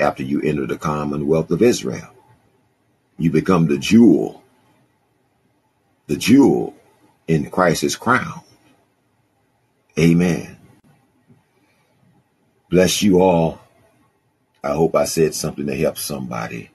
after 0.00 0.24
you 0.24 0.42
enter 0.42 0.66
the 0.66 0.76
commonwealth 0.76 1.52
of 1.52 1.62
Israel. 1.62 2.12
You 3.16 3.30
become 3.30 3.68
the 3.68 3.78
jewel, 3.78 4.42
the 6.08 6.16
jewel 6.16 6.74
in 7.28 7.50
Christ's 7.50 7.94
crown. 7.94 8.40
Amen. 9.96 10.58
Bless 12.68 13.00
you 13.00 13.20
all. 13.20 13.60
I 14.62 14.72
hope 14.72 14.94
I 14.96 15.04
said 15.04 15.34
something 15.34 15.66
to 15.66 15.76
help 15.76 15.98
somebody. 15.98 16.70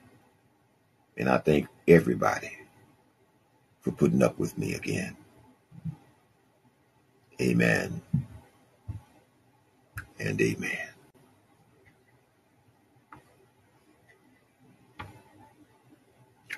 And 1.16 1.28
I 1.28 1.38
thank 1.38 1.68
everybody 1.86 2.58
for 3.80 3.92
putting 3.92 4.22
up 4.22 4.38
with 4.38 4.56
me 4.58 4.74
again. 4.74 5.16
Amen 7.40 8.00
and 10.18 10.40
amen. 10.40 10.88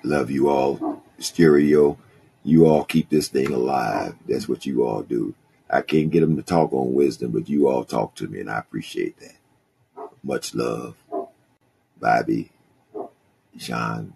Love 0.05 0.31
you 0.31 0.49
all. 0.49 1.03
Stereo, 1.19 1.99
you 2.45 2.67
all 2.67 2.85
keep 2.85 3.11
this 3.11 3.29
thing 3.29 3.53
alive. 3.53 4.15
That's 4.29 4.49
what 4.49 4.67
you 4.67 4.87
all 4.87 5.03
do. 5.03 5.35
I 5.71 5.83
can't 5.83 6.11
get 6.11 6.21
them 6.21 6.37
to 6.37 6.43
talk 6.43 6.73
on 6.73 6.95
wisdom, 6.95 7.33
but 7.33 7.49
you 7.49 7.69
all 7.69 7.85
talk 7.85 8.15
to 8.17 8.29
me, 8.29 8.41
and 8.41 8.51
I 8.51 8.59
appreciate 8.59 9.19
that. 9.21 9.37
Much 10.23 10.55
love. 10.55 10.97
Bobby, 11.99 12.51
Sean, 13.59 14.15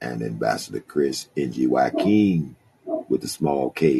and 0.00 0.22
Ambassador 0.22 0.80
Chris, 0.80 1.28
NGY 1.36 1.98
King 1.98 2.56
with 3.08 3.24
a 3.24 3.28
small 3.28 3.70
K. 3.70 3.94